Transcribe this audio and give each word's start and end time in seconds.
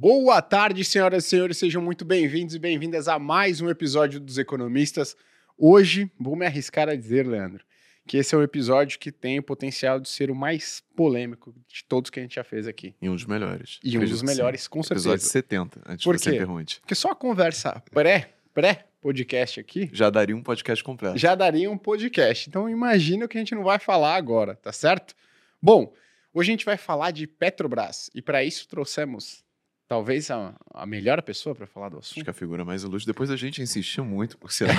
Boa 0.00 0.40
tarde, 0.40 0.82
senhoras 0.82 1.26
e 1.26 1.28
senhores, 1.28 1.58
sejam 1.58 1.82
muito 1.82 2.06
bem-vindos 2.06 2.54
e 2.54 2.58
bem-vindas 2.58 3.06
a 3.06 3.18
mais 3.18 3.60
um 3.60 3.68
episódio 3.68 4.18
dos 4.18 4.38
Economistas. 4.38 5.14
Hoje, 5.58 6.10
vou 6.18 6.34
me 6.34 6.46
arriscar 6.46 6.88
a 6.88 6.96
dizer, 6.96 7.26
Leandro, 7.26 7.62
que 8.06 8.16
esse 8.16 8.34
é 8.34 8.38
um 8.38 8.42
episódio 8.42 8.98
que 8.98 9.12
tem 9.12 9.38
o 9.38 9.42
potencial 9.42 10.00
de 10.00 10.08
ser 10.08 10.30
o 10.30 10.34
mais 10.34 10.82
polêmico 10.96 11.54
de 11.68 11.84
todos 11.84 12.08
que 12.08 12.18
a 12.18 12.22
gente 12.22 12.36
já 12.36 12.42
fez 12.42 12.66
aqui. 12.66 12.94
E 12.98 13.10
um 13.10 13.14
dos 13.14 13.26
melhores. 13.26 13.78
E 13.84 13.98
um 13.98 14.00
dos 14.06 14.22
melhores, 14.22 14.66
com 14.66 14.82
certeza. 14.82 15.10
Episódio 15.10 15.26
70, 15.26 15.80
antes 15.86 16.02
Por 16.02 16.16
que 16.16 16.22
você 16.22 16.30
pergunte. 16.30 16.80
Porque 16.80 16.94
só 16.94 17.10
a 17.10 17.14
conversa 17.14 17.82
pré, 17.92 18.32
pré-podcast 18.54 19.60
aqui 19.60 19.90
Já 19.92 20.08
daria 20.08 20.34
um 20.34 20.42
podcast 20.42 20.82
completo. 20.82 21.18
já 21.18 21.34
daria 21.34 21.70
um 21.70 21.76
podcast. 21.76 22.48
Então 22.48 22.70
imagina 22.70 23.26
o 23.26 23.28
que 23.28 23.36
a 23.36 23.40
gente 23.42 23.54
não 23.54 23.64
vai 23.64 23.78
falar 23.78 24.16
agora, 24.16 24.54
tá 24.54 24.72
certo? 24.72 25.14
Bom, 25.60 25.92
hoje 26.32 26.48
a 26.50 26.54
gente 26.54 26.64
vai 26.64 26.78
falar 26.78 27.10
de 27.10 27.26
Petrobras 27.26 28.08
e 28.14 28.22
para 28.22 28.42
isso 28.42 28.66
trouxemos 28.66 29.44
talvez 29.90 30.30
a, 30.30 30.54
a 30.72 30.86
melhor 30.86 31.20
pessoa 31.20 31.52
para 31.52 31.66
falar 31.66 31.88
do 31.88 31.98
Acho 31.98 32.12
assunto. 32.12 32.22
que 32.22 32.30
a 32.30 32.32
figura 32.32 32.64
mais 32.64 32.84
ilustre. 32.84 33.12
Depois 33.12 33.28
a 33.28 33.34
gente 33.34 33.60
insistiu 33.60 34.04
muito, 34.04 34.38
por 34.38 34.52
sinal. 34.52 34.76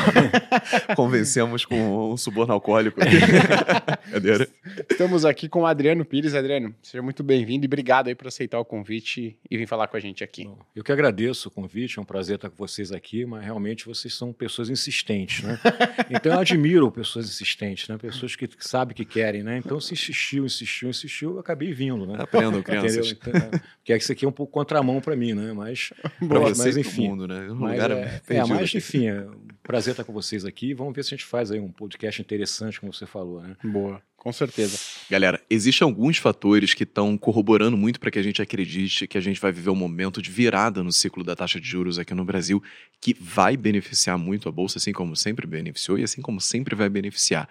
Convencemos 0.95 1.65
com 1.65 2.13
um 2.13 2.15
suborno 2.15 2.53
alcoólico. 2.53 2.97
Estamos 4.89 5.25
aqui 5.25 5.49
com 5.49 5.63
o 5.63 5.65
Adriano 5.65 6.05
Pires. 6.05 6.33
Adriano, 6.33 6.73
seja 6.81 7.01
muito 7.01 7.23
bem-vindo 7.23 7.65
e 7.65 7.67
obrigado 7.67 8.07
aí 8.07 8.15
por 8.15 8.27
aceitar 8.27 8.57
o 8.57 8.63
convite 8.63 9.37
e 9.49 9.57
vir 9.57 9.67
falar 9.67 9.89
com 9.89 9.97
a 9.97 9.99
gente 9.99 10.23
aqui. 10.23 10.45
Bom, 10.45 10.57
Eu 10.73 10.81
que 10.81 10.93
agradeço 10.93 11.49
o 11.49 11.51
convite, 11.51 11.99
é 11.99 12.01
um 12.01 12.05
prazer 12.05 12.35
estar 12.35 12.49
com 12.49 12.55
vocês 12.55 12.93
aqui, 12.93 13.25
mas 13.25 13.43
realmente 13.43 13.85
vocês 13.85 14.13
são 14.13 14.31
pessoas 14.31 14.69
insistentes, 14.69 15.43
né? 15.43 15.59
Então 16.09 16.31
eu 16.31 16.39
admiro 16.39 16.89
pessoas 16.89 17.25
insistentes, 17.25 17.89
né? 17.89 17.97
Pessoas 17.97 18.35
que, 18.35 18.47
que 18.47 18.65
sabem 18.65 18.95
que 18.95 19.03
querem, 19.03 19.43
né? 19.43 19.57
Então 19.57 19.77
se 19.81 19.93
insistiu, 19.93 20.45
insistiu, 20.45 20.89
insistiu, 20.89 21.33
eu 21.33 21.39
acabei 21.39 21.73
vindo, 21.73 22.05
né? 22.05 22.15
Aprendam, 22.17 22.59
Entendeu? 22.59 22.81
crianças. 22.81 23.11
Então, 23.11 23.33
é, 23.33 23.61
porque 23.77 23.95
isso 23.95 24.11
aqui 24.11 24.23
é 24.23 24.27
um 24.27 24.31
pouco 24.31 24.53
contramão 24.53 25.00
para 25.01 25.15
mim, 25.15 25.33
né? 25.33 25.53
Mas, 25.53 25.91
Pra 26.27 26.39
você 26.39 26.63
mas 26.63 26.71
pro 26.73 26.79
enfim. 26.79 27.09
mundo, 27.09 27.27
né? 27.27 27.51
Um 27.51 27.55
mas 27.55 27.71
lugar 27.73 27.91
é, 27.91 28.21
é, 28.29 28.45
mas 28.45 28.73
enfim, 28.73 29.07
é 29.07 29.21
um 29.21 29.47
prazer 29.63 29.91
estar 29.91 30.03
com 30.03 30.13
vocês 30.13 30.45
aqui. 30.45 30.73
Vamos 30.73 30.93
ver 30.95 31.03
se 31.03 31.13
a 31.13 31.17
gente 31.17 31.25
faz 31.25 31.51
aí 31.51 31.59
um 31.59 31.71
podcast 31.71 32.21
interessante, 32.21 32.79
como 32.79 32.93
você 32.93 33.05
falou, 33.05 33.41
né? 33.41 33.55
Boa, 33.63 34.01
com 34.21 34.31
certeza. 34.31 34.77
Galera, 35.09 35.41
existem 35.49 35.83
alguns 35.83 36.19
fatores 36.19 36.75
que 36.75 36.83
estão 36.83 37.17
corroborando 37.17 37.75
muito 37.75 37.99
para 37.99 38.11
que 38.11 38.19
a 38.19 38.21
gente 38.21 38.39
acredite 38.39 39.07
que 39.07 39.17
a 39.17 39.21
gente 39.21 39.41
vai 39.41 39.51
viver 39.51 39.71
um 39.71 39.75
momento 39.75 40.21
de 40.21 40.29
virada 40.29 40.83
no 40.83 40.91
ciclo 40.91 41.23
da 41.23 41.35
taxa 41.35 41.59
de 41.59 41.67
juros 41.67 41.97
aqui 41.97 42.13
no 42.13 42.23
Brasil, 42.23 42.61
que 43.01 43.15
vai 43.19 43.57
beneficiar 43.57 44.19
muito 44.19 44.47
a 44.47 44.51
Bolsa, 44.51 44.77
assim 44.77 44.91
como 44.91 45.15
sempre 45.15 45.47
beneficiou 45.47 45.97
e 45.97 46.03
assim 46.03 46.21
como 46.21 46.39
sempre 46.39 46.75
vai 46.75 46.87
beneficiar. 46.87 47.49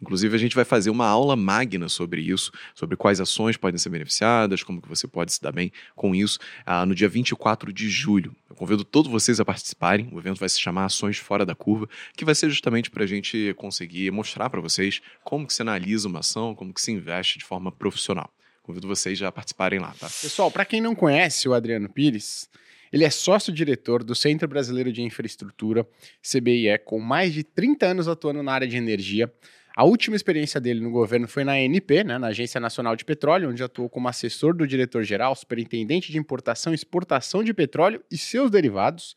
Inclusive, 0.00 0.36
a 0.36 0.38
gente 0.38 0.54
vai 0.54 0.64
fazer 0.64 0.90
uma 0.90 1.08
aula 1.08 1.34
magna 1.34 1.88
sobre 1.88 2.20
isso, 2.20 2.52
sobre 2.72 2.96
quais 2.96 3.20
ações 3.20 3.56
podem 3.56 3.76
ser 3.78 3.88
beneficiadas, 3.88 4.62
como 4.62 4.80
que 4.80 4.88
você 4.88 5.08
pode 5.08 5.32
se 5.32 5.42
dar 5.42 5.50
bem 5.50 5.72
com 5.96 6.14
isso, 6.14 6.38
ah, 6.64 6.86
no 6.86 6.94
dia 6.94 7.08
24 7.08 7.72
de 7.72 7.90
julho. 7.90 8.32
Eu 8.52 8.56
convido 8.56 8.84
todos 8.84 9.10
vocês 9.10 9.40
a 9.40 9.46
participarem, 9.46 10.10
o 10.12 10.18
evento 10.18 10.38
vai 10.38 10.48
se 10.48 10.60
chamar 10.60 10.84
Ações 10.84 11.16
Fora 11.16 11.46
da 11.46 11.54
Curva, 11.54 11.88
que 12.14 12.22
vai 12.22 12.34
ser 12.34 12.50
justamente 12.50 12.90
para 12.90 13.02
a 13.02 13.06
gente 13.06 13.54
conseguir 13.54 14.10
mostrar 14.10 14.50
para 14.50 14.60
vocês 14.60 15.00
como 15.24 15.46
que 15.46 15.54
se 15.54 15.62
analisa 15.62 16.06
uma 16.06 16.18
ação, 16.18 16.54
como 16.54 16.70
que 16.70 16.82
se 16.82 16.92
investe 16.92 17.38
de 17.38 17.46
forma 17.46 17.72
profissional. 17.72 18.30
Convido 18.62 18.86
vocês 18.86 19.18
já 19.18 19.28
a 19.28 19.32
participarem 19.32 19.78
lá, 19.78 19.94
tá? 19.98 20.06
Pessoal, 20.06 20.50
para 20.50 20.66
quem 20.66 20.82
não 20.82 20.94
conhece 20.94 21.48
o 21.48 21.54
Adriano 21.54 21.88
Pires, 21.88 22.46
ele 22.92 23.04
é 23.04 23.10
sócio-diretor 23.10 24.04
do 24.04 24.14
Centro 24.14 24.46
Brasileiro 24.46 24.92
de 24.92 25.00
Infraestrutura, 25.00 25.88
CBIE, 26.22 26.78
com 26.84 27.00
mais 27.00 27.32
de 27.32 27.42
30 27.42 27.86
anos 27.86 28.06
atuando 28.06 28.42
na 28.42 28.52
área 28.52 28.68
de 28.68 28.76
energia. 28.76 29.32
A 29.76 29.84
última 29.84 30.14
experiência 30.16 30.60
dele 30.60 30.80
no 30.80 30.90
governo 30.90 31.26
foi 31.26 31.44
na 31.44 31.52
ANP, 31.52 32.04
né, 32.04 32.18
na 32.18 32.26
Agência 32.28 32.60
Nacional 32.60 32.94
de 32.94 33.04
Petróleo, 33.04 33.48
onde 33.50 33.62
atuou 33.62 33.88
como 33.88 34.06
assessor 34.08 34.54
do 34.54 34.66
diretor-geral, 34.66 35.34
superintendente 35.34 36.12
de 36.12 36.18
importação 36.18 36.72
e 36.72 36.74
exportação 36.74 37.42
de 37.42 37.54
petróleo 37.54 38.02
e 38.10 38.18
seus 38.18 38.50
derivados. 38.50 39.16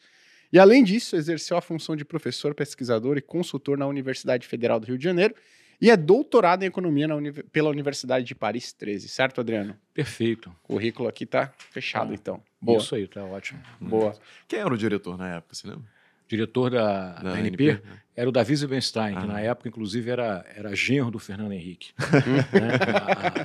E, 0.53 0.57
além 0.59 0.83
disso, 0.83 1.15
exerceu 1.17 1.57
a 1.57 1.61
função 1.61 1.95
de 1.95 2.05
professor, 2.05 2.55
pesquisador 2.55 3.17
e 3.17 3.21
consultor 3.21 3.77
na 3.77 3.85
Universidade 3.87 4.47
Federal 4.47 4.79
do 4.79 4.87
Rio 4.87 4.97
de 4.97 5.03
Janeiro 5.03 5.35
e 5.81 5.91
é 5.91 5.97
doutorado 5.97 6.63
em 6.63 6.67
economia 6.67 7.13
uni- 7.13 7.33
pela 7.33 7.69
Universidade 7.69 8.25
de 8.25 8.33
Paris 8.33 8.71
13, 8.71 9.09
certo, 9.09 9.41
Adriano? 9.41 9.75
Perfeito. 9.93 10.49
O 10.63 10.67
currículo 10.67 11.09
aqui 11.09 11.25
tá 11.25 11.51
fechado, 11.71 12.11
Ah, 12.11 12.15
então. 12.15 12.41
Boa, 12.61 12.77
Isso 12.77 12.95
aí, 12.95 13.05
tá 13.07 13.25
ótimo. 13.25 13.59
boa. 13.81 14.15
Quem 14.47 14.59
era 14.59 14.73
o 14.73 14.77
diretor 14.77 15.17
na 15.17 15.35
época, 15.35 15.53
você 15.53 15.67
lembra? 15.67 15.83
Diretor 16.27 16.69
da, 16.71 17.13
Da 17.13 17.21
da 17.23 17.29
ANP, 17.33 17.69
ANP, 17.71 17.81
era 18.15 18.29
o 18.29 18.31
Davi 18.31 18.55
Zilbenstein, 18.55 19.13
que 19.15 19.23
Ah. 19.23 19.25
na 19.27 19.41
época, 19.41 19.67
inclusive, 19.69 20.09
era, 20.09 20.45
era 20.55 20.75
genro 20.75 21.11
do 21.11 21.19
Fernando 21.19 21.51
Henrique. 21.53 21.91
Né? 22.53 22.69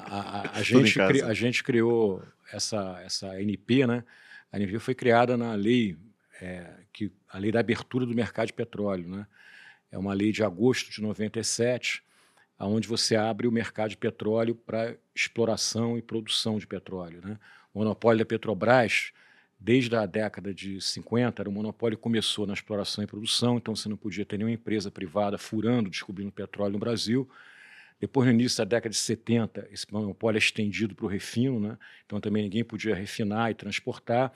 a, 0.06 0.16
a- 0.16 0.40
a- 0.42 0.50
a 0.58 0.62
gente, 0.62 0.94
cri- 0.94 1.22
a 1.22 1.34
gente 1.34 1.62
criou 1.64 2.22
essa, 2.52 3.00
essa 3.04 3.28
ANP, 3.32 3.86
né? 3.86 4.04
A 4.52 4.56
ANP 4.56 4.78
foi 4.78 4.94
criada 4.94 5.36
na 5.36 5.54
lei, 5.54 5.96
é, 6.40 6.66
que, 6.92 7.10
a 7.28 7.38
lei 7.38 7.52
da 7.52 7.60
abertura 7.60 8.04
do 8.06 8.14
mercado 8.14 8.46
de 8.48 8.52
petróleo. 8.52 9.08
Né? 9.08 9.26
É 9.92 9.98
uma 9.98 10.12
lei 10.12 10.32
de 10.32 10.42
agosto 10.42 10.90
de 10.90 11.00
97, 11.02 12.02
onde 12.58 12.86
você 12.88 13.16
abre 13.16 13.46
o 13.46 13.52
mercado 13.52 13.90
de 13.90 13.96
petróleo 13.96 14.54
para 14.54 14.94
exploração 15.14 15.96
e 15.96 16.02
produção 16.02 16.58
de 16.58 16.66
petróleo. 16.66 17.20
Né? 17.24 17.38
O 17.72 17.78
monopólio 17.78 18.18
da 18.18 18.24
Petrobras 18.26 19.12
desde 19.60 19.94
a 19.94 20.06
década 20.06 20.54
de 20.54 20.80
50, 20.80 21.42
era 21.42 21.50
um 21.50 21.52
monopólio 21.52 21.98
começou 21.98 22.46
na 22.46 22.54
exploração 22.54 23.04
e 23.04 23.06
produção, 23.06 23.58
então 23.58 23.76
você 23.76 23.90
não 23.90 23.96
podia 23.96 24.24
ter 24.24 24.38
nenhuma 24.38 24.54
empresa 24.54 24.90
privada 24.90 25.36
furando, 25.36 25.90
descobrindo 25.90 26.32
petróleo 26.32 26.72
no 26.72 26.78
Brasil. 26.78 27.28
Depois, 28.00 28.26
no 28.26 28.32
início 28.32 28.56
da 28.56 28.64
década 28.64 28.88
de 28.88 28.96
70, 28.96 29.68
esse 29.70 29.84
monopólio 29.92 30.38
é 30.38 30.40
estendido 30.40 30.94
para 30.94 31.04
o 31.04 31.08
refino, 31.08 31.60
né? 31.60 31.76
então 32.06 32.18
também 32.18 32.44
ninguém 32.44 32.64
podia 32.64 32.94
refinar 32.94 33.50
e 33.50 33.54
transportar. 33.54 34.32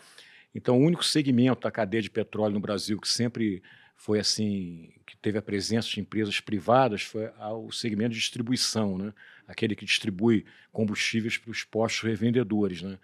Então, 0.55 0.79
o 0.79 0.85
único 0.85 1.03
segmento 1.03 1.63
da 1.63 1.71
cadeia 1.71 2.03
de 2.03 2.11
petróleo 2.11 2.53
no 2.53 2.61
Brasil 2.61 3.01
que 3.01 3.09
sempre 3.09 3.63
foi 3.97 4.19
assim, 4.21 4.93
que 5.07 5.17
teve 5.17 5.39
a 5.39 5.43
presença 5.43 5.89
de 5.89 6.01
empresas 6.01 6.39
privadas, 6.39 7.03
foi 7.03 7.31
o 7.41 7.73
segmento 7.73 8.11
de 8.11 8.19
distribuição, 8.19 8.99
né? 8.99 9.15
aquele 9.49 9.75
que 9.75 9.87
distribui 9.87 10.45
combustíveis 10.71 11.39
para 11.39 11.51
os 11.51 11.65
postos 11.65 12.03
revendedores. 12.03 12.83
Né? 12.83 12.99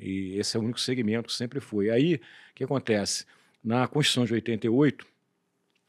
E 0.00 0.38
esse 0.38 0.56
é 0.56 0.60
o 0.60 0.62
único 0.62 0.80
segmento 0.80 1.28
que 1.28 1.34
sempre 1.34 1.60
foi. 1.60 1.90
Aí, 1.90 2.14
o 2.14 2.20
que 2.54 2.64
acontece? 2.64 3.26
Na 3.62 3.86
Constituição 3.86 4.24
de 4.24 4.34
88, 4.34 5.06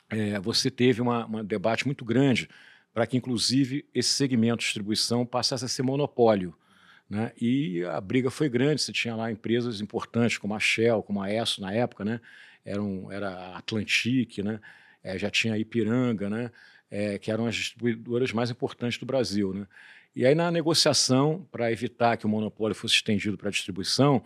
eh, 0.10 0.40
você 0.40 0.70
teve 0.70 1.02
um 1.02 1.44
debate 1.44 1.86
muito 1.86 2.04
grande 2.04 2.50
para 2.94 3.08
que, 3.08 3.16
inclusive, 3.16 3.86
esse 3.94 4.10
segmento 4.10 4.58
de 4.58 4.66
distribuição 4.66 5.26
passasse 5.26 5.64
a 5.64 5.68
ser 5.68 5.84
monopólio. 5.84 6.54
Né? 7.10 7.32
E 7.40 7.84
a 7.86 8.00
briga 8.00 8.30
foi 8.30 8.50
grande. 8.50 8.82
Você 8.82 8.92
tinha 8.92 9.16
lá 9.16 9.32
empresas 9.32 9.82
importantes 9.82 10.38
como 10.38 10.54
a 10.56 10.60
Shell, 10.60 11.04
como 11.04 11.22
a 11.22 11.32
ESSO 11.32 11.62
na 11.62 11.74
época, 11.74 12.06
né? 12.06 12.22
Eram, 12.64 13.12
era 13.12 13.30
a 13.30 13.58
Atlantic, 13.58 14.38
né? 14.40 14.60
Eh, 15.04 15.18
já 15.18 15.30
tinha 15.30 15.54
a 15.54 15.58
Ipiranga, 15.58 16.30
né? 16.30 16.52
Eh, 16.90 17.18
que 17.18 17.32
eram 17.32 17.46
as 17.48 17.56
distribuidoras 17.56 18.32
mais 18.34 18.50
importantes 18.50 18.98
do 18.98 19.06
Brasil. 19.06 19.54
Né? 19.54 19.68
E 20.16 20.26
aí, 20.26 20.36
na 20.36 20.52
negociação, 20.52 21.48
para 21.52 21.72
evitar 21.72 22.18
que 22.18 22.26
o 22.26 22.30
monopólio 22.30 22.76
fosse 22.76 22.96
estendido 22.96 23.38
para 23.38 23.48
a 23.48 23.52
distribuição, 23.52 24.22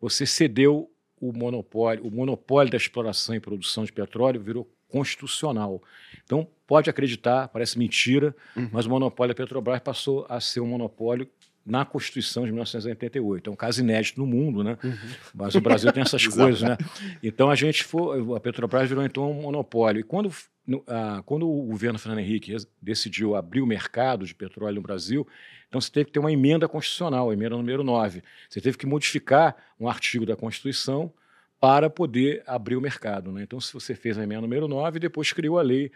você 0.00 0.26
cedeu 0.26 0.90
o 1.20 1.32
monopólio, 1.32 2.04
o 2.06 2.10
monopólio 2.10 2.70
da 2.70 2.76
exploração 2.76 3.34
e 3.34 3.40
produção 3.40 3.84
de 3.84 3.92
petróleo 3.92 4.40
virou 4.40 4.68
constitucional. 4.88 5.82
Então, 6.24 6.46
pode 6.66 6.90
acreditar, 6.90 7.48
parece 7.48 7.78
mentira, 7.78 8.34
Uhum. 8.56 8.68
mas 8.72 8.86
o 8.86 8.90
monopólio 8.90 9.34
da 9.34 9.36
Petrobras 9.42 9.80
passou 9.80 10.26
a 10.28 10.40
ser 10.40 10.60
um 10.60 10.66
monopólio 10.66 11.28
na 11.64 11.84
Constituição 11.84 12.44
de 12.44 12.50
1988. 12.52 13.48
É 13.48 13.52
um 13.52 13.56
caso 13.56 13.80
inédito 13.80 14.18
no 14.18 14.26
mundo, 14.26 14.64
né? 14.64 14.78
Uhum. 14.82 14.96
Mas 15.34 15.54
o 15.54 15.60
Brasil 15.60 15.92
tem 15.92 16.02
essas 16.02 16.26
coisas, 16.26 16.62
né? 16.62 16.76
Então 17.22 17.50
a 17.50 17.54
gente 17.54 17.84
foi, 17.84 18.18
a 18.34 18.40
Petrobras 18.40 18.88
virou 18.88 19.04
então 19.04 19.30
um 19.30 19.42
monopólio. 19.42 20.00
E 20.00 20.02
quando, 20.02 20.32
no- 20.70 20.84
ah, 20.86 21.22
quando 21.26 21.50
o 21.50 21.62
governo 21.66 21.98
Fernando 21.98 22.20
Henrique 22.20 22.54
decidiu 22.80 23.34
abrir 23.34 23.60
o 23.60 23.66
mercado 23.66 24.24
de 24.24 24.34
petróleo 24.34 24.76
no 24.76 24.80
Brasil, 24.82 25.26
então 25.68 25.80
você 25.80 25.90
teve 25.90 26.06
que 26.06 26.12
ter 26.12 26.20
uma 26.20 26.32
emenda 26.32 26.68
constitucional, 26.68 27.28
a 27.30 27.32
emenda 27.32 27.56
número 27.56 27.82
9. 27.82 28.22
Você 28.48 28.60
teve 28.60 28.78
que 28.78 28.86
modificar 28.86 29.56
um 29.78 29.88
artigo 29.88 30.24
da 30.24 30.36
Constituição 30.36 31.12
para 31.58 31.90
poder 31.90 32.42
abrir 32.46 32.76
o 32.76 32.80
mercado. 32.80 33.32
Né? 33.32 33.42
Então, 33.42 33.60
se 33.60 33.72
você 33.72 33.94
fez 33.94 34.16
a 34.16 34.22
emenda 34.22 34.40
número 34.42 34.66
9, 34.68 34.98
depois 34.98 35.32
criou 35.32 35.58
a 35.58 35.62
lei 35.62 35.90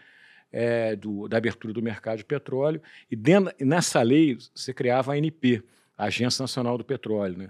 eh, 0.51 0.95
do- 0.95 1.27
da 1.27 1.37
abertura 1.37 1.73
do 1.73 1.81
mercado 1.81 2.19
de 2.19 2.23
petróleo, 2.25 2.81
e 3.11 3.15
dentro, 3.15 3.53
nessa 3.59 4.01
lei 4.01 4.37
você 4.53 4.73
criava 4.73 5.11
a 5.11 5.15
ANP, 5.15 5.61
a 5.97 6.05
Agência 6.05 6.43
Nacional 6.43 6.77
do 6.77 6.83
Petróleo, 6.85 7.37
né? 7.37 7.49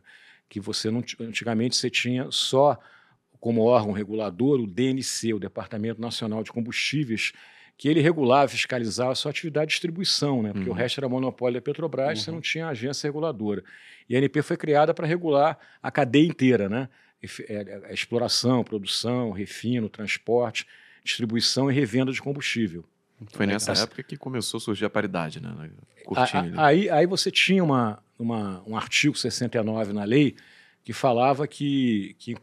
que 0.50 0.60
você 0.60 0.90
não, 0.90 1.02
ti- 1.04 1.18
antigamente 1.20 1.76
você 1.76 1.90
tinha 1.90 2.28
só 2.32 2.80
como 3.46 3.62
órgão 3.62 3.92
regulador 3.92 4.60
o 4.60 4.66
DNC, 4.66 5.32
o 5.36 5.40
Departamento 5.40 6.02
Nacional 6.02 6.42
de 6.42 6.52
Combustíveis, 6.52 7.32
que 7.78 7.88
ele 7.88 8.02
regulava, 8.02 8.48
fiscalizava 8.48 9.12
a 9.12 9.16
sua 9.16 9.30
atividade 9.30 9.68
de 9.68 9.74
distribuição, 9.74 10.42
né? 10.42 10.52
porque 10.52 10.68
Uhum. 10.68 10.74
o 10.74 10.76
resto 10.76 11.00
era 11.00 11.08
monopólio 11.08 11.54
da 11.54 11.62
Petrobras, 11.62 12.24
você 12.24 12.32
Uhum. 12.32 12.38
não 12.38 12.42
tinha 12.42 12.68
agência 12.68 13.08
reguladora. 13.08 13.64
E 14.10 14.16
a 14.16 14.20
ANP 14.20 14.42
foi 14.42 14.58
criada 14.58 14.96
para 14.96 15.06
regular 15.06 15.60
a 15.84 15.92
cadeia 15.92 16.26
inteira, 16.26 16.68
né? 16.68 16.90
Efe- 17.22 17.46
é, 17.48 17.84
é, 17.92 17.94
exploração, 17.94 18.64
produção, 18.64 19.30
refino, 19.30 19.90
transporte, 19.90 20.66
distribuição 21.04 21.70
e 21.70 21.74
revenda 21.76 22.12
de 22.12 22.20
combustível. 22.24 22.84
Foi 23.28 23.46
nessa 23.46 23.74
Essa- 23.74 23.84
época 23.84 24.02
que 24.02 24.18
começou 24.18 24.58
a 24.58 24.62
surgir 24.62 24.86
a 24.86 24.90
paridade, 24.90 25.40
né? 25.40 25.50
A- 25.50 26.04
Curtinho 26.04 26.60
a-. 26.60 26.66
Aí, 26.66 26.90
aí 26.90 27.06
você 27.06 27.30
tinha 27.30 27.64
uma, 27.64 28.00
uma- 28.18 28.64
um 28.66 28.76
artigo 28.76 29.16
69 29.16 29.94
na 29.94 30.04
lei 30.04 30.36
que 30.84 30.94
falava 30.94 31.48
que, 31.48 32.16
que 32.18 32.36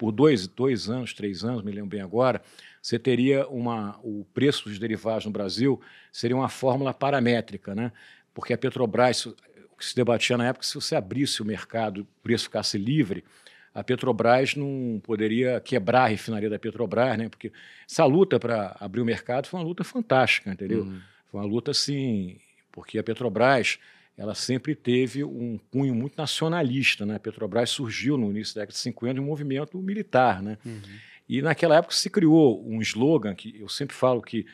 por 0.00 0.12
dois, 0.12 0.48
dois 0.48 0.88
anos, 0.88 1.12
três 1.12 1.44
anos, 1.44 1.62
me 1.62 1.70
lembro 1.70 1.90
bem 1.90 2.00
agora, 2.00 2.40
você 2.80 2.98
teria 2.98 3.46
uma, 3.48 4.00
o 4.02 4.24
preço 4.32 4.66
dos 4.66 4.78
derivados 4.78 5.26
no 5.26 5.30
Brasil 5.30 5.78
seria 6.10 6.34
uma 6.34 6.48
fórmula 6.48 6.94
paramétrica, 6.94 7.74
né? 7.74 7.92
Porque 8.32 8.54
a 8.54 8.56
Petrobras, 8.56 9.26
o 9.26 9.36
que 9.76 9.84
se 9.84 9.94
debatia 9.94 10.38
na 10.38 10.46
época, 10.46 10.64
se 10.64 10.74
você 10.74 10.96
abrisse 10.96 11.42
o 11.42 11.44
mercado, 11.44 12.00
o 12.00 12.06
preço 12.22 12.44
ficasse 12.44 12.78
livre, 12.78 13.22
a 13.74 13.84
Petrobras 13.84 14.56
não 14.56 15.02
poderia 15.04 15.60
quebrar 15.60 16.04
a 16.04 16.06
refinaria 16.06 16.48
da 16.48 16.58
Petrobras, 16.58 17.18
né? 17.18 17.28
Porque 17.28 17.52
essa 17.86 18.06
luta 18.06 18.40
para 18.40 18.74
abrir 18.80 19.02
o 19.02 19.04
mercado 19.04 19.48
foi 19.48 19.60
uma 19.60 19.66
luta 19.66 19.84
fantástica, 19.84 20.50
entendeu? 20.50 20.84
Uhum. 20.84 20.98
Foi 21.30 21.40
uma 21.40 21.46
luta 21.46 21.72
assim, 21.72 22.38
porque 22.72 22.98
a 22.98 23.02
Petrobras 23.04 23.78
ela 24.20 24.34
sempre 24.34 24.74
teve 24.74 25.24
um 25.24 25.58
cunho 25.72 25.94
muito 25.94 26.14
nacionalista, 26.18 27.06
né? 27.06 27.16
A 27.16 27.18
Petrobras 27.18 27.70
surgiu 27.70 28.18
no 28.18 28.30
início 28.30 28.54
da 28.54 28.60
década 28.60 28.74
de 28.74 28.78
50 28.80 29.18
um 29.18 29.24
movimento 29.24 29.78
militar, 29.78 30.42
né? 30.42 30.58
Uhum. 30.62 30.78
E 31.26 31.40
naquela 31.40 31.76
época 31.76 31.94
se 31.94 32.10
criou 32.10 32.62
um 32.68 32.82
slogan 32.82 33.34
que 33.34 33.56
eu 33.58 33.66
sempre 33.66 33.96
falo 33.96 34.20
que 34.20 34.44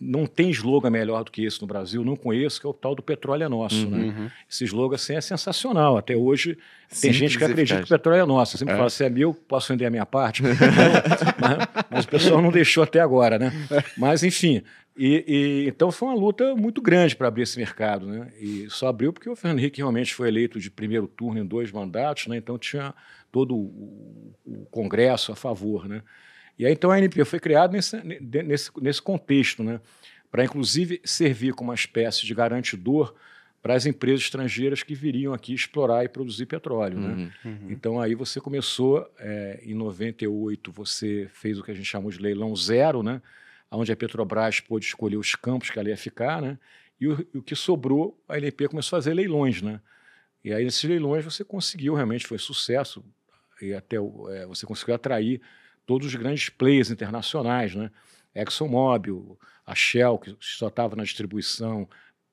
não 0.00 0.26
tem 0.26 0.50
slogan 0.50 0.90
melhor 0.90 1.22
do 1.22 1.30
que 1.30 1.44
esse 1.44 1.60
no 1.60 1.66
Brasil, 1.68 2.04
não 2.04 2.16
conheço, 2.16 2.60
que 2.60 2.66
é 2.66 2.70
o 2.70 2.74
tal 2.74 2.96
do 2.96 3.04
petróleo 3.04 3.44
é 3.44 3.48
nosso. 3.48 3.88
Né? 3.88 3.98
Uhum. 3.98 4.24
Né? 4.24 4.32
Esse 4.50 4.64
slogan 4.64 4.96
assim, 4.96 5.14
é 5.14 5.20
sensacional. 5.20 5.96
Até 5.96 6.16
hoje 6.16 6.58
tem 7.00 7.12
gente 7.12 7.38
que 7.38 7.44
acredita 7.44 7.78
que 7.78 7.86
o 7.86 7.88
petróleo 7.88 8.22
é 8.22 8.26
nosso. 8.26 8.56
Eu 8.56 8.58
sempre 8.58 8.74
é. 8.74 8.76
falo, 8.76 8.90
se 8.90 9.04
é 9.04 9.08
meu, 9.08 9.32
posso 9.32 9.72
vender 9.72 9.86
a 9.86 9.90
minha 9.90 10.04
parte. 10.04 10.42
mas, 11.38 11.86
mas, 11.88 12.04
o 12.04 12.08
pessoal 12.08 12.42
não 12.42 12.50
deixou 12.50 12.82
até 12.82 12.98
agora. 12.98 13.38
Né? 13.38 13.52
Mas, 13.96 14.24
enfim, 14.24 14.60
e, 14.96 15.24
e, 15.26 15.68
então 15.68 15.90
foi 15.90 16.08
uma 16.08 16.14
luta 16.14 16.54
muito 16.54 16.82
grande 16.82 17.16
para 17.16 17.28
abrir 17.28 17.42
esse 17.42 17.58
mercado. 17.58 18.06
Né? 18.06 18.32
E 18.38 18.66
só 18.68 18.88
abriu 18.88 19.12
porque 19.12 19.28
o 19.28 19.36
Fernando 19.36 19.58
Henrique 19.58 19.78
realmente 19.78 20.14
foi 20.14 20.28
eleito 20.28 20.60
de 20.60 20.70
primeiro 20.70 21.06
turno 21.06 21.40
em 21.40 21.46
dois 21.46 21.72
mandatos, 21.72 22.26
né? 22.26 22.36
então 22.36 22.58
tinha 22.58 22.94
todo 23.30 23.56
o, 23.56 24.34
o 24.44 24.66
Congresso 24.70 25.32
a 25.32 25.36
favor. 25.36 25.88
Né? 25.88 26.02
E 26.58 26.66
aí, 26.66 26.72
então, 26.72 26.90
a 26.90 26.96
ANP 26.96 27.24
foi 27.24 27.40
criada 27.40 27.72
nesse, 27.72 27.96
nesse, 28.04 28.70
nesse 28.80 29.00
contexto, 29.00 29.62
né? 29.62 29.80
para 30.30 30.44
inclusive 30.44 31.00
servir 31.04 31.54
como 31.54 31.70
uma 31.70 31.74
espécie 31.74 32.26
de 32.26 32.34
garantidor 32.34 33.14
para 33.62 33.74
as 33.74 33.86
empresas 33.86 34.22
estrangeiras 34.22 34.82
que 34.82 34.94
viriam 34.94 35.32
aqui 35.32 35.54
explorar 35.54 36.04
e 36.04 36.08
produzir 36.08 36.46
petróleo. 36.46 36.98
Né? 36.98 37.08
Uhum, 37.08 37.16
né? 37.16 37.32
Uhum. 37.44 37.70
Então, 37.70 38.00
aí 38.00 38.14
você 38.14 38.40
começou, 38.40 39.08
é, 39.18 39.60
em 39.62 39.72
98, 39.72 40.72
você 40.72 41.28
fez 41.32 41.58
o 41.58 41.62
que 41.62 41.70
a 41.70 41.74
gente 41.74 41.86
chamou 41.86 42.10
de 42.10 42.18
leilão 42.18 42.54
zero, 42.56 43.02
né? 43.02 43.22
Onde 43.76 43.92
a 43.92 43.96
Petrobras 43.96 44.60
pôde 44.60 44.86
escolher 44.86 45.16
os 45.16 45.34
campos 45.34 45.70
que 45.70 45.78
ela 45.78 45.88
ia 45.88 45.96
ficar, 45.96 46.40
né? 46.40 46.58
e 47.00 47.08
o, 47.08 47.26
o 47.34 47.42
que 47.42 47.56
sobrou, 47.56 48.22
a 48.28 48.36
ANP 48.36 48.68
começou 48.68 48.96
a 48.96 49.00
fazer 49.00 49.12
leilões. 49.12 49.60
Né? 49.60 49.80
E 50.44 50.52
aí, 50.52 50.64
nesses 50.64 50.84
leilões, 50.84 51.24
você 51.24 51.44
conseguiu, 51.44 51.94
realmente 51.94 52.26
foi 52.26 52.38
sucesso, 52.38 53.04
e 53.60 53.74
até 53.74 53.96
é, 53.96 54.46
você 54.46 54.64
conseguiu 54.66 54.94
atrair 54.94 55.40
todos 55.84 56.06
os 56.06 56.14
grandes 56.14 56.48
players 56.48 56.90
internacionais, 56.90 57.74
né? 57.74 57.90
ExxonMobil, 58.34 59.38
a 59.66 59.74
Shell, 59.74 60.18
que 60.18 60.36
só 60.40 60.68
estava 60.68 60.96
na 60.96 61.02
distribuição, 61.02 61.88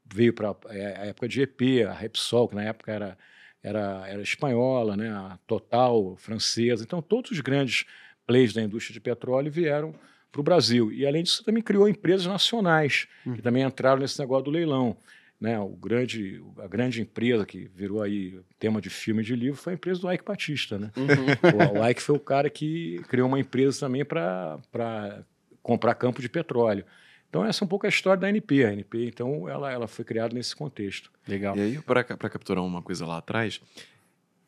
veio 0.06 0.33
para 0.33 0.56
é, 0.68 1.01
a 1.01 1.06
época 1.07 1.27
de 1.27 1.41
EP, 1.41 1.88
a 1.88 1.94
Repsol, 1.94 2.47
que 2.47 2.56
na 2.56 2.63
época 2.63 2.91
era, 2.91 3.18
era, 3.62 4.07
era 4.07 4.21
espanhola, 4.21 4.95
né? 4.95 5.09
a 5.09 5.38
Total, 5.45 6.15
francesa. 6.15 6.83
Então, 6.83 7.01
todos 7.01 7.31
os 7.31 7.39
grandes 7.41 7.86
players 8.25 8.53
da 8.53 8.62
indústria 8.62 8.94
de 8.94 9.00
petróleo 9.00 9.51
vieram 9.51 9.94
para 10.31 10.42
o 10.42 10.44
Brasil. 10.44 10.92
E, 10.92 11.06
além 11.06 11.24
disso, 11.24 11.44
também 11.44 11.64
criou 11.64 11.88
empresas 11.88 12.28
nacionais, 12.28 13.08
hum. 13.26 13.34
que 13.34 13.42
também 13.42 13.64
entraram 13.64 14.00
nesse 14.00 14.20
negócio 14.20 14.46
do 14.46 14.52
leilão 14.52 14.96
né, 15.40 15.58
o 15.58 15.70
grande, 15.70 16.44
a 16.58 16.68
grande 16.68 17.02
empresa 17.02 17.46
que 17.46 17.70
virou 17.74 18.02
aí 18.02 18.40
tema 18.60 18.81
de 18.81 18.90
filme 18.90 19.22
e 19.22 19.26
de 19.26 19.36
livro 19.36 19.58
foi 19.58 19.74
a 19.74 19.76
empresa 19.76 20.02
do 20.02 20.12
Ike 20.12 20.26
Batista. 20.26 20.78
Né? 20.78 20.92
Uhum. 20.98 21.78
O, 21.78 21.80
o 21.80 21.90
Ike 21.90 22.02
foi 22.02 22.16
o 22.16 22.20
cara 22.20 22.50
que 22.50 23.02
criou 23.08 23.28
uma 23.28 23.40
empresa 23.40 23.80
também 23.80 24.04
para 24.04 25.24
comprar 25.64 25.96
campo 25.96 26.22
de 26.22 26.28
petróleo. 26.28 26.84
Então, 27.30 27.46
essa 27.46 27.64
é 27.64 27.66
um 27.66 27.68
pouco 27.68 27.86
a 27.86 27.90
história 27.90 28.20
da 28.20 28.28
ANP. 28.28 28.66
A 28.66 28.70
ANP, 28.70 29.08
então, 29.08 29.48
ela, 29.48 29.72
ela 29.72 29.88
foi 29.88 30.04
criada 30.04 30.34
nesse 30.34 30.56
contexto. 30.56 31.12
Legal. 31.28 31.56
E 31.56 31.62
aí, 31.62 31.82
para 31.82 32.04
capturar 32.04 32.64
uma 32.64 32.82
coisa 32.82 33.06
lá 33.06 33.20
atrás, 33.20 33.62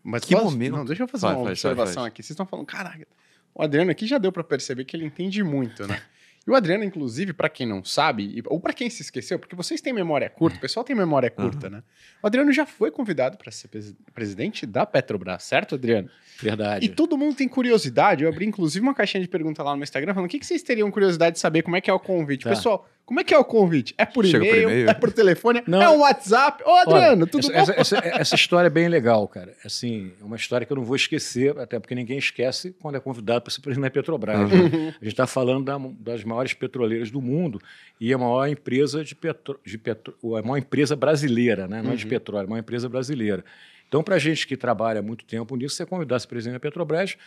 mas 0.03 0.25
que 0.25 0.35
momento... 0.35 0.75
Não, 0.75 0.83
deixa 0.83 1.03
eu 1.03 1.07
fazer 1.07 1.27
vai, 1.27 1.35
uma 1.35 1.49
observação 1.49 2.03
aqui. 2.03 2.21
Vocês 2.21 2.31
estão 2.31 2.45
falando, 2.45 2.65
caraca, 2.65 3.07
o 3.53 3.61
Adriano 3.61 3.91
aqui 3.91 4.05
já 4.05 4.17
deu 4.17 4.31
para 4.31 4.43
perceber 4.43 4.85
que 4.85 4.95
ele 4.95 5.05
entende 5.05 5.43
muito, 5.43 5.87
né? 5.87 6.01
E 6.45 6.49
o 6.49 6.55
Adriano, 6.55 6.83
inclusive, 6.83 7.33
para 7.33 7.47
quem 7.47 7.67
não 7.67 7.83
sabe, 7.83 8.41
ou 8.47 8.59
para 8.59 8.73
quem 8.73 8.89
se 8.89 9.03
esqueceu, 9.03 9.37
porque 9.37 9.55
vocês 9.55 9.79
têm 9.79 9.93
memória 9.93 10.27
curta, 10.27 10.57
o 10.57 10.59
pessoal 10.59 10.83
tem 10.83 10.95
memória 10.95 11.29
curta, 11.29 11.67
uhum. 11.67 11.73
né? 11.73 11.83
O 12.21 12.25
Adriano 12.25 12.51
já 12.51 12.65
foi 12.65 12.89
convidado 12.89 13.37
para 13.37 13.51
ser 13.51 13.69
presidente 14.11 14.65
da 14.65 14.83
Petrobras, 14.83 15.43
certo, 15.43 15.75
Adriano? 15.75 16.09
Verdade. 16.39 16.83
E 16.83 16.89
todo 16.89 17.15
mundo 17.15 17.35
tem 17.35 17.47
curiosidade. 17.47 18.23
Eu 18.23 18.29
abri, 18.29 18.47
inclusive, 18.47 18.83
uma 18.83 18.95
caixinha 18.95 19.21
de 19.21 19.27
pergunta 19.27 19.61
lá 19.61 19.71
no 19.71 19.77
meu 19.77 19.83
Instagram 19.83 20.15
falando: 20.15 20.27
o 20.27 20.31
que, 20.31 20.39
que 20.39 20.45
vocês 20.45 20.63
teriam 20.63 20.89
curiosidade 20.89 21.35
de 21.35 21.39
saber 21.39 21.61
como 21.61 21.75
é 21.75 21.81
que 21.81 21.91
é 21.91 21.93
o 21.93 21.99
convite? 21.99 22.45
Tá. 22.45 22.49
Pessoal, 22.49 22.89
como 23.05 23.19
é 23.19 23.23
que 23.23 23.33
é 23.33 23.37
o 23.37 23.43
convite? 23.43 23.93
É 23.97 24.05
por 24.05 24.25
e-mail? 24.25 24.89
É 24.89 24.93
por 24.93 25.11
telefone? 25.11 25.61
Não. 25.67 25.81
É 25.81 25.89
um 25.89 25.99
WhatsApp? 25.99 26.63
Ô, 26.65 26.71
Adriano, 26.71 27.23
Olha, 27.23 27.27
tudo 27.27 27.51
essa, 27.51 27.73
bom? 27.73 27.79
Essa, 27.79 27.97
essa, 27.97 28.07
essa, 28.07 28.35
história 28.35 28.67
é 28.67 28.69
bem 28.69 28.87
legal, 28.87 29.27
cara. 29.27 29.53
Assim, 29.65 30.11
é 30.19 30.23
uma 30.23 30.35
história 30.35 30.65
que 30.65 30.71
eu 30.71 30.77
não 30.77 30.83
vou 30.83 30.95
esquecer, 30.95 31.57
até 31.59 31.79
porque 31.79 31.93
ninguém 31.93 32.17
esquece 32.17 32.75
quando 32.79 32.95
é 32.95 32.99
convidado 32.99 33.41
para 33.41 33.51
ser 33.51 33.61
presidente 33.61 33.89
da 33.89 33.91
Petrobras. 33.91 34.39
Uhum. 34.39 34.69
Né? 34.69 34.95
A 34.99 35.03
gente 35.03 35.07
está 35.07 35.27
falando 35.27 35.65
da, 35.65 35.77
das 35.99 36.23
maiores 36.23 36.53
petroleiras 36.53 37.11
do 37.11 37.21
mundo 37.21 37.59
e 37.99 38.13
a 38.13 38.17
maior 38.17 38.47
empresa 38.47 39.03
de 39.03 39.13
petro, 39.13 39.59
de 39.65 39.77
petro, 39.77 40.15
a 40.37 40.41
maior 40.41 40.57
empresa 40.57 40.95
brasileira, 40.95 41.67
né? 41.67 41.81
não 41.81 41.91
é 41.91 41.95
de 41.95 42.05
uhum. 42.05 42.09
petróleo, 42.09 42.45
é 42.45 42.47
uma 42.47 42.59
empresa 42.59 42.87
brasileira. 42.87 43.43
Então, 43.91 44.01
para 44.01 44.15
a 44.15 44.19
gente 44.19 44.47
que 44.47 44.55
trabalha 44.55 45.01
há 45.01 45.03
muito 45.03 45.25
tempo 45.25 45.53
nisso, 45.57 45.75
você 45.75 45.85
convidar 45.85 46.15
esse 46.15 46.25
presidente 46.25 46.53
da 46.53 46.59
Petrobras 46.61 47.17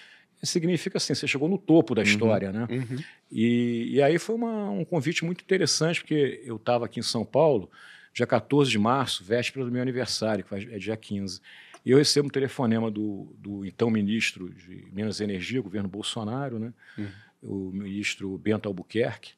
significa 0.42 0.98
assim, 0.98 1.14
você 1.14 1.26
chegou 1.26 1.48
no 1.48 1.58
topo 1.58 1.94
da 1.94 2.02
uhum, 2.02 2.08
história, 2.08 2.52
né? 2.52 2.66
Uhum. 2.70 2.98
E, 3.30 3.94
e 3.94 4.02
aí 4.02 4.18
foi 4.18 4.34
uma, 4.34 4.70
um 4.70 4.84
convite 4.84 5.24
muito 5.24 5.42
interessante, 5.42 6.00
porque 6.00 6.42
eu 6.44 6.56
estava 6.56 6.84
aqui 6.84 7.00
em 7.00 7.02
São 7.02 7.24
Paulo, 7.24 7.70
dia 8.12 8.26
14 8.26 8.70
de 8.70 8.78
março, 8.78 9.24
véspera 9.24 9.64
do 9.64 9.70
meu 9.70 9.82
aniversário, 9.82 10.44
que 10.44 10.54
é 10.54 10.78
dia 10.78 10.96
15. 10.96 11.40
E 11.84 11.90
eu 11.90 11.98
recebo 11.98 12.28
um 12.28 12.30
telefonema 12.30 12.90
do, 12.90 13.34
do 13.38 13.64
então 13.64 13.90
ministro 13.90 14.48
de 14.48 14.86
Minas 14.92 15.20
e 15.20 15.24
Energia, 15.24 15.60
governo 15.60 15.88
Bolsonaro, 15.88 16.58
né? 16.58 16.72
Uhum. 16.96 17.08
o 17.42 17.70
ministro 17.72 18.38
Bento 18.38 18.68
Albuquerque, 18.68 19.32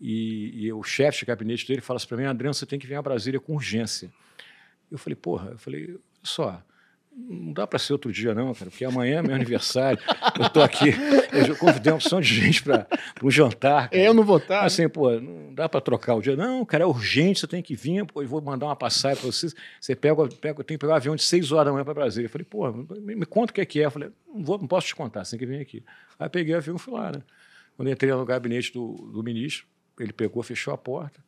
e, 0.00 0.66
e 0.66 0.72
o 0.72 0.82
chefe 0.82 1.20
de 1.20 1.24
gabinete 1.26 1.66
dele 1.66 1.80
fala 1.80 1.96
assim 1.96 2.06
para 2.06 2.16
mim, 2.16 2.24
Adriano, 2.24 2.54
você 2.54 2.64
tem 2.64 2.78
que 2.78 2.86
vir 2.86 2.94
a 2.94 3.02
Brasília 3.02 3.40
com 3.40 3.54
urgência. 3.54 4.10
Eu 4.90 4.96
falei, 4.96 5.16
porra, 5.16 5.50
eu 5.50 5.58
falei, 5.58 5.98
só, 6.22 6.62
não 7.28 7.52
dá 7.52 7.66
para 7.66 7.78
ser 7.78 7.92
outro 7.92 8.12
dia, 8.12 8.34
não, 8.34 8.54
cara, 8.54 8.70
porque 8.70 8.84
amanhã 8.84 9.18
é 9.18 9.22
meu 9.22 9.34
aniversário. 9.34 9.98
eu 10.38 10.46
estou 10.46 10.62
aqui, 10.62 10.94
eu 11.32 11.56
convidei 11.56 11.92
uma 11.92 11.96
opção 11.96 12.20
de 12.20 12.28
gente 12.32 12.62
para 12.62 12.86
um 13.22 13.30
jantar. 13.30 13.90
Cara. 13.90 14.02
Eu 14.02 14.14
não 14.14 14.22
vou 14.22 14.38
estar. 14.38 14.64
Assim, 14.64 14.88
pô, 14.88 15.10
não 15.18 15.52
dá 15.52 15.68
para 15.68 15.80
trocar 15.80 16.14
o 16.14 16.22
dia. 16.22 16.36
Não, 16.36 16.64
cara, 16.64 16.84
é 16.84 16.86
urgente, 16.86 17.40
você 17.40 17.46
tem 17.46 17.62
que 17.62 17.74
vir, 17.74 18.06
pô, 18.06 18.22
eu 18.22 18.28
vou 18.28 18.40
mandar 18.40 18.66
uma 18.66 18.76
passagem 18.76 19.20
para 19.20 19.32
vocês. 19.32 19.54
Você 19.80 19.96
pega, 19.96 20.28
pega, 20.40 20.64
tem 20.64 20.76
que 20.76 20.78
pegar 20.78 20.92
um 20.94 20.96
avião 20.96 21.16
de 21.16 21.22
6 21.22 21.52
horas 21.52 21.66
da 21.66 21.72
manhã 21.72 21.84
para 21.84 21.94
Brasília. 21.94 22.26
Eu 22.26 22.30
falei, 22.30 22.46
pô, 22.48 22.70
me, 22.72 23.16
me 23.16 23.26
conta 23.26 23.50
o 23.50 23.54
que 23.54 23.60
é 23.60 23.66
que 23.66 23.80
é. 23.80 23.86
Eu 23.86 23.90
falei, 23.90 24.10
não, 24.26 24.44
vou, 24.44 24.58
não 24.58 24.68
posso 24.68 24.86
te 24.86 24.94
contar, 24.94 25.24
você 25.24 25.36
tem 25.36 25.40
que 25.40 25.46
vir 25.46 25.60
aqui. 25.60 25.82
Aí 26.18 26.28
peguei 26.28 26.54
o 26.54 26.58
avião 26.58 26.76
e 26.76 26.78
fui 26.78 26.94
lá, 26.94 27.10
né? 27.10 27.22
Quando 27.76 27.90
entrei 27.90 28.10
no 28.12 28.24
gabinete 28.24 28.72
do, 28.72 28.94
do 29.12 29.22
ministro, 29.22 29.66
ele 29.98 30.12
pegou, 30.12 30.42
fechou 30.42 30.72
a 30.72 30.78
porta 30.78 31.27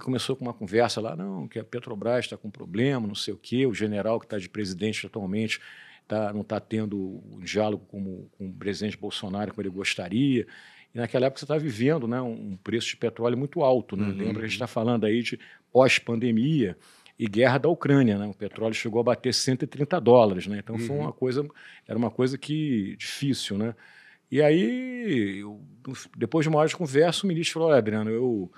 começou 0.00 0.36
com 0.36 0.44
uma 0.44 0.54
conversa 0.54 1.00
lá, 1.00 1.14
não, 1.14 1.46
que 1.46 1.58
a 1.58 1.64
Petrobras 1.64 2.24
está 2.24 2.36
com 2.36 2.50
problema, 2.50 3.06
não 3.06 3.14
sei 3.14 3.34
o 3.34 3.36
quê, 3.36 3.66
o 3.66 3.74
general 3.74 4.18
que 4.18 4.26
está 4.26 4.38
de 4.38 4.48
presidente 4.48 5.06
atualmente 5.06 5.60
tá, 6.08 6.32
não 6.32 6.40
está 6.40 6.58
tendo 6.58 7.22
um 7.30 7.40
diálogo 7.40 7.84
com, 7.86 8.26
com 8.36 8.48
o 8.48 8.52
presidente 8.52 8.96
Bolsonaro 8.96 9.52
como 9.52 9.62
ele 9.62 9.70
gostaria. 9.70 10.46
E 10.92 10.98
naquela 10.98 11.26
época 11.26 11.38
você 11.38 11.44
está 11.44 11.56
vivendo 11.56 12.08
né, 12.08 12.20
um 12.20 12.56
preço 12.56 12.88
de 12.88 12.96
petróleo 12.96 13.38
muito 13.38 13.62
alto. 13.62 13.96
Né? 13.96 14.06
Uhum. 14.06 14.16
Lembra 14.16 14.34
que 14.34 14.38
a 14.40 14.48
gente 14.48 14.52
está 14.54 14.66
falando 14.66 15.04
aí 15.04 15.22
de 15.22 15.38
pós-pandemia 15.72 16.76
e 17.16 17.28
guerra 17.28 17.58
da 17.58 17.68
Ucrânia. 17.68 18.18
Né? 18.18 18.26
O 18.26 18.34
petróleo 18.34 18.74
chegou 18.74 19.00
a 19.00 19.04
bater 19.04 19.32
130 19.32 20.00
dólares. 20.00 20.48
Né? 20.48 20.58
Então 20.58 20.74
uhum. 20.74 20.86
foi 20.86 20.96
uma 20.96 21.12
coisa, 21.12 21.46
era 21.86 21.96
uma 21.96 22.10
coisa 22.10 22.36
que 22.36 22.96
difícil. 22.96 23.56
Né? 23.56 23.74
E 24.30 24.42
aí, 24.42 25.38
eu, 25.38 25.60
depois 26.16 26.44
de 26.44 26.48
uma 26.48 26.58
hora 26.58 26.68
de 26.68 26.76
conversa, 26.76 27.24
o 27.24 27.28
ministro 27.28 27.54
falou: 27.54 27.72
Adriano, 27.72 28.10
eu 28.10 28.50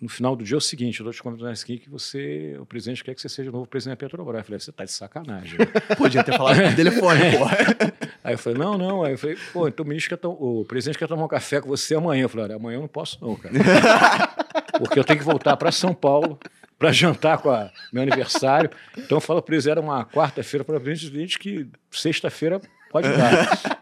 no 0.00 0.08
final 0.10 0.36
do 0.36 0.44
dia 0.44 0.56
é 0.56 0.58
o 0.58 0.60
seguinte, 0.60 1.00
eu 1.00 1.04
estou 1.04 1.12
te 1.12 1.22
convidando 1.22 1.50
aqui 1.50 1.78
que 1.78 1.88
você, 1.88 2.54
o 2.60 2.66
presidente 2.66 3.02
quer 3.02 3.14
que 3.14 3.20
você 3.20 3.30
seja 3.30 3.48
o 3.48 3.52
novo 3.52 3.66
presidente 3.66 3.96
da 3.98 4.06
Petrobras. 4.06 4.40
Eu 4.40 4.44
falei, 4.44 4.60
você 4.60 4.70
está 4.70 4.84
de 4.84 4.92
sacanagem. 4.92 5.58
Podia 5.96 6.22
ter 6.22 6.36
falado 6.36 6.60
no 6.60 6.76
telefone, 6.76 7.20
pô. 7.32 7.44
Aí 8.22 8.34
eu 8.34 8.38
falei, 8.38 8.58
não, 8.58 8.76
não. 8.76 9.04
Aí 9.04 9.12
eu 9.14 9.18
falei, 9.18 9.38
pô, 9.52 9.68
então 9.68 9.84
o, 9.86 9.88
ministro 9.88 10.18
quer 10.18 10.26
o 10.26 10.64
presidente 10.66 10.98
quer 10.98 11.08
tomar 11.08 11.24
um 11.24 11.28
café 11.28 11.60
com 11.60 11.68
você 11.68 11.94
amanhã. 11.94 12.24
Eu 12.24 12.28
falei, 12.28 12.54
amanhã 12.54 12.76
eu 12.76 12.82
não 12.82 12.88
posso 12.88 13.18
não, 13.24 13.36
cara. 13.36 13.54
Porque 14.78 14.98
eu 14.98 15.04
tenho 15.04 15.18
que 15.18 15.24
voltar 15.24 15.56
para 15.56 15.72
São 15.72 15.94
Paulo 15.94 16.38
para 16.78 16.92
jantar 16.92 17.38
com 17.38 17.50
a, 17.50 17.70
meu 17.90 18.02
aniversário. 18.02 18.68
Então 18.98 19.16
eu 19.16 19.20
falo 19.22 19.40
para 19.40 19.54
eles, 19.54 19.66
era 19.66 19.80
uma 19.80 20.04
quarta-feira 20.04 20.62
para 20.62 20.76
o 20.76 20.80
presidente 20.80 21.38
que 21.38 21.66
sexta-feira 21.90 22.60
pode 22.90 23.08
dar. 23.08 23.75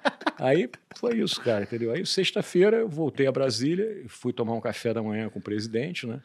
Aí 0.44 0.68
foi 0.94 1.20
isso, 1.20 1.40
cara, 1.40 1.64
entendeu? 1.64 1.90
Aí 1.90 2.04
sexta-feira 2.04 2.76
eu 2.76 2.88
voltei 2.88 3.26
a 3.26 3.32
Brasília 3.32 4.02
e 4.04 4.08
fui 4.10 4.30
tomar 4.30 4.52
um 4.52 4.60
café 4.60 4.92
da 4.92 5.02
manhã 5.02 5.30
com 5.30 5.38
o 5.38 5.42
presidente, 5.42 6.06
né? 6.06 6.20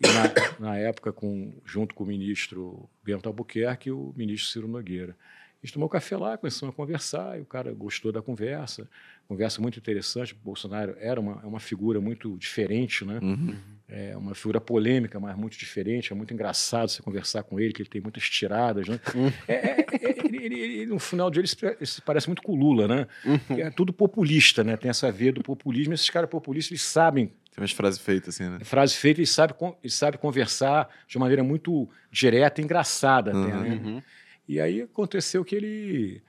E 0.00 0.06
na, 0.06 0.68
na 0.68 0.78
época, 0.78 1.12
com, 1.12 1.52
junto 1.62 1.94
com 1.94 2.02
o 2.02 2.06
ministro 2.06 2.88
Bento 3.04 3.28
Albuquerque 3.28 3.90
e 3.90 3.92
o 3.92 4.14
ministro 4.16 4.50
Ciro 4.50 4.66
Nogueira. 4.66 5.14
A 5.62 5.66
gente 5.66 5.74
tomou 5.74 5.88
café 5.88 6.16
lá, 6.16 6.36
começamos 6.36 6.72
a 6.72 6.76
conversar, 6.76 7.38
e 7.38 7.40
o 7.40 7.44
cara 7.44 7.72
gostou 7.72 8.10
da 8.10 8.20
conversa, 8.20 8.88
conversa 9.28 9.62
muito 9.62 9.78
interessante. 9.78 10.32
O 10.32 10.36
Bolsonaro 10.42 10.96
era 10.98 11.20
uma, 11.20 11.40
é 11.40 11.46
uma 11.46 11.60
figura 11.60 12.00
muito 12.00 12.36
diferente, 12.36 13.04
né? 13.04 13.20
Uhum. 13.22 13.54
É 13.88 14.16
uma 14.16 14.34
figura 14.34 14.60
polêmica, 14.60 15.20
mas 15.20 15.36
muito 15.36 15.56
diferente. 15.56 16.12
É 16.12 16.16
muito 16.16 16.34
engraçado 16.34 16.88
você 16.88 17.00
conversar 17.00 17.44
com 17.44 17.60
ele, 17.60 17.72
que 17.72 17.80
ele 17.80 17.88
tem 17.88 18.00
muitas 18.00 18.24
tiradas, 18.28 18.88
né? 18.88 18.98
É, 19.46 19.52
é, 19.54 19.86
é, 20.02 20.26
ele, 20.26 20.36
ele, 20.44 20.54
ele, 20.60 20.86
no 20.86 20.98
final 20.98 21.30
de 21.30 21.38
ele, 21.38 21.48
ele 21.62 21.86
se 21.86 22.02
parece 22.02 22.26
muito 22.26 22.42
com 22.42 22.52
o 22.52 22.56
Lula, 22.56 22.88
né? 22.88 23.06
É 23.50 23.70
tudo 23.70 23.92
populista, 23.92 24.64
né? 24.64 24.76
Tem 24.76 24.90
essa 24.90 25.12
veia 25.12 25.32
do 25.32 25.42
populismo. 25.44 25.94
Esses 25.94 26.10
caras 26.10 26.28
populistas, 26.28 26.72
eles 26.72 26.82
sabem 26.82 27.26
Tem 27.26 27.62
umas 27.62 27.70
frases 27.70 28.00
feitas 28.00 28.34
assim, 28.34 28.50
né? 28.50 28.58
frase 28.64 28.96
feita 28.96 29.22
e 29.22 29.26
sabe, 29.28 29.54
e 29.84 29.90
sabe 29.90 30.18
conversar 30.18 30.88
de 31.06 31.16
uma 31.18 31.24
maneira 31.26 31.44
muito 31.44 31.88
direta 32.10 32.60
e 32.60 32.64
engraçada 32.64 33.30
até, 33.30 33.54
Uhum. 33.54 33.62
né? 33.94 34.02
E 34.48 34.60
aí 34.60 34.82
aconteceu 34.82 35.44
que 35.44 35.54
ele 35.54 36.22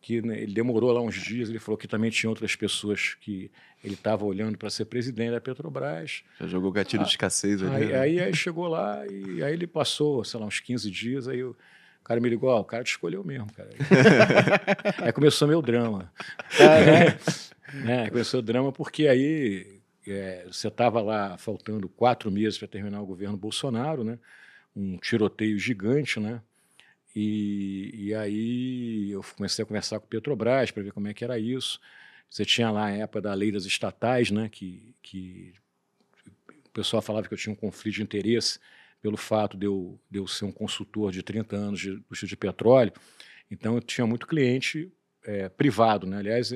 que 0.00 0.22
né, 0.22 0.40
ele 0.40 0.54
demorou 0.54 0.92
lá 0.92 1.00
uns 1.00 1.14
dias, 1.14 1.50
ele 1.50 1.58
falou 1.58 1.76
que 1.76 1.86
também 1.86 2.10
tinha 2.10 2.30
outras 2.30 2.56
pessoas 2.56 3.14
que 3.20 3.50
ele 3.84 3.94
estava 3.94 4.24
olhando 4.24 4.56
para 4.56 4.70
ser 4.70 4.86
presidente 4.86 5.32
da 5.32 5.40
Petrobras. 5.40 6.22
Já 6.40 6.46
jogou 6.46 6.72
gatilho 6.72 7.04
de 7.04 7.10
escassez 7.10 7.62
ali. 7.62 7.74
Aí, 7.74 7.86
né? 7.86 7.98
aí, 7.98 8.20
aí 8.20 8.34
chegou 8.34 8.66
lá 8.66 9.06
e 9.06 9.42
aí 9.42 9.52
ele 9.52 9.66
passou, 9.66 10.24
sei 10.24 10.40
lá, 10.40 10.46
uns 10.46 10.60
15 10.60 10.90
dias, 10.90 11.28
aí 11.28 11.44
o 11.44 11.54
cara 12.02 12.20
me 12.20 12.28
ligou, 12.28 12.50
o 12.50 12.64
cara 12.64 12.82
te 12.82 12.92
escolheu 12.92 13.22
mesmo, 13.22 13.52
cara. 13.52 13.70
aí 15.04 15.12
começou 15.12 15.46
meu 15.46 15.60
drama. 15.60 16.10
É, 17.86 18.08
começou 18.08 18.40
o 18.40 18.42
drama 18.42 18.72
porque 18.72 19.06
aí 19.06 19.80
é, 20.06 20.46
você 20.50 20.68
estava 20.68 21.00
lá 21.00 21.36
faltando 21.36 21.88
quatro 21.88 22.30
meses 22.30 22.58
para 22.58 22.68
terminar 22.68 23.00
o 23.02 23.06
governo 23.06 23.36
Bolsonaro, 23.36 24.02
né? 24.02 24.18
Um 24.74 24.96
tiroteio 24.98 25.58
gigante, 25.58 26.18
né? 26.18 26.40
E, 27.14 27.90
e 27.94 28.14
aí 28.14 29.10
eu 29.10 29.22
comecei 29.36 29.62
a 29.62 29.66
conversar 29.66 29.98
com 29.98 30.06
o 30.06 30.08
Petrobras 30.08 30.70
para 30.70 30.82
ver 30.82 30.92
como 30.92 31.08
é 31.08 31.14
que 31.14 31.24
era 31.24 31.38
isso. 31.38 31.80
Você 32.28 32.44
tinha 32.44 32.70
lá 32.70 32.86
a 32.86 32.90
época 32.90 33.20
da 33.20 33.34
lei 33.34 33.50
das 33.50 33.64
estatais, 33.64 34.30
né? 34.30 34.48
Que, 34.48 34.94
que 35.02 35.52
o 36.66 36.70
pessoal 36.70 37.02
falava 37.02 37.26
que 37.26 37.34
eu 37.34 37.38
tinha 37.38 37.52
um 37.52 37.56
conflito 37.56 37.96
de 37.96 38.02
interesse 38.02 38.60
pelo 39.02 39.16
fato 39.16 39.56
de 39.56 39.66
eu, 39.66 39.98
de 40.10 40.18
eu 40.18 40.26
ser 40.26 40.44
um 40.44 40.52
consultor 40.52 41.10
de 41.10 41.22
30 41.22 41.56
anos 41.56 41.80
de 41.80 41.90
indústria 41.90 42.28
de 42.28 42.36
petróleo. 42.36 42.92
Então 43.50 43.74
eu 43.74 43.80
tinha 43.80 44.06
muito 44.06 44.26
cliente 44.26 44.92
é, 45.24 45.48
privado, 45.48 46.06
né? 46.06 46.18
Aliás, 46.18 46.52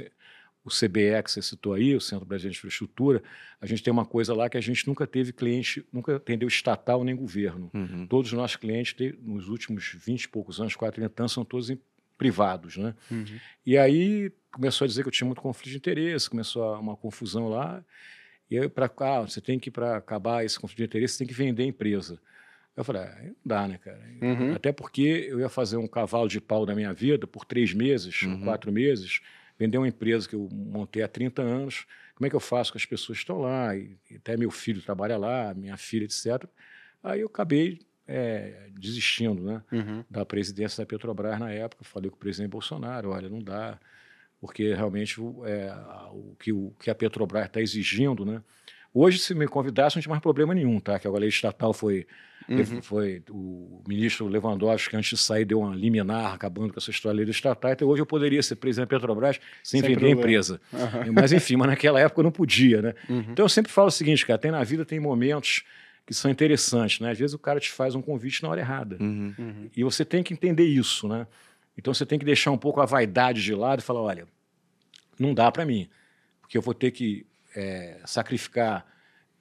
o 0.64 0.70
CBE 0.70 1.22
que 1.22 1.30
você 1.30 1.42
citou 1.42 1.74
aí, 1.74 1.94
o 1.94 2.00
Centro 2.00 2.24
Brasileiro 2.24 2.52
de 2.54 2.58
Infraestrutura, 2.58 3.22
a 3.60 3.66
gente 3.66 3.82
tem 3.82 3.92
uma 3.92 4.06
coisa 4.06 4.32
lá 4.34 4.48
que 4.48 4.56
a 4.56 4.60
gente 4.60 4.86
nunca 4.88 5.06
teve 5.06 5.32
cliente, 5.32 5.84
nunca 5.92 6.16
atendeu 6.16 6.48
estatal 6.48 7.04
nem 7.04 7.14
governo. 7.14 7.70
Uhum. 7.74 8.06
Todos 8.06 8.32
os 8.32 8.36
nossos 8.38 8.56
clientes, 8.56 8.94
te- 8.94 9.14
nos 9.22 9.48
últimos 9.48 9.84
20 9.94 10.24
e 10.24 10.28
poucos 10.28 10.60
anos, 10.60 10.74
40 10.74 11.22
anos, 11.22 11.32
são 11.32 11.44
todos 11.44 11.68
em 11.68 11.78
privados, 12.16 12.76
né? 12.78 12.94
Uhum. 13.10 13.24
E 13.66 13.76
aí 13.76 14.32
começou 14.50 14.84
a 14.84 14.88
dizer 14.88 15.02
que 15.02 15.08
eu 15.08 15.12
tinha 15.12 15.26
muito 15.26 15.42
conflito 15.42 15.70
de 15.70 15.76
interesse, 15.76 16.30
começou 16.30 16.62
a- 16.62 16.78
uma 16.80 16.96
confusão 16.96 17.48
lá. 17.48 17.84
E 18.50 18.68
para 18.68 18.90
ah, 19.00 19.20
você 19.22 19.40
tem 19.40 19.58
que, 19.58 19.70
para 19.70 19.96
acabar 19.96 20.44
esse 20.44 20.58
conflito 20.58 20.78
de 20.78 20.84
interesse, 20.84 21.14
você 21.14 21.18
tem 21.18 21.26
que 21.26 21.34
vender 21.34 21.64
a 21.64 21.66
empresa. 21.66 22.18
Eu 22.76 22.84
falei, 22.84 23.02
ah, 23.02 23.18
não 23.22 23.34
dá, 23.44 23.68
né, 23.68 23.78
cara? 23.78 24.00
Uhum. 24.22 24.54
Até 24.54 24.72
porque 24.72 25.26
eu 25.28 25.40
ia 25.40 25.48
fazer 25.48 25.76
um 25.76 25.86
cavalo 25.86 26.28
de 26.28 26.40
pau 26.40 26.64
da 26.64 26.74
minha 26.74 26.92
vida 26.92 27.26
por 27.26 27.44
três 27.44 27.72
meses, 27.74 28.22
Uhum. 28.22 28.42
quatro 28.44 28.70
meses, 28.72 29.20
vender 29.64 29.78
uma 29.78 29.88
empresa 29.88 30.28
que 30.28 30.34
eu 30.34 30.48
montei 30.52 31.02
há 31.02 31.08
30 31.08 31.42
anos. 31.42 31.86
Como 32.14 32.26
é 32.26 32.30
que 32.30 32.36
eu 32.36 32.40
faço 32.40 32.72
com 32.72 32.78
as 32.78 32.84
pessoas 32.84 33.18
que 33.18 33.22
estão 33.24 33.40
lá? 33.40 33.74
E, 33.76 33.96
até 34.14 34.36
meu 34.36 34.50
filho 34.50 34.82
trabalha 34.82 35.16
lá, 35.16 35.54
minha 35.54 35.76
filha, 35.76 36.04
etc. 36.04 36.44
Aí 37.02 37.20
eu 37.20 37.26
acabei 37.26 37.80
é, 38.06 38.68
desistindo, 38.78 39.42
né? 39.42 39.62
Uhum. 39.72 40.04
da 40.10 40.24
presidência 40.24 40.82
da 40.82 40.86
Petrobras 40.86 41.38
na 41.38 41.50
época. 41.50 41.84
Falei 41.84 42.10
com 42.10 42.16
o 42.16 42.20
presidente 42.20 42.50
Bolsonaro: 42.50 43.10
olha, 43.10 43.28
não 43.28 43.42
dá, 43.42 43.78
porque 44.40 44.74
realmente 44.74 45.20
é, 45.44 45.74
o, 46.12 46.36
que, 46.38 46.52
o 46.52 46.72
que 46.78 46.90
a 46.90 46.94
Petrobras 46.94 47.46
está 47.46 47.60
exigindo, 47.60 48.24
né? 48.24 48.42
Hoje, 48.92 49.18
se 49.18 49.34
me 49.34 49.48
convidasse, 49.48 49.96
não 49.96 50.02
tinha 50.02 50.10
mais 50.10 50.22
problema 50.22 50.54
nenhum, 50.54 50.78
tá? 50.78 51.00
Que 51.00 51.08
a 51.08 51.10
lei 51.10 51.28
estatal 51.28 51.72
foi, 51.72 52.06
Uhum. 52.48 52.82
foi 52.82 53.22
o 53.30 53.82
ministro 53.86 54.26
Lewandowski, 54.26 54.96
antes 54.96 55.10
de 55.10 55.16
sair, 55.16 55.44
deu 55.44 55.60
uma 55.60 55.74
liminar 55.74 56.34
acabando 56.34 56.72
com 56.72 56.78
essa 56.78 56.90
história 56.90 57.16
da 57.16 57.22
lei 57.22 57.30
estatal. 57.30 57.72
Então, 57.72 57.88
hoje 57.88 58.02
eu 58.02 58.06
poderia 58.06 58.42
ser 58.42 58.56
presidente 58.56 58.88
da 58.90 58.98
Petrobras 58.98 59.40
sem, 59.62 59.80
Sem 59.80 59.88
vender 59.88 59.94
problema. 59.94 60.20
a 60.20 60.22
empresa. 60.22 60.60
Aham. 60.72 61.12
Mas, 61.12 61.32
enfim, 61.32 61.56
mas 61.56 61.68
naquela 61.68 62.00
época 62.00 62.20
eu 62.20 62.24
não 62.24 62.30
podia, 62.32 62.82
né? 62.82 62.94
Uhum. 63.08 63.26
Então 63.30 63.44
eu 63.44 63.48
sempre 63.48 63.72
falo 63.72 63.88
o 63.88 63.90
seguinte, 63.90 64.26
cara, 64.26 64.38
tem 64.38 64.50
na 64.50 64.62
vida 64.62 64.84
tem 64.84 65.00
momentos 65.00 65.64
que 66.06 66.12
são 66.12 66.30
interessantes, 66.30 67.00
né? 67.00 67.10
Às 67.10 67.18
vezes 67.18 67.34
o 67.34 67.38
cara 67.38 67.58
te 67.58 67.70
faz 67.70 67.94
um 67.94 68.02
convite 68.02 68.42
na 68.42 68.50
hora 68.50 68.60
errada. 68.60 68.96
Uhum. 69.00 69.34
Uhum. 69.38 69.70
E 69.74 69.82
você 69.82 70.04
tem 70.04 70.22
que 70.22 70.34
entender 70.34 70.64
isso, 70.64 71.08
né? 71.08 71.26
Então 71.76 71.92
você 71.94 72.04
tem 72.04 72.18
que 72.18 72.24
deixar 72.24 72.50
um 72.50 72.58
pouco 72.58 72.80
a 72.80 72.84
vaidade 72.84 73.42
de 73.42 73.54
lado 73.54 73.80
e 73.80 73.82
falar, 73.82 74.02
olha, 74.02 74.26
não 75.18 75.32
dá 75.32 75.50
para 75.50 75.64
mim, 75.64 75.88
porque 76.40 76.58
eu 76.58 76.62
vou 76.62 76.74
ter 76.74 76.90
que 76.90 77.26
é, 77.56 78.00
sacrificar 78.04 78.86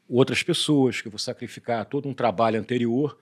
outras 0.10 0.44
pessoas, 0.44 1.02
que 1.02 1.08
eu 1.08 1.12
vou 1.12 1.20
sacrificar 1.20 1.86
todo 1.86 2.08
um 2.10 2.14
trabalho 2.14 2.60
anterior, 2.60 3.18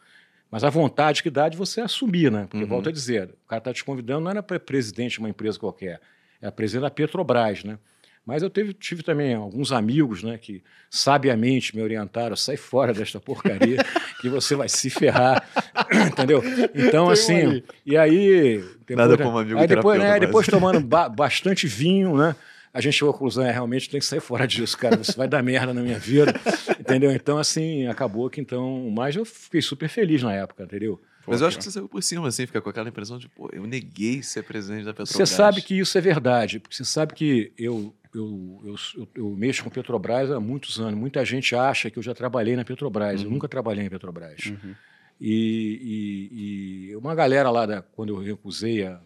mas 0.49 0.63
a 0.63 0.69
vontade 0.69 1.23
que 1.23 1.29
dá 1.29 1.47
de 1.47 1.55
você 1.57 1.79
assumir, 1.81 2.31
né? 2.31 2.45
Porque, 2.49 2.63
Uhum. 2.63 2.69
volto 2.69 2.89
a 2.89 2.91
dizer, 2.91 3.29
o 3.45 3.47
cara 3.47 3.59
está 3.59 3.73
te 3.73 3.83
convidando, 3.83 4.21
não 4.21 4.31
era 4.31 4.43
para 4.43 4.59
presidente 4.59 5.13
de 5.13 5.19
uma 5.19 5.29
empresa 5.29 5.57
qualquer, 5.57 6.01
era 6.41 6.51
presidente 6.51 6.81
da 6.83 6.91
Petrobras, 6.91 7.63
né? 7.63 7.77
Mas 8.25 8.43
eu 8.43 8.49
teve- 8.51 8.73
tive 8.73 9.01
também 9.01 9.33
alguns 9.33 9.71
amigos 9.71 10.21
né, 10.21 10.37
que 10.37 10.61
sabiamente 10.89 11.75
me 11.75 11.81
orientaram, 11.81 12.35
sai 12.35 12.55
fora 12.55 12.93
desta 12.93 13.19
porcaria, 13.19 13.77
que 14.21 14.29
você 14.29 14.55
vai 14.55 14.69
se 14.69 14.89
ferrar, 14.91 15.43
entendeu? 16.11 16.43
Então, 16.75 17.05
Tem 17.05 17.13
assim, 17.13 17.41
ali. 17.41 17.65
e 17.85 17.97
aí... 17.97 18.57
Depois, 18.85 18.97
Nada 18.97 19.17
né, 19.17 19.23
como 19.23 19.39
amigo 19.39 19.57
aí 19.59 19.65
depois, 19.67 19.99
né, 19.99 20.09
mas- 20.09 20.19
depois 20.19 20.47
tomando 20.47 20.79
ba- 20.81 21.09
bastante 21.09 21.65
vinho, 21.65 22.15
né? 22.15 22.35
A 22.73 22.79
gente 22.79 22.93
chegou 22.93 23.09
à 23.09 23.13
conclusão, 23.13 23.43
é, 23.43 23.51
realmente 23.51 23.89
tem 23.89 23.99
que 23.99 24.05
sair 24.05 24.21
fora 24.21 24.47
disso, 24.47 24.77
cara. 24.77 24.99
Isso 25.01 25.17
vai 25.17 25.27
dar 25.27 25.43
merda 25.43 25.73
na 25.73 25.81
minha 25.81 25.99
vida, 25.99 26.33
entendeu? 26.79 27.11
Então, 27.11 27.37
assim, 27.37 27.85
acabou 27.87 28.29
que 28.29 28.39
então... 28.39 28.89
Mas 28.95 29.15
eu 29.15 29.25
fiquei 29.25 29.61
super 29.61 29.89
feliz 29.89 30.23
na 30.23 30.33
época, 30.33 30.63
entendeu? 30.63 31.01
Mas 31.27 31.41
eu 31.41 31.47
acho 31.47 31.57
que 31.57 31.63
você 31.63 31.71
saiu 31.71 31.87
por 31.89 32.01
cima, 32.01 32.27
assim, 32.27 32.45
fica 32.47 32.59
com 32.61 32.69
aquela 32.69 32.89
impressão 32.89 33.17
de, 33.17 33.27
pô, 33.29 33.49
eu 33.53 33.67
neguei 33.67 34.23
ser 34.23 34.43
presidente 34.43 34.85
da 34.85 34.91
Petrobras. 34.93 35.15
Você 35.15 35.25
sabe 35.25 35.61
que 35.61 35.77
isso 35.77 35.97
é 35.97 36.01
verdade, 36.01 36.59
porque 36.59 36.75
você 36.75 36.83
sabe 36.85 37.13
que 37.13 37.51
eu, 37.57 37.93
eu, 38.13 38.59
eu, 38.65 38.75
eu, 38.97 39.07
eu 39.15 39.29
mexo 39.35 39.63
com 39.63 39.69
Petrobras 39.69 40.31
há 40.31 40.39
muitos 40.39 40.79
anos. 40.79 40.99
Muita 40.99 41.23
gente 41.23 41.53
acha 41.55 41.91
que 41.91 41.99
eu 41.99 42.03
já 42.03 42.15
trabalhei 42.15 42.55
na 42.55 42.65
Petrobras. 42.65 43.21
Eu 43.21 43.29
nunca 43.29 43.47
trabalhei 43.47 43.83
na 43.83 43.89
Petrobras. 43.89 44.45
Uhum. 44.47 44.73
E, 45.19 46.29
e- 46.31 46.91
e 46.91 46.95
uma 46.95 47.13
galera 47.13 47.51
lá, 47.51 47.65
da, 47.67 47.81
quando 47.83 48.15
eu 48.15 48.19
recusei, 48.19 48.83
a, 48.85 48.99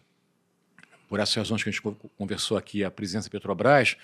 por 1.08 1.20
essas 1.20 1.36
razões 1.36 1.64
que 1.64 1.70
a 1.70 1.72
gente 1.72 1.82
co- 1.82 1.96
conversou 2.18 2.58
aqui, 2.58 2.84
a 2.84 2.92
presidência 2.92 3.30
da 3.30 3.32
Petrobras, 3.32 3.96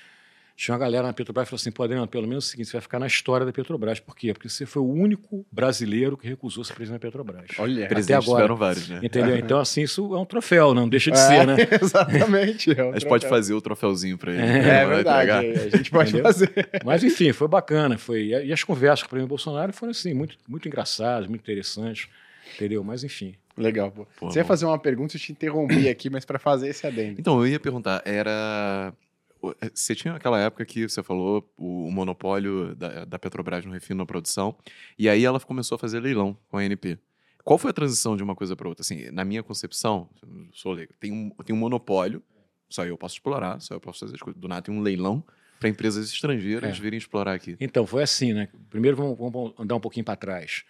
tinha 0.56 0.74
uma 0.76 0.80
galera 0.80 1.08
na 1.08 1.14
Petrobras 1.14 1.46
que 1.46 1.50
falou 1.50 1.60
assim: 1.60 1.72
pô, 1.72 1.82
Adriano, 1.82 2.06
pelo 2.08 2.28
menos 2.28 2.46
é 2.46 2.48
o 2.48 2.52
seguinte, 2.52 2.68
você 2.68 2.74
vai 2.74 2.82
ficar 2.82 3.00
na 3.00 3.08
história 3.08 3.46
da 3.46 3.52
Petrobras. 3.52 4.00
Por 4.00 4.16
quê? 4.16 4.32
Porque 4.34 4.48
você 4.48 4.66
foi 4.66 4.82
o 4.82 4.86
único 4.86 5.44
brasileiro 5.52 6.16
que 6.16 6.28
recusou 6.28 6.64
ser 6.64 6.74
presidente 6.74 7.02
da 7.02 7.08
Petrobras. 7.08 7.46
Olha. 7.58 7.88
Presidentes 7.88 8.28
agora. 8.30 8.54
vários, 8.54 8.88
né? 8.88 9.00
Entendeu? 9.02 9.38
Então, 9.38 9.60
assim, 9.60 9.82
isso 9.82 10.14
é 10.14 10.20
um 10.20 10.26
troféu, 10.26 10.74
não 10.76 10.88
deixa 10.88 11.10
de 11.10 11.18
É, 11.18 11.22
ser, 11.22 11.48
né? 11.48 11.56
Exatamente. 11.82 12.80
É, 12.80 12.84
um 12.84 12.90
A 12.90 12.94
gente 12.94 13.08
pode 13.08 13.22
troféu. 13.22 13.30
fazer 13.30 13.54
o 13.56 13.62
troféuzinho 13.62 14.18
pra 14.20 14.34
ele. 14.34 14.42
É, 14.42 14.46
né? 14.46 14.82
É 14.84 14.86
verdade. 14.86 15.32
A 15.32 15.78
gente 15.78 15.90
pode 15.90 16.10
Entendeu? 16.10 16.26
fazer. 16.26 16.52
Mas, 16.86 17.04
enfim, 17.04 17.32
foi 17.34 17.48
bacana. 17.48 17.98
Foi, 17.98 18.26
e 18.28 18.54
as 18.54 18.64
conversas 18.64 19.02
com 19.02 19.08
o 19.08 19.10
presidente 19.10 19.30
Bolsonaro 19.30 19.74
foram, 19.74 19.92
assim, 19.92 20.14
muito, 20.14 20.38
muito 20.48 20.68
engraçadas, 20.68 21.28
muito 21.28 21.42
interessantes, 21.42 22.08
entendeu? 22.56 22.84
Mas, 22.84 23.04
enfim. 23.04 23.34
Legal, 23.58 23.92
pô. 23.92 24.06
Pô, 24.18 24.30
Você 24.32 24.40
ia 24.40 24.46
fazer 24.46 24.66
uma 24.66 24.80
pergunta, 24.80 25.16
eu 25.16 25.20
te 25.20 25.32
interrompi 25.32 25.88
aqui, 25.90 26.10
mas 26.10 26.26
para 26.26 26.40
fazer 26.40 26.70
esse 26.70 26.86
adendo. 26.88 27.20
Então, 27.20 27.40
eu 27.40 27.48
ia 27.48 27.60
perguntar, 27.60 28.02
era. 28.06 28.94
o- 29.42 29.54
Você 29.74 29.94
tinha 29.96 30.14
aquela 30.16 30.40
época 30.40 30.66
que 30.66 30.88
você 30.88 31.02
falou 31.04 31.50
o, 31.58 31.88
o 31.88 31.92
monopólio 31.92 32.76
da, 32.76 33.06
da 33.06 33.20
Petrobras 33.20 33.66
no 33.66 33.72
refino 33.72 34.00
na 34.00 34.06
produção, 34.06 34.56
e 34.98 35.10
aí 35.10 35.24
ela 35.26 35.40
começou 35.40 35.76
a 35.76 35.80
fazer 35.80 36.00
leilão 36.00 36.38
com 36.48 36.58
a 36.58 36.62
ANP. 36.62 36.98
Qual 37.44 37.58
foi 37.58 37.72
a 37.72 37.74
transição 37.74 38.16
de 38.16 38.22
uma 38.24 38.36
coisa 38.36 38.56
para 38.56 38.68
outra? 38.70 38.82
Assim, 38.84 39.10
na 39.12 39.26
minha 39.26 39.42
concepção, 39.42 40.08
sou 40.54 40.72
leigo, 40.74 40.94
tem 41.00 41.12
um, 41.12 41.30
tem 41.44 41.56
um 41.56 41.60
monopólio, 41.60 42.22
só 42.70 42.86
eu 42.86 42.96
posso 42.98 43.16
explorar, 43.16 43.60
só 43.60 43.74
eu 43.74 43.80
posso 43.82 44.00
fazer 44.02 44.14
as 44.16 44.22
coisas. 44.22 44.40
Do 44.40 44.48
nada 44.48 44.62
tem 44.62 44.74
um 44.74 44.80
leilão 44.82 45.24
para 45.60 45.68
empresas 45.68 46.08
estrangeiras 46.12 46.78
É. 46.78 46.80
virem 46.82 46.98
explorar 46.98 47.34
aqui. 47.34 47.58
Então, 47.60 47.86
foi 47.88 48.04
assim, 48.04 48.32
né? 48.34 48.48
Primeiro, 48.70 48.96
vamos, 48.96 49.18
vamos 49.18 49.54
andar 49.60 49.76
um 49.76 49.80
pouquinho 49.80 50.06
para 50.06 50.16
trás. 50.16 50.64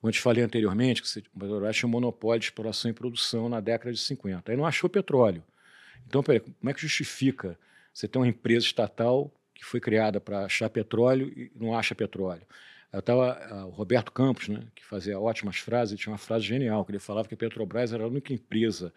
Como 0.00 0.08
eu 0.08 0.12
te 0.12 0.20
falei 0.20 0.44
anteriormente, 0.44 1.02
que 1.02 1.18
o 1.18 1.40
Petrobras 1.40 1.76
tinha 1.76 1.88
um 1.88 1.90
monopólio 1.90 2.40
de 2.40 2.46
exploração 2.46 2.90
e 2.90 2.94
produção 2.94 3.48
na 3.48 3.60
década 3.60 3.92
de 3.92 3.98
50. 3.98 4.52
Aí 4.52 4.56
não 4.56 4.64
achou 4.64 4.88
petróleo. 4.88 5.42
Então, 6.06 6.22
peraí, 6.22 6.40
como 6.40 6.70
é 6.70 6.72
que 6.72 6.80
justifica 6.80 7.58
você 7.92 8.06
ter 8.06 8.18
uma 8.18 8.28
empresa 8.28 8.64
estatal 8.64 9.32
que 9.54 9.64
foi 9.64 9.80
criada 9.80 10.20
para 10.20 10.44
achar 10.44 10.70
petróleo 10.70 11.32
e 11.36 11.50
não 11.56 11.76
acha 11.76 11.94
petróleo? 11.94 12.46
Eu 12.92 13.00
estava 13.00 13.66
o 13.66 13.70
Roberto 13.70 14.10
Campos, 14.10 14.48
né, 14.48 14.62
que 14.74 14.84
fazia 14.84 15.18
ótimas 15.18 15.58
frases, 15.58 15.98
tinha 15.98 16.12
uma 16.12 16.18
frase 16.18 16.46
genial, 16.46 16.84
que 16.84 16.92
ele 16.92 16.98
falava 16.98 17.28
que 17.28 17.34
a 17.34 17.36
Petrobras 17.36 17.92
era 17.92 18.04
a 18.04 18.06
única 18.06 18.32
empresa 18.32 18.94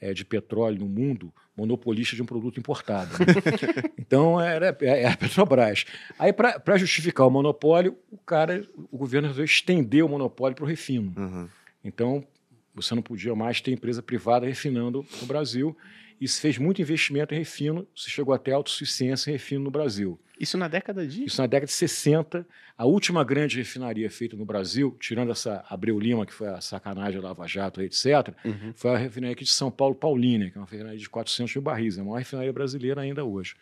eh, 0.00 0.12
de 0.12 0.24
petróleo 0.24 0.80
no 0.80 0.88
mundo 0.88 1.32
monopolista 1.56 2.16
de 2.16 2.22
um 2.22 2.26
produto 2.26 2.58
importado. 2.58 3.10
né? 3.12 3.90
então, 3.98 4.40
era, 4.40 4.76
era 4.80 5.12
a 5.12 5.16
Petrobras. 5.16 5.84
Aí, 6.18 6.32
para 6.32 6.76
justificar 6.76 7.26
o 7.26 7.30
monopólio, 7.30 7.96
o 8.10 8.18
cara, 8.18 8.66
o 8.90 8.98
governo 8.98 9.28
resolveu 9.28 9.44
estender 9.44 10.04
o 10.04 10.08
monopólio 10.08 10.56
para 10.56 10.64
o 10.64 10.68
refino. 10.68 11.12
Uhum. 11.16 11.48
Então, 11.84 12.26
você 12.74 12.94
não 12.94 13.02
podia 13.02 13.34
mais 13.34 13.60
ter 13.60 13.70
empresa 13.70 14.02
privada 14.02 14.46
refinando 14.46 15.06
no 15.20 15.26
Brasil 15.26 15.76
e 16.20 16.28
se 16.28 16.40
fez 16.40 16.58
muito 16.58 16.80
investimento 16.80 17.34
em 17.34 17.38
refino, 17.38 17.86
se 17.94 18.10
chegou 18.10 18.34
até 18.34 18.52
autossuficiência 18.52 19.30
em 19.30 19.34
refino 19.34 19.64
no 19.64 19.70
Brasil. 19.70 20.18
Isso 20.38 20.58
na 20.58 20.68
década 20.68 21.06
de? 21.06 21.24
Isso 21.24 21.40
na 21.40 21.46
década 21.46 21.66
de 21.66 21.72
60. 21.72 22.46
A 22.76 22.84
última 22.84 23.22
grande 23.22 23.56
refinaria 23.56 24.10
feita 24.10 24.36
no 24.36 24.44
Brasil, 24.44 24.96
tirando 24.98 25.30
essa 25.30 25.64
Abreu 25.68 25.98
Lima, 25.98 26.26
que 26.26 26.32
foi 26.32 26.48
a 26.48 26.60
sacanagem, 26.60 27.20
Lava 27.20 27.46
Jato, 27.46 27.80
etc., 27.80 28.34
uhum. 28.44 28.72
foi 28.74 28.90
a 28.90 28.96
refinaria 28.96 29.32
aqui 29.32 29.44
de 29.44 29.52
São 29.52 29.70
Paulo, 29.70 29.94
Paulínia, 29.94 30.50
que 30.50 30.58
é 30.58 30.60
uma 30.60 30.66
refinaria 30.66 30.98
de 30.98 31.08
400 31.08 31.54
mil 31.54 31.62
barris, 31.62 31.98
é 31.98 32.00
a 32.00 32.04
maior 32.04 32.18
refinaria 32.18 32.52
brasileira 32.52 33.00
ainda 33.00 33.24
hoje. 33.24 33.54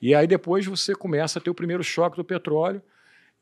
E 0.00 0.14
aí 0.14 0.26
depois 0.26 0.64
você 0.66 0.94
começa 0.94 1.38
a 1.38 1.42
ter 1.42 1.50
o 1.50 1.54
primeiro 1.54 1.82
choque 1.82 2.16
do 2.16 2.24
petróleo, 2.24 2.80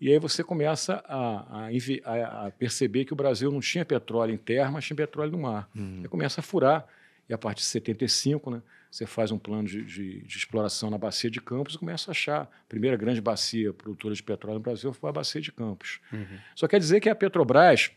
e 0.01 0.11
aí 0.11 0.19
você 0.19 0.43
começa 0.43 1.05
a, 1.07 1.69
a, 2.05 2.47
a 2.47 2.51
perceber 2.51 3.05
que 3.05 3.13
o 3.13 3.17
Brasil 3.17 3.51
não 3.51 3.61
tinha 3.61 3.85
petróleo 3.85 4.35
em 4.35 4.39
terra, 4.39 4.71
mas 4.71 4.85
tinha 4.85 4.97
petróleo 4.97 5.33
no 5.33 5.39
mar. 5.39 5.69
Uhum. 5.75 6.01
Aí 6.03 6.09
começa 6.09 6.41
a 6.41 6.43
furar, 6.43 6.87
e 7.29 7.35
a 7.35 7.39
partir 7.39 7.61
de 7.61 7.67
75, 7.67 8.51
né, 8.51 8.63
você 8.91 9.07
faz 9.07 9.31
um 9.31 9.39
plano 9.39 9.67
de, 9.67 9.83
de, 9.83 10.21
de, 10.21 10.37
exploração 10.37 10.91
na 10.91 10.99
bacia 10.99 11.31
de 11.31 11.41
Campos 11.41 11.75
e 11.75 11.79
começa 11.79 12.11
a 12.11 12.13
achar. 12.13 12.43
A 12.43 12.69
primeira 12.69 12.97
grande 12.97 13.21
bacia 13.21 13.73
produtora 13.73 14.15
de 14.15 14.23
petróleo 14.23 14.59
no 14.59 14.63
Brasil 14.63 14.93
foi 14.93 15.11
a 15.11 15.13
bacia 15.13 15.41
de 15.41 15.51
Campos. 15.51 16.01
Uhum. 16.13 16.39
Só 16.55 16.69
quer 16.69 16.79
dizer 16.79 17.01
que 17.01 17.09
a 17.09 17.15
Petrobras, 17.15 17.91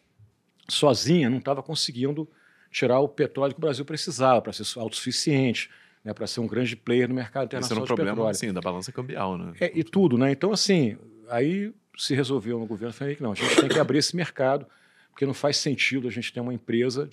sozinha, 0.68 1.30
não 1.30 1.38
estava 1.38 1.62
conseguindo 1.62 2.28
tirar 2.72 3.00
o 3.00 3.08
petróleo 3.08 3.54
que 3.54 3.60
o 3.60 3.62
Brasil 3.62 3.86
precisava 3.86 4.42
para 4.42 4.54
ser 4.54 4.64
autossuficiente, 4.80 5.70
né, 6.04 6.14
para 6.14 6.26
ser 6.26 6.40
um 6.40 6.48
grande 6.48 6.76
player 6.76 7.08
no 7.08 7.14
mercado 7.14 7.46
internacional 7.46 7.84
Esse 7.84 7.90
era 7.90 7.94
um 7.94 7.96
problema, 7.96 8.16
petróleo. 8.16 8.32
Assim, 8.32 8.54
da 8.54 8.62
balança 8.62 8.92
cambial, 8.92 9.38
né? 9.38 9.54
É, 9.60 9.72
e 9.78 9.84
tudo, 9.84 10.18
né? 10.18 10.32
Então, 10.32 10.52
assim, 10.52 10.98
aí 11.30 11.74
se 11.98 12.16
resolveu 12.16 12.58
no 12.60 12.66
governo, 12.66 12.94
falei 12.94 13.16
que 13.16 13.22
não, 13.22 13.34
a 13.34 13.36
gente 13.36 13.56
tem 13.56 13.70
que 13.70 13.80
abrir 13.80 13.98
esse 13.98 14.16
mercado, 14.16 14.66
porque 15.10 15.26
não 15.26 15.34
faz 15.34 15.58
sentido 15.58 16.08
a 16.08 16.12
gente 16.12 16.32
ter 16.32 16.40
uma 16.40 16.54
empresa 16.54 17.10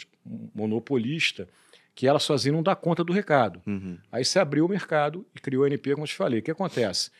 monopolista 0.54 1.48
que 1.94 2.06
ela 2.06 2.18
sozinha 2.18 2.52
não 2.52 2.62
dá 2.62 2.74
conta 2.74 3.04
do 3.04 3.12
recado. 3.12 3.62
Uhum. 3.66 3.98
Aí 4.10 4.24
você 4.24 4.38
abriu 4.38 4.66
o 4.66 4.68
mercado 4.68 5.24
e 5.34 5.40
criou 5.40 5.64
a 5.64 5.66
NP, 5.68 5.92
como 5.92 6.04
eu 6.04 6.08
te 6.08 6.16
falei. 6.16 6.40
O 6.40 6.42
que 6.42 6.50
acontece? 6.50 7.10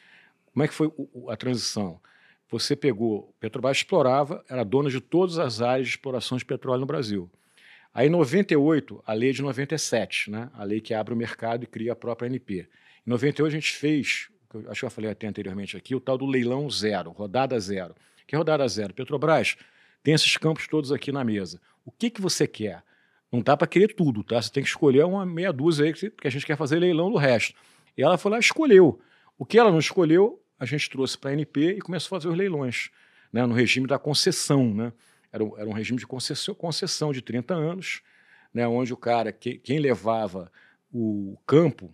Como 0.53 0.65
é 0.65 0.69
que 0.69 0.75
foi 0.75 0.91
a 1.29 1.37
transição? 1.37 2.01
Você 2.51 2.77
pegou, 2.77 3.35
Petrobras 3.41 3.79
explorava, 3.79 4.45
era 4.49 4.65
dona 4.65 4.91
de 4.91 5.01
todas 5.01 5.39
as 5.39 5.61
áreas 5.61 5.89
de 5.89 5.95
exploração 5.95 6.37
de 6.37 6.45
petróleo 6.45 6.81
no 6.81 6.87
Brasil. 6.87 7.31
Aí, 7.93 8.09
em 8.09 8.11
98, 8.11 9.03
a 9.07 9.13
lei 9.13 9.33
de 9.33 9.41
97, 9.41 10.31
né? 10.31 10.51
a 10.55 10.65
lei 10.65 10.81
que 10.81 10.93
abre 10.93 11.15
o 11.15 11.17
mercado 11.17 11.63
e 11.63 11.67
cria 11.67 11.93
a 11.93 11.97
própria 11.97 12.27
NP. 12.27 12.69
Em 13.07 13.11
98, 13.11 13.47
a 13.47 13.61
gente 13.61 13.73
fez, 13.73 14.29
acho 14.69 14.81
que 14.81 14.87
eu 14.87 14.91
falei 14.91 15.11
até 15.11 15.29
anteriormente 15.29 15.77
aqui, 15.77 15.95
o 15.95 16.01
tal 16.01 16.19
do 16.19 16.27
leilão 16.27 16.69
zero, 16.69 17.13
rodada 17.13 17.59
zero. 17.59 17.95
Que 18.27 18.35
é 18.35 18.39
rodada 18.39 18.67
zero? 18.67 18.93
Petrobras 18.93 19.57
tem 20.03 20.15
esses 20.15 20.37
campos 20.37 20.67
todos 20.67 20.91
aqui 20.91 21.13
na 21.13 21.25
mesa. 21.25 21.61
O 21.85 21.91
que, 21.93 22.11
que 22.11 22.21
você 22.21 22.47
quer? 22.47 22.83
Não 23.35 23.43
dá 23.43 23.57
para 23.57 23.67
querer 23.67 23.93
tudo, 23.93 24.23
tá? 24.23 24.41
Você 24.41 24.49
tem 24.49 24.63
que 24.63 24.69
escolher 24.69 25.05
uma 25.05 25.27
meia 25.27 25.53
dúzia 25.53 25.87
aí 25.87 25.93
que 25.93 26.13
a 26.23 26.31
gente 26.31 26.47
quer 26.47 26.57
fazer 26.57 26.79
leilão 26.79 27.11
do 27.11 27.19
resto. 27.19 27.53
E 27.99 28.03
ela 28.03 28.17
foi 28.17 28.31
lá 28.31 28.37
e 28.37 28.41
escolheu. 28.41 29.01
O 29.37 29.45
que 29.45 29.59
ela 29.59 29.73
não 29.73 29.81
escolheu, 29.81 30.41
a 30.57 30.65
gente 30.65 30.89
trouxe 30.89 31.19
para 31.19 31.31
a 31.31 31.33
NP 31.33 31.73
e 31.73 31.81
começou 31.81 32.15
a 32.15 32.21
fazer 32.21 32.33
os 32.33 32.39
leilões, 32.39 32.91
né? 33.33 33.45
no 33.45 33.53
regime 33.53 33.89
da 33.89 33.99
concessão. 33.99 34.73
Né? 34.73 34.93
Era, 35.33 35.45
era 35.59 35.69
um 35.69 35.73
regime 35.73 35.99
de 35.99 36.07
concessão, 36.07 36.55
concessão 36.55 37.13
de 37.13 37.21
30 37.21 37.55
anos, 37.55 38.03
né? 38.53 38.69
onde 38.69 38.93
o 38.93 38.97
cara, 38.97 39.33
que, 39.33 39.59
quem 39.59 39.81
levava 39.81 40.49
o 40.93 41.37
campo, 41.45 41.93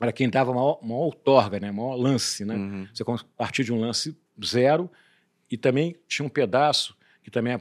era 0.00 0.12
quem 0.12 0.28
dava 0.28 0.52
maior, 0.52 0.80
maior 0.82 1.04
outorga, 1.04 1.60
né? 1.60 1.70
maior 1.70 1.94
lance. 1.94 2.44
Né? 2.44 2.56
Uhum. 2.56 2.88
Você 2.92 3.04
partia 3.36 3.64
de 3.64 3.72
um 3.72 3.78
lance 3.78 4.18
zero 4.44 4.90
e 5.48 5.56
também 5.56 5.94
tinha 6.08 6.26
um 6.26 6.28
pedaço 6.28 6.96
que 7.22 7.30
também 7.30 7.56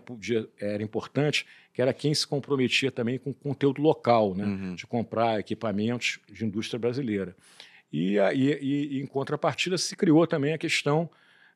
era 0.60 0.84
importante, 0.84 1.46
que 1.74 1.82
era 1.82 1.94
quem 1.94 2.14
se 2.14 2.26
comprometia 2.26 2.92
também 2.92 3.18
com 3.18 3.34
conteúdo 3.34 3.82
local, 3.82 4.36
né? 4.36 4.46
Uhum. 4.46 4.76
de 4.76 4.86
comprar 4.86 5.40
equipamentos 5.40 6.20
de 6.32 6.46
indústria 6.46 6.80
brasileira. 6.80 7.36
E, 7.92 8.18
e, 8.18 8.98
e, 8.98 9.02
em 9.02 9.06
contrapartida, 9.06 9.78
se 9.78 9.96
criou 9.96 10.26
também 10.26 10.54
a 10.54 10.58
questão 10.58 11.10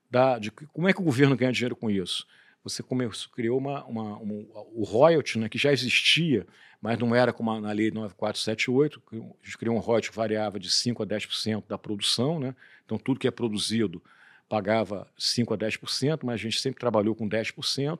da, 0.10 0.39
de 0.39 0.51
como 0.51 0.88
é 0.88 0.93
que 0.93 0.99
o 0.99 1.03
governo 1.03 1.36
ganha 1.36 1.51
dinheiro 1.51 1.75
com 1.75 1.89
isso. 1.89 2.27
Você 2.63 2.84
começou, 2.84 3.32
criou 3.32 3.58
uma, 3.58 3.86
uma, 3.86 4.17
uma, 4.17 4.43
o 4.73 4.84
royalty, 4.84 5.39
né, 5.39 5.47
que 5.47 5.58
já 5.58 5.71
existia, 5.71 6.45
mas 6.82 6.97
não 6.99 7.15
era 7.15 7.32
como 7.32 7.60
na 7.60 7.71
lei 7.71 7.91
9478, 7.91 9.01
que 9.10 9.15
a 9.15 9.45
gente 9.45 9.58
criou 9.58 9.75
um 9.75 9.80
royalty 9.80 10.10
que 10.10 10.15
variava 10.15 10.60
de 10.60 10.69
5% 10.69 11.01
a 11.01 11.06
10% 11.06 11.63
da 11.67 11.77
produção, 11.77 12.39
né? 12.39 12.56
então 12.86 12.97
tudo 12.97 13.19
que 13.19 13.27
é 13.27 13.32
produzido 13.32 14.01
pagava 14.49 15.08
5% 15.17 15.53
a 15.53 15.58
10%, 15.58 16.19
mas 16.23 16.36
a 16.36 16.38
gente 16.38 16.60
sempre 16.60 16.80
trabalhou 16.80 17.15
com 17.15 17.27
10%, 17.27 17.99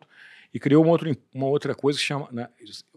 e 0.54 0.60
criou 0.60 0.84
uma 0.84 0.92
outra, 0.92 1.18
uma 1.34 1.48
outra 1.48 1.76
coisa 1.76 2.00
que 2.00 2.06
chama, 2.06 2.28
né, 2.32 2.50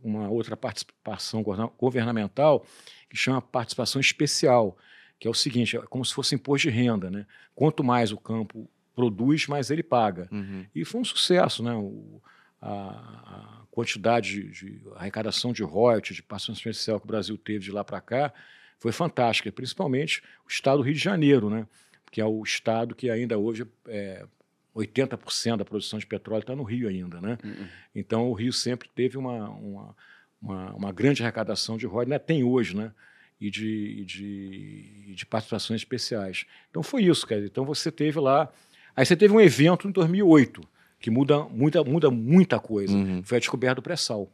uma 0.03 0.29
outra 0.29 0.57
participação 0.57 1.43
governamental 1.77 2.65
que 3.09 3.17
chama 3.17 3.43
participação 3.43 4.01
especial, 4.01 4.77
que 5.19 5.27
é 5.27 5.31
o 5.31 5.35
seguinte, 5.35 5.77
é 5.77 5.81
como 5.83 6.05
se 6.05 6.15
fosse 6.15 6.35
imposto 6.35 6.69
de 6.69 6.75
renda. 6.75 7.11
Né? 7.11 7.27
Quanto 7.55 7.83
mais 7.83 8.13
o 8.13 8.17
campo 8.17 8.71
produz, 8.95 9.47
mais 9.47 9.71
ele 9.71 9.83
paga. 9.83 10.29
Uhum. 10.31 10.65
E 10.75 10.85
foi 10.85 11.01
um 11.01 11.05
sucesso, 11.05 11.63
né? 11.63 11.75
O, 11.75 12.21
a, 12.61 12.71
a, 12.71 13.61
quantidade 13.71 14.43
de, 14.43 14.51
de, 14.51 14.83
arrecadação 14.97 15.53
de 15.53 15.63
royalties, 15.63 16.17
de 16.17 16.23
participação 16.23 16.73
especial 16.73 16.99
que 16.99 17.07
o 17.07 17.09
Brasil 17.09 17.39
teve 17.39 17.61
de 17.61 17.71
lá 17.71 17.85
para 17.85 18.01
cá 18.01 18.33
foi 18.79 18.93
fantástica, 18.93 19.53
principalmente 19.53 20.23
o 20.45 20.49
estado 20.49 20.79
do 20.79 20.85
Rio 20.85 20.95
de 20.95 21.01
Janeiro, 21.01 21.49
né? 21.49 21.67
que 22.11 22.21
é 22.21 22.25
o 22.25 22.43
estado 22.43 22.95
que 22.95 23.09
ainda 23.09 23.39
hoje 23.39 23.67
é, 23.87 24.27
80% 24.75 25.57
da 25.57 25.65
produção 25.65 25.99
de 25.99 26.07
petróleo 26.07 26.43
está 26.43 26.55
no 26.55 26.63
Rio 26.63 26.89
ainda, 26.89 27.21
né? 27.21 27.39
Uhum. 27.43 27.67
Então 27.95 28.29
o 28.29 28.33
Rio 28.33 28.53
sempre 28.53 28.89
teve 28.89 29.19
uma, 29.19 29.49
uma, 29.51 29.97
uma, 30.41 30.75
uma 30.75 30.93
grande 30.93 31.23
arrecadação 31.23 31.77
de 31.77 31.87
royalties, 31.87 32.11
né? 32.11 32.19
tem 32.19 32.45
hoje, 32.45 32.77
né? 32.77 32.93
E 33.41 33.51
de, 33.51 34.05
de, 34.05 35.15
de 35.15 35.27
participações 35.27 35.81
especiais. 35.81 36.45
Então 36.71 36.83
foi 36.83 37.05
isso, 37.05 37.27
cara. 37.27 37.45
Então 37.45 37.65
você 37.65 37.91
teve 37.91 38.21
lá. 38.21 38.53
Aí 38.95 39.05
você 39.05 39.17
teve 39.17 39.33
um 39.33 39.41
evento 39.41 39.89
em 39.89 39.91
2008 39.91 40.61
que 41.01 41.11
muda, 41.11 41.45
muda, 41.45 41.83
muda 41.83 42.11
muita 42.11 42.61
coisa. 42.61 42.95
Uhum. 42.95 43.23
Foi 43.23 43.39
a 43.39 43.41
descoberta 43.41 43.77
do 43.77 43.83
pré-sal. 43.83 44.31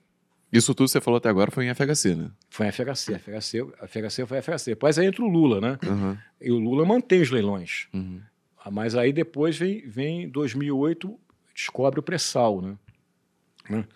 Isso 0.52 0.74
tudo 0.74 0.86
que 0.86 0.92
você 0.92 1.00
falou 1.00 1.18
até 1.18 1.28
agora 1.28 1.50
foi 1.50 1.66
em 1.66 1.74
FHC, 1.74 2.14
né? 2.14 2.30
Foi 2.48 2.66
em 2.66 2.72
FHC. 2.72 3.18
FHC, 3.18 3.66
FHC 3.86 4.26
foi 4.26 4.42
FHC. 4.42 4.70
Depois 4.70 4.98
aí 4.98 5.06
entra 5.06 5.22
o 5.22 5.28
Lula, 5.28 5.60
né? 5.60 5.78
Uhum. 5.84 6.16
E 6.40 6.50
o 6.50 6.58
Lula 6.58 6.84
mantém 6.84 7.20
os 7.20 7.30
leilões. 7.30 7.88
Uhum. 7.92 8.20
Mas 8.70 8.94
aí 8.94 9.12
depois 9.12 9.56
vem, 9.56 9.86
vem 9.86 10.28
2008, 10.28 11.18
descobre 11.54 12.00
o 12.00 12.02
pré-sal, 12.02 12.60
né? 12.60 12.78
né? 13.68 13.86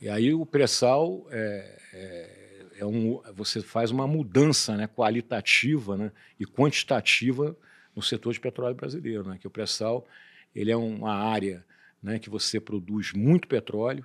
E 0.00 0.08
aí 0.08 0.34
o 0.34 0.44
pré-sal 0.44 1.26
é, 1.30 1.80
é, 1.92 2.66
é, 2.78 2.86
um, 2.86 3.22
você 3.34 3.60
faz 3.60 3.90
uma 3.90 4.06
mudança 4.06 4.76
né, 4.76 4.88
qualitativa 4.88 5.96
né, 5.96 6.12
e 6.38 6.44
quantitativa 6.44 7.56
no 7.94 8.02
setor 8.02 8.32
de 8.32 8.40
petróleo 8.40 8.74
brasileiro, 8.74 9.28
né? 9.28 9.38
Que 9.38 9.46
o 9.46 9.50
pré-sal 9.50 10.06
ele 10.54 10.70
é 10.70 10.76
uma 10.76 11.14
área 11.14 11.64
né, 12.02 12.18
que 12.18 12.28
você 12.28 12.58
produz 12.58 13.12
muito 13.12 13.46
petróleo, 13.46 14.04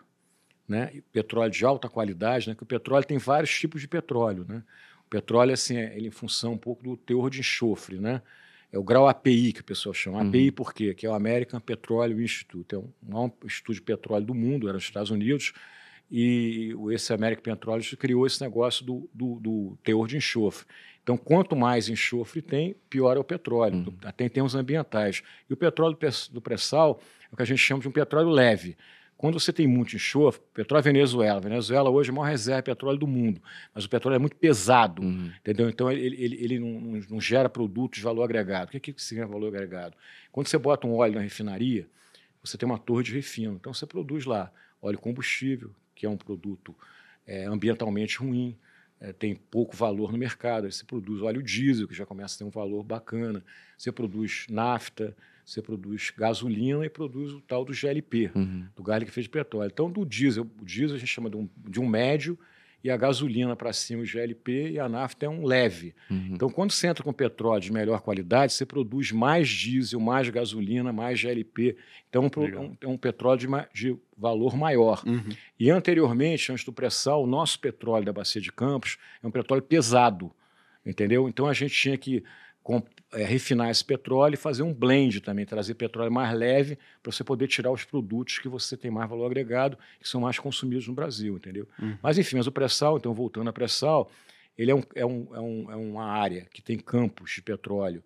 né? 0.67 1.01
Petróleo 1.11 1.51
de 1.51 1.65
alta 1.65 1.89
qualidade, 1.89 2.49
né? 2.49 2.55
Que 2.55 2.63
o 2.63 2.65
petróleo 2.65 3.05
tem 3.05 3.17
vários 3.17 3.57
tipos 3.57 3.81
de 3.81 3.87
petróleo, 3.87 4.45
né? 4.47 4.63
O 5.05 5.09
petróleo 5.09 5.53
assim, 5.53 5.77
é, 5.77 5.95
ele 5.97 6.09
em 6.09 6.11
função 6.11 6.53
um 6.53 6.57
pouco 6.57 6.83
do 6.83 6.97
teor 6.97 7.29
de 7.29 7.39
enxofre, 7.39 7.97
né? 7.97 8.21
É 8.71 8.77
o 8.77 8.83
grau 8.83 9.07
API 9.07 9.53
que 9.53 9.61
o 9.61 9.63
pessoal 9.63 9.93
chama. 9.93 10.21
Uhum. 10.21 10.27
API 10.27 10.51
por 10.51 10.73
quê? 10.73 10.93
Que 10.93 11.05
é 11.05 11.09
o 11.09 11.13
American 11.13 11.59
Petroleum 11.59 12.21
Institute. 12.21 12.75
É 12.75 12.77
o 12.77 12.89
maior 13.01 13.31
instituto 13.45 13.75
de 13.75 13.81
petróleo 13.81 14.25
do 14.25 14.33
mundo, 14.33 14.67
era 14.67 14.75
nos 14.75 14.83
Estados 14.83 15.09
Unidos. 15.09 15.53
E 16.09 16.73
esse 16.91 17.13
American 17.13 17.43
Petroleum 17.43 17.83
criou 17.97 18.25
esse 18.25 18.41
negócio 18.41 18.85
do, 18.85 19.09
do, 19.13 19.39
do, 19.39 19.77
teor 19.83 20.07
de 20.07 20.17
enxofre. 20.17 20.65
Então, 21.03 21.17
quanto 21.17 21.55
mais 21.55 21.87
enxofre 21.87 22.41
tem, 22.41 22.75
pior 22.89 23.15
é 23.15 23.19
o 23.19 23.23
petróleo. 23.23 23.75
Uhum. 23.75 23.93
Até 24.03 24.25
em 24.25 24.29
termos 24.29 24.55
ambientais. 24.55 25.23
E 25.49 25.53
o 25.53 25.57
petróleo 25.57 25.97
do 26.31 26.41
pré-sal 26.41 26.99
é 27.29 27.33
o 27.33 27.37
que 27.37 27.43
a 27.43 27.45
gente 27.45 27.59
chama 27.59 27.81
de 27.81 27.87
um 27.87 27.91
petróleo 27.91 28.29
leve. 28.29 28.77
Quando 29.17 29.39
você 29.39 29.51
tem 29.51 29.65
muito 29.65 29.95
enxofre, 29.95 30.41
petróleo 30.53 30.81
é 30.81 30.83
Venezuela. 30.83 31.41
Venezuela 31.41 31.89
hoje 31.89 32.11
é 32.11 32.13
a 32.13 32.15
maior 32.15 32.29
reserva 32.29 32.61
de 32.61 32.65
petróleo 32.65 32.99
do 32.99 33.07
mundo, 33.07 33.41
mas 33.73 33.83
o 33.83 33.89
petróleo 33.89 34.15
é 34.15 34.19
muito 34.19 34.35
pesado, 34.35 35.01
uhum. 35.01 35.31
entendeu? 35.39 35.67
Então 35.69 35.91
ele, 35.91 36.15
ele, 36.23 36.35
ele 36.43 36.59
não, 36.59 37.01
não, 37.09 37.19
gera 37.19 37.49
produtos 37.49 37.97
de 37.97 38.03
valor 38.03 38.23
agregado. 38.23 38.67
O 38.67 38.71
que, 38.71 38.79
que 38.79 39.01
significa 39.01 39.31
valor 39.31 39.47
agregado? 39.47 39.95
Quando 40.31 40.47
você 40.47 40.57
bota 40.57 40.85
um 40.85 40.93
óleo 40.93 41.15
na 41.15 41.21
refinaria, 41.21 41.87
você 42.43 42.57
tem 42.57 42.67
uma 42.67 42.77
torre 42.77 43.03
de 43.03 43.13
refino. 43.13 43.55
Então 43.55 43.73
você 43.73 43.87
produz 43.87 44.25
lá 44.25 44.51
óleo 44.79 44.99
combustível, 44.99 45.71
que 45.95 46.05
é 46.05 46.09
um 46.09 46.17
produto 46.17 46.75
é, 47.25 47.45
ambientalmente 47.45 48.19
ruim, 48.19 48.55
é, 49.01 49.11
tem 49.11 49.35
pouco 49.35 49.75
valor 49.75 50.11
no 50.11 50.17
mercado. 50.17 50.65
Aí 50.65 50.71
você 50.71 50.85
produz 50.85 51.23
óleo 51.23 51.41
diesel, 51.41 51.87
que 51.87 51.95
já 51.95 52.05
começa 52.05 52.35
a 52.35 52.37
ter 52.37 52.43
um 52.43 52.51
valor 52.51 52.83
bacana. 52.83 53.43
Você 53.75 53.91
produz 53.91 54.45
nafta, 54.47 55.15
você 55.47 55.61
produz 55.61 56.11
gasolina 56.15 56.85
e 56.85 56.89
produz 56.89 57.31
o 57.31 57.39
tal 57.39 57.63
do 57.63 57.71
GLP, 57.73 58.29
uhum. 58.35 58.65
do 58.75 58.83
gás 58.83 58.99
liquefeito 58.99 59.27
de 59.27 59.29
petróleo. 59.29 59.69
Então, 59.71 59.89
do 59.89 60.05
diesel, 60.05 60.45
o 60.61 60.65
diesel 60.65 60.97
a 60.97 60.99
gente 60.99 61.07
chama 61.07 61.29
de 61.29 61.37
um, 61.37 61.49
de 61.69 61.79
um 61.79 61.87
médio 61.87 62.37
e 62.83 62.91
a 62.91 62.97
gasolina 62.97 63.55
para 63.55 63.71
cima 63.71 64.03
o 64.03 64.05
GLP 64.05 64.71
e 64.71 64.79
a 64.79 64.89
nafta 64.89 65.25
é 65.25 65.29
um 65.29 65.45
leve. 65.45 65.95
Uhum. 66.11 66.31
Então, 66.33 66.49
quando 66.49 66.71
você 66.71 66.87
entra 66.87 67.01
com 67.01 67.13
petróleo 67.13 67.61
de 67.61 67.71
melhor 67.71 68.01
qualidade, 68.01 68.51
você 68.51 68.65
produz 68.65 69.13
mais 69.13 69.47
diesel, 69.47 70.01
mais 70.01 70.27
gasolina, 70.27 70.91
mais 70.91 71.17
GLP. 71.17 71.77
Então, 72.09 72.29
é 72.35 72.59
um, 72.59 72.77
é 72.81 72.87
um 72.87 72.97
petróleo 72.97 73.39
de, 73.39 73.47
de 73.73 73.97
valor 74.17 74.57
maior. 74.57 75.01
Uhum. 75.07 75.29
E 75.57 75.71
anteriormente, 75.71 76.51
antes 76.51 76.65
do 76.65 76.73
pré-sal, 76.73 77.23
o 77.23 77.27
nosso 77.27 77.57
petróleo 77.61 78.05
da 78.05 78.11
Bacia 78.11 78.41
de 78.41 78.51
Campos 78.51 78.97
é 79.23 79.25
um 79.25 79.31
petróleo 79.31 79.63
pesado, 79.63 80.29
entendeu? 80.85 81.29
Então 81.29 81.47
a 81.47 81.53
gente 81.53 81.73
tinha 81.73 81.97
que 81.97 82.21
com- 82.67 82.83
eh, 83.13 83.23
refinar 83.23 83.69
esse 83.69 83.85
petróleo 83.85 84.33
e 84.33 84.37
fazer 84.37 84.61
um 84.61 84.73
blend 84.73 85.21
também, 85.21 85.45
trazer 85.45 85.73
petróleo 85.75 86.11
mais 86.11 86.37
leve 86.37 86.77
para 87.01 87.09
você 87.13 87.23
poder 87.23 87.47
tirar 87.47 87.71
os 87.71 87.85
produtos 87.85 88.39
que 88.39 88.49
você 88.49 88.75
tem 88.75 88.91
mais 88.91 89.09
valor 89.09 89.25
agregado, 89.27 89.77
que 90.01 90.09
são 90.09 90.19
mais 90.19 90.37
consumidos 90.37 90.85
no 90.85 90.93
Brasil, 90.93 91.37
entendeu? 91.37 91.65
Uhum. 91.81 91.97
Mas 92.03 92.17
enfim, 92.17 92.35
mas 92.35 92.45
o 92.45 92.51
pré-sal, 92.51 92.97
então 92.97 93.13
voltando 93.13 93.49
a 93.49 93.53
pré-sal, 93.53 94.11
ele 94.57 94.71
é, 94.71 94.75
um, 94.75 94.83
é, 94.95 95.05
um, 95.05 95.27
é, 95.33 95.39
um, 95.39 95.71
é 95.71 95.75
uma 95.77 96.03
área 96.07 96.45
que 96.53 96.61
tem 96.61 96.77
campos 96.77 97.31
de 97.31 97.41
petróleo 97.41 98.03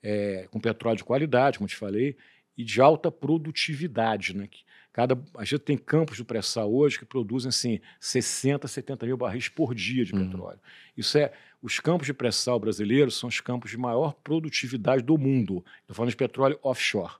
eh, 0.00 0.46
com 0.52 0.60
petróleo 0.60 0.98
de 0.98 1.02
qualidade, 1.04 1.58
como 1.58 1.66
te 1.66 1.74
falei, 1.74 2.16
e 2.56 2.62
de 2.62 2.80
alta 2.80 3.10
produtividade, 3.10 4.36
né? 4.36 4.46
Que 4.48 4.62
Cada, 4.92 5.20
a 5.36 5.44
gente 5.44 5.58
tem 5.62 5.76
campos 5.76 6.18
do 6.18 6.24
pré-sal 6.24 6.72
hoje 6.72 7.00
que 7.00 7.04
produzem 7.04 7.48
assim 7.48 7.80
60, 7.98 8.68
70 8.68 9.04
mil 9.06 9.16
barris 9.16 9.48
por 9.48 9.74
dia 9.74 10.04
de 10.04 10.14
Uhum. 10.14 10.24
petróleo. 10.30 10.60
Isso 10.96 11.18
é, 11.18 11.32
os 11.64 11.80
campos 11.80 12.06
de 12.06 12.12
pré-sal 12.12 12.60
brasileiros 12.60 13.18
são 13.18 13.26
os 13.26 13.40
campos 13.40 13.70
de 13.70 13.78
maior 13.78 14.12
produtividade 14.22 15.02
do 15.02 15.16
mundo. 15.16 15.64
Estou 15.80 15.96
falando 15.96 16.10
de 16.10 16.16
petróleo 16.16 16.58
offshore, 16.62 17.14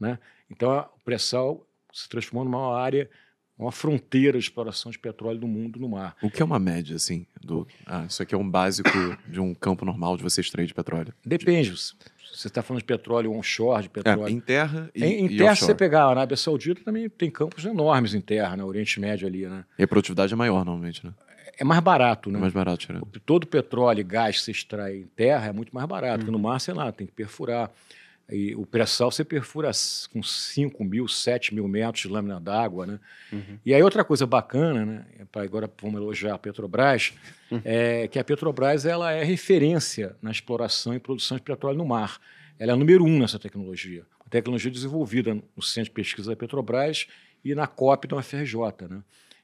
né? 0.00 0.18
Então 0.50 0.70
o 0.96 1.04
pré-sal 1.04 1.62
se 1.92 2.08
transformou 2.08 2.42
numa 2.42 2.74
área, 2.74 3.10
uma 3.58 3.70
fronteira 3.70 4.38
de 4.38 4.44
exploração 4.44 4.90
de 4.90 4.98
petróleo 4.98 5.38
do 5.38 5.46
mundo 5.46 5.78
no 5.78 5.90
mar. 5.90 6.16
O 6.22 6.30
que 6.30 6.40
é 6.40 6.44
uma 6.44 6.58
média, 6.58 6.96
assim? 6.96 7.26
Do, 7.44 7.68
ah, 7.86 8.06
isso 8.08 8.22
aqui 8.22 8.34
é 8.34 8.38
um 8.38 8.48
básico 8.48 8.88
de 9.28 9.38
um 9.38 9.54
campo 9.54 9.84
normal 9.84 10.16
de 10.16 10.22
você 10.22 10.40
extrair 10.40 10.66
de 10.66 10.72
petróleo. 10.72 11.12
Depende. 11.22 11.70
Você 11.70 12.48
está 12.48 12.62
falando 12.62 12.80
de 12.80 12.86
petróleo 12.86 13.30
onshore, 13.30 13.82
de 13.82 13.88
É, 13.88 13.90
petróleo 13.90 14.28
em 14.32 14.40
terra 14.40 14.90
e, 14.94 15.04
Em, 15.04 15.26
em 15.26 15.26
e 15.26 15.36
terra, 15.36 15.54
se 15.54 15.66
você 15.66 15.74
pegar 15.74 16.04
a 16.04 16.08
Arábia 16.08 16.34
Saudita, 16.34 16.82
também 16.82 17.10
tem 17.10 17.30
campos 17.30 17.62
enormes 17.66 18.14
em 18.14 18.22
terra, 18.22 18.56
no 18.56 18.66
Oriente 18.66 18.98
Médio 18.98 19.28
ali, 19.28 19.46
né? 19.46 19.66
E 19.78 19.82
a 19.82 19.86
produtividade 19.86 20.32
é 20.32 20.36
maior, 20.36 20.64
normalmente, 20.64 21.04
né? 21.04 21.12
É 21.62 21.64
mais 21.64 21.80
barato, 21.80 22.28
É 22.28 22.32
né? 22.32 22.40
mais 22.40 22.52
barato, 22.52 22.78
tirando. 22.78 23.06
Todo 23.24 23.46
petróleo 23.46 24.00
e 24.00 24.02
gás 24.02 24.38
que 24.38 24.42
você 24.42 24.50
extrai 24.50 24.96
em 24.96 25.06
terra 25.06 25.46
é 25.46 25.52
muito 25.52 25.72
mais 25.72 25.86
barato, 25.86 26.18
porque 26.18 26.32
no 26.32 26.38
mar, 26.38 26.60
sei 26.60 26.74
lá, 26.74 26.90
tem 26.90 27.06
que 27.06 27.12
perfurar. 27.12 27.70
E 28.28 28.52
o 28.56 28.66
pré-sal 28.66 29.12
você 29.12 29.24
perfura 29.24 29.70
com 30.12 30.20
5 30.24 30.84
mil, 30.84 31.06
7 31.06 31.54
mil 31.54 31.68
metros 31.68 32.02
de 32.02 32.08
lâmina 32.08 32.40
d'água, 32.40 32.84
né? 32.84 32.98
Uhum. 33.32 33.58
E 33.64 33.72
aí 33.72 33.80
outra 33.80 34.02
coisa 34.02 34.26
bacana, 34.26 34.84
né? 34.84 35.06
é 35.20 35.38
agora 35.38 35.70
vamos 35.80 36.00
elogiar 36.00 36.34
a 36.34 36.38
Petrobras, 36.38 37.12
é 37.64 38.08
que 38.08 38.18
a 38.18 38.24
Petrobras 38.24 38.84
ela 38.84 39.12
é 39.12 39.22
referência 39.22 40.16
na 40.20 40.32
exploração 40.32 40.92
e 40.92 40.98
produção 40.98 41.36
de 41.36 41.44
petróleo 41.44 41.78
no 41.78 41.86
mar. 41.86 42.18
Ela 42.58 42.72
é 42.72 42.74
a 42.74 42.76
número 42.76 43.04
um 43.04 43.20
nessa 43.20 43.38
tecnologia. 43.38 44.02
A 44.26 44.28
tecnologia 44.28 44.70
desenvolvida 44.70 45.32
no 45.34 45.62
Centro 45.62 45.90
de 45.90 45.94
Pesquisa 45.94 46.30
da 46.30 46.36
Petrobras 46.36 47.06
e 47.44 47.54
na 47.54 47.68
COP 47.68 48.08
da 48.08 48.16
UFRJ, 48.16 48.88
né? 48.90 49.00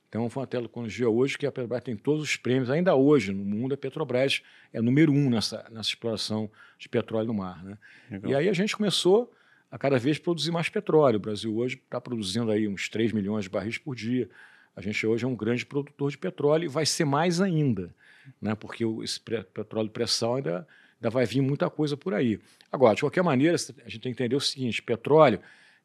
Então, 0.08 0.28
foi 0.30 0.40
uma 0.40 0.46
tecnologia 0.46 1.08
hoje 1.08 1.36
que 1.36 1.46
a 1.46 1.52
Petrobras 1.52 1.82
tem 1.82 1.94
todos 1.96 2.22
os 2.22 2.36
prêmios, 2.36 2.70
ainda 2.70 2.94
hoje, 2.94 3.30
no 3.32 3.44
mundo, 3.44 3.74
a 3.74 3.76
Petrobras 3.76 4.42
é 4.72 4.80
número 4.80 5.12
um 5.12 5.28
nessa, 5.28 5.66
nessa 5.70 5.90
exploração 5.90 6.50
de 6.78 6.88
petróleo 6.88 7.26
no 7.26 7.34
mar. 7.34 7.62
Né? 7.62 7.76
Legal. 8.10 8.30
E 8.30 8.34
aí 8.34 8.48
a 8.48 8.52
gente 8.54 8.74
começou 8.74 9.30
a 9.70 9.76
cada 9.76 9.98
vez 9.98 10.18
produzir 10.18 10.50
mais 10.50 10.70
petróleo. 10.70 11.16
O 11.16 11.20
Brasil 11.20 11.54
hoje 11.54 11.76
está 11.76 12.00
produzindo 12.00 12.50
aí 12.50 12.66
uns 12.66 12.88
3 12.88 13.12
milhões 13.12 13.44
de 13.44 13.50
barris 13.50 13.76
por 13.76 13.94
dia. 13.94 14.30
A 14.74 14.80
gente 14.80 15.06
hoje 15.06 15.24
é 15.26 15.28
um 15.28 15.36
grande 15.36 15.66
produtor 15.66 16.10
de 16.10 16.16
petróleo 16.16 16.64
e 16.64 16.68
vai 16.68 16.86
ser 16.86 17.04
mais 17.04 17.38
ainda, 17.40 17.94
né? 18.40 18.54
porque 18.54 18.84
o- 18.86 19.02
esse 19.02 19.20
petróleo 19.20 19.90
pré-sal 19.90 20.36
ainda, 20.36 20.66
ainda 20.96 21.10
vai 21.10 21.26
vir 21.26 21.42
muita 21.42 21.68
coisa 21.68 21.98
por 21.98 22.14
aí. 22.14 22.40
Agora, 22.72 22.94
de 22.94 23.02
qualquer 23.02 23.22
maneira, 23.22 23.56
a 23.56 23.88
gente 23.90 23.98
tem 24.00 24.14
que 24.14 24.22
entender 24.22 24.36
o 24.36 24.40
seguinte: 24.40 24.80
petróleo 24.82 25.38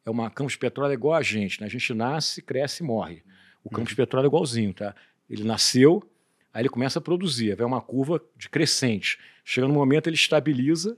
é 0.06 0.10
uma 0.10 0.30
campo 0.30 0.50
de 0.50 0.58
petróleo 0.58 0.92
é 0.92 0.94
igual 0.94 1.16
a 1.16 1.22
gente, 1.22 1.60
né? 1.60 1.68
a 1.68 1.70
gente 1.70 1.94
nasce, 1.94 2.42
cresce 2.42 2.84
e 2.84 2.86
morre. 2.86 3.22
O 3.63 3.69
campo 3.69 3.88
de 3.89 3.95
petróleo 3.95 4.26
é 4.26 4.28
igualzinho, 4.28 4.73
tá? 4.73 4.93
Ele 5.30 5.43
nasceu, 5.43 6.04
aí 6.54 6.62
ele 6.62 6.69
começa 6.69 6.99
a 6.99 7.02
produzir, 7.02 7.56
vai 7.56 7.65
uma 7.65 7.82
curva 7.82 8.21
de 8.36 8.49
crescente. 8.49 9.17
Chega 9.43 9.67
no 9.67 9.73
momento 9.73 10.08
ele 10.08 10.15
estabiliza, 10.15 10.97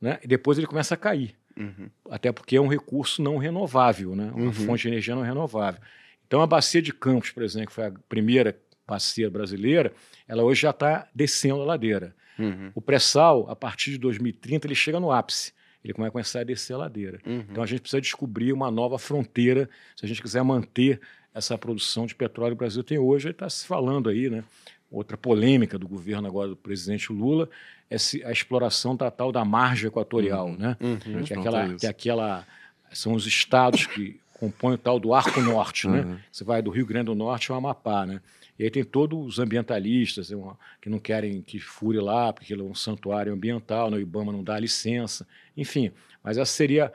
né? 0.00 0.18
E 0.22 0.26
depois 0.26 0.56
ele 0.58 0.66
começa 0.66 0.94
a 0.94 0.96
cair 0.96 1.34
Uhum. 1.58 1.88
até 2.10 2.30
porque 2.30 2.54
é 2.56 2.60
um 2.60 2.66
recurso 2.68 3.22
não 3.22 3.38
renovável, 3.38 4.14
né? 4.14 4.30
uma 4.34 4.44
Uhum. 4.46 4.52
fonte 4.52 4.82
de 4.82 4.88
energia 4.88 5.14
não 5.14 5.22
renovável. 5.22 5.80
Então, 6.26 6.42
a 6.42 6.46
bacia 6.46 6.82
de 6.82 6.92
Campos, 6.92 7.30
por 7.30 7.42
exemplo, 7.42 7.68
que 7.68 7.72
foi 7.72 7.86
a 7.86 7.92
primeira 8.10 8.58
bacia 8.86 9.30
brasileira, 9.30 9.90
ela 10.28 10.42
hoje 10.42 10.60
já 10.62 10.70
está 10.70 11.08
descendo 11.14 11.62
a 11.62 11.64
ladeira. 11.64 12.14
Uhum. 12.38 12.70
O 12.74 12.82
pré-sal, 12.82 13.48
a 13.48 13.56
partir 13.56 13.92
de 13.92 13.98
2030, 13.98 14.66
ele 14.66 14.74
chega 14.74 15.00
no 15.00 15.10
ápice. 15.10 15.52
Ele 15.82 15.94
vai 15.96 16.10
começar 16.10 16.40
a 16.40 16.44
descer 16.44 16.74
a 16.74 16.78
ladeira. 16.78 17.20
Uhum. 17.24 17.44
Então, 17.50 17.62
a 17.62 17.66
gente 17.66 17.80
precisa 17.80 18.00
descobrir 18.02 18.52
uma 18.52 18.70
nova 18.70 18.98
fronteira 18.98 19.70
se 19.96 20.04
a 20.04 20.08
gente 20.08 20.20
quiser 20.20 20.42
manter 20.42 21.00
essa 21.36 21.58
produção 21.58 22.06
de 22.06 22.14
petróleo 22.14 22.52
que 22.52 22.56
o 22.56 22.58
Brasil 22.58 22.82
tem 22.82 22.98
hoje. 22.98 23.28
Está 23.30 23.48
se 23.50 23.66
falando 23.66 24.08
aí, 24.08 24.30
né? 24.30 24.42
Outra 24.90 25.16
polêmica 25.16 25.78
do 25.78 25.86
governo 25.86 26.26
agora 26.26 26.48
do 26.48 26.56
presidente 26.56 27.12
Lula 27.12 27.48
é 27.90 27.98
se 27.98 28.24
a 28.24 28.32
exploração 28.32 28.96
da 28.96 29.10
tal 29.10 29.30
da 29.30 29.44
margem 29.44 29.88
equatorial, 29.88 30.46
Uhum. 30.46 30.56
né? 30.56 30.76
Uhum. 30.80 30.96
que, 30.98 31.10
é 31.10 31.36
Pronto, 31.36 31.38
aquela, 31.40 31.74
que 31.74 31.86
é 31.86 31.88
aquela. 31.90 32.46
São 32.92 33.12
os 33.12 33.26
estados 33.26 33.84
que 33.86 34.18
compõem 34.34 34.74
o 34.74 34.78
tal 34.78 34.98
do 34.98 35.12
Arco 35.12 35.40
Norte, 35.40 35.86
né? 35.86 36.00
Uhum. 36.02 36.18
Você 36.32 36.44
vai 36.44 36.62
do 36.62 36.70
Rio 36.70 36.86
Grande 36.86 37.06
do 37.06 37.14
Norte 37.14 37.50
ao 37.50 37.58
Amapá, 37.58 38.06
né? 38.06 38.20
E 38.58 38.64
aí 38.64 38.70
tem 38.70 38.84
todos 38.84 39.18
os 39.26 39.38
ambientalistas 39.38 40.32
é 40.32 40.36
que 40.80 40.88
não 40.88 40.98
querem 40.98 41.42
que 41.42 41.58
fure 41.60 41.98
lá, 41.98 42.32
porque 42.32 42.54
ele 42.54 42.62
é 42.62 42.64
um 42.64 42.74
santuário 42.74 43.32
ambiental, 43.32 43.90
né? 43.90 43.98
o 43.98 44.00
IBAMA 44.00 44.32
não 44.32 44.42
dá 44.42 44.58
licença, 44.58 45.26
enfim. 45.54 45.92
Mas 46.24 46.38
essa 46.38 46.50
seria, 46.50 46.90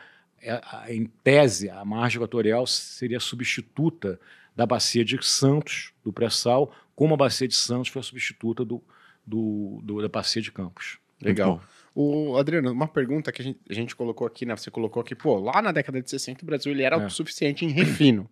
em 0.89 1.05
tese, 1.23 1.69
a 1.69 1.83
margem 1.85 2.17
equatorial 2.17 2.65
seria 2.67 3.19
substituta 3.19 4.19
da 4.55 4.65
bacia 4.65 5.03
de 5.05 5.17
Santos, 5.25 5.93
do 6.03 6.11
pré-sal, 6.11 6.73
como 6.95 7.13
a 7.13 7.17
bacia 7.17 7.47
de 7.47 7.55
Santos 7.55 7.89
foi 7.89 7.99
a 8.01 8.03
substituta 8.03 8.65
do, 8.65 8.83
do- 9.25 9.79
do- 9.83 10.01
da 10.01 10.09
bacia 10.09 10.41
de 10.41 10.51
Campos. 10.51 10.97
Legal. 11.21 11.61
O 11.93 12.35
Adriano, 12.37 12.71
uma 12.71 12.87
pergunta 12.87 13.31
que 13.31 13.41
a 13.41 13.45
gente, 13.45 13.59
a 13.69 13.73
gente 13.73 13.95
colocou 13.95 14.25
aqui, 14.25 14.45
né? 14.45 14.55
Você 14.55 14.71
colocou 14.71 15.01
aqui, 15.01 15.13
pô, 15.13 15.37
lá 15.39 15.61
na 15.61 15.71
década 15.71 16.01
de 16.01 16.09
60 16.09 16.43
o 16.43 16.45
Brasil 16.45 16.71
ele 16.71 16.83
era 16.83 16.95
É. 16.95 16.99
autossuficiente 16.99 17.63
em 17.65 17.69
refino. 17.69 18.29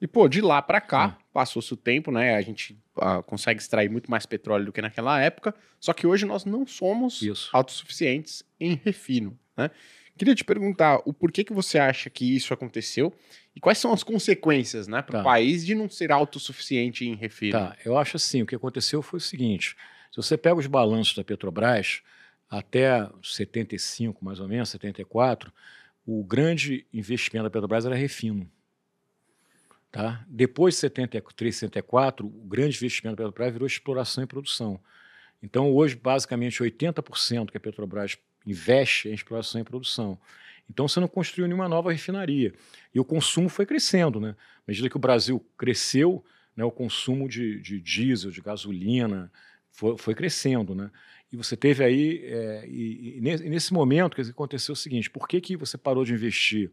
E, 0.00 0.06
pô, 0.06 0.28
de 0.28 0.40
lá 0.40 0.60
pra 0.62 0.80
cá, 0.80 1.16
É. 1.18 1.22
passou-se 1.32 1.72
o 1.72 1.76
tempo, 1.76 2.10
né? 2.10 2.34
A 2.36 2.40
gente 2.42 2.76
consegue 3.26 3.60
extrair 3.60 3.88
muito 3.90 4.10
mais 4.10 4.26
petróleo 4.26 4.66
do 4.66 4.72
que 4.72 4.80
naquela 4.82 5.20
época. 5.20 5.54
Só 5.78 5.92
que 5.92 6.06
hoje 6.06 6.24
nós 6.26 6.44
não 6.44 6.66
somos 6.66 7.22
Isso. 7.22 7.48
autossuficientes 7.52 8.42
em 8.58 8.74
refino, 8.82 9.38
né? 9.56 9.70
Queria 10.20 10.34
te 10.34 10.44
perguntar 10.44 11.00
o 11.06 11.14
porquê 11.14 11.42
que 11.42 11.50
você 11.54 11.78
acha 11.78 12.10
que 12.10 12.36
isso 12.36 12.52
aconteceu 12.52 13.10
e 13.56 13.58
quais 13.58 13.78
são 13.78 13.90
as 13.90 14.02
consequências, 14.02 14.86
né, 14.86 15.00
para 15.00 15.14
o 15.14 15.18
Tá. 15.20 15.24
país 15.24 15.64
de 15.64 15.74
não 15.74 15.88
ser 15.88 16.12
autossuficiente 16.12 17.06
em 17.06 17.14
refino. 17.14 17.52
Tá, 17.52 17.74
eu 17.86 17.96
acho 17.96 18.18
assim, 18.18 18.42
o 18.42 18.46
que 18.46 18.54
aconteceu 18.54 19.00
foi 19.00 19.16
o 19.16 19.20
seguinte, 19.22 19.74
se 20.10 20.16
você 20.18 20.36
pega 20.36 20.56
os 20.56 20.66
balanços 20.66 21.16
da 21.16 21.24
Petrobras, 21.24 22.02
até 22.50 23.08
75, 23.22 24.22
mais 24.22 24.40
ou 24.40 24.46
menos, 24.46 24.68
74, 24.68 25.50
o 26.04 26.22
grande 26.22 26.86
investimento 26.92 27.44
da 27.44 27.50
Petrobras 27.50 27.86
era 27.86 27.94
refino. 27.94 28.46
Tá? 29.90 30.22
Depois 30.28 30.74
de 30.74 30.80
73, 30.80 31.56
74, 31.56 32.26
o 32.26 32.46
grande 32.46 32.76
investimento 32.76 33.16
da 33.16 33.22
Petrobras 33.24 33.52
virou 33.54 33.66
exploração 33.66 34.22
e 34.22 34.26
produção. 34.26 34.78
Então, 35.42 35.72
hoje, 35.72 35.96
basicamente, 35.96 36.62
80% 36.62 37.50
que 37.50 37.56
a 37.56 37.60
Petrobras 37.60 38.18
investe 38.46 39.08
em 39.08 39.14
exploração 39.14 39.60
e 39.60 39.64
produção. 39.64 40.18
Então, 40.68 40.86
você 40.86 41.00
não 41.00 41.08
construiu 41.08 41.48
nenhuma 41.48 41.68
nova 41.68 41.90
refinaria. 41.90 42.54
E 42.94 43.00
o 43.00 43.04
consumo 43.04 43.48
foi 43.48 43.66
crescendo. 43.66 44.20
Né? 44.20 44.30
À 44.30 44.62
medida 44.68 44.88
que 44.88 44.96
o 44.96 45.00
Brasil 45.00 45.44
cresceu, 45.58 46.24
né, 46.56 46.64
o 46.64 46.70
consumo 46.70 47.28
de, 47.28 47.60
de 47.60 47.80
diesel, 47.80 48.30
de 48.30 48.40
gasolina, 48.40 49.30
foi, 49.72 49.98
foi 49.98 50.14
crescendo. 50.14 50.74
Né? 50.74 50.90
E 51.32 51.36
você 51.36 51.56
teve 51.56 51.84
aí, 51.84 52.20
é, 52.24 52.64
e, 52.68 53.18
e 53.18 53.20
nesse, 53.20 53.72
momento, 53.72 54.16
dizer, 54.16 54.32
aconteceu 54.32 54.72
o 54.72 54.76
seguinte: 54.76 55.10
por 55.10 55.28
que, 55.28 55.40
que 55.40 55.56
você 55.56 55.78
parou 55.78 56.04
de 56.04 56.12
investir 56.12 56.70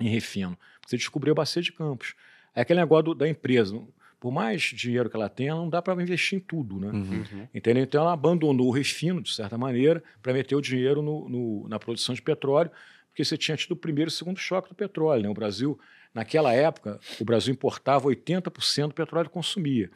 em 0.00 0.08
refino? 0.08 0.58
Você 0.86 0.96
descobriu 0.96 1.32
a 1.32 1.36
bacia 1.36 1.62
de 1.62 1.72
campos. 1.72 2.14
É 2.54 2.60
aquele 2.62 2.80
negócio 2.80 3.04
do- 3.04 3.14
da 3.14 3.28
empresa. 3.28 3.82
Por 4.22 4.30
mais 4.30 4.62
dinheiro 4.62 5.10
que 5.10 5.16
ela 5.16 5.28
tenha, 5.28 5.52
não 5.52 5.68
dá 5.68 5.82
para 5.82 6.00
investir 6.00 6.38
em 6.38 6.40
tudo. 6.40 6.78
Né? 6.78 6.86
Uhum. 6.92 7.24
Uhum. 7.32 7.48
Entendeu? 7.52 7.82
Então 7.82 8.02
ela 8.02 8.12
abandonou 8.12 8.68
o 8.68 8.70
refino, 8.70 9.20
de 9.20 9.34
certa 9.34 9.58
maneira, 9.58 10.00
para 10.22 10.32
meter 10.32 10.54
o 10.54 10.60
dinheiro 10.60 11.02
no- 11.02 11.28
no- 11.28 11.68
na 11.68 11.76
produção 11.76 12.14
de 12.14 12.22
petróleo, 12.22 12.70
porque 13.08 13.24
você 13.24 13.36
tinha 13.36 13.56
tido 13.56 13.72
o 13.72 13.76
primeiro 13.76 14.08
e 14.08 14.12
o 14.12 14.14
segundo 14.14 14.38
choque 14.38 14.68
do 14.68 14.76
petróleo. 14.76 15.24
Né? 15.24 15.28
O 15.28 15.34
Brasil, 15.34 15.76
naquela 16.14 16.52
época, 16.52 17.00
o 17.18 17.24
Brasil 17.24 17.52
importava 17.52 18.06
80% 18.06 18.90
do 18.90 18.94
petróleo 18.94 19.26
que 19.26 19.34
consumia. 19.34 19.90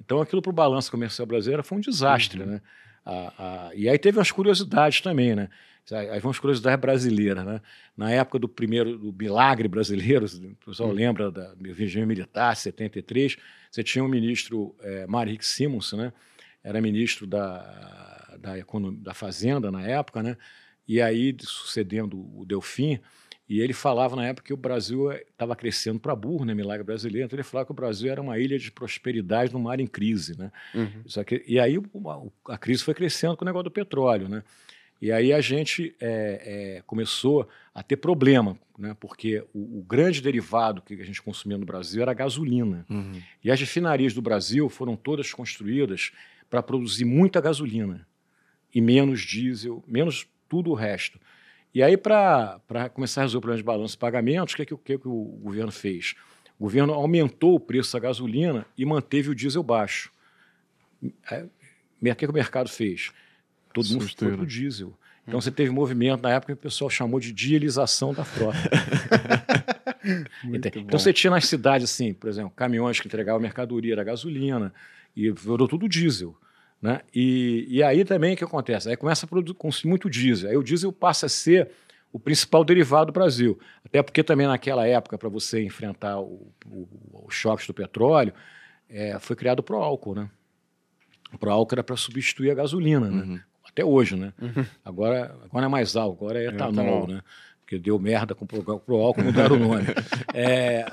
Então 0.00 0.20
aquilo 0.20 0.40
para 0.40 0.50
o 0.50 0.52
balanço 0.52 0.88
comercial 0.88 1.26
brasileiro 1.26 1.64
foi 1.64 1.78
um 1.78 1.80
desastre. 1.80 2.40
Uhum. 2.40 2.46
Né? 2.46 2.60
a, 3.04 3.68
a, 3.68 3.74
e 3.74 3.88
aí 3.88 3.98
teve 3.98 4.16
umas 4.16 4.30
curiosidades 4.30 5.00
também, 5.00 5.34
né? 5.34 5.48
Aí 5.90 6.20
vamos 6.20 6.38
curiosidades 6.38 6.80
brasileiras, 6.80 7.44
né? 7.44 7.60
Na 7.96 8.10
época 8.12 8.38
do 8.38 8.48
primeiro 8.48 8.96
do 8.96 9.12
milagre 9.12 9.66
brasileiro, 9.66 10.26
o 10.26 10.66
pessoal 10.66 10.90
hum. 10.90 10.92
lembra 10.92 11.30
da 11.30 11.54
regime 11.74 12.06
militar, 12.06 12.54
73, 12.56 13.36
você 13.72 13.82
tinha 13.82 14.04
um 14.04 14.08
ministro, 14.08 14.76
é, 14.80 15.06
Marik 15.06 15.44
Simons, 15.44 15.94
né? 15.94 16.12
Era 16.62 16.78
ministro 16.78 17.26
da, 17.26 18.36
da, 18.38 18.52
da 18.98 19.14
Fazenda 19.14 19.70
na 19.70 19.80
época, 19.80 20.22
né? 20.22 20.36
E 20.86 21.00
aí, 21.00 21.34
sucedendo 21.40 22.18
o 22.38 22.44
Delfim, 22.44 23.00
e 23.48 23.60
ele 23.60 23.72
falava 23.72 24.14
na 24.14 24.26
época 24.26 24.46
que 24.46 24.52
o 24.52 24.58
Brasil 24.58 25.10
estava 25.10 25.56
crescendo 25.56 25.98
para 25.98 26.14
burro, 26.14 26.44
né? 26.44 26.54
Milagre 26.54 26.84
brasileiro. 26.84 27.24
Então 27.24 27.36
ele 27.36 27.42
falava 27.42 27.64
que 27.64 27.72
o 27.72 27.74
Brasil 27.74 28.12
era 28.12 28.20
uma 28.20 28.38
ilha 28.38 28.58
de 28.58 28.70
prosperidade 28.70 29.52
no 29.54 29.58
mar 29.58 29.80
em 29.80 29.86
crise, 29.86 30.38
né? 30.38 30.52
Uhum. 30.74 31.24
Que, 31.24 31.42
e 31.46 31.58
aí 31.58 31.76
a 32.48 32.58
crise 32.58 32.84
foi 32.84 32.92
crescendo 32.92 33.36
com 33.36 33.44
o 33.44 33.46
negócio 33.46 33.64
do 33.64 33.70
petróleo, 33.70 34.28
né? 34.28 34.42
E 35.02 35.10
aí 35.10 35.32
a 35.32 35.40
gente 35.40 35.96
é, 36.00 36.76
é, 36.78 36.82
começou 36.86 37.48
a 37.74 37.82
ter 37.82 37.96
problema, 37.96 38.56
né? 38.78 38.96
porque 39.00 39.44
o, 39.52 39.80
o, 39.80 39.82
grande 39.82 40.22
derivado 40.22 40.80
que 40.80 40.94
a 40.94 41.04
gente 41.04 41.20
consumia 41.20 41.58
no 41.58 41.66
Brasil 41.66 42.00
era 42.00 42.12
a 42.12 42.14
gasolina. 42.14 42.86
Uhum. 42.88 43.20
E 43.42 43.50
as 43.50 43.58
refinarias 43.58 44.14
do 44.14 44.22
Brasil 44.22 44.68
foram 44.68 44.94
todas 44.94 45.32
construídas 45.32 46.12
para 46.48 46.62
produzir 46.62 47.04
muita 47.04 47.40
gasolina 47.40 48.06
e 48.72 48.80
menos 48.80 49.22
diesel, 49.22 49.82
menos 49.88 50.28
tudo 50.48 50.70
o 50.70 50.74
resto. 50.74 51.18
E 51.74 51.82
aí, 51.82 51.96
para 51.96 52.60
começar 52.94 53.22
a 53.22 53.24
resolver 53.24 53.38
o 53.38 53.40
problema 53.40 53.58
de 53.58 53.64
balanço 53.64 53.94
de 53.94 53.98
pagamentos, 53.98 54.54
o 54.54 54.56
que, 54.56 54.66
que, 54.66 54.76
que, 54.76 54.98
que 54.98 55.08
o 55.08 55.24
governo 55.42 55.72
fez? 55.72 56.14
O 56.60 56.62
governo 56.62 56.94
aumentou 56.94 57.56
o 57.56 57.60
preço 57.60 57.92
da 57.94 57.98
gasolina 57.98 58.64
e 58.78 58.84
manteve 58.84 59.30
o 59.30 59.34
diesel 59.34 59.64
baixo. 59.64 60.12
É, 61.28 61.42
o 61.42 62.14
que, 62.14 62.14
que 62.14 62.30
o 62.30 62.32
mercado 62.32 62.68
fez? 62.68 63.10
Todo 63.72 63.88
mundo 63.88 64.08
foi 64.08 64.32
para 64.32 64.42
o 64.42 64.46
diesel. 64.46 64.96
Então 65.26 65.40
você 65.40 65.50
teve 65.50 65.70
movimento 65.70 66.22
na 66.22 66.30
época 66.30 66.52
que 66.52 66.58
o 66.58 66.62
pessoal 66.62 66.90
chamou 66.90 67.20
de 67.20 67.32
dielização 67.32 68.12
da 68.12 68.24
frota. 68.24 68.58
então 70.44 70.98
você 70.98 71.12
tinha 71.12 71.30
nas 71.30 71.46
cidades, 71.46 71.90
assim, 71.90 72.12
por 72.12 72.28
exemplo, 72.28 72.50
caminhões 72.56 72.98
que 72.98 73.06
entregavam 73.06 73.40
mercadoria, 73.40 73.92
era 73.94 74.02
gasolina, 74.02 74.74
e 75.14 75.30
virou 75.30 75.68
tudo 75.68 75.88
diesel. 75.88 76.36
Né? 76.80 77.00
E, 77.14 77.66
e 77.68 77.82
aí 77.82 78.04
também 78.04 78.34
o 78.34 78.36
que 78.36 78.42
acontece? 78.42 78.88
Aí 78.88 78.96
começa 78.96 79.24
a 79.24 79.54
consumir 79.54 79.90
muito 79.90 80.10
diesel. 80.10 80.50
Aí 80.50 80.56
o 80.56 80.62
diesel 80.62 80.92
passa 80.92 81.26
a 81.26 81.28
ser 81.28 81.70
o 82.12 82.18
principal 82.18 82.64
derivado 82.64 83.06
do 83.06 83.12
Brasil. 83.12 83.58
Até 83.84 84.02
porque 84.02 84.24
também 84.24 84.48
naquela 84.48 84.86
época, 84.86 85.16
para 85.16 85.28
você 85.28 85.62
enfrentar 85.62 86.18
o, 86.18 86.52
o, 86.66 86.88
os 87.26 87.34
choques 87.34 87.66
do 87.66 87.72
petróleo, 87.72 88.34
é, 88.90 89.16
foi 89.20 89.36
criado 89.36 89.64
o 89.66 89.74
álcool, 89.76 90.16
né? 90.16 90.28
O 91.32 91.38
Proálcool 91.38 91.76
era 91.76 91.82
para 91.82 91.96
substituir 91.96 92.50
a 92.50 92.54
gasolina, 92.54 93.10
né? 93.10 93.22
Uhum. 93.22 93.40
Até 93.72 93.84
hoje, 93.84 94.16
né? 94.16 94.32
Uhum. 94.40 94.64
Agora, 94.84 95.34
agora 95.44 95.66
é 95.66 95.68
mais 95.68 95.96
álcool, 95.96 96.26
agora 96.26 96.42
é, 96.42 96.46
é 96.46 96.48
etanol, 96.48 96.72
etanol. 96.72 97.06
né? 97.08 97.22
Porque 97.60 97.78
deu 97.78 97.98
merda 97.98 98.34
com 98.34 98.44
o 98.44 98.78
Proálcool, 98.78 99.24
mudaram 99.24 99.56
o 99.56 99.58
nome. 99.58 99.86
é, 100.34 100.84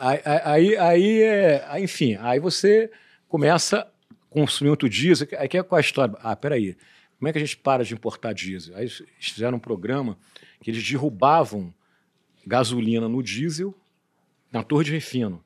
aí, 0.45 0.77
aí, 0.77 1.21
é, 1.21 1.79
enfim, 1.81 2.15
aí 2.21 2.39
você 2.39 2.89
começa 3.27 3.79
a 3.79 3.87
consumir 4.29 4.69
muito 4.69 4.87
diesel. 4.87 5.27
Aí 5.37 5.49
que 5.49 5.57
é 5.57 5.63
qual 5.63 5.77
a 5.77 5.81
história? 5.81 6.15
Ah, 6.21 6.35
peraí, 6.35 6.77
como 7.17 7.27
é 7.27 7.33
que 7.33 7.37
a 7.37 7.41
gente 7.41 7.57
para 7.57 7.83
de 7.83 7.93
importar 7.93 8.33
diesel? 8.33 8.75
Aí 8.77 8.83
eles 8.83 9.03
fizeram 9.19 9.57
um 9.57 9.59
programa 9.59 10.17
que 10.61 10.71
eles 10.71 10.87
derrubavam 10.87 11.73
gasolina 12.47 13.09
no 13.09 13.21
diesel 13.21 13.75
na 14.51 14.63
torre 14.63 14.85
de 14.85 14.91
refino 14.91 15.43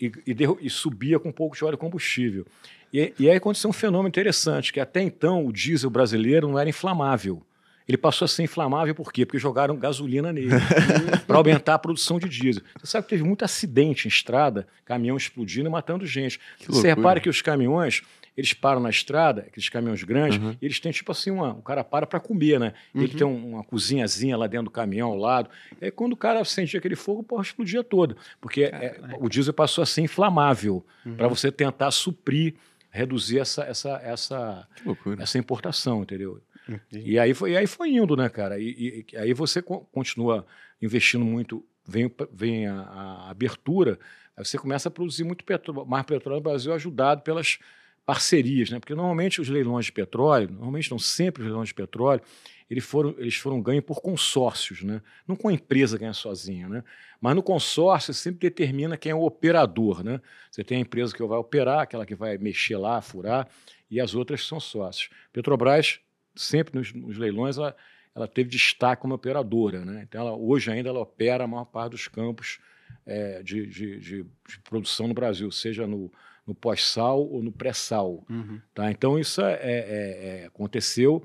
e, 0.00 0.06
e, 0.26 0.36
e 0.60 0.68
subia 0.68 1.20
com 1.20 1.28
um 1.28 1.32
pouco 1.32 1.56
de 1.56 1.64
óleo 1.64 1.78
combustível. 1.78 2.44
E, 2.92 3.12
e 3.18 3.30
aí 3.30 3.36
aconteceu 3.36 3.70
um 3.70 3.72
fenômeno 3.72 4.08
interessante, 4.08 4.72
que 4.72 4.80
até 4.80 5.00
então 5.00 5.46
o 5.46 5.52
diesel 5.52 5.90
brasileiro 5.90 6.48
não 6.48 6.58
era 6.58 6.68
inflamável. 6.68 7.42
Ele 7.88 7.96
passou 7.96 8.24
a 8.24 8.28
ser 8.28 8.44
inflamável 8.44 8.94
por 8.94 9.12
quê? 9.12 9.26
Porque 9.26 9.38
jogaram 9.38 9.76
gasolina 9.76 10.32
nele 10.32 10.50
para 11.26 11.36
aumentar 11.36 11.74
a 11.74 11.78
produção 11.78 12.18
de 12.18 12.28
diesel. 12.28 12.62
Você 12.78 12.86
sabe 12.86 13.04
que 13.04 13.10
teve 13.10 13.24
muito 13.24 13.44
acidente 13.44 14.06
em 14.06 14.08
estrada, 14.08 14.66
caminhão 14.84 15.16
explodindo 15.16 15.68
e 15.68 15.72
matando 15.72 16.06
gente. 16.06 16.38
Você 16.66 16.88
repara 16.88 17.20
que 17.20 17.28
os 17.28 17.42
caminhões, 17.42 18.02
eles 18.36 18.54
param 18.54 18.80
na 18.80 18.88
estrada, 18.88 19.42
aqueles 19.48 19.68
caminhões 19.68 20.02
grandes, 20.04 20.38
uhum. 20.38 20.56
eles 20.62 20.78
têm 20.78 20.92
tipo 20.92 21.10
assim, 21.10 21.30
uma, 21.30 21.54
o 21.54 21.62
cara 21.62 21.82
para 21.82 22.06
para 22.06 22.20
comer, 22.20 22.60
né? 22.60 22.72
Uhum. 22.94 23.02
Ele 23.02 23.14
tem 23.14 23.26
uma 23.26 23.64
cozinhazinha 23.64 24.36
lá 24.36 24.46
dentro 24.46 24.66
do 24.66 24.70
caminhão 24.70 25.10
ao 25.10 25.16
lado. 25.16 25.50
E 25.80 25.86
aí 25.86 25.90
quando 25.90 26.12
o 26.12 26.16
cara 26.16 26.44
sentia 26.44 26.78
aquele 26.78 26.96
fogo, 26.96 27.22
porra, 27.22 27.42
explodia 27.42 27.82
todo. 27.82 28.16
Porque 28.40 28.64
é, 28.64 29.00
o 29.18 29.28
diesel 29.28 29.52
passou 29.52 29.82
a 29.82 29.86
ser 29.86 30.02
inflamável 30.02 30.84
uhum. 31.04 31.16
para 31.16 31.26
você 31.26 31.50
tentar 31.50 31.90
suprir 31.90 32.54
reduzir 32.92 33.38
essa, 33.38 33.64
essa, 33.64 34.00
essa, 34.04 34.68
essa 35.18 35.38
importação, 35.38 36.02
entendeu? 36.02 36.40
E 36.92 37.18
aí, 37.18 37.34
foi, 37.34 37.52
e 37.52 37.56
aí 37.56 37.66
foi 37.66 37.90
indo, 37.90 38.14
né, 38.14 38.28
cara? 38.28 38.58
E, 38.60 39.06
e 39.10 39.16
aí 39.16 39.32
você 39.32 39.62
continua 39.62 40.46
investindo 40.80 41.24
muito, 41.24 41.64
vem, 41.86 42.12
vem 42.30 42.66
a, 42.66 42.80
a, 42.80 43.30
abertura, 43.30 43.98
aí 44.36 44.44
você 44.44 44.58
começa 44.58 44.88
a 44.88 44.92
produzir 44.92 45.24
muito 45.24 45.44
petróleo, 45.44 45.86
mais 45.86 46.04
petróleo 46.04 46.36
no 46.36 46.42
Brasil, 46.42 46.72
ajudado 46.72 47.22
pelas 47.22 47.58
parcerias, 48.04 48.70
né? 48.70 48.78
Porque 48.78 48.94
normalmente 48.94 49.40
os 49.40 49.48
leilões 49.48 49.86
de 49.86 49.92
petróleo, 49.92 50.50
normalmente 50.50 50.90
não 50.90 50.98
sempre 50.98 51.42
os 51.42 51.46
leilões 51.46 51.68
de 51.68 51.74
petróleo, 51.74 52.20
eles 52.72 52.84
foram, 52.84 53.14
eles 53.18 53.34
foram 53.34 53.60
ganhos 53.60 53.84
por 53.84 54.00
consórcios, 54.00 54.82
né? 54.82 55.02
não 55.28 55.36
com 55.36 55.48
a 55.48 55.52
empresa 55.52 55.98
ganha 55.98 56.14
sozinha. 56.14 56.70
Né? 56.70 56.82
Mas 57.20 57.36
no 57.36 57.42
consórcio 57.42 58.14
sempre 58.14 58.48
determina 58.48 58.96
quem 58.96 59.12
é 59.12 59.14
o 59.14 59.24
operador. 59.24 60.02
Né? 60.02 60.18
Você 60.50 60.64
tem 60.64 60.78
a 60.78 60.80
empresa 60.80 61.14
que 61.14 61.22
vai 61.22 61.36
operar, 61.36 61.80
aquela 61.80 62.06
que 62.06 62.14
vai 62.14 62.38
mexer 62.38 62.78
lá, 62.78 63.02
furar, 63.02 63.46
e 63.90 64.00
as 64.00 64.14
outras 64.14 64.46
são 64.46 64.58
sócios. 64.58 65.10
Petrobras, 65.34 66.00
sempre 66.34 66.78
nos, 66.78 66.94
nos 66.94 67.18
leilões, 67.18 67.58
ela, 67.58 67.76
ela, 68.14 68.26
teve 68.26 68.48
destaque 68.48 69.02
como 69.02 69.12
operadora. 69.12 69.84
Né? 69.84 70.06
Então, 70.08 70.22
ela, 70.22 70.34
hoje 70.34 70.70
ainda 70.70 70.88
ela 70.88 71.00
opera 71.00 71.44
a 71.44 71.46
maior 71.46 71.66
parte 71.66 71.90
dos 71.90 72.08
campos 72.08 72.58
é, 73.04 73.42
de, 73.42 73.66
de, 73.66 74.00
de, 74.00 74.22
de, 74.22 74.60
produção 74.64 75.06
no 75.06 75.12
Brasil, 75.12 75.52
seja 75.52 75.86
no, 75.86 76.10
no 76.46 76.54
pós-sal 76.54 77.20
ou 77.20 77.42
no 77.42 77.52
pré-sal. 77.52 78.24
Uhum. 78.30 78.62
Tá? 78.72 78.90
Então, 78.90 79.18
isso 79.18 79.42
é, 79.42 79.58
é, 79.60 80.40
é 80.40 80.46
aconteceu 80.46 81.22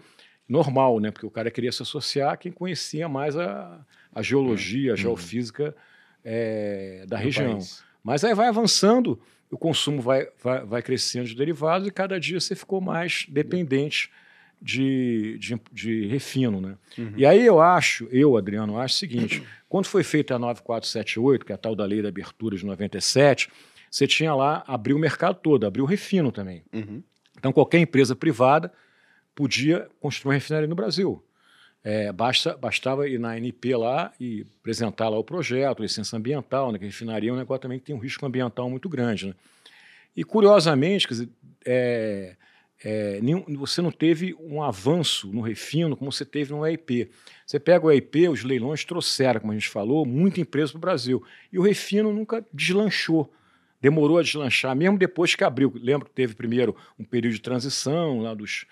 normal, 0.48 1.00
né? 1.00 1.12
Porque 1.12 1.26
o 1.26 1.32
cara 1.32 1.52
queria 1.52 1.72
se 1.72 1.82
associar 1.82 2.34
a 2.34 2.38
quem 2.38 2.52
conhecia 2.52 3.10
mais 3.10 3.36
a, 3.36 3.80
a 4.14 4.22
geologia, 4.22 4.92
a 4.92 4.94
uhum. 4.94 4.98
geofísica 4.98 5.76
é, 6.24 7.06
da 7.08 7.18
região. 7.18 7.54
País. 7.54 7.84
Mas 8.04 8.24
aí 8.24 8.34
vai 8.34 8.48
avançando, 8.48 9.20
o 9.52 9.58
consumo 9.58 10.02
vai, 10.02 10.28
vai, 10.42 10.66
vai, 10.66 10.82
crescendo 10.82 11.28
de 11.28 11.36
derivados 11.36 11.88
e 11.88 11.92
cada 11.92 12.20
dia 12.20 12.40
você 12.40 12.56
ficou 12.56 12.80
mais 12.80 13.26
dependente 13.30 14.10
de, 14.62 15.38
de, 15.40 15.60
de 15.72 16.08
refino, 16.08 16.62
né? 16.62 16.78
Uhum. 16.98 17.14
E 17.16 17.26
aí 17.26 17.46
eu 17.46 17.60
acho, 17.60 18.08
eu, 18.12 18.38
Adriano, 18.38 18.80
acho 18.80 18.96
o 18.96 18.98
seguinte, 18.98 19.44
quando 19.68 19.86
foi 19.86 20.04
feita 20.04 20.36
a 20.36 20.40
9478, 20.40 21.46
que 21.46 21.52
é 21.52 21.56
a 21.56 21.58
tal 21.58 21.76
da 21.76 21.86
lei 21.86 22.02
da 22.02 22.10
abertura 22.10 22.56
de 22.56 22.66
97, 22.66 23.50
você 23.92 24.08
tinha 24.08 24.34
lá, 24.34 24.64
abriu 24.68 24.96
o 24.96 25.00
mercado 25.00 25.40
todo, 25.42 25.66
abriu 25.66 25.84
o 25.84 25.88
refino 25.88 26.32
também. 26.32 26.64
Uhum. 26.74 27.04
Então 27.38 27.52
qualquer 27.52 27.80
empresa 27.80 28.16
privada 28.16 28.72
podia 29.38 29.88
construir 30.02 30.30
uma 30.30 30.34
refinaria 30.34 30.68
no 30.68 30.74
Brasil. 30.74 31.24
É, 31.84 32.12
basta, 32.12 32.58
bastava 32.58 33.08
ir 33.08 33.20
na 33.20 33.34
ANP 33.34 33.76
lá 33.76 34.12
e 34.20 34.48
apresentar 34.60 35.10
lá 35.10 35.18
o 35.20 35.24
projeto, 35.24 35.84
licença 35.84 36.18
ambiental, 36.18 36.72
né, 36.72 36.80
que 36.80 36.86
a 36.86 36.88
refinaria 36.88 37.30
é 37.30 37.34
um 37.34 37.38
negócio 37.38 37.62
também 37.62 37.78
que 37.78 37.86
tem 37.86 37.96
um 37.96 38.00
risco 38.00 38.26
ambiental 38.26 38.68
muito 38.68 38.90
grande. 38.90 39.28
Né? 39.28 39.36
E, 40.16 40.24
curiosamente, 40.24 41.08
quer 41.08 41.14
dizer, 41.14 41.30
é, 41.64 42.36
é, 42.84 43.22
nenhum, 43.22 43.46
você 43.56 43.80
não 43.80 43.92
teve 43.92 44.36
um 44.40 44.64
avanço 44.64 45.28
no 45.28 45.42
refino 45.42 45.96
como 45.96 46.12
você 46.12 46.26
teve 46.26 46.52
no 46.52 46.66
EIP. 46.66 47.12
Você 47.46 47.60
pega 47.60 47.86
o 47.86 47.92
EIP, 47.92 48.28
os 48.28 48.44
leilões 48.44 48.84
trouxeram, 48.84 49.40
como 49.40 49.52
a 49.52 49.56
gente 49.56 49.70
falou, 49.70 50.04
muita 50.04 50.42
empresa 50.42 50.72
para 50.72 50.80
o 50.80 50.82
Brasil. 50.82 51.24
E 51.54 51.60
o 51.60 51.62
refino 51.62 52.12
nunca 52.12 52.44
deslanchou. 52.52 53.32
Demorou 53.80 54.18
a 54.18 54.24
deslanchar, 54.24 54.76
mesmo 54.76 54.98
depois 54.98 55.36
que 55.36 55.44
abriu. 55.44 55.72
Lembro 55.76 56.08
que 56.08 56.16
teve 56.16 56.34
primeiro 56.34 56.76
um 56.98 57.04
período 57.04 57.36
de 57.36 57.42
transição 57.42 58.22
lá 58.22 58.34
dos 58.34 58.66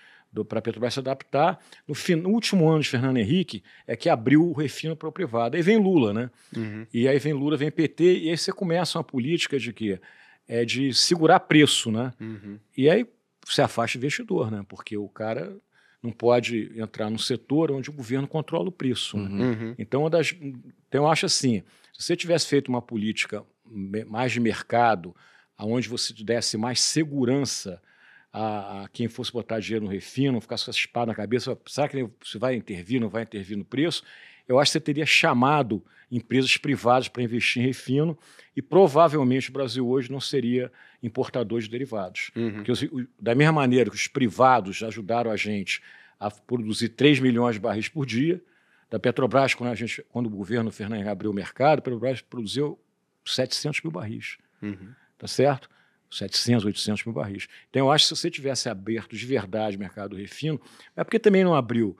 para 0.44 0.58
a 0.58 0.62
Petrobras 0.62 0.94
se 0.94 1.00
adaptar. 1.00 1.58
No, 1.86 1.94
fim, 1.94 2.14
no, 2.14 2.30
último 2.30 2.68
ano 2.68 2.80
de 2.80 2.88
Fernando 2.88 3.16
Henrique 3.16 3.62
é 3.86 3.96
que 3.96 4.08
abriu 4.08 4.48
o 4.48 4.52
refino 4.52 4.96
para 4.96 5.08
o 5.08 5.12
privado. 5.12 5.56
Aí 5.56 5.62
vem 5.62 5.78
Lula, 5.78 6.12
né? 6.12 6.30
Uhum. 6.56 6.86
E 6.92 7.08
aí 7.08 7.18
vem 7.18 7.32
Lula, 7.32 7.56
vem 7.56 7.70
PT, 7.70 8.18
e 8.18 8.30
aí 8.30 8.36
você 8.36 8.52
começa 8.52 8.98
uma 8.98 9.04
política 9.04 9.58
de 9.58 9.72
quê? 9.72 10.00
É 10.48 10.64
de 10.64 10.94
segurar 10.94 11.40
preço, 11.40 11.90
né? 11.90 12.12
Uhum. 12.20 12.58
E 12.76 12.88
aí 12.88 13.06
você 13.44 13.62
afasta 13.62 13.96
o 13.96 14.00
investidor, 14.00 14.50
né? 14.50 14.64
Porque 14.68 14.96
o 14.96 15.08
cara 15.08 15.56
não 16.02 16.12
pode 16.12 16.72
entrar 16.76 17.10
no 17.10 17.18
setor 17.18 17.72
onde 17.72 17.90
o 17.90 17.92
governo 17.92 18.28
controla 18.28 18.68
o 18.68 18.72
preço. 18.72 19.16
Né? 19.16 19.44
Uhum. 19.44 19.74
Então, 19.78 20.08
das, 20.08 20.34
então, 20.88 21.04
eu 21.04 21.08
acho 21.08 21.26
assim, 21.26 21.62
se 21.92 22.04
você 22.04 22.16
tivesse 22.16 22.46
feito 22.46 22.68
uma 22.68 22.80
política 22.80 23.44
mais 24.06 24.32
de 24.32 24.38
mercado, 24.38 25.14
aonde 25.56 25.88
você 25.88 26.12
desse 26.12 26.56
mais 26.56 26.80
segurança 26.80 27.82
a, 28.36 28.82
a, 28.82 28.88
quem 28.88 29.08
fosse 29.08 29.32
botar 29.32 29.58
dinheiro 29.60 29.86
no 29.86 29.90
refino, 29.90 30.38
ficar 30.42 30.56
com 30.56 30.60
essa 30.60 30.70
espada 30.70 31.06
na 31.06 31.14
cabeça, 31.14 31.58
será 31.66 31.88
que 31.88 32.06
você 32.22 32.38
vai 32.38 32.54
intervir, 32.54 33.00
não 33.00 33.08
vai 33.08 33.22
intervir 33.22 33.56
no 33.56 33.64
preço? 33.64 34.02
Eu 34.46 34.58
acho 34.58 34.70
que 34.70 34.72
você 34.74 34.80
teria 34.80 35.06
chamado 35.06 35.82
empresas 36.12 36.54
privadas 36.58 37.08
para 37.08 37.22
investir 37.22 37.62
em 37.62 37.66
refino 37.66 38.16
e 38.54 38.60
provavelmente 38.60 39.48
o 39.48 39.52
Brasil 39.54 39.88
hoje 39.88 40.12
não 40.12 40.20
seria 40.20 40.70
importador 41.02 41.60
de 41.60 41.68
derivados. 41.70 42.30
Uhum. 42.36 42.62
Porque, 42.62 43.08
da 43.18 43.34
mesma 43.34 43.54
maneira 43.54 43.88
que 43.88 43.96
os 43.96 44.06
privados 44.06 44.82
ajudaram 44.82 45.30
a 45.30 45.36
gente 45.36 45.82
a 46.20 46.30
produzir 46.30 46.90
3 46.90 47.20
milhões 47.20 47.54
de 47.54 47.60
barris 47.60 47.88
por 47.88 48.04
dia. 48.04 48.42
Da 48.90 48.98
Petrobras, 48.98 49.54
quando, 49.54 49.70
a 49.70 49.74
gente, 49.74 50.04
quando 50.10 50.26
o 50.26 50.30
governo 50.30 50.70
Fernandes 50.70 51.08
abriu 51.08 51.30
o 51.30 51.34
mercado, 51.34 51.78
a 51.78 51.82
Petrobras 51.82 52.20
produziu 52.20 52.78
700 53.24 53.80
mil 53.82 53.90
barris. 53.90 54.36
Uhum. 54.62 54.90
Tá 55.18 55.26
certo? 55.26 55.68
700, 56.10 56.64
800 56.64 57.04
mil 57.04 57.14
barris. 57.14 57.48
Então, 57.68 57.86
eu 57.86 57.92
acho 57.92 58.04
que 58.04 58.08
se 58.14 58.20
você 58.20 58.30
tivesse 58.30 58.68
aberto 58.68 59.16
de 59.16 59.26
verdade 59.26 59.76
o 59.76 59.80
mercado 59.80 60.16
refino, 60.16 60.60
é 60.94 61.02
porque 61.02 61.18
também 61.18 61.44
não 61.44 61.54
abriu 61.54 61.96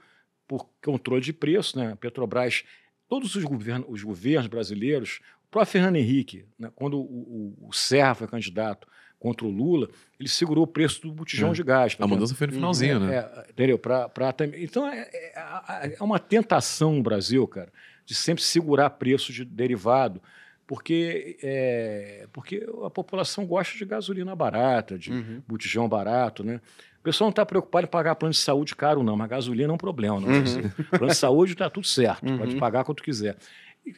por 0.47 0.69
controle 0.85 1.23
de 1.23 1.33
preço, 1.33 1.79
né? 1.79 1.93
A 1.93 1.97
Petrobras, 1.97 2.65
todos 3.09 3.35
os, 3.35 3.45
govern 3.45 3.85
os 3.89 4.03
governos 4.03 4.47
brasileiros, 4.47 5.21
o 5.45 5.51
próprio 5.51 5.73
Fernando 5.73 5.97
Henrique, 5.97 6.45
né? 6.59 6.71
quando 6.75 6.99
o, 6.99 7.55
o, 7.61 7.69
o 7.69 7.73
Serra 7.73 8.15
foi 8.15 8.29
candidato 8.29 8.87
contra 9.19 9.47
o 9.47 9.51
Lula, 9.51 9.89
ele 10.21 10.29
segurou 10.29 10.65
o 10.65 10.67
preço 10.67 11.03
do 11.03 11.13
botijão 11.13 11.51
é. 11.51 11.53
de 11.53 11.63
gás. 11.63 11.97
A 11.99 12.07
mudança 12.07 12.35
foi 12.35 12.47
no 12.47 12.53
finalzinho, 12.53 13.01
né? 13.01 13.17
É, 13.17 13.51
entendeu? 13.51 13.79
Pra, 13.79 14.09
pra, 14.09 14.35
então, 14.57 14.87
é, 14.87 15.09
é, 15.13 15.97
é 15.99 16.03
uma 16.03 16.19
tentação 16.19 16.95
no 16.95 17.03
Brasil, 17.03 17.47
cara, 17.49 17.73
de 18.05 18.15
sempre 18.15 18.45
segurar 18.45 18.91
preço 18.91 19.33
de 19.33 19.45
derivado 19.45 20.23
porque, 20.67 21.39
é, 21.43 22.27
porque 22.33 22.67
a 22.85 22.91
população 22.91 23.47
gosta 23.47 23.79
de 23.79 23.85
gasolina 23.85 24.35
barata, 24.35 24.99
de 24.99 25.13
uhum. 25.13 25.43
botijão 25.47 25.89
barato, 25.89 26.43
né? 26.43 26.61
O 26.99 27.03
pessoal 27.07 27.27
não 27.27 27.31
está 27.31 27.47
preocupado 27.47 27.87
em 27.87 27.91
pagar 27.91 28.17
plano 28.17 28.33
de 28.33 28.39
saúde 28.39 28.75
caro, 28.75 29.03
não, 29.05 29.17
mas 29.17 29.29
gasolina 29.29 29.73
é 29.73 29.75
um 29.75 29.79
problema. 29.79 30.19
Não 30.19 30.29
uhum. 30.29 30.71
Plano 30.91 31.07
de 31.07 31.15
saúde 31.15 31.53
está 31.53 31.71
tudo 31.71 31.87
certo, 31.87 32.29
uhum. 32.29 32.39
pode 32.39 32.57
pagar 32.57 32.85
quanto 32.85 33.03
quiser. 33.03 33.37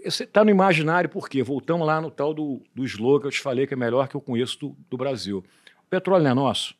Você 0.04 0.24
está 0.24 0.44
no 0.44 0.50
imaginário 0.50 1.08
por 1.08 1.30
quê? 1.30 1.42
Voltamos 1.42 1.86
lá 1.86 1.98
no 1.98 2.10
tal 2.10 2.34
do, 2.34 2.62
do 2.74 2.84
slogan 2.84 3.22
que 3.22 3.26
eu 3.28 3.30
te 3.30 3.40
falei 3.40 3.66
que 3.66 3.72
é 3.72 3.76
melhor 3.76 4.06
que 4.06 4.14
eu 4.14 4.20
conheço 4.20 4.58
do, 4.60 4.76
do 4.90 4.98
Brasil. 4.98 5.42
O 5.86 5.88
petróleo 5.88 6.24
não 6.24 6.30
é 6.30 6.34
nosso? 6.34 6.74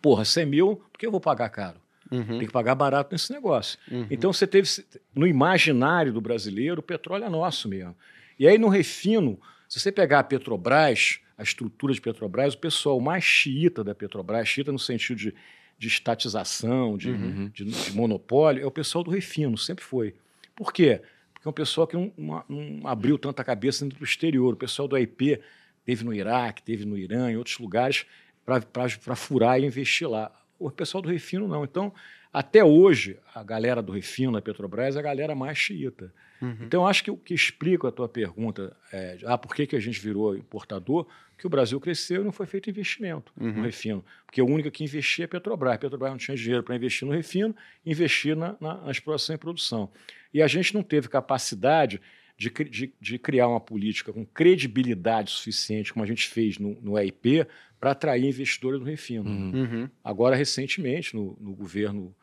Porra, 0.00 0.24
100 0.24 0.46
mil, 0.46 0.76
por 0.90 0.98
que 0.98 1.04
eu 1.04 1.10
vou 1.10 1.20
pagar 1.20 1.50
caro? 1.50 1.76
Uhum. 2.10 2.38
Tem 2.38 2.46
que 2.46 2.52
pagar 2.52 2.74
barato 2.74 3.12
nesse 3.12 3.30
negócio. 3.30 3.78
Uhum. 3.90 4.06
Então 4.10 4.32
você 4.32 4.46
teve, 4.46 4.66
no 5.14 5.26
imaginário 5.26 6.14
do 6.14 6.20
brasileiro, 6.22 6.80
o 6.80 6.82
petróleo 6.82 7.24
é 7.24 7.28
nosso 7.28 7.68
mesmo. 7.68 7.94
E 8.38 8.46
aí 8.46 8.58
no 8.58 8.68
refino, 8.68 9.38
se 9.68 9.80
você 9.80 9.90
pegar 9.90 10.20
a 10.20 10.24
Petrobras, 10.24 11.20
a 11.36 11.42
estrutura 11.42 11.94
de 11.94 12.00
Petrobras, 12.00 12.54
o 12.54 12.58
pessoal 12.58 13.00
mais 13.00 13.24
xiita 13.24 13.82
da 13.82 13.94
Petrobras, 13.94 14.48
xiita 14.48 14.70
no 14.70 14.78
sentido 14.78 15.18
de, 15.18 15.34
de 15.78 15.88
estatização, 15.88 16.96
de, 16.96 17.10
uhum. 17.10 17.48
de, 17.48 17.64
de, 17.64 17.92
monopólio, 17.92 18.62
é 18.62 18.66
o 18.66 18.70
pessoal 18.70 19.02
do 19.02 19.10
refino, 19.10 19.56
sempre 19.56 19.84
foi. 19.84 20.14
Por 20.54 20.72
quê? 20.72 21.00
Porque 21.32 21.48
é 21.48 21.50
um 21.50 21.54
pessoal 21.54 21.86
que 21.86 21.96
não, 21.96 22.12
não, 22.16 22.44
não 22.48 22.86
abriu 22.86 23.18
tanta 23.18 23.42
cabeça 23.42 23.84
dentro 23.84 23.98
do 23.98 24.04
exterior. 24.04 24.54
O 24.54 24.56
pessoal 24.56 24.86
do 24.86 24.94
AIP 24.94 25.40
teve 25.84 26.04
no 26.04 26.14
Iraque, 26.14 26.62
teve 26.62 26.84
no 26.84 26.96
Irã, 26.96 27.30
em 27.30 27.36
outros 27.36 27.58
lugares, 27.58 28.06
para 28.44 29.16
furar 29.16 29.58
e 29.60 29.66
investir 29.66 30.08
lá. 30.08 30.30
O 30.58 30.70
pessoal 30.70 31.02
do 31.02 31.08
refino 31.08 31.48
não. 31.48 31.64
Então, 31.64 31.92
até 32.32 32.64
hoje, 32.64 33.18
a 33.34 33.42
galera 33.42 33.82
do 33.82 33.92
refino 33.92 34.32
da 34.32 34.40
Petrobras 34.40 34.96
é 34.96 34.98
a 34.98 35.02
galera 35.02 35.34
mais 35.34 35.58
xiita. 35.58 36.12
Uhum. 36.40 36.56
Então, 36.62 36.86
acho 36.86 37.04
que 37.04 37.10
o 37.10 37.16
que 37.16 37.34
explica 37.34 37.88
a 37.88 37.92
tua 37.92 38.08
pergunta 38.08 38.74
é, 38.92 39.18
ah, 39.24 39.36
por 39.36 39.54
que, 39.54 39.66
que 39.66 39.76
a 39.76 39.80
gente 39.80 40.00
virou 40.00 40.34
importador, 40.34 41.06
que 41.36 41.46
o 41.46 41.50
Brasil 41.50 41.78
cresceu 41.78 42.22
e 42.22 42.24
não 42.24 42.32
foi 42.32 42.46
feito 42.46 42.70
investimento 42.70 43.32
uhum. 43.38 43.52
no 43.52 43.62
refino. 43.62 44.04
Porque 44.24 44.40
o 44.40 44.46
único 44.46 44.70
que 44.70 44.82
investia 44.82 45.24
é 45.24 45.26
a 45.26 45.28
Petrobras. 45.28 45.74
A 45.74 45.78
Petrobras 45.78 46.10
não 46.10 46.18
tinha 46.18 46.36
dinheiro 46.36 46.62
para 46.62 46.74
investir 46.74 47.06
no 47.06 47.12
refino, 47.12 47.54
investir 47.84 48.34
na, 48.34 48.56
na, 48.60 48.74
na, 48.76 48.90
exploração 48.90 49.34
e 49.34 49.38
produção. 49.38 49.90
E 50.32 50.40
a 50.40 50.46
gente 50.46 50.72
não 50.72 50.82
teve 50.82 51.08
capacidade 51.08 52.00
de, 52.36 52.48
de, 52.48 52.94
de 52.98 53.18
criar 53.18 53.48
uma 53.48 53.60
política 53.60 54.12
com 54.12 54.24
credibilidade 54.24 55.30
suficiente, 55.30 55.92
como 55.92 56.04
a 56.04 56.08
gente 56.08 56.28
fez 56.28 56.58
no, 56.58 56.80
no 56.80 56.98
EIP, 56.98 57.46
para 57.78 57.90
atrair 57.90 58.24
investidores 58.24 58.80
no 58.80 58.86
refino. 58.86 59.28
Uhum. 59.28 59.90
Agora, 60.02 60.34
recentemente, 60.34 61.14
no, 61.14 61.36
no 61.40 61.52
governo 61.54 62.14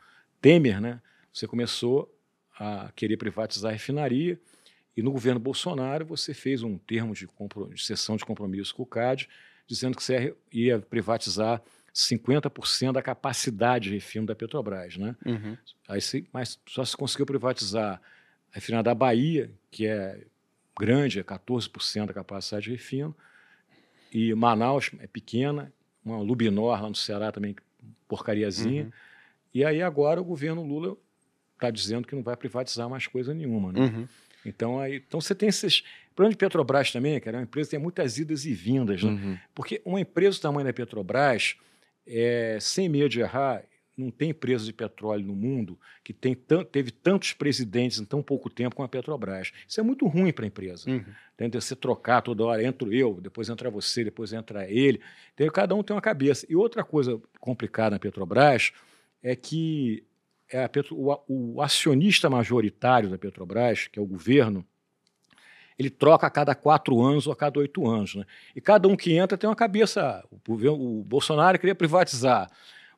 Temer, 0.41 0.79
né, 0.79 1.01
você 1.31 1.47
começou 1.47 2.13
a 2.57 2.91
querer 2.95 3.17
privatizar 3.17 3.69
a 3.69 3.73
refinaria 3.73 4.39
e 4.95 5.01
no 5.01 5.11
governo 5.11 5.39
Bolsonaro 5.39 6.05
você 6.05 6.33
fez 6.33 6.61
um 6.61 6.77
termo 6.77 7.13
de, 7.13 7.27
de 7.73 7.83
sessão 7.83 8.17
de 8.17 8.25
compromisso 8.25 8.75
com 8.75 8.83
o 8.83 8.85
CAD, 8.85 9.29
dizendo 9.65 9.95
que 9.95 10.03
você 10.03 10.35
ia 10.51 10.79
privatizar 10.79 11.61
50% 11.93 12.91
da 12.91 13.01
capacidade 13.01 13.89
de 13.89 13.95
refino 13.95 14.25
da 14.25 14.35
Petrobras. 14.35 14.97
Né? 14.97 15.15
Uhum. 15.25 15.57
Aí, 15.87 15.99
mas 16.33 16.59
só 16.67 16.83
se 16.83 16.95
conseguiu 16.97 17.25
privatizar 17.25 18.01
a 18.51 18.55
refinaria 18.55 18.83
da 18.83 18.95
Bahia, 18.95 19.51
que 19.71 19.85
é 19.85 20.25
grande, 20.77 21.19
é 21.19 21.23
14% 21.23 22.07
da 22.07 22.13
capacidade 22.13 22.65
de 22.65 22.71
refino, 22.71 23.15
e 24.11 24.33
Manaus 24.33 24.91
é 24.99 25.07
pequena, 25.07 25.71
uma 26.03 26.17
Lubinor 26.17 26.81
lá 26.81 26.89
no 26.89 26.95
Ceará 26.95 27.31
também, 27.31 27.55
porcariazinha. 28.07 28.85
Uhum. 28.85 28.91
E 29.53 29.65
aí 29.65 29.81
agora 29.81 30.21
o 30.21 30.23
governo 30.23 30.63
Lula 30.63 30.95
está 31.53 31.69
dizendo 31.69 32.07
que 32.07 32.15
não 32.15 32.23
vai 32.23 32.35
privatizar 32.35 32.89
mais 32.89 33.07
coisa 33.07 33.33
nenhuma. 33.33 33.71
Né? 33.71 33.79
Uhum. 33.81 34.07
Então, 34.45 34.79
aí, 34.79 34.97
então 34.97 35.19
você 35.19 35.35
tem 35.35 35.49
esses. 35.49 35.79
O 36.11 36.15
problema 36.15 36.31
de 36.31 36.37
Petrobras 36.37 36.91
também, 36.91 37.19
cara, 37.19 37.37
é 37.37 37.39
uma 37.39 37.43
empresa 37.43 37.69
que 37.69 37.75
tem 37.75 37.83
muitas 37.83 38.17
idas 38.17 38.45
e 38.45 38.53
vindas. 38.53 39.03
Né? 39.03 39.11
Uhum. 39.11 39.37
Porque 39.53 39.81
uma 39.85 39.99
empresa 39.99 40.37
do 40.37 40.41
tamanho 40.41 40.65
da 40.65 40.73
Petrobras, 40.73 41.55
é, 42.07 42.57
sem 42.61 42.87
medo 42.87 43.09
de 43.09 43.19
errar, 43.19 43.63
não 43.97 44.09
tem 44.09 44.29
empresa 44.29 44.63
de 44.63 44.71
petróleo 44.71 45.25
no 45.25 45.35
mundo 45.35 45.77
que 46.03 46.13
tem 46.13 46.33
teve 46.71 46.89
tantos 46.89 47.33
presidentes 47.33 47.99
em 47.99 48.05
tão 48.05 48.23
pouco 48.23 48.49
tempo 48.49 48.73
como 48.73 48.85
a 48.85 48.89
Petrobras. 48.89 49.51
Isso 49.67 49.79
é 49.79 49.83
muito 49.83 50.07
ruim 50.07 50.31
para 50.31 50.45
a 50.45 50.47
empresa. 50.47 50.89
Uhum. 50.89 51.03
Entendeu? 51.33 51.59
Você 51.59 51.75
trocar 51.75 52.21
toda 52.21 52.45
hora, 52.45 52.63
entro 52.63 52.93
eu, 52.93 53.19
depois 53.19 53.49
entra 53.49 53.69
você, 53.69 54.05
depois 54.05 54.31
entra 54.31 54.69
ele. 54.69 55.01
Entendeu? 55.33 55.51
Cada 55.51 55.75
um 55.75 55.83
tem 55.83 55.93
uma 55.93 56.01
cabeça. 56.01 56.45
E 56.49 56.55
outra 56.55 56.81
coisa 56.81 57.19
complicada 57.41 57.91
na 57.91 57.99
Petrobras 57.99 58.71
é 59.21 59.35
que 59.35 60.03
é 60.51 60.67
Petro, 60.67 60.95
o, 60.97 61.55
o, 61.55 61.61
acionista 61.61 62.29
majoritário 62.29 63.09
da 63.09 63.17
Petrobras, 63.17 63.87
que 63.87 63.99
é 63.99 64.01
o 64.01 64.05
governo, 64.05 64.65
ele 65.77 65.89
troca 65.89 66.27
a 66.27 66.29
cada 66.29 66.55
quatro 66.55 67.01
anos 67.01 67.27
ou 67.27 67.33
a 67.33 67.35
cada 67.35 67.59
oito 67.59 67.87
anos. 67.87 68.15
Né? 68.15 68.25
E 68.55 68.59
cada 68.59 68.87
um 68.87 68.95
que 68.95 69.13
entra 69.13 69.37
tem 69.37 69.49
uma 69.49 69.55
cabeça. 69.55 70.23
O, 70.47 70.53
o 70.53 71.03
Bolsonaro 71.03 71.57
queria 71.57 71.75
privatizar. 71.75 72.49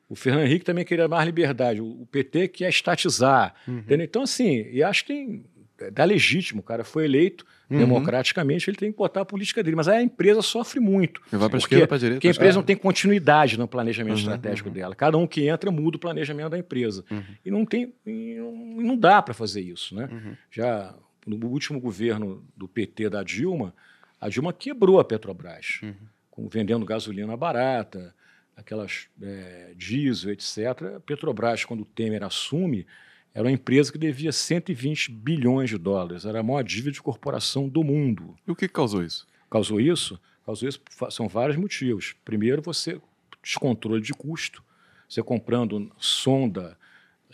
O 0.08 0.16
Fernando 0.16 0.46
Henrique 0.46 0.64
também 0.64 0.84
queria 0.84 1.06
mais 1.06 1.24
liberdade. 1.24 1.80
O, 1.80 2.02
o 2.02 2.06
PT 2.06 2.48
quer 2.48 2.68
estatizar. 2.68 3.54
Uhum. 3.68 3.84
Então, 3.88 4.22
assim, 4.22 4.66
e 4.70 4.82
acho 4.82 5.04
que 5.04 5.12
tem, 5.12 5.44
dá 5.92 6.04
legítimo. 6.04 6.60
O 6.60 6.64
cara 6.64 6.84
foi 6.84 7.04
eleito 7.04 7.46
uhum. 7.72 7.78
democraticamente, 7.78 8.68
ele 8.68 8.76
tem 8.76 8.92
que 8.92 8.98
botar 8.98 9.22
a 9.22 9.24
política 9.24 9.62
dele. 9.62 9.76
Mas 9.76 9.88
aí 9.88 9.98
a 9.98 10.02
empresa 10.02 10.42
sofre 10.42 10.80
muito. 10.80 11.20
Vai 11.30 11.48
para 11.48 11.56
a 11.56 11.58
esquerda, 11.58 11.86
para 11.86 11.96
a 11.96 12.00
direita. 12.00 12.16
Porque 12.18 12.28
a 12.28 12.30
empresa 12.30 12.58
não 12.58 12.64
tem 12.64 12.76
continuidade 12.76 13.58
no 13.58 13.66
planejamento 13.66 14.14
uhum, 14.14 14.20
estratégico 14.20 14.68
uhum. 14.68 14.74
dela. 14.74 14.94
Cada 14.94 15.16
um 15.18 15.26
que 15.26 15.48
entra 15.48 15.70
muda 15.70 15.96
o 15.96 16.00
planejamento 16.00 16.50
da 16.50 16.58
empresa. 16.58 17.04
Uhum. 17.10 17.22
E 17.44 17.50
não 17.50 17.64
tem, 17.64 17.92
e 18.06 18.36
não 18.76 18.96
dá 18.96 19.22
para 19.22 19.34
fazer 19.34 19.60
isso, 19.60 19.94
né? 19.94 20.08
Uhum. 20.10 20.36
Já 20.50 20.94
no 21.26 21.46
último 21.46 21.80
governo 21.80 22.44
do 22.56 22.68
PT 22.68 23.08
da 23.08 23.22
Dilma, 23.22 23.74
a 24.20 24.28
Dilma 24.28 24.52
quebrou 24.52 25.00
a 25.00 25.04
Petrobras, 25.04 25.80
uhum. 25.82 25.94
com, 26.30 26.48
vendendo 26.48 26.84
gasolina 26.84 27.36
barata, 27.36 28.14
aquelas 28.56 29.08
é, 29.20 29.72
diesel, 29.76 30.32
etc. 30.32 30.58
A 30.96 31.00
Petrobras, 31.00 31.64
quando 31.64 31.80
o 31.80 31.86
Temer 31.86 32.22
assume, 32.22 32.86
era 33.34 33.44
uma 33.44 33.52
empresa 33.52 33.90
que 33.90 33.98
devia 33.98 34.32
120 34.32 35.10
bilhões 35.10 35.70
de 35.70 35.78
dólares. 35.78 36.24
Era 36.24 36.40
a 36.40 36.42
maior 36.42 36.62
dívida 36.62 36.92
de 36.92 37.02
corporação 37.02 37.68
do 37.68 37.82
mundo. 37.82 38.36
E 38.46 38.50
o 38.50 38.56
que 38.56 38.68
causou 38.68 39.02
isso? 39.02 39.26
Causou 39.50 39.80
isso? 39.80 40.20
Causou 40.44 40.68
isso 40.68 40.80
são 41.10 41.28
vários 41.28 41.56
motivos. 41.56 42.14
Primeiro, 42.24 42.60
você 42.60 43.00
descontrole 43.42 44.02
de 44.02 44.12
custo. 44.12 44.62
Você 45.08 45.22
comprando 45.22 45.90
sonda 45.98 46.76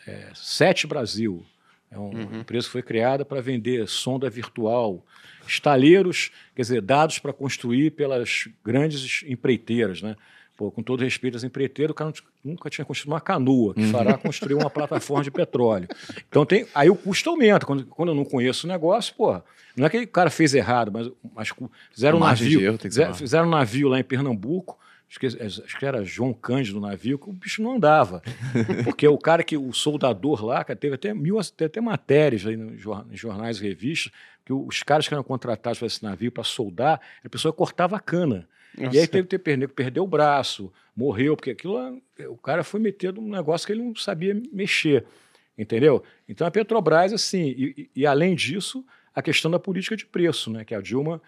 é, 0.07 0.31
Sete 0.35 0.87
Brasil, 0.87 1.45
é 1.91 1.99
uma 1.99 2.09
uhum. 2.09 2.41
empresa 2.41 2.67
que 2.67 2.73
foi 2.73 2.83
criada 2.83 3.25
para 3.25 3.41
vender 3.41 3.87
sonda 3.89 4.29
virtual, 4.29 5.05
estaleiros, 5.47 6.31
quer 6.55 6.63
dizer, 6.63 6.83
dados 6.83 7.19
para 7.19 7.33
construir 7.33 7.93
pelas 7.93 8.49
grandes 8.65 9.23
empreiteiras, 9.27 10.03
né? 10.03 10.17
Pô, 10.59 10.73
com 10.73 10.83
todo 10.83 11.05
respeito 11.05 11.37
às 11.37 11.44
empreiteiras, 11.44 11.92
o 11.92 11.94
cara 11.94 12.12
nunca 12.44 12.68
tinha 12.68 12.85
construído 12.85 13.12
uma 13.12 13.21
canoa, 13.21 13.75
que 13.75 13.81
uhum. 13.81 13.92
fará 13.92 14.18
construir 14.18 14.55
uma 14.55 14.68
plataforma 14.68 15.23
de 15.23 15.31
petróleo. 15.31 15.87
Então 16.29 16.44
tem, 16.44 16.66
aí 16.75 16.90
o 16.90 16.97
custo 16.97 17.31
aumenta. 17.31 17.64
Quando, 17.64 17.87
quando 17.87 18.09
eu 18.09 18.14
não 18.16 18.25
conheço 18.25 18.66
o 18.66 18.68
negócio, 18.68 19.14
pô, 19.14 19.40
não 19.77 19.87
é 19.87 19.88
que 19.88 19.99
o 19.99 20.09
cara 20.09 20.31
fez 20.31 20.55
errado, 20.55 20.90
mas, 20.90 21.09
mas 21.33 21.53
fizeram 21.92 22.18
um 22.18 22.21
navio. 22.23 22.61
Erro, 22.61 22.77
fizeram, 22.77 23.14
fizeram 23.14 23.47
um 23.47 23.51
navio 23.51 23.88
lá 23.88 24.01
em 24.01 24.03
Pernambuco, 24.03 24.77
acho 25.09 25.21
que, 25.21 25.27
acho 25.27 25.79
que 25.79 25.87
era 25.87 26.03
João 26.03 26.35
Cândido 26.35 26.79
o 26.79 26.81
navio, 26.81 27.21
que 27.21 27.31
o 27.31 27.33
bicho 27.33 27.62
não 27.62 27.77
andava. 27.77 28.21
Porque 28.83 29.07
o 29.07 29.16
cara 29.16 29.44
que, 29.44 29.57
o 29.57 29.73
soldador 29.73 30.44
lá, 30.44 30.64
cara, 30.64 30.77
teve 30.77 30.97
até 30.97 31.14
mil, 31.14 31.38
teve 31.57 31.66
até 31.66 31.81
matérias 31.81 32.44
aí 32.44 32.57
nos 32.57 32.81
jornais 33.13 33.61
e 33.61 33.63
revistas, 33.63 34.13
que 34.44 34.52
os 34.52 34.83
caras 34.83 35.06
que 35.06 35.15
eram 35.15 35.23
contratados 35.23 35.79
para 35.79 35.87
esse 35.87 36.02
navio 36.02 36.33
para 36.33 36.42
soldar, 36.42 37.00
a 37.25 37.29
pessoa 37.29 37.52
cortava 37.52 37.94
a 37.94 38.00
cana. 38.00 38.48
Nossa. 38.79 38.96
E 38.96 39.00
aí 39.00 39.06
teve 39.06 39.26
que 39.29 39.38
perder, 39.38 39.68
perdeu 39.68 40.04
o 40.04 40.06
braço, 40.06 40.72
morreu, 40.96 41.37
porque 41.37 41.50
aquilo 41.50 42.00
o 42.29 42.37
cara 42.37 42.62
foi 42.64 42.81
metido 42.81 43.20
num 43.20 43.31
negócio 43.31 43.66
que 43.66 43.72
ele 43.72 43.83
não 43.83 43.94
sabia 43.94 44.40
mexer. 44.52 45.04
Entendeu? 45.56 46.02
Então 46.29 46.46
a 46.46 46.50
Petrobras, 46.50 47.12
assim, 47.12 47.48
e, 47.56 47.90
e, 47.96 48.06
além 48.06 48.35
disso, 48.37 48.85
a 49.14 49.20
questão 49.20 49.50
da 49.50 49.58
política 49.58 49.96
de 49.96 50.06
preço, 50.06 50.50
né? 50.50 50.64
Que 50.64 50.74
a 50.74 50.81
Dilma 50.81 51.20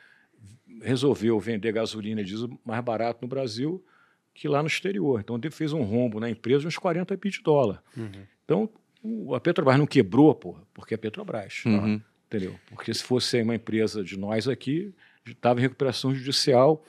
resolveu 0.82 1.38
vender 1.38 1.72
gasolina 1.72 2.20
e 2.20 2.24
diesel 2.24 2.50
mais 2.64 2.82
barato 2.82 3.18
no 3.22 3.28
Brasil 3.28 3.84
que 4.32 4.48
lá 4.48 4.62
no 4.62 4.68
exterior. 4.68 5.20
Então 5.20 5.36
ele 5.36 5.50
fez 5.50 5.72
um 5.72 5.82
rombo 5.82 6.20
na 6.20 6.30
empresa 6.30 6.60
de 6.60 6.68
uns 6.68 6.78
40 6.78 7.16
bi 7.16 7.30
de 7.30 7.42
dólar. 7.42 7.82
Uhum. 7.96 8.10
Então, 8.44 8.70
o- 9.02 9.34
a 9.34 9.40
Petrobras 9.40 9.76
não 9.76 9.86
quebrou, 9.86 10.34
porra, 10.34 10.62
porque 10.72 10.94
é 10.94 10.96
Petrobras. 10.96 11.62
Uhum. 11.66 12.00
Entendeu? 12.26 12.54
Porque 12.70 12.94
se 12.94 13.02
fosse 13.02 13.42
uma 13.42 13.56
empresa 13.56 14.04
de 14.04 14.16
nós 14.16 14.46
aqui, 14.46 14.94
estava 15.26 15.58
em 15.58 15.62
recuperação 15.62 16.14
judicial 16.14 16.82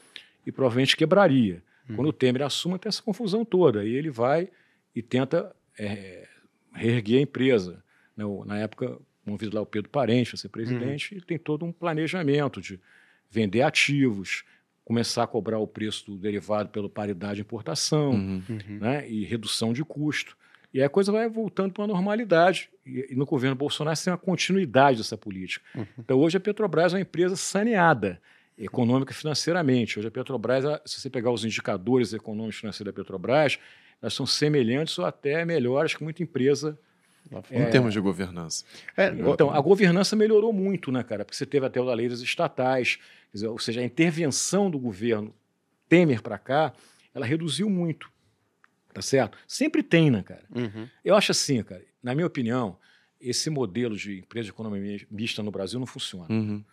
e 0.45 0.51
provavelmente 0.51 0.95
quebraria. 0.97 1.63
Quando 1.95 2.07
o 2.07 2.13
Temer 2.13 2.43
assume, 2.43 2.79
tem 2.79 2.87
essa 2.87 3.01
confusão 3.03 3.43
toda. 3.43 3.81
Aí 3.81 3.93
ele 3.93 4.09
vai 4.09 4.49
e 4.95 5.01
tenta 5.01 5.53
é, 5.77 6.25
reerguer 6.73 7.19
a 7.19 7.21
empresa. 7.23 7.83
né? 8.15 8.23
Na 8.45 8.59
época, 8.59 8.97
convido 9.25 9.55
lá 9.55 9.61
o 9.61 9.65
Pedro 9.65 9.89
Parente 9.89 10.33
a 10.35 10.37
ser 10.37 10.49
presidente, 10.49 11.15
e 11.17 11.21
tem 11.21 11.37
todo 11.37 11.65
um 11.65 11.71
planejamento 11.71 12.61
de 12.61 12.79
vender 13.29 13.61
ativos, 13.61 14.43
começar 14.85 15.23
a 15.23 15.27
cobrar 15.27 15.59
o 15.59 15.67
preço 15.67 16.05
do 16.11 16.17
derivado 16.17 16.69
pela 16.69 16.89
paridade 16.89 17.35
de 17.35 17.41
importação 17.41 18.11
Uhum. 18.11 18.43
Uhum. 18.49 18.79
né, 18.79 19.09
e 19.09 19.23
redução 19.25 19.73
de 19.73 19.83
custo. 19.83 20.37
E 20.73 20.79
aí 20.79 20.85
a 20.85 20.89
coisa 20.89 21.11
vai 21.11 21.27
voltando 21.27 21.73
para 21.73 21.83
a 21.83 21.87
normalidade. 21.87 22.69
E, 22.85 23.13
no 23.15 23.25
governo 23.25 23.55
Bolsonaro 23.55 23.95
você 23.95 24.05
tem 24.05 24.13
uma 24.13 24.17
continuidade 24.17 24.97
dessa 24.99 25.17
política. 25.17 25.65
Uhum. 25.75 25.85
Então 25.99 26.17
hoje 26.19 26.37
a 26.37 26.39
Petrobras 26.39 26.93
é 26.93 26.97
uma 26.97 27.01
empresa 27.01 27.35
saneada, 27.35 28.21
econômica 28.61 29.11
e 29.11 29.15
financeiramente. 29.15 29.97
Hoje 29.97 30.07
a 30.07 30.11
Petrobras, 30.11 30.63
se 30.85 31.01
você 31.01 31.09
pegar 31.09 31.31
os 31.31 31.43
indicadores 31.43 32.13
econômicos 32.13 32.57
e 32.57 32.59
financeiros 32.59 32.93
da 32.93 32.95
Petrobras, 32.95 33.57
elas 34.01 34.13
são 34.13 34.25
semelhantes 34.25 34.97
ou 34.97 35.05
até 35.05 35.43
melhores 35.43 35.95
que 35.95 36.03
muita 36.03 36.21
empresa. 36.21 36.77
Em 37.51 37.69
termos 37.69 37.93
de 37.93 37.99
governança. 37.99 38.65
É, 38.97 39.07
Então, 39.07 39.51
a 39.51 39.61
governança 39.61 40.15
melhorou 40.15 40.51
muito, 40.51 40.91
né, 40.91 41.03
cara? 41.03 41.23
Porque 41.23 41.37
você 41.37 41.45
teve 41.45 41.65
até 41.65 41.79
o 41.79 41.85
da 41.85 41.93
lei 41.93 42.09
das 42.09 42.19
estatais, 42.19 42.95
quer 42.95 43.33
dizer, 43.33 43.47
ou 43.47 43.59
seja, 43.59 43.81
a 43.81 43.83
intervenção 43.83 44.69
do 44.69 44.79
governo 44.79 45.33
Temer 45.87 46.21
para 46.21 46.37
cá, 46.37 46.73
ela 47.13 47.25
reduziu 47.25 47.69
muito. 47.69 48.09
Tá 48.93 49.01
certo? 49.01 49.37
Sempre 49.47 49.81
tem, 49.83 50.11
né, 50.11 50.21
cara? 50.23 50.43
Uhum. 50.53 50.87
Eu 51.05 51.15
acho 51.15 51.31
assim, 51.31 51.63
cara, 51.63 51.81
na 52.03 52.13
minha 52.13 52.27
opinião, 52.27 52.77
esse 53.21 53.49
modelo 53.49 53.95
de 53.95 54.19
empresa 54.19 54.45
de 54.45 54.51
economia 54.51 55.05
mista 55.09 55.41
no 55.41 55.51
Brasil 55.51 55.79
não 55.79 55.87
funciona. 55.87 56.27
Uhum. 56.29 56.63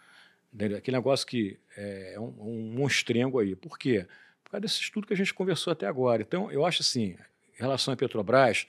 Aquele 0.76 0.96
negócio 0.96 1.26
que 1.26 1.58
é 1.76 2.16
um, 2.18 2.34
um 2.38 2.72
monstrengo 2.74 3.38
aí. 3.38 3.54
Por 3.54 3.78
quê? 3.78 4.06
Por 4.44 4.52
causa 4.52 4.62
desse 4.62 4.80
estudo 4.80 5.06
que 5.06 5.12
a 5.12 5.16
gente 5.16 5.34
conversou 5.34 5.72
até 5.72 5.86
agora. 5.86 6.22
Então, 6.22 6.50
eu 6.50 6.64
acho 6.64 6.82
assim, 6.82 7.16
em 7.56 7.60
relação 7.60 7.92
à 7.94 7.96
Petrobras, 7.96 8.66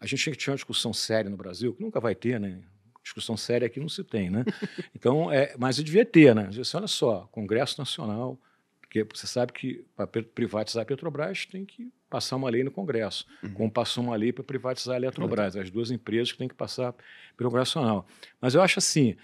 a 0.00 0.06
gente 0.06 0.22
tinha 0.22 0.34
que 0.34 0.44
ter 0.44 0.50
uma 0.50 0.56
discussão 0.56 0.92
séria 0.92 1.30
no 1.30 1.36
Brasil, 1.36 1.72
que 1.74 1.82
nunca 1.82 2.00
vai 2.00 2.14
ter, 2.14 2.38
né? 2.38 2.60
Discussão 3.02 3.36
séria 3.36 3.66
aqui 3.66 3.80
não 3.80 3.88
se 3.88 4.04
tem, 4.04 4.30
né? 4.30 4.44
Então, 4.94 5.32
é, 5.32 5.54
mas 5.58 5.76
devia 5.76 6.04
ter, 6.04 6.34
né? 6.34 6.48
Disse, 6.50 6.76
olha 6.76 6.86
só, 6.86 7.28
Congresso 7.32 7.78
Nacional, 7.78 8.38
porque 8.80 9.04
você 9.04 9.26
sabe 9.26 9.52
que 9.52 9.84
para 9.96 10.06
privatizar 10.06 10.82
a 10.82 10.86
Petrobras 10.86 11.46
tem 11.46 11.64
que 11.64 11.90
passar 12.10 12.36
uma 12.36 12.50
lei 12.50 12.62
no 12.62 12.70
Congresso, 12.70 13.26
como 13.54 13.70
passou 13.70 14.04
uma 14.04 14.14
lei 14.14 14.34
para 14.34 14.44
privatizar 14.44 14.96
a 14.96 14.98
Eletrobras, 14.98 15.56
as 15.56 15.70
duas 15.70 15.90
empresas 15.90 16.30
que 16.30 16.36
têm 16.36 16.46
que 16.46 16.54
passar 16.54 16.94
pelo 17.34 17.48
Congresso 17.48 17.78
Nacional. 17.78 18.06
Mas 18.38 18.54
eu 18.54 18.60
acho 18.60 18.78
assim, 18.78 19.16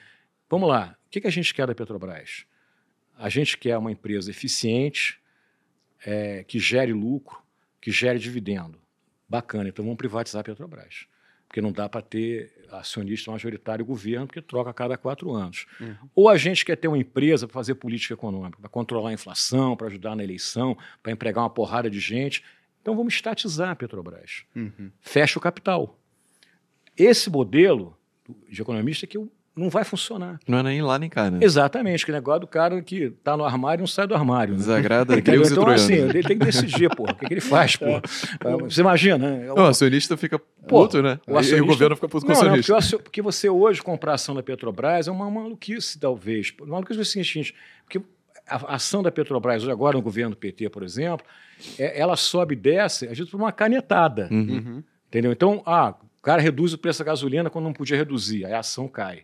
vamos 0.48 0.68
lá, 0.68 0.96
o 1.06 1.10
que, 1.10 1.20
que 1.20 1.26
a 1.26 1.30
gente 1.30 1.52
quer 1.54 1.66
da 1.66 1.74
Petrobras? 1.74 2.44
A 3.16 3.28
gente 3.28 3.56
quer 3.58 3.76
uma 3.78 3.90
empresa 3.90 4.30
eficiente, 4.30 5.20
é, 6.04 6.44
que 6.44 6.58
gere 6.58 6.92
lucro, 6.92 7.38
que 7.80 7.90
gere 7.90 8.18
dividendo. 8.18 8.78
Bacana, 9.28 9.68
então 9.68 9.84
vamos 9.84 9.98
privatizar 9.98 10.40
a 10.40 10.44
Petrobras. 10.44 11.06
Porque 11.46 11.60
não 11.62 11.72
dá 11.72 11.88
para 11.88 12.02
ter 12.02 12.52
acionista 12.70 13.30
majoritário 13.30 13.84
governo, 13.84 14.26
porque 14.26 14.42
troca 14.42 14.70
a 14.70 14.74
cada 14.74 14.98
quatro 14.98 15.32
anos. 15.32 15.66
Uhum. 15.80 15.96
Ou 16.14 16.28
a 16.28 16.36
gente 16.36 16.64
quer 16.64 16.76
ter 16.76 16.88
uma 16.88 16.98
empresa 16.98 17.46
para 17.46 17.54
fazer 17.54 17.74
política 17.76 18.12
econômica, 18.14 18.58
para 18.60 18.68
controlar 18.68 19.10
a 19.10 19.12
inflação, 19.14 19.74
para 19.74 19.86
ajudar 19.86 20.14
na 20.14 20.22
eleição, 20.22 20.76
para 21.02 21.10
empregar 21.10 21.42
uma 21.42 21.50
porrada 21.50 21.88
de 21.88 21.98
gente. 21.98 22.44
Então 22.82 22.94
vamos 22.94 23.14
estatizar 23.14 23.70
a 23.70 23.76
Petrobras. 23.76 24.44
Uhum. 24.54 24.90
Fecha 25.00 25.38
o 25.38 25.42
capital. 25.42 25.98
Esse 26.96 27.30
modelo 27.30 27.96
de 28.48 28.60
economista 28.60 29.06
é 29.06 29.08
que 29.08 29.16
eu- 29.16 29.32
não 29.58 29.68
vai 29.68 29.84
funcionar. 29.84 30.38
Não 30.46 30.58
é 30.58 30.62
nem 30.62 30.80
lá 30.82 30.98
nem 30.98 31.10
cá, 31.10 31.30
né? 31.30 31.38
Exatamente, 31.42 32.06
que 32.06 32.12
negócio 32.12 32.40
do 32.40 32.46
cara 32.46 32.80
que 32.80 33.04
está 33.04 33.36
no 33.36 33.44
armário 33.44 33.80
e 33.80 33.82
não 33.82 33.86
sai 33.86 34.06
do 34.06 34.14
armário. 34.14 34.52
né? 34.54 34.58
Desagrada 34.58 35.12
Entendeu? 35.18 35.42
gregos 35.42 35.50
Então, 35.52 35.66
assim, 35.68 35.94
ele 35.94 36.22
tem 36.22 36.38
que 36.38 36.44
decidir, 36.44 36.88
porra, 36.94 37.12
o 37.12 37.16
que, 37.16 37.26
que 37.26 37.34
ele 37.34 37.40
faz, 37.40 37.76
porra. 37.76 38.00
Você 38.68 38.80
imagina, 38.80 39.18
né? 39.18 39.52
O 39.52 39.60
acionista 39.66 40.16
fica 40.16 40.38
puto, 40.66 41.02
né? 41.02 41.18
o 41.26 41.32
E- 41.32 41.34
E 41.34 41.38
acionista- 41.38 41.62
o 41.62 41.66
governo 41.66 41.96
fica 41.96 42.08
puto 42.08 42.24
com 42.26 42.32
o 42.32 42.34
Não, 42.34 42.40
não, 42.42 42.48
porque, 42.50 42.60
acionista. 42.60 42.72
o 42.74 42.76
acio- 42.76 42.98
porque 43.00 43.20
você 43.22 43.48
hoje 43.48 43.82
comprar 43.82 44.12
a 44.12 44.14
ação 44.14 44.34
da 44.34 44.42
Petrobras 44.42 45.08
é 45.08 45.10
uma 45.10 45.30
maluquice, 45.30 45.98
talvez. 45.98 46.52
Uma 46.60 46.72
maluquice 46.74 46.98
é 46.98 47.02
o 47.02 47.04
seguinte, 47.04 47.54
porque 47.84 47.98
a 47.98 48.56
a 48.72 48.74
ação 48.76 49.02
da 49.02 49.10
Petrobras, 49.10 49.62
hoje 49.62 49.70
agora 49.72 49.96
no 49.96 50.02
governo 50.02 50.34
PT, 50.34 50.70
por 50.70 50.82
exemplo, 50.82 51.26
é- 51.78 52.00
ela 52.00 52.16
sobe 52.16 52.54
e 52.54 52.56
desce, 52.56 53.04
às 53.06 53.10
vezes 53.18 53.30
por 53.30 53.36
uma 53.36 53.52
canetada. 53.52 54.26
Uhum. 54.30 54.82
Entendeu? 55.08 55.32
Então, 55.32 55.62
ah, 55.66 55.94
o 56.18 56.22
cara 56.22 56.40
reduz 56.40 56.72
o 56.72 56.78
preço 56.78 56.98
da 57.00 57.04
gasolina 57.04 57.50
quando 57.50 57.64
não 57.66 57.72
podia 57.74 57.96
reduzir, 57.96 58.44
aí 58.46 58.52
a 58.54 58.60
ação 58.60 58.88
cai. 58.88 59.20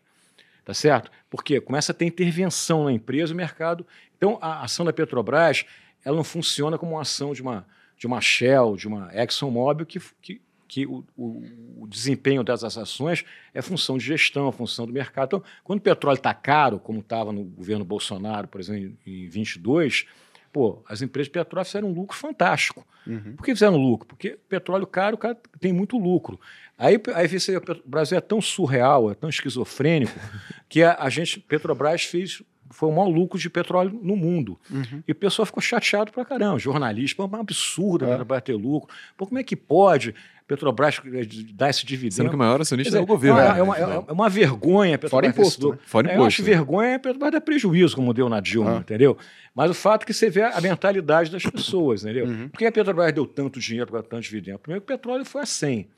Tá 0.65 0.73
certo? 0.73 1.11
Porque 1.29 1.61
começa 1.61 1.93
a 1.93 1.95
ter 1.95 2.07
intervenção 2.07 2.85
na 2.85 2.93
empresa, 2.93 3.35
o 3.35 3.37
mercado. 3.37 3.87
Então, 4.17 4.39
a 4.41 4.63
ação 4.63 4.85
da 4.87 4.93
Petrobras, 4.95 5.67
ela 6.05 6.17
não 6.17 6.25
funciona 6.25 6.79
como 6.79 6.93
uma 6.93 7.03
ação 7.03 7.35
de 7.35 7.43
uma, 7.43 7.67
de 7.99 8.07
uma 8.07 8.21
Shell, 8.21 8.75
de 8.77 8.89
uma 8.89 9.11
ExxonMobil, 9.15 9.85
que, 9.85 10.01
que, 10.23 10.41
que 10.67 10.87
o, 10.87 11.05
o- 11.17 11.83
o 11.83 11.87
desempenho 11.87 12.43
dessas 12.43 12.79
ações 12.79 13.25
é 13.53 13.61
função 13.61 13.99
de 13.99 14.05
gestão, 14.07 14.51
função 14.53 14.87
do 14.87 14.93
mercado. 14.93 15.27
Então, 15.37 15.45
quando 15.63 15.81
o 15.81 15.83
petróleo 15.83 16.17
está 16.17 16.33
caro, 16.33 16.79
como 16.79 17.01
estava 17.01 17.31
no 17.31 17.45
governo 17.45 17.85
Bolsonaro, 17.85 18.49
por 18.49 18.59
exemplo, 18.59 18.97
em 19.07 19.29
22, 19.29 20.07
pô, 20.51 20.83
as 20.89 21.03
empresas 21.03 21.27
de 21.27 21.33
petróleo 21.33 21.67
fizeram 21.67 21.89
um 21.89 21.93
lucro 21.93 22.17
fantástico. 22.17 22.87
Uhum. 23.07 23.35
Por 23.37 23.45
que 23.45 23.53
fizeram 23.53 23.77
lucro? 23.77 24.09
Porque 24.09 24.39
petróleo 24.49 24.87
caro, 24.87 25.17
o 25.17 25.19
cara 25.19 25.37
tem 25.61 25.75
muito 25.75 25.99
lucro. 25.99 26.41
Aí, 26.77 27.01
aí 27.15 27.29
você, 27.29 27.57
o 27.57 27.63
Brasil 27.87 28.19
é 28.19 28.21
tão 28.21 28.41
surreal, 28.41 29.11
é 29.11 29.15
tão 29.15 29.29
esquizofrênico, 29.31 30.13
que 30.69 30.83
a, 30.83 30.97
a 30.99 31.09
gente, 31.09 31.39
Petrobras 31.39 32.05
fez, 32.05 32.43
foi 32.71 32.89
o 32.89 32.93
maior 32.93 33.09
lucro 33.09 33.39
de 33.39 33.49
petróleo 33.49 33.99
no 34.03 34.17
mundo. 34.17 34.59
Uhum. 34.71 35.03
E 35.07 35.13
o 35.13 35.15
pessoal 35.15 35.47
ficou 35.47 35.63
chateado 35.63 36.11
pra 36.11 36.25
caramba. 36.25 36.59
Jornalista, 36.59 37.23
é 37.23 37.27
um 37.27 37.37
absurdo 37.37 38.05
É. 38.05 38.09
Petrobras 38.09 38.43
ter 38.43 38.55
lucro. 38.55 38.93
Pô, 39.17 39.27
como 39.27 39.39
é 39.39 39.45
que 39.45 39.55
pode 39.55 40.15
Petrobras 40.49 41.01
eh, 41.07 41.25
dar 41.55 41.71
esse 41.71 41.81
Sendo 41.81 41.89
dividendo? 41.89 42.29
que 42.29 42.35
o 42.35 42.39
maior 42.39 42.61
acionista 42.61 42.91
Quer 42.93 42.99
é 42.99 43.01
o 43.01 43.05
dizer, 43.05 43.13
governo. 43.15 43.39
É, 43.41 43.53
né? 43.53 43.59
é 43.59 43.63
uma, 43.63 43.79
é 43.79 43.87
uma- 43.87 44.05
é 44.09 44.13
uma 44.13 44.29
vergonha 44.29 44.99
Petrobras 44.99 45.31
Fora 45.33 45.43
imposto, 45.43 45.71
né? 45.73 45.79
Fora 45.87 46.09
É, 46.09 46.11
Eu 46.11 46.15
imposto. 46.17 46.27
acho 46.27 46.43
vergonha 46.43 46.89
é 46.89 46.95
a 46.97 46.99
Petrobras 46.99 47.33
dar 47.33 47.41
prejuízo, 47.41 47.95
como 47.97 48.13
deu 48.13 48.29
na 48.29 48.41
Dilma, 48.41 48.77
Ah. 48.77 48.81
entendeu? 48.81 49.17
Mas 49.55 49.71
o 49.71 49.75
fato 49.75 50.03
é 50.03 50.07
que 50.07 50.13
você 50.13 50.29
vê 50.29 50.43
a 50.43 50.61
mentalidade 50.61 51.31
das 51.31 51.45
pessoas, 51.45 52.03
entendeu? 52.05 52.27
Uhum. 52.27 52.49
Por 52.49 52.59
que 52.59 52.67
a 52.67 52.73
Petrobras 52.73 53.13
deu 53.13 53.25
tanto 53.27 53.61
dinheiro 53.61 53.91
para 53.91 54.03
tanto 54.03 54.23
dividendo? 54.23 54.59
Primeiro, 54.59 54.83
o 54.83 54.87
petróleo 54.87 55.25
foi 55.25 55.43
a 55.43 55.47
100. 55.47 55.89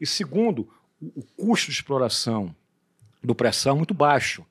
E 0.00 0.06
segundo, 0.06 0.68
o, 1.00 1.22
custo 1.36 1.66
de 1.66 1.72
exploração 1.72 2.54
do 3.22 3.34
pré-sal 3.34 3.74
é 3.74 3.76
muito 3.76 3.94
baixo. 3.94 4.44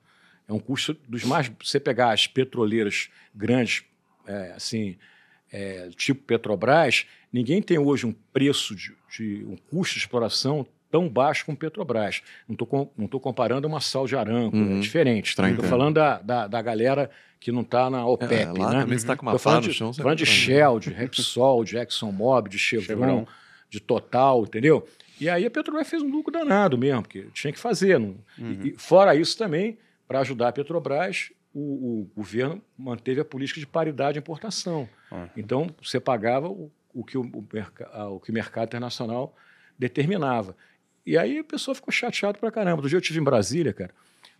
É 0.48 0.52
um 0.52 0.58
custo 0.58 0.96
dos 1.08 1.24
mais. 1.24 1.50
Você 1.62 1.78
pegar 1.80 2.12
as 2.12 2.26
petroleiras 2.26 3.08
grandes, 3.34 3.84
é, 4.26 4.52
assim, 4.56 4.96
é, 5.52 5.88
tipo 5.96 6.22
Petrobras, 6.22 7.06
ninguém 7.32 7.60
tem 7.62 7.78
hoje 7.78 8.06
um 8.06 8.12
preço 8.32 8.74
de, 8.74 8.92
de- 9.16 9.44
um 9.44 9.56
custo 9.56 9.94
de 9.94 10.00
exploração 10.00 10.66
tão 10.90 11.08
baixo 11.08 11.44
como 11.46 11.56
Petrobras. 11.56 12.22
Não 12.48 12.54
estou 12.54 12.92
não 12.96 13.06
tô 13.06 13.20
comparando 13.20 13.66
uma 13.68 13.80
Sal 13.80 14.06
de 14.06 14.16
Aranco, 14.16 14.56
Uhum. 14.56 14.78
é 14.78 14.80
diferente. 14.80 15.30
Estranho, 15.30 15.52
Estou 15.52 15.64
né? 15.64 15.70
falando 15.70 15.94
da, 15.94 16.18
da, 16.20 16.46
da 16.48 16.62
galera 16.62 17.10
que 17.38 17.50
não 17.52 17.62
está 17.62 17.88
na 17.88 18.04
OPEP, 18.04 18.34
É, 18.34 18.44
lá 18.46 18.72
né? 18.74 18.80
também 18.82 18.98
você 18.98 19.06
tá 19.06 19.16
com 19.16 19.22
uma 19.24 19.38
falando 19.38 19.62
no 19.64 19.68
de, 19.70 19.74
chão. 19.74 19.94
falando 19.94 20.18
de 20.18 20.24
vai- 20.24 20.34
Shell, 20.34 20.78
de 20.80 20.90
Repsol, 20.90 21.64
de 21.64 21.76
ExxonMobil, 21.78 22.50
de 22.50 22.58
Chevron, 22.58 22.86
Chevron. 22.86 23.26
de 23.70 23.80
Total, 23.80 24.42
entendeu? 24.42 24.86
E 25.20 25.28
aí 25.28 25.44
a 25.44 25.50
Petrobras 25.50 25.88
fez 25.88 26.02
um 26.02 26.10
lucro 26.10 26.32
danado 26.32 26.78
mesmo, 26.78 27.02
porque 27.02 27.26
tinha 27.32 27.52
que 27.52 27.58
fazer. 27.58 27.98
Não... 27.98 28.16
Uhum. 28.38 28.60
E, 28.64 28.74
fora 28.78 29.14
isso 29.14 29.36
também, 29.36 29.78
para 30.08 30.20
ajudar 30.20 30.48
a 30.48 30.52
Petrobras, 30.52 31.30
o, 31.54 31.60
o 32.00 32.10
governo 32.16 32.62
manteve 32.76 33.20
a 33.20 33.24
política 33.24 33.60
de 33.60 33.66
paridade 33.66 34.14
de 34.14 34.18
importação. 34.20 34.88
Ah. 35.10 35.28
Então, 35.36 35.68
você 35.82 36.00
pagava 36.00 36.48
o, 36.48 36.70
o 36.94 37.04
que 37.04 37.18
o, 37.18 37.22
o 37.22 38.20
que 38.20 38.30
o 38.30 38.34
mercado 38.34 38.68
internacional 38.68 39.34
determinava. 39.78 40.56
E 41.04 41.16
aí 41.16 41.38
a 41.38 41.44
pessoa 41.44 41.74
ficou 41.74 41.92
chateada 41.92 42.38
pra 42.38 42.50
caramba. 42.50 42.82
Do 42.82 42.88
dia 42.88 42.96
eu 42.96 43.00
estive 43.00 43.18
em 43.18 43.24
Brasília, 43.24 43.72
cara, 43.72 43.92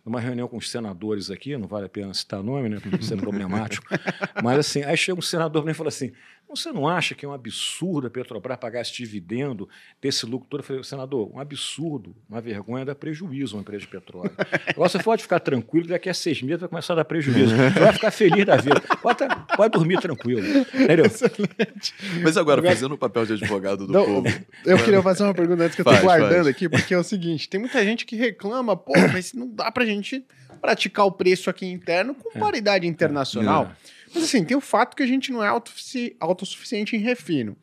numa 0.05 0.19
reunião 0.19 0.47
com 0.47 0.57
os 0.57 0.69
senadores 0.69 1.29
aqui, 1.29 1.57
não 1.57 1.67
vale 1.67 1.85
a 1.85 1.89
pena 1.89 2.13
citar 2.13 2.41
nome, 2.43 2.69
né, 2.69 2.79
porque 2.79 2.97
isso 2.97 3.13
é 3.13 3.17
problemático. 3.17 3.85
Mas 4.43 4.59
assim, 4.59 4.83
aí 4.83 4.95
chega 4.97 5.17
um 5.17 5.21
senador 5.21 5.67
e 5.69 5.73
fala 5.73 5.89
assim: 5.89 6.11
você 6.55 6.71
não 6.71 6.87
acha 6.87 7.15
que 7.15 7.25
é 7.25 7.27
um 7.27 7.33
absurdo 7.33 8.07
a 8.07 8.09
Petrobras 8.09 8.57
pagar 8.57 8.81
esse 8.81 8.93
dividendo 8.93 9.67
desse 10.01 10.25
lucro 10.25 10.47
todo? 10.49 10.61
Eu 10.61 10.63
falei, 10.65 10.83
senador, 10.83 11.31
um 11.33 11.39
absurdo, 11.39 12.15
uma 12.29 12.41
vergonha 12.41 12.85
dá 12.85 12.93
prejuízo 12.93 13.55
a 13.55 13.57
uma 13.57 13.61
empresa 13.61 13.81
de 13.81 13.87
petróleo. 13.87 14.31
Agora 14.67 14.89
você 14.89 14.99
pode 15.01 15.21
ficar 15.23 15.39
tranquilo, 15.39 15.85
que 15.85 15.91
daqui 15.91 16.09
a 16.09 16.13
seis 16.13 16.41
meses 16.41 16.59
vai 16.61 16.69
começar 16.69 16.93
a 16.93 16.97
dar 16.97 17.05
prejuízo. 17.05 17.55
Você 17.55 17.79
vai 17.79 17.93
ficar 17.93 18.11
feliz 18.11 18.45
da 18.45 18.57
vida. 18.57 18.81
Pode, 19.01 19.19
pode 19.55 19.71
dormir 19.73 19.99
tranquilo. 19.99 20.41
Entendeu? 20.73 21.05
Mas 22.23 22.37
agora, 22.37 22.61
fazendo 22.61 22.93
o 22.93 22.97
papel 22.97 23.25
de 23.25 23.33
advogado 23.33 23.87
do 23.87 23.93
Não, 23.93 24.05
povo. 24.05 24.27
Eu 24.65 24.77
queria 24.77 25.01
fazer 25.01 25.23
uma 25.23 25.33
pergunta 25.33 25.63
antes 25.63 25.75
que 25.75 25.81
eu 25.81 25.85
tô 25.85 25.91
Faz, 25.91 26.03
guardando 26.03 26.43
faz. 26.43 26.47
aqui, 26.47 26.69
porque 26.69 26.93
é 26.93 26.97
o 26.97 27.03
seguinte: 27.03 27.49
tem 27.49 27.59
muita 27.59 27.83
gente 27.83 28.05
que 28.05 28.15
reclama, 28.15 28.75
pô, 28.75 28.93
mas 29.11 29.33
não 29.33 29.47
dá 29.47 29.71
pra 29.71 29.85
gente 29.85 30.25
praticar 30.61 31.05
o 31.05 31.11
preço 31.11 31.49
aqui 31.49 31.65
interno 31.65 32.13
com 32.13 32.39
paridade 32.39 32.85
internacional. 32.85 33.71
Mas 34.13 34.23
assim, 34.23 34.43
tem 34.43 34.55
o 34.57 34.61
fato 34.61 34.95
que 34.95 35.03
a 35.03 35.07
gente 35.07 35.31
não 35.31 35.43
é 35.43 35.47
autossufici- 35.47 36.15
autossuficiente 36.19 36.95
em 36.95 36.99
refino. 36.99 37.55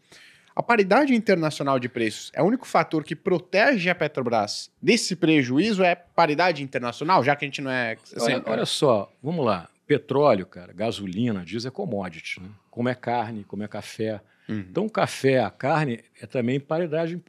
A 0.55 0.63
paridade 0.63 1.15
internacional 1.15 1.79
de 1.79 1.89
preços 1.89 2.33
é 2.35 2.43
o 2.43 2.47
único 2.47 2.67
fator 2.67 3.05
que 3.05 3.15
protege 3.15 3.89
a 3.91 3.95
Petrobras 3.95 4.71
desse 4.83 5.15
prejuízo? 5.15 5.85
É 5.85 5.95
paridade 5.95 6.65
internacional, 6.65 7.23
já 7.23 7.37
que 7.37 7.45
a 7.45 7.49
gente 7.49 7.61
não 7.61 7.71
é. 7.71 7.97
Assim, 8.17 8.33
olha, 8.33 8.43
olha 8.45 8.67
só, 8.67 9.13
vamos 9.23 9.47
lá. 9.47 9.69
Petróleo, 9.87 10.45
cara, 10.47 10.73
gasolina, 10.73 11.45
diesel 11.45 11.69
é 11.69 11.71
commodity, 11.71 12.43
né? 12.43 12.49
como 12.71 12.89
é 12.89 12.95
carne, 12.95 13.45
como 13.45 13.63
é 13.63 13.69
café. 13.69 14.21
Uhum. 14.49 14.65
Então, 14.71 14.89
café, 14.89 15.41
a 15.41 15.51
carne, 15.51 16.01
é 16.21 16.27
também 16.27 16.59
paridade, 16.59 17.23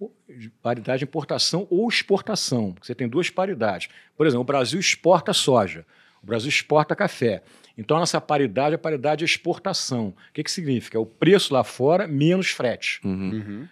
paridade 0.61 1.03
importação 1.03 1.67
ou 1.69 1.87
exportação. 1.87 2.75
Você 2.81 2.95
tem 2.95 3.07
duas 3.07 3.29
paridades. 3.29 3.89
Por 4.17 4.25
exemplo, 4.25 4.41
o 4.41 4.45
Brasil 4.45 4.79
exporta 4.79 5.33
soja, 5.33 5.85
o 6.23 6.25
Brasil 6.25 6.49
exporta 6.49 6.95
café. 6.95 7.43
Então, 7.79 7.95
a 7.95 8.01
nossa 8.01 8.19
paridade 8.19 8.73
é 8.73 8.75
a 8.75 8.77
paridade 8.77 9.19
de 9.19 9.25
exportação. 9.25 10.09
O 10.09 10.33
que, 10.33 10.43
que 10.43 10.51
significa? 10.51 10.97
É 10.97 10.99
o 10.99 11.05
preço 11.05 11.53
lá 11.53 11.63
fora 11.63 12.05
menos 12.09 12.49
frete. 12.49 12.99
Uhum. 13.05 13.31
Uhum. 13.31 13.67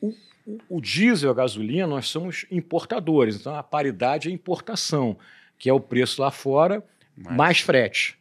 O, 0.00 0.14
o, 0.44 0.60
o 0.76 0.80
diesel 0.80 1.30
e 1.30 1.32
a 1.32 1.34
gasolina, 1.34 1.86
nós 1.86 2.08
somos 2.08 2.44
importadores. 2.50 3.36
Então, 3.36 3.54
a 3.54 3.62
paridade 3.62 4.28
é 4.28 4.32
importação, 4.32 5.16
que 5.56 5.70
é 5.70 5.72
o 5.72 5.78
preço 5.78 6.20
lá 6.20 6.32
fora 6.32 6.82
mais, 7.16 7.36
mais 7.36 7.60
frete. 7.60 8.18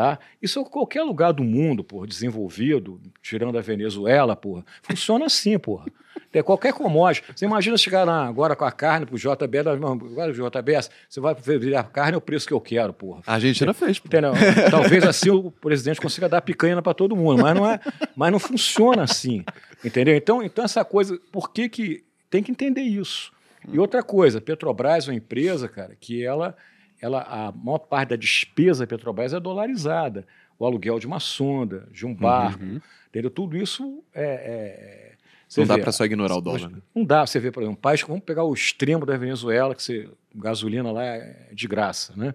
Tá? 0.00 0.18
Isso 0.40 0.58
em 0.58 0.64
qualquer 0.64 1.02
lugar 1.02 1.30
do 1.30 1.44
mundo, 1.44 1.84
por 1.84 2.06
desenvolvido, 2.06 2.98
tirando 3.20 3.58
a 3.58 3.60
Venezuela, 3.60 4.34
porra, 4.34 4.64
funciona 4.80 5.26
assim, 5.26 5.58
porra. 5.58 5.84
É 6.32 6.42
qualquer 6.42 6.72
commodity. 6.72 7.22
Você 7.36 7.44
imagina 7.44 7.76
chegar 7.76 8.04
lá 8.04 8.26
agora 8.26 8.56
com 8.56 8.64
a 8.64 8.72
carne 8.72 9.04
pro 9.04 9.18
JBS, 9.18 9.66
agora 9.66 10.32
JBS, 10.32 10.90
você 11.06 11.20
vai 11.20 11.34
ver 11.34 11.76
a 11.76 11.82
carne 11.82 12.14
é 12.14 12.16
o 12.16 12.20
preço 12.20 12.46
que 12.46 12.54
eu 12.54 12.60
quero, 12.62 12.94
porra. 12.94 13.20
A 13.26 13.34
Argentina 13.34 13.74
fez, 13.74 13.98
porra. 13.98 14.08
Entendeu? 14.08 14.70
Talvez 14.70 15.04
assim 15.04 15.28
o 15.28 15.50
presidente 15.50 16.00
consiga 16.00 16.30
dar 16.30 16.40
picanha 16.40 16.80
para 16.80 16.94
todo 16.94 17.14
mundo, 17.14 17.42
mas 17.42 17.54
não 17.54 17.70
é, 17.70 17.78
mas 18.16 18.32
não 18.32 18.38
funciona 18.38 19.02
assim, 19.02 19.44
entendeu? 19.84 20.16
Então, 20.16 20.42
então 20.42 20.64
essa 20.64 20.82
coisa, 20.82 21.20
por 21.30 21.52
que 21.52 21.68
que 21.68 22.04
tem 22.30 22.42
que 22.42 22.50
entender 22.50 22.80
isso? 22.80 23.30
E 23.70 23.78
outra 23.78 24.02
coisa, 24.02 24.40
Petrobras 24.40 25.06
é 25.06 25.10
uma 25.10 25.16
empresa, 25.18 25.68
cara, 25.68 25.94
que 26.00 26.24
ela 26.24 26.56
ela, 27.00 27.22
a 27.22 27.52
maior 27.52 27.78
parte 27.78 28.10
da 28.10 28.16
despesa 28.16 28.84
da 28.84 28.86
Petrobras 28.86 29.32
é 29.32 29.40
dolarizada. 29.40 30.26
O 30.58 30.66
aluguel 30.66 30.98
de 30.98 31.06
uma 31.06 31.20
sonda, 31.20 31.88
de 31.90 32.04
um 32.04 32.14
barco, 32.14 32.62
uhum. 32.62 32.80
entendeu? 33.08 33.30
Tudo 33.30 33.56
isso 33.56 34.04
é. 34.12 34.24
é 34.24 35.10
não 35.56 35.66
vê, 35.66 35.76
dá 35.76 35.78
para 35.78 35.90
só 35.90 36.04
ignorar 36.04 36.36
o 36.36 36.40
dólar. 36.40 36.70
Né? 36.70 36.78
Não 36.94 37.04
dá. 37.04 37.26
Você 37.26 37.40
vê, 37.40 37.50
por 37.50 37.62
exemplo, 37.62 37.76
um 37.76 37.80
país, 37.80 38.02
vamos 38.02 38.22
pegar 38.22 38.44
o 38.44 38.54
extremo 38.54 39.04
da 39.04 39.16
Venezuela, 39.16 39.74
que 39.74 39.82
você, 39.82 40.08
gasolina 40.34 40.92
lá 40.92 41.04
é 41.04 41.48
de 41.52 41.66
graça, 41.66 42.12
né? 42.16 42.34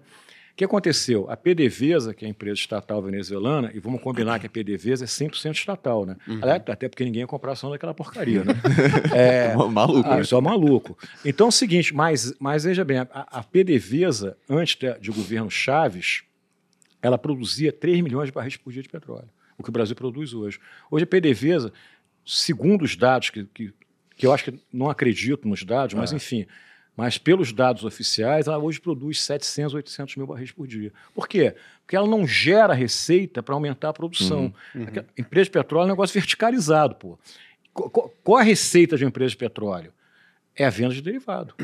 O 0.56 0.58
que 0.58 0.64
aconteceu? 0.64 1.26
A 1.28 1.36
PDVSA, 1.36 2.14
que 2.14 2.24
é 2.24 2.28
a 2.28 2.30
empresa 2.30 2.58
estatal 2.58 3.02
venezuelana, 3.02 3.70
e 3.74 3.78
vamos 3.78 4.00
combinar 4.00 4.40
que 4.40 4.46
a 4.46 4.48
PDVSA 4.48 5.04
é 5.04 5.06
100% 5.06 5.52
estatal, 5.52 6.06
né? 6.06 6.16
Uhum. 6.26 6.40
Até 6.42 6.88
porque 6.88 7.04
ninguém 7.04 7.20
ia 7.20 7.26
comprar 7.26 7.52
ação 7.52 7.68
daquela 7.70 7.92
porcaria, 7.92 8.42
né? 8.42 8.54
é, 9.14 9.54
maluco. 9.54 10.08
Ah, 10.08 10.16
né? 10.16 10.24
Só 10.24 10.40
maluco. 10.40 10.96
Então 11.22 11.48
é 11.48 11.50
o 11.50 11.52
seguinte, 11.52 11.94
mas, 11.94 12.32
mas 12.40 12.64
veja 12.64 12.86
bem, 12.86 13.00
a, 13.00 13.06
a 13.12 13.42
PDVSA, 13.42 14.34
antes 14.48 14.76
de, 14.76 14.98
de 14.98 15.10
governo 15.10 15.50
Chaves, 15.50 16.22
ela 17.02 17.18
produzia 17.18 17.70
3 17.70 18.00
milhões 18.00 18.28
de 18.28 18.32
barris 18.32 18.56
por 18.56 18.72
dia 18.72 18.82
de 18.82 18.88
petróleo, 18.88 19.28
o 19.58 19.62
que 19.62 19.68
o 19.68 19.72
Brasil 19.72 19.94
produz 19.94 20.32
hoje. 20.32 20.58
Hoje 20.90 21.04
a 21.04 21.06
PDVSA, 21.06 21.70
segundo 22.24 22.82
os 22.82 22.96
dados, 22.96 23.28
que, 23.28 23.44
que, 23.44 23.74
que 24.16 24.26
eu 24.26 24.32
acho 24.32 24.44
que 24.44 24.58
não 24.72 24.88
acredito 24.88 25.46
nos 25.46 25.62
dados, 25.62 25.94
mas 25.94 26.14
ah. 26.14 26.16
enfim, 26.16 26.46
mas 26.96 27.18
pelos 27.18 27.52
dados 27.52 27.84
oficiais, 27.84 28.46
ela 28.46 28.58
hoje 28.58 28.80
produz 28.80 29.20
700, 29.20 29.74
800 29.74 30.16
mil 30.16 30.26
barris 30.26 30.50
por 30.50 30.66
dia. 30.66 30.92
Por 31.14 31.28
quê? 31.28 31.54
Porque 31.82 31.94
ela 31.94 32.06
não 32.06 32.26
gera 32.26 32.72
receita 32.72 33.42
para 33.42 33.54
aumentar 33.54 33.90
a 33.90 33.92
produção. 33.92 34.52
Uhum, 34.74 34.82
uhum. 34.82 35.04
Empresa 35.18 35.44
de 35.44 35.50
petróleo 35.50 35.82
é 35.82 35.86
um 35.86 35.90
negócio 35.90 36.14
verticalizado, 36.14 36.94
pô. 36.94 37.18
Qual 37.74 38.38
a 38.38 38.42
receita 38.42 38.96
de 38.96 39.04
uma 39.04 39.08
empresa 39.08 39.30
de 39.30 39.36
petróleo? 39.36 39.92
É 40.54 40.64
a 40.64 40.70
venda 40.70 40.94
de 40.94 41.02
derivado. 41.02 41.54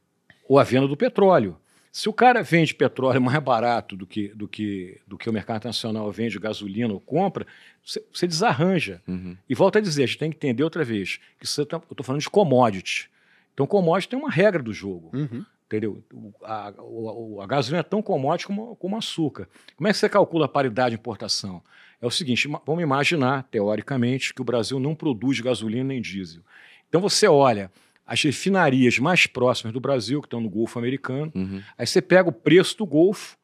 ou 0.46 0.58
a 0.58 0.64
venda 0.64 0.86
do 0.86 0.96
petróleo. 0.96 1.56
Se 1.90 2.08
o 2.08 2.12
cara 2.12 2.42
vende 2.42 2.74
petróleo 2.74 3.20
mais 3.20 3.42
barato 3.42 3.96
do 3.96 4.06
que, 4.06 4.28
do 4.28 4.46
que, 4.46 5.00
do 5.06 5.16
que 5.16 5.28
o 5.28 5.32
mercado 5.32 5.58
internacional 5.58 6.10
vende 6.12 6.38
gasolina 6.38 6.92
ou 6.92 7.00
compra, 7.00 7.46
você, 7.84 8.26
desarranja. 8.26 9.02
Uhum. 9.06 9.36
E 9.48 9.54
volta 9.54 9.78
a 9.78 9.82
dizer, 9.82 10.04
a 10.04 10.06
gente 10.06 10.18
tem 10.18 10.30
que 10.30 10.36
entender 10.36 10.62
outra 10.62 10.84
vez, 10.84 11.18
que 11.38 11.46
você 11.46 11.64
tá, 11.66 11.76
eu 11.76 11.82
estou 11.90 12.04
falando 12.04 12.20
de 12.20 12.30
commodity. 12.30 13.10
Então, 13.52 13.66
commodity 13.66 14.08
tem 14.08 14.18
uma 14.18 14.30
regra 14.30 14.62
do 14.62 14.72
jogo. 14.72 15.10
Uhum. 15.12 15.44
Entendeu? 15.66 16.04
A, 16.42 16.68
a, 16.68 17.44
a, 17.44 17.46
gasolina 17.46 17.80
é 17.80 17.82
tão 17.82 18.02
commodity 18.02 18.46
como, 18.46 18.76
como 18.76 18.96
açúcar. 18.96 19.48
Como 19.74 19.88
é 19.88 19.92
que 19.92 19.96
você 19.96 20.08
calcula 20.08 20.44
a 20.44 20.48
paridade 20.48 20.94
de 20.94 21.00
importação? 21.00 21.62
É 22.00 22.06
o 22.06 22.10
seguinte: 22.10 22.46
vamos 22.66 22.82
imaginar, 22.82 23.44
teoricamente, 23.44 24.34
que 24.34 24.42
o 24.42 24.44
Brasil 24.44 24.78
não 24.78 24.94
produz 24.94 25.40
gasolina 25.40 25.84
nem 25.84 26.02
diesel. 26.02 26.42
Então 26.88 27.00
você 27.00 27.26
olha 27.26 27.70
as 28.06 28.22
refinarias 28.22 28.98
mais 28.98 29.26
próximas 29.26 29.72
do 29.72 29.80
Brasil, 29.80 30.20
que 30.20 30.26
estão 30.26 30.40
no 30.40 30.50
Golfo 30.50 30.78
Americano, 30.78 31.32
uhum. 31.34 31.62
aí 31.78 31.86
você 31.86 32.02
pega 32.02 32.28
o 32.28 32.32
preço 32.32 32.76
do 32.76 32.84
Golfo 32.84 33.38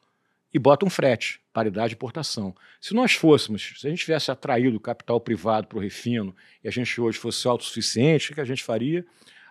e 0.52 0.59
bota 0.59 0.84
um 0.84 0.90
frete, 0.90 1.40
paridade 1.52 1.90
de 1.90 1.94
importação. 1.94 2.54
Se 2.80 2.92
nós 2.92 3.14
fôssemos, 3.14 3.74
se 3.78 3.86
a 3.86 3.90
gente 3.90 4.00
tivesse 4.00 4.30
atraído 4.30 4.78
capital 4.80 5.20
privado 5.20 5.66
para 5.66 5.78
o 5.78 5.80
refino 5.80 6.34
e 6.62 6.68
a 6.68 6.70
gente 6.70 7.00
hoje 7.00 7.18
fosse 7.18 7.46
autossuficiente, 7.48 8.32
o 8.32 8.34
que 8.34 8.40
a 8.40 8.44
gente 8.44 8.62
faria? 8.62 9.06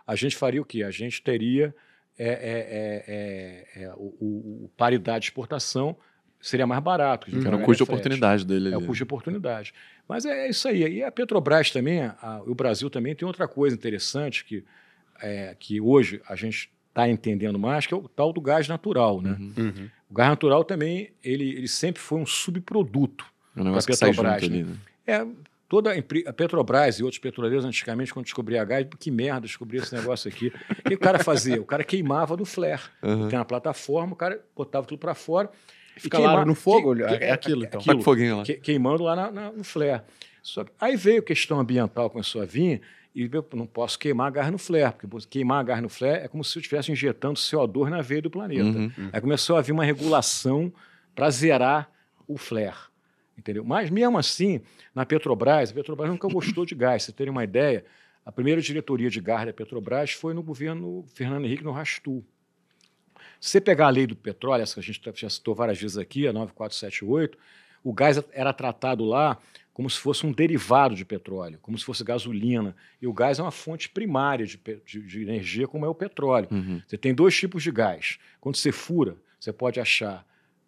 A 0.08 0.16
gente 0.16 0.36
faria 0.38 0.62
o 0.62 0.66
quê? 0.66 0.84
A 0.84 0.92
gente 0.92 1.22
teria 1.22 1.76
é, 2.18 2.28
é, 3.76 3.78
é, 3.78 3.84
é 3.84 3.94
o, 3.96 4.64
o, 4.66 4.72
paridade 4.78 5.24
de 5.24 5.26
exportação 5.28 5.96
seria 6.40 6.66
mais 6.66 6.82
barato. 6.82 7.30
Que 7.30 7.46
era 7.46 7.56
o 7.56 7.62
custo 7.62 7.84
de 7.84 7.92
oportunidade 7.92 8.46
dele. 8.46 8.74
É 8.74 8.78
o 8.78 8.80
custo 8.80 8.96
de 8.96 9.04
oportunidade. 9.04 9.74
Mas 10.08 10.26
é, 10.26 10.50
isso 10.50 10.68
aí. 10.68 10.82
E 10.98 11.04
a 11.04 11.12
Petrobras 11.12 11.70
também, 11.70 12.02
a, 12.02 12.42
o 12.46 12.56
Brasil 12.56 12.90
também 12.90 13.14
tem 13.14 13.28
outra 13.28 13.48
coisa 13.48 13.76
interessante 13.76 14.46
que, 14.46 14.64
é, 15.22 15.56
que 15.60 15.82
hoje 15.82 16.22
a 16.28 16.36
gente 16.36 16.72
está 16.88 17.08
entendendo 17.08 17.60
mais, 17.60 17.86
que 17.86 17.94
é 17.94 17.98
o 17.98 18.08
tal 18.08 18.32
do 18.32 18.42
gás 18.42 18.68
natural. 18.68 19.22
Né? 19.22 19.38
Uhum. 19.40 19.54
Uhum. 19.58 19.90
O 20.10 20.14
gás 20.14 20.30
natural 20.30 20.64
também, 20.64 21.12
ele, 21.24 21.50
ele 21.50 21.68
sempre 21.68 22.02
foi 22.02 22.20
um 22.20 22.26
subproduto 22.26 23.26
é 23.56 23.64
da 23.64 23.82
Petrobras. 23.82 24.42
Né? 24.42 24.48
Ali, 24.48 24.64
né? 24.64 24.76
É, 25.06 25.28
Toda 25.70 25.92
a 25.92 26.34
Petrobras 26.34 27.00
e 27.00 27.04
outros 27.04 27.20
petroleiros, 27.20 27.66
antigamente, 27.66 28.14
quando 28.14 28.26
descobria 28.26 28.64
gás, 28.64 28.88
que 28.98 29.12
merda 29.12 29.42
descobrir 29.42 29.80
esse 29.80 29.94
negócio 29.94 30.30
aqui. 30.30 30.48
O 30.48 30.90
que 30.90 30.96
o 30.96 31.00
cara 31.00 31.20
fazia? 31.20 31.60
O 31.62 31.66
cara 31.66 31.84
queimava 31.84 32.38
no 32.38 32.46
flare. 32.46 32.84
Uhum. 33.04 33.28
Tem 33.28 33.38
uma 33.38 33.44
plataforma, 33.44 34.14
o 34.14 34.16
cara 34.16 34.42
botava 34.56 34.88
tudo 34.88 35.00
para 35.00 35.14
fora. 35.14 35.50
Fica 35.98 36.20
lá 36.20 36.46
no 36.46 36.56
fogo, 36.56 36.96
que, 36.96 37.04
é, 37.04 37.32
aquilo, 37.32 37.66
então. 37.66 37.82
Aquilo, 37.82 38.02
foguinho 38.02 38.38
lá. 38.38 38.44
Que, 38.44 38.54
queimando 38.54 39.04
lá 39.04 39.16
na, 39.16 39.32
na, 39.32 39.52
no 39.52 39.64
flare. 39.64 40.04
Só, 40.42 40.64
aí 40.80 40.96
veio 40.96 41.20
a 41.20 41.24
questão 41.24 41.60
ambiental, 41.60 42.10
começou 42.10 42.42
a 42.42 42.46
vir, 42.46 42.82
e 43.14 43.30
eu 43.34 43.46
não 43.54 43.66
posso 43.66 43.98
queimar 44.00 44.32
gás 44.32 44.50
no 44.52 44.58
flare, 44.58 44.94
porque 45.10 45.28
queimar 45.28 45.66
gás 45.66 45.82
no 45.82 45.90
flare 45.90 46.24
é 46.24 46.28
como 46.28 46.44
se 46.44 46.58
eu 46.58 46.62
estivesse 46.62 46.92
injetando 46.92 47.34
CO2 47.34 47.90
na 47.90 48.02
veia 48.02 48.22
do 48.22 48.30
planeta. 48.30 48.64
Uhum. 48.64 49.10
Aí 49.12 49.20
começou 49.20 49.58
a 49.58 49.62
vir 49.62 49.72
uma 49.72 49.84
regulação 49.84 50.72
para 51.16 51.30
zerar 51.30 51.90
o 52.28 52.38
flare. 52.38 52.76
Entendeu? 53.38 53.64
Mas 53.64 53.90
mesmo 53.90 54.18
assim, 54.18 54.62
na 54.96 55.06
Petrobras, 55.06 55.70
a 55.72 55.74
Petrobras 55.74 56.10
nunca 56.10 56.28
gostou 56.28 56.66
de 56.66 56.74
gás. 56.74 57.04
Você 57.04 57.12
terem 57.12 57.32
uma 57.32 57.44
ideia, 57.44 57.86
a 58.26 58.32
primeira 58.32 58.60
diretoria 58.60 59.10
de 59.10 59.22
gás 59.22 59.46
da 59.46 59.54
Petrobras 59.54 60.12
foi 60.12 60.34
no 60.34 60.42
governo 60.42 61.06
Fernando 61.14 61.46
Henrique 61.46 61.64
no 61.64 61.72
Rastu. 61.72 62.26
Se 63.40 63.52
você 63.52 63.62
pegar 63.62 63.88
a 63.88 63.90
lei 63.90 64.08
do 64.08 64.16
petróleo, 64.16 64.64
essa 64.64 64.74
que 64.74 64.80
a 64.80 64.84
gente 64.84 65.22
já 65.22 65.30
citou 65.30 65.54
várias 65.54 65.80
vezes 65.80 65.98
aqui, 65.98 66.28
a 66.28 66.34
9478, 66.34 67.38
o 67.84 67.94
gás 67.94 68.22
era 68.34 68.52
tratado 68.52 69.06
lá 69.06 69.38
como 69.78 69.88
se 69.88 70.00
fosse 70.00 70.26
um 70.26 70.32
derivado 70.32 70.96
de 70.96 71.06
petróleo, 71.06 71.60
como 71.62 71.78
se 71.78 71.86
fosse 71.86 72.04
gasolina. 72.04 72.76
E 73.00 73.06
o 73.06 73.14
gás 73.14 73.38
é 73.38 73.44
uma 73.44 73.52
fonte 73.52 73.88
primária 73.88 74.44
de, 74.44 74.60
de, 74.84 75.02
de 75.02 75.22
energia, 75.22 75.68
como 75.68 75.86
é 75.86 75.88
o 75.88 75.94
petróleo. 75.94 76.48
Uhum. 76.50 76.82
Você 76.88 76.98
tem 76.98 77.14
dois 77.14 77.38
tipos 77.38 77.62
de 77.62 77.70
gás. 77.70 78.18
Quando 78.42 78.56
você 78.56 78.72
fura, 78.72 79.16
você 79.40 79.54
pode 79.54 79.80
achar 79.80 80.26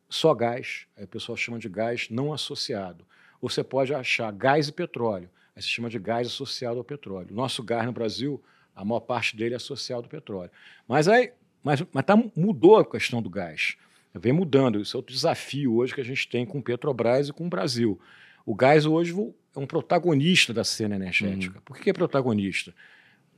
só 0.10 0.34
gás, 0.34 0.88
aí 0.98 1.04
o 1.04 1.08
pessoal 1.08 1.38
chama 1.38 1.60
de 1.60 1.70
gás 1.70 2.08
não 2.10 2.34
associado. 2.34 3.06
Ou 3.40 3.50
você 3.50 3.64
pode 3.64 3.94
achar 3.94 4.32
gás 4.32 4.68
e 4.68 4.72
petróleo, 4.72 5.30
aí 5.56 5.62
se 5.62 5.70
chama 5.70 5.90
de 5.90 6.00
gás 6.00 6.28
associado 6.28 6.78
ao 6.78 6.84
petróleo. 6.84 7.28
Nosso 7.32 7.64
gás 7.64 7.86
no 7.86 7.92
Brasil, 7.92 8.44
a 8.76 8.84
maior 8.84 9.02
parte 9.02 9.38
dele 9.38 9.54
é 9.54 9.58
associado 9.58 10.04
ao 10.04 10.10
petróleo. 10.10 10.52
Mas 10.88 11.08
aí, 11.08 11.32
mas, 11.64 11.84
mas 11.94 12.06
tá, 12.06 12.18
mudou 12.36 12.78
a 12.78 12.86
questão 12.86 13.22
do 13.22 13.30
gás. 13.30 13.78
Vem 14.14 14.34
mudando. 14.34 14.82
Isso 14.82 14.96
é 14.96 14.98
outro 14.98 15.14
desafio 15.14 15.76
hoje 15.76 15.94
que 15.94 16.02
a 16.02 16.06
gente 16.06 16.28
tem 16.28 16.46
com 16.46 16.62
Petrobras 16.62 17.30
e 17.30 17.34
com 17.34 17.46
o 17.46 17.50
Brasil. 17.50 18.00
O 18.46 18.56
gás 18.56 18.86
hoje 18.86 19.14
é 19.56 19.60
um 19.60 19.68
protagonista 19.68 20.54
da 20.54 20.64
cena 20.64 20.96
energética. 20.96 21.58
Uhum. 21.58 21.64
Por 21.64 21.78
que 21.78 21.90
é 21.90 21.94
protagonista? 21.94 22.74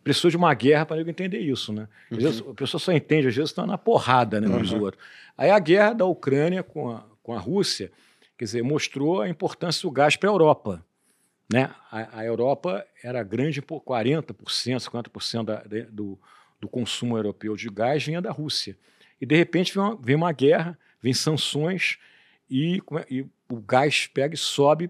Precisou 0.03 0.31
de 0.31 0.37
uma 0.37 0.53
guerra 0.53 0.85
para 0.85 1.01
eu 1.01 1.07
entender 1.07 1.39
isso, 1.39 1.71
né? 1.71 1.87
Às 2.09 2.17
vezes, 2.17 2.41
uhum. 2.41 2.51
a 2.51 2.53
pessoa 2.53 2.79
só 2.79 2.91
entende, 2.91 3.27
às 3.27 3.35
vezes 3.35 3.51
está 3.51 3.65
na 3.65 3.77
porrada, 3.77 4.41
né, 4.41 4.47
uns 4.47 4.71
uhum. 4.71 4.81
outros. 4.81 5.03
Aí 5.37 5.49
a 5.49 5.59
guerra 5.59 5.93
da 5.93 6.05
Ucrânia 6.05 6.63
com 6.63 6.91
a, 6.91 7.05
com 7.21 7.33
a 7.33 7.39
Rússia, 7.39 7.91
quer 8.37 8.45
dizer, 8.45 8.63
mostrou 8.63 9.21
a 9.21 9.29
importância 9.29 9.81
do 9.81 9.91
gás 9.91 10.15
para 10.15 10.29
a 10.29 10.33
Europa. 10.33 10.85
Né? 11.51 11.69
A, 11.91 12.19
a, 12.19 12.25
Europa 12.25 12.85
era 13.03 13.21
grande 13.23 13.61
por 13.61 13.81
40%, 13.81 14.33
50% 14.77 15.43
da, 15.43 15.55
de, 15.63 15.83
do, 15.83 16.17
do 16.59 16.69
consumo 16.69 17.17
europeu 17.17 17.55
de 17.55 17.69
gás 17.69 18.05
vinha 18.05 18.21
da 18.21 18.31
Rússia. 18.31 18.77
E, 19.19 19.25
de 19.25 19.35
repente, 19.35 19.73
vem 19.73 19.83
uma, 19.83 19.95
vem 19.95 20.15
uma 20.15 20.31
guerra, 20.31 20.79
vem 21.01 21.13
sanções 21.13 21.97
e, 22.49 22.81
e, 23.09 23.25
o 23.49 23.57
gás 23.57 24.07
pega 24.07 24.33
e 24.33 24.37
sobe 24.37 24.89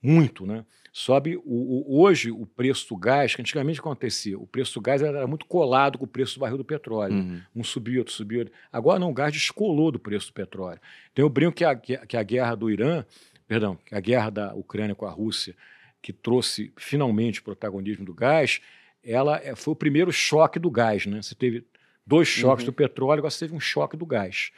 muito. 0.00 0.46
Né? 0.46 0.64
Sobe 0.96 1.36
o, 1.38 1.42
o, 1.44 2.00
hoje 2.00 2.30
o 2.30 2.46
preço 2.46 2.88
do 2.88 2.96
gás, 2.96 3.34
que 3.34 3.42
antigamente 3.42 3.80
acontecia, 3.80 4.38
o 4.38 4.46
preço 4.46 4.74
do 4.74 4.80
gás 4.80 5.02
era 5.02 5.26
muito 5.26 5.44
colado 5.44 5.98
com 5.98 6.04
o 6.04 6.08
preço 6.08 6.36
do 6.36 6.40
barril 6.40 6.56
do 6.56 6.64
petróleo. 6.64 7.16
Uhum. 7.16 7.40
Um 7.56 7.64
subiu, 7.64 7.98
outro 7.98 8.14
subiu. 8.14 8.48
Agora 8.72 9.00
não, 9.00 9.10
o 9.10 9.12
gás 9.12 9.32
descolou 9.32 9.90
do 9.90 9.98
preço 9.98 10.28
do 10.28 10.34
petróleo. 10.34 10.78
Então 11.12 11.24
eu 11.24 11.28
brinco 11.28 11.56
que 11.56 11.64
a, 11.64 11.74
que 11.74 12.16
a 12.16 12.22
guerra 12.22 12.54
do 12.54 12.70
Irã, 12.70 13.04
perdão, 13.48 13.76
a 13.90 13.98
guerra 13.98 14.30
da 14.30 14.54
Ucrânia 14.54 14.94
com 14.94 15.04
a 15.04 15.10
Rússia, 15.10 15.56
que 16.00 16.12
trouxe 16.12 16.72
finalmente 16.76 17.40
o 17.40 17.42
protagonismo 17.42 18.04
do 18.04 18.14
gás, 18.14 18.60
ela 19.02 19.40
é, 19.42 19.56
foi 19.56 19.72
o 19.72 19.76
primeiro 19.76 20.12
choque 20.12 20.60
do 20.60 20.70
gás. 20.70 21.06
Né? 21.06 21.20
Você 21.20 21.34
teve 21.34 21.66
dois 22.06 22.28
choques 22.28 22.64
uhum. 22.64 22.70
do 22.70 22.72
petróleo, 22.72 23.18
agora 23.18 23.32
você 23.32 23.46
teve 23.46 23.56
um 23.56 23.60
choque 23.60 23.96
do 23.96 24.06
gás. 24.06 24.52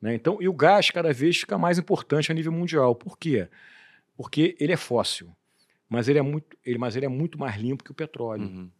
Né? 0.00 0.14
Então, 0.14 0.38
e 0.40 0.48
o 0.48 0.52
gás 0.52 0.88
cada 0.88 1.12
vez 1.12 1.38
fica 1.38 1.58
mais 1.58 1.80
importante 1.80 2.30
a 2.30 2.34
nível 2.34 2.52
mundial. 2.52 2.94
Por 2.94 3.18
quê? 3.18 3.48
Porque 4.16 4.54
ele 4.60 4.72
é 4.72 4.76
fóssil 4.76 5.34
mas 5.90 6.08
ele 6.08 6.20
é 6.20 6.22
muito, 6.22 6.56
ele, 6.64 6.78
mas 6.78 6.94
ele 6.94 7.04
é 7.04 7.08
muito 7.08 7.36
mais 7.36 7.56
limpo 7.56 7.82
que 7.82 7.90
o 7.90 7.94
petróleo. 7.94 8.44
Uhum. 8.44 8.70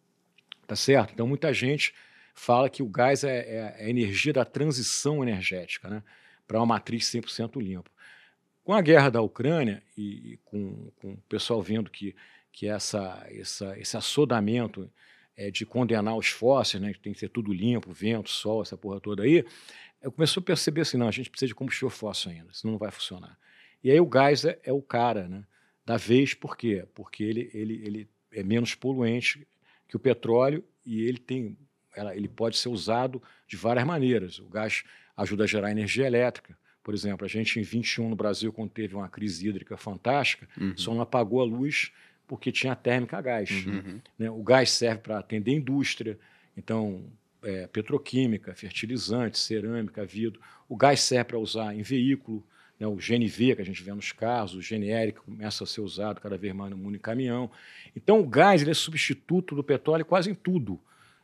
Tá 0.65 0.77
certo? 0.77 1.13
Então 1.13 1.27
muita 1.27 1.53
gente 1.53 1.93
fala 2.33 2.71
que 2.71 2.85
o 2.85 2.89
gás 2.89 3.25
é, 3.25 3.39
é, 3.41 3.77
é 3.81 3.85
a 3.85 3.91
energia 3.91 4.33
da 4.33 4.45
transição 4.45 5.21
energética, 5.21 5.91
né? 5.91 6.05
Para 6.47 6.59
uma 6.61 6.67
matriz 6.67 7.05
100% 7.07 7.61
limpa. 7.61 7.91
Com 8.63 8.73
a 8.73 8.81
guerra 8.81 9.11
da 9.11 9.21
Ucrânia 9.21 9.83
e, 9.99 10.35
e 10.35 10.37
com, 10.45 10.93
com, 11.01 11.13
o 11.15 11.23
pessoal 11.29 11.61
vendo 11.61 11.91
que, 11.91 12.15
que 12.53 12.69
essa, 12.69 13.27
essa, 13.29 13.77
esse 13.77 13.97
assodamento 13.97 14.89
é, 15.37 15.51
de 15.51 15.67
condenar 15.67 16.17
os 16.17 16.29
fósseis, 16.29 16.81
né, 16.81 16.93
que 16.93 17.01
tem 17.01 17.13
que 17.13 17.19
ser 17.19 17.31
tudo 17.31 17.53
limpo, 17.53 17.93
vento, 17.93 18.31
sol, 18.31 18.63
essa 18.63 18.77
porra 18.77 19.01
toda 19.01 19.25
aí, 19.25 19.45
eu 20.01 20.13
comecei 20.13 20.41
a 20.41 20.45
perceber 20.45 20.83
assim, 20.83 20.97
não, 20.97 21.09
a 21.09 21.11
gente 21.11 21.29
precisa 21.29 21.49
de 21.49 21.55
combustível 21.55 21.91
fóssil 21.91 22.31
ainda, 22.31 22.53
senão 22.53 22.73
não 22.73 22.79
vai 22.79 22.93
funcionar. 22.93 23.37
E 23.83 23.91
aí 23.91 24.01
o 24.01 24.07
gás 24.07 24.45
é, 24.45 24.59
é 24.63 24.73
o 24.73 24.81
cara, 24.81 25.27
né? 25.29 25.45
Da 25.91 25.97
vez, 25.97 26.35
por 26.35 26.57
quê? 26.57 26.87
Porque 26.95 27.25
ele, 27.25 27.51
ele, 27.53 27.83
ele 27.85 28.09
é 28.31 28.45
menos 28.45 28.77
poluente 28.77 29.45
que 29.89 29.97
o 29.97 29.99
petróleo 29.99 30.63
e 30.87 31.03
ele 31.03 31.19
tem 31.19 31.59
ela, 31.97 32.15
ele 32.15 32.29
pode 32.29 32.57
ser 32.59 32.69
usado 32.69 33.21
de 33.49 33.57
várias 33.57 33.85
maneiras. 33.85 34.39
O 34.39 34.45
gás 34.45 34.85
ajuda 35.17 35.43
a 35.43 35.47
gerar 35.49 35.73
energia 35.73 36.07
elétrica. 36.07 36.57
Por 36.81 36.95
exemplo, 36.95 37.27
a 37.27 37.29
gente 37.29 37.59
em 37.59 37.63
21 37.65 38.09
no 38.09 38.15
Brasil, 38.15 38.53
quando 38.53 38.71
teve 38.71 38.95
uma 38.95 39.09
crise 39.09 39.49
hídrica 39.49 39.77
fantástica, 39.77 40.49
uhum. 40.57 40.77
só 40.77 40.95
não 40.95 41.01
apagou 41.01 41.41
a 41.41 41.45
luz 41.45 41.91
porque 42.25 42.53
tinha 42.53 42.77
térmica 42.77 43.19
a 43.19 43.21
gás. 43.21 43.51
Uhum. 43.51 44.01
Né? 44.17 44.31
O 44.31 44.45
gás 44.45 44.71
serve 44.71 45.01
para 45.01 45.19
atender 45.19 45.51
indústria, 45.51 46.17
então 46.57 47.03
é, 47.43 47.67
petroquímica, 47.67 48.55
fertilizante, 48.55 49.41
cerâmica, 49.41 50.05
vidro. 50.05 50.41
O 50.69 50.77
gás 50.77 51.01
serve 51.01 51.25
para 51.25 51.39
usar 51.41 51.75
em 51.75 51.83
veículo, 51.83 52.47
né, 52.81 52.87
o 52.87 52.97
GNV, 52.97 53.57
que 53.57 53.63
a 53.63 53.65
gente 53.65 53.83
vê 53.83 53.93
nos 53.93 54.11
carros, 54.11 54.55
o 54.55 54.63
GNR, 54.63 55.13
que 55.13 55.21
começa 55.21 55.63
a 55.63 55.67
ser 55.67 55.83
usado 55.83 56.21
cada 56.21 56.39
vez 56.39 56.55
mais 56.55 56.71
no 56.71 56.79
mundo 56.79 56.97
em 56.97 56.99
caminhão. 56.99 57.51
Então, 57.95 58.19
o 58.19 58.27
gás 58.27 58.63
ele 58.63 58.71
é 58.71 58.75
substituto 58.75 59.55
do 59.55 59.63
petróleo 59.63 60.05
quase 60.07 60.31
em 60.31 60.35
tudo. 60.35 60.81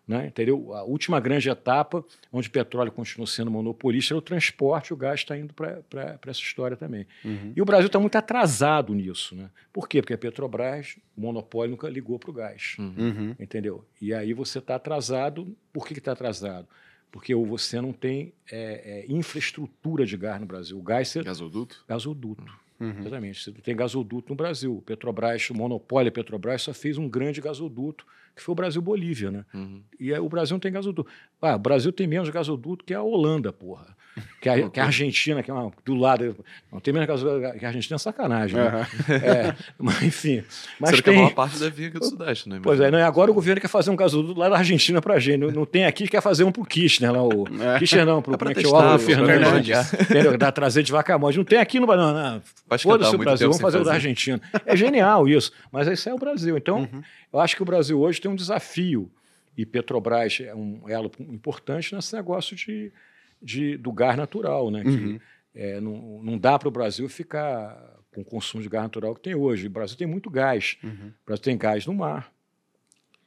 Né, 0.08 0.28
entendeu? 0.28 0.72
A 0.72 0.84
última 0.84 1.18
grande 1.18 1.50
etapa, 1.50 2.04
onde 2.30 2.46
o 2.46 2.50
petróleo 2.52 2.92
continua 2.92 3.26
sendo 3.26 3.50
monopolista, 3.50 4.14
é 4.14 4.16
o 4.16 4.20
transporte, 4.20 4.94
o 4.94 4.96
gás 4.96 5.18
está 5.18 5.36
indo 5.36 5.52
para 5.52 5.82
essa 6.28 6.38
história 6.38 6.76
também. 6.76 7.08
Uhum. 7.24 7.52
E 7.56 7.60
o 7.60 7.64
Brasil 7.64 7.88
está 7.88 7.98
muito 7.98 8.14
atrasado 8.14 8.94
nisso. 8.94 9.34
Né? 9.34 9.50
Por 9.72 9.88
quê? 9.88 10.00
Porque 10.00 10.14
a 10.14 10.18
Petrobras, 10.18 10.96
o 11.16 11.22
monopólio, 11.22 11.72
nunca 11.72 11.88
ligou 11.88 12.20
para 12.20 12.30
o 12.30 12.32
gás. 12.32 12.76
Uhum. 12.78 13.34
Entendeu? 13.40 13.84
E 14.00 14.14
aí 14.14 14.32
você 14.32 14.60
está 14.60 14.76
atrasado. 14.76 15.56
Por 15.72 15.84
que 15.84 15.94
está 15.94 16.12
atrasado? 16.12 16.68
Porque 17.16 17.34
você 17.34 17.80
não 17.80 17.94
tem 17.94 18.34
é, 18.52 19.06
é, 19.06 19.06
infraestrutura 19.08 20.04
de 20.04 20.18
gás 20.18 20.38
no 20.38 20.46
Brasil. 20.46 20.78
O 20.78 20.82
gás... 20.82 21.08
Você... 21.08 21.22
Gasoduto? 21.22 21.82
Gasoduto. 21.88 22.44
Uhum. 22.78 23.00
Exatamente. 23.00 23.42
Você 23.42 23.50
não 23.52 23.60
tem 23.60 23.74
gasoduto 23.74 24.28
no 24.28 24.36
Brasil. 24.36 24.82
Petrobras, 24.84 25.48
o 25.48 25.54
monopólio 25.54 26.12
Petrobras 26.12 26.60
só 26.60 26.74
fez 26.74 26.98
um 26.98 27.08
grande 27.08 27.40
gasoduto 27.40 28.06
que 28.36 28.42
foi 28.42 28.52
o 28.52 28.56
Brasil-Bolívia, 28.56 29.30
né? 29.30 29.44
Uhum. 29.54 29.82
E 29.98 30.12
o 30.12 30.28
Brasil 30.28 30.54
não 30.54 30.60
tem 30.60 30.70
gasoduto. 30.70 31.10
Ah, 31.40 31.56
o 31.56 31.58
Brasil 31.58 31.90
tem 31.90 32.06
menos 32.06 32.28
gasoduto 32.28 32.84
que 32.84 32.92
a 32.92 33.02
Holanda, 33.02 33.50
porra. 33.50 33.96
Que 34.40 34.48
a, 34.48 34.70
que 34.70 34.78
a 34.78 34.84
Argentina, 34.84 35.42
que 35.42 35.50
é 35.50 35.54
uma, 35.54 35.72
do 35.84 35.94
lado. 35.94 36.36
Não 36.72 36.78
tem 36.78 36.94
menos 36.94 37.08
gasoduto 37.08 37.58
que 37.58 37.64
a 37.64 37.68
Argentina, 37.68 37.96
é 37.96 37.98
sacanagem, 37.98 38.56
né? 38.56 38.86
Uhum. 39.08 39.14
É, 39.14 39.56
mas, 39.76 40.02
enfim. 40.02 40.44
Mas 40.78 40.90
Será 40.90 41.02
tem... 41.02 41.14
que 41.14 41.18
a 41.18 41.22
maior 41.22 41.34
parte 41.34 41.58
deve 41.58 41.70
vir 41.70 41.86
aqui 41.88 41.98
do 41.98 42.04
Sudeste, 42.04 42.48
né? 42.48 42.60
Pois 42.62 42.78
é, 42.80 42.90
não, 42.90 42.98
agora 43.04 43.30
o 43.30 43.34
governo 43.34 43.60
quer 43.60 43.68
fazer 43.68 43.90
um 43.90 43.96
gasoduto 43.96 44.38
lá 44.38 44.48
da 44.48 44.56
Argentina 44.56 45.02
pra 45.02 45.18
gente. 45.18 45.38
Não, 45.38 45.50
não 45.50 45.66
tem 45.66 45.84
aqui, 45.84 46.06
quer 46.06 46.22
fazer 46.22 46.44
um 46.44 46.52
pro 46.52 46.64
Kirchner, 46.64 47.12
lá, 47.12 47.22
o... 47.22 47.44
É. 47.60 47.78
Kirchner 47.78 48.06
não, 48.06 48.22
pro 48.22 48.34
é 48.34 48.66
o 48.66 48.76
Álvaro 48.76 48.98
Fernandes. 49.00 49.92
Entendeu? 49.92 50.38
Da 50.38 50.52
trazer 50.52 50.82
de 50.82 50.92
vaca 50.92 51.18
Não 51.18 51.44
tem 51.44 51.58
aqui 51.58 51.80
no. 51.80 51.86
Não, 51.86 52.14
não. 52.14 52.42
Foda-se 52.78 53.14
o 53.14 53.18
Brasil, 53.18 53.48
vamos 53.48 53.60
fazer 53.60 53.78
o 53.78 53.84
da 53.84 53.94
Argentina. 53.94 54.40
É 54.64 54.76
genial 54.76 55.28
isso. 55.28 55.52
Mas 55.72 55.88
isso 55.88 56.08
é 56.08 56.14
o 56.14 56.18
Brasil. 56.18 56.56
Então, 56.56 56.80
uhum. 56.80 57.02
eu 57.32 57.40
acho 57.40 57.56
que 57.56 57.62
o 57.62 57.66
Brasil 57.66 58.00
hoje 58.00 58.20
tem 58.26 58.32
um 58.32 58.36
desafio, 58.36 59.10
e 59.56 59.64
Petrobras 59.64 60.40
é 60.40 60.54
um 60.54 60.88
elo 60.88 61.10
importante 61.20 61.94
nesse 61.94 62.14
negócio 62.14 62.56
de, 62.56 62.92
de 63.40 63.76
do 63.76 63.92
gás 63.92 64.16
natural, 64.16 64.70
né? 64.70 64.82
Uhum. 64.84 65.18
Que, 65.18 65.24
é, 65.54 65.80
não, 65.80 66.22
não 66.22 66.36
dá 66.36 66.58
para 66.58 66.68
o 66.68 66.72
Brasil 66.72 67.08
ficar 67.08 67.96
com 68.12 68.20
o 68.20 68.24
consumo 68.24 68.62
de 68.62 68.68
gás 68.68 68.82
natural 68.82 69.14
que 69.14 69.22
tem 69.22 69.34
hoje. 69.34 69.68
O 69.68 69.70
Brasil 69.70 69.96
tem 69.96 70.06
muito 70.06 70.28
gás. 70.28 70.76
Uhum. 70.82 71.08
O 71.08 71.24
Brasil 71.24 71.44
tem 71.44 71.56
gás 71.56 71.86
no 71.86 71.94
mar. 71.94 72.30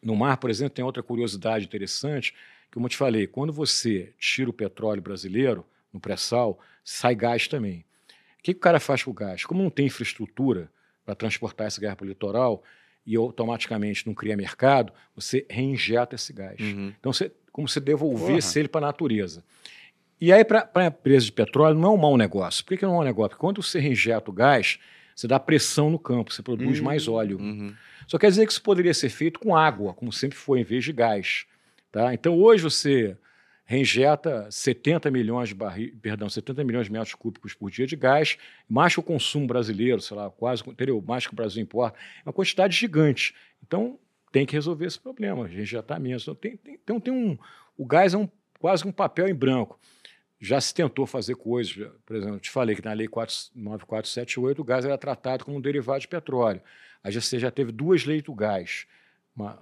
No 0.04 0.16
mar, 0.16 0.38
por 0.38 0.50
exemplo, 0.50 0.76
tem 0.76 0.86
outra 0.86 1.02
curiosidade 1.02 1.66
interessante, 1.66 2.34
que, 2.70 2.74
como 2.74 2.86
eu 2.86 2.90
te 2.90 2.98
falei, 2.98 3.26
quando 3.26 3.52
você 3.52 4.14
tira 4.20 4.50
o 4.50 4.54
petróleo 4.54 5.02
brasileiro 5.02 5.66
no 5.92 6.00
pré-sal, 6.00 6.60
sai 6.84 7.16
gás 7.16 7.48
também. 7.48 7.86
O 8.40 8.44
que, 8.44 8.54
que 8.54 8.60
o 8.60 8.62
cara 8.62 8.80
faz 8.80 9.02
com 9.02 9.12
o 9.12 9.14
gás? 9.14 9.46
Como 9.46 9.64
não 9.64 9.70
tem 9.70 9.88
infraestrutura 9.88 10.70
para 11.04 11.16
transportar 11.16 11.68
esse 11.68 11.82
gás 11.82 11.96
para 11.96 12.06
o 12.06 12.08
litoral, 12.08 12.64
e 13.06 13.16
automaticamente 13.16 14.06
não 14.06 14.14
cria 14.14 14.38
mercado, 14.38 14.94
você 15.16 15.46
reinjeta 15.50 16.16
esse 16.16 16.32
gás. 16.32 16.60
Uhum. 16.60 16.94
Então, 17.00 17.12
você, 17.12 17.32
como 17.52 17.68
se 17.68 17.80
devolvesse 17.80 18.50
Porra. 18.50 18.60
ele 18.60 18.68
para 18.68 18.86
a 18.86 18.88
natureza. 18.88 19.44
E 20.22 20.34
aí, 20.34 20.44
para 20.44 20.70
a 20.76 20.86
empresa 20.86 21.26
de 21.26 21.32
petróleo, 21.32 21.78
não 21.78 21.90
é 21.90 21.94
um 21.94 21.98
mau 21.98 22.18
negócio. 22.18 22.64
Por 22.64 22.70
que, 22.70 22.78
que 22.78 22.84
não 22.84 22.92
é 22.92 22.94
um 22.94 22.98
mau 22.98 23.06
negócio? 23.06 23.30
Porque 23.30 23.42
quando 23.42 23.64
você 23.64 23.80
reinjeta 23.80 24.30
o 24.30 24.34
gás, 24.34 24.78
você 25.16 25.28
dá 25.28 25.40
pressão 25.40 25.90
no 25.90 26.00
campo, 26.00 26.34
você 26.34 26.42
produz 26.42 26.80
uhum. 26.80 26.86
mais 26.86 27.08
óleo. 27.08 27.40
Uhum. 27.40 27.74
Só 28.08 28.18
quer 28.18 28.30
dizer 28.30 28.46
que 28.46 28.52
isso 28.52 28.62
poderia 28.62 28.94
ser 28.94 29.10
feito 29.10 29.40
com 29.40 29.56
água, 29.56 29.94
como 29.94 30.12
sempre 30.12 30.38
foi, 30.38 30.60
em 30.60 30.64
vez 30.64 30.84
de 30.84 30.92
gás. 30.92 31.46
Tá? 31.92 32.14
Então, 32.14 32.38
hoje 32.38 32.64
você 32.64 33.18
reinjeta 33.70 34.48
70 34.50 35.12
milhões 35.12 35.50
de 35.50 35.54
barris, 35.54 35.94
perdão, 36.02 36.28
70 36.28 36.64
milhões 36.64 36.88
de 36.88 36.92
metros 36.92 37.14
cúbicos 37.14 37.54
por 37.54 37.70
dia 37.70 37.86
de 37.86 37.96
gás, 37.96 38.36
mais 38.68 38.96
que 38.96 39.00
o 39.00 39.04
consumo 39.04 39.46
brasileiro, 39.46 40.02
sei 40.02 40.18
lá, 40.18 40.28
quase, 40.28 40.64
entendeu? 40.68 41.00
mais 41.08 41.28
que 41.28 41.34
o 41.34 41.36
Brasil 41.36 41.62
importa, 41.62 41.96
é 42.26 42.28
uma 42.28 42.34
quantidade 42.34 42.76
gigante. 42.76 43.36
Então, 43.62 44.00
tem 44.32 44.44
que 44.44 44.54
resolver 44.54 44.88
esse 44.88 45.00
problema, 45.00 45.46
reinjetar 45.46 46.02
menos. 46.02 46.24
Então, 46.24 46.34
tem, 46.34 46.58
tem, 46.58 46.74
então, 46.74 47.00
tem 47.00 47.14
um, 47.14 47.38
o 47.78 47.86
gás 47.86 48.16
é 48.16 48.18
um, 48.18 48.28
quase 48.60 48.88
um 48.88 48.92
papel 48.92 49.30
em 49.30 49.36
branco. 49.36 49.80
Já 50.42 50.60
se 50.60 50.74
tentou 50.74 51.06
fazer 51.06 51.36
coisas, 51.36 51.74
por 52.08 52.16
exemplo, 52.16 52.40
te 52.40 52.50
falei 52.50 52.76
que 52.76 52.84
na 52.84 52.94
Lei 52.94 53.08
9478 53.08 54.60
o 54.60 54.66
gás 54.66 54.84
era 54.84 54.98
tratado 54.98 55.46
como 55.46 55.58
um 55.58 55.62
derivado 55.62 56.00
de 56.00 56.08
petróleo. 56.08 56.60
Aí 57.04 57.14
você 57.14 57.38
já 57.38 57.52
teve 57.52 57.72
duas 57.72 58.04
leis 58.04 58.24
do 58.24 58.34
gás, 58.34 58.88
uma, 59.36 59.62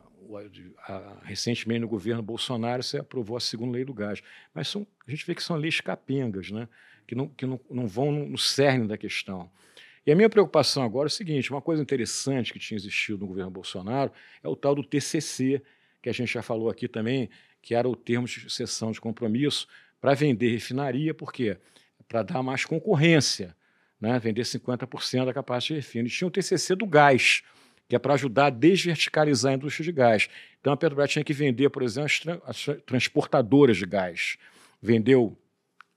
recentemente 1.24 1.82
no 1.82 1.88
governo 1.88 2.22
Bolsonaro 2.22 2.84
você 2.84 2.98
aprovou 2.98 3.38
a 3.38 3.40
segunda 3.40 3.74
lei 3.74 3.86
do 3.86 3.94
gás. 3.94 4.22
Mas 4.54 4.68
são, 4.68 4.86
a 5.08 5.12
gente 5.12 5.26
vê 5.26 5.34
que 5.34 5.44
são 5.44 5.56
leis 5.56 5.82
capengas, 5.82 6.52
né? 6.52 6.68
que, 7.08 7.16
não, 7.16 7.28
que 7.30 7.46
não, 7.46 7.60
não 7.70 7.88
vão 7.88 8.12
no 8.12 8.38
cerne 8.38 8.88
da 8.88 8.98
questão. 8.98 9.50
E 10.06 10.12
a 10.12 10.16
minha 10.16 10.30
preocupação 10.30 10.84
agora 10.84 11.08
é 11.08 11.12
o 11.12 11.12
seguinte: 11.12 11.50
uma 11.50 11.62
coisa 11.62 11.82
interessante 11.82 12.52
que 12.52 12.60
tinha 12.60 12.78
existido 12.78 13.20
no 13.20 13.28
governo 13.28 13.50
Bolsonaro 13.50 14.12
é 14.44 14.48
o 14.48 14.56
tal 14.56 14.76
do 14.76 14.84
TCC, 14.84 15.62
que 16.02 16.10
a 16.10 16.14
gente 16.14 16.34
já 16.34 16.42
falou 16.42 16.70
aqui 16.70 16.88
também, 16.88 17.30
que 17.62 17.74
era 17.74 17.88
o 17.88 17.96
termo 17.96 18.28
de 18.28 18.50
cessão 18.50 18.92
de 18.92 19.02
compromisso 19.02 19.68
para 20.00 20.14
vender 20.14 20.52
refinaria, 20.52 21.14
por 21.14 21.34
quê? 21.34 21.58
Para 22.08 22.24
dar 22.24 22.44
mais 22.44 22.64
concorrência, 22.64 23.56
né? 24.00 24.20
vender 24.20 24.44
50% 24.44 25.26
da 25.26 25.34
capacidade 25.34 25.68
de 25.68 25.74
refino. 25.74 26.08
E 26.08 26.12
tinha 26.12 26.28
o 26.28 26.32
TCC 26.32 26.76
do 26.76 26.86
gás 26.86 27.42
que 27.88 27.96
é 27.96 28.00
para 28.00 28.14
ajudar 28.14 28.48
a 28.48 28.50
desverticalizar 28.50 29.54
a 29.54 29.56
indústria 29.56 29.86
de 29.86 29.92
gás. 29.92 30.30
Então 30.60 30.74
a 30.74 30.78
Petrobras 30.78 31.12
tinha 31.12 31.24
que 31.24 31.34
vender, 31.34 31.70
por 31.70 31.84
exemplo, 31.84 32.08
as, 32.08 32.20
tra 32.20 32.40
as 32.46 32.84
transportadoras 32.86 33.78
de 33.78 33.86
gás. 33.86 34.38
Vendeu 34.82 35.38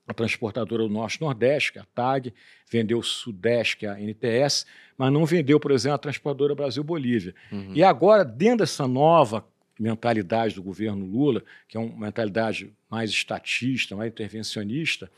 a 0.07 0.13
transportadora 0.13 0.83
do 0.83 0.89
Norte-Nordeste, 0.89 1.73
que 1.73 1.79
é 1.79 1.81
a 1.81 1.85
TAG, 1.85 2.33
vendeu 2.69 2.99
o 2.99 3.03
Sudeste, 3.03 3.77
que 3.77 3.85
é 3.85 3.89
a 3.89 3.99
NTS, 3.99 4.65
mas 4.97 5.11
não 5.11 5.25
vendeu, 5.25 5.59
por 5.59 5.71
exemplo, 5.71 5.95
a 5.95 5.99
transportadora 5.99 6.55
Brasil-Bolívia. 6.55 7.35
Uhum. 7.51 7.73
E 7.73 7.83
agora, 7.83 8.23
dentro 8.23 8.59
dessa 8.59 8.87
nova 8.87 9.45
mentalidade 9.79 10.55
do 10.55 10.63
governo 10.63 11.05
Lula, 11.05 11.43
que 11.67 11.77
é 11.77 11.79
uma 11.79 12.05
mentalidade 12.05 12.71
mais 12.89 13.09
estatista, 13.09 13.95
mais 13.95 14.11
intervencionista, 14.11 15.09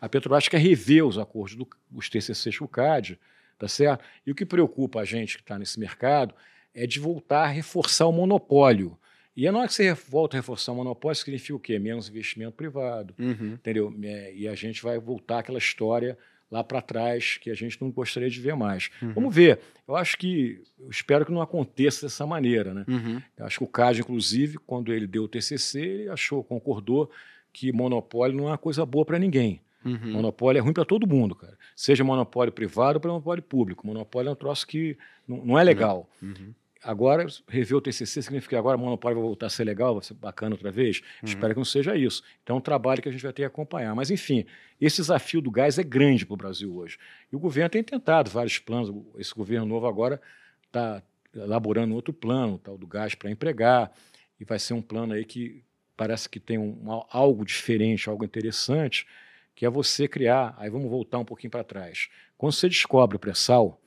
a 0.00 0.08
Petrobras 0.08 0.48
quer 0.48 0.58
rever 0.58 1.04
os 1.04 1.18
acordos 1.18 1.56
dos 1.90 2.08
TCCs 2.08 2.58
com 2.58 2.64
o 2.66 2.68
CAD, 2.68 3.18
tá 3.58 3.68
certo? 3.68 4.04
E 4.26 4.30
o 4.30 4.34
que 4.34 4.44
preocupa 4.44 5.00
a 5.00 5.04
gente 5.04 5.36
que 5.36 5.42
está 5.42 5.58
nesse 5.58 5.78
mercado 5.78 6.34
é 6.74 6.86
de 6.86 6.98
voltar 6.98 7.44
a 7.44 7.48
reforçar 7.48 8.06
o 8.06 8.12
monopólio. 8.12 8.98
E 9.36 9.50
na 9.50 9.58
hora 9.58 9.68
que 9.68 9.74
você 9.74 9.92
volta 9.92 10.36
a 10.36 10.38
reforçar 10.38 10.72
o 10.72 10.76
monopólio, 10.76 11.16
significa 11.16 11.56
o 11.56 11.60
quê? 11.60 11.78
Menos 11.78 12.08
investimento 12.08 12.52
privado, 12.52 13.14
uhum. 13.18 13.54
entendeu? 13.54 13.92
É, 14.02 14.34
e 14.34 14.46
a 14.46 14.54
gente 14.54 14.82
vai 14.82 14.98
voltar 14.98 15.40
àquela 15.40 15.58
história 15.58 16.16
lá 16.50 16.62
para 16.62 16.80
trás 16.80 17.36
que 17.38 17.50
a 17.50 17.54
gente 17.54 17.80
não 17.80 17.90
gostaria 17.90 18.30
de 18.30 18.40
ver 18.40 18.54
mais. 18.54 18.90
Uhum. 19.02 19.12
Vamos 19.12 19.34
ver. 19.34 19.58
Eu 19.88 19.96
acho 19.96 20.16
que, 20.16 20.62
eu 20.78 20.88
espero 20.88 21.26
que 21.26 21.32
não 21.32 21.42
aconteça 21.42 22.06
dessa 22.06 22.24
maneira, 22.24 22.72
né? 22.72 22.84
Uhum. 22.86 23.20
Eu 23.36 23.46
acho 23.46 23.58
que 23.58 23.64
o 23.64 23.68
Cádio, 23.68 24.02
inclusive, 24.02 24.58
quando 24.58 24.92
ele 24.92 25.06
deu 25.06 25.24
o 25.24 25.28
TCC, 25.28 25.80
ele 25.80 26.08
achou, 26.08 26.44
concordou 26.44 27.10
que 27.52 27.72
monopólio 27.72 28.36
não 28.36 28.44
é 28.44 28.52
uma 28.52 28.58
coisa 28.58 28.86
boa 28.86 29.04
para 29.04 29.18
ninguém. 29.18 29.60
Uhum. 29.84 30.12
Monopólio 30.12 30.58
é 30.58 30.62
ruim 30.62 30.72
para 30.72 30.84
todo 30.84 31.06
mundo, 31.06 31.34
cara. 31.34 31.56
Seja 31.76 32.02
monopólio 32.02 32.52
privado 32.52 32.98
ou 33.02 33.10
monopólio 33.10 33.42
público. 33.42 33.86
Monopólio 33.86 34.30
é 34.30 34.32
um 34.32 34.36
troço 34.36 34.66
que 34.66 34.96
não, 35.26 35.44
não 35.44 35.58
é 35.58 35.64
legal. 35.64 36.08
Uhum. 36.22 36.54
Agora, 36.82 37.26
rever 37.48 37.78
o 37.78 37.80
TCC 37.80 38.20
significa 38.20 38.50
que 38.50 38.56
agora 38.56 38.76
o 38.76 38.80
monopólio 38.80 39.16
vai 39.16 39.24
voltar 39.24 39.46
a 39.46 39.50
ser 39.50 39.64
legal, 39.64 39.94
vai 39.94 40.04
ser 40.04 40.12
bacana 40.14 40.54
outra 40.54 40.70
vez? 40.70 41.00
Uhum. 41.22 41.28
Espero 41.28 41.54
que 41.54 41.60
não 41.60 41.64
seja 41.64 41.96
isso. 41.96 42.22
Então, 42.42 42.56
é 42.56 42.58
um 42.58 42.62
trabalho 42.62 43.00
que 43.00 43.08
a 43.08 43.12
gente 43.12 43.22
vai 43.22 43.32
ter 43.32 43.42
que 43.42 43.46
acompanhar. 43.46 43.94
Mas, 43.94 44.10
enfim, 44.10 44.44
esse 44.78 44.96
desafio 44.98 45.40
do 45.40 45.50
gás 45.50 45.78
é 45.78 45.82
grande 45.82 46.26
para 46.26 46.34
o 46.34 46.36
Brasil 46.36 46.74
hoje. 46.76 46.98
E 47.32 47.36
o 47.36 47.38
governo 47.38 47.70
tem 47.70 47.82
tentado 47.82 48.30
vários 48.30 48.58
planos. 48.58 48.94
Esse 49.18 49.34
governo 49.34 49.66
novo 49.66 49.86
agora 49.86 50.20
está 50.66 51.02
elaborando 51.34 51.94
outro 51.94 52.12
plano, 52.12 52.54
o 52.54 52.58
tal 52.58 52.76
do 52.76 52.86
gás 52.86 53.14
para 53.14 53.30
empregar, 53.30 53.90
e 54.38 54.44
vai 54.44 54.58
ser 54.58 54.74
um 54.74 54.82
plano 54.82 55.14
aí 55.14 55.24
que 55.24 55.64
parece 55.96 56.28
que 56.28 56.38
tem 56.38 56.58
um, 56.58 57.02
algo 57.10 57.44
diferente, 57.44 58.08
algo 58.08 58.24
interessante, 58.24 59.06
que 59.54 59.64
é 59.64 59.70
você 59.70 60.08
criar. 60.08 60.54
Aí 60.58 60.68
vamos 60.68 60.90
voltar 60.90 61.18
um 61.18 61.24
pouquinho 61.24 61.50
para 61.50 61.64
trás. 61.64 62.08
Quando 62.36 62.52
você 62.52 62.68
descobre 62.68 63.16
o 63.16 63.20
pré-sal, 63.20 63.80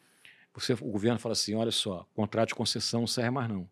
você, 0.54 0.74
o 0.74 0.92
governo 0.92 1.20
fala 1.20 1.34
assim: 1.34 1.56
olha 1.56 1.72
só, 1.72 2.08
contrato 2.16 2.50
de 2.50 2.56
concessão 2.56 3.02
não 3.02 3.08
serve 3.08 3.30
mais 3.30 3.50
não, 3.50 3.70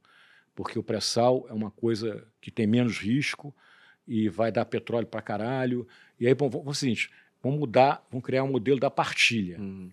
porque 0.54 0.78
o 0.78 0.84
pré-sal 0.84 1.46
é 1.50 1.54
uma 1.54 1.72
coisa 1.72 2.28
que 2.40 2.52
tem 2.52 2.68
menos 2.68 3.00
risco 3.00 3.56
e 4.08 4.30
vai 4.30 4.52
dar 4.52 4.66
petróleo 4.66 5.08
para 5.08 5.22
caralho. 5.22 5.88
E 6.20 6.28
aí, 6.28 6.34
bom, 6.36 6.50
vamos 6.50 6.78
o 6.78 6.80
seguinte: 6.80 7.10
vamos 7.42 7.60
mudar, 7.60 8.06
vamos 8.12 8.26
criar 8.26 8.44
um 8.44 8.52
modelo 8.52 8.80
da 8.80 8.92
partilha. 8.92 9.60
Uhum. 9.60 9.92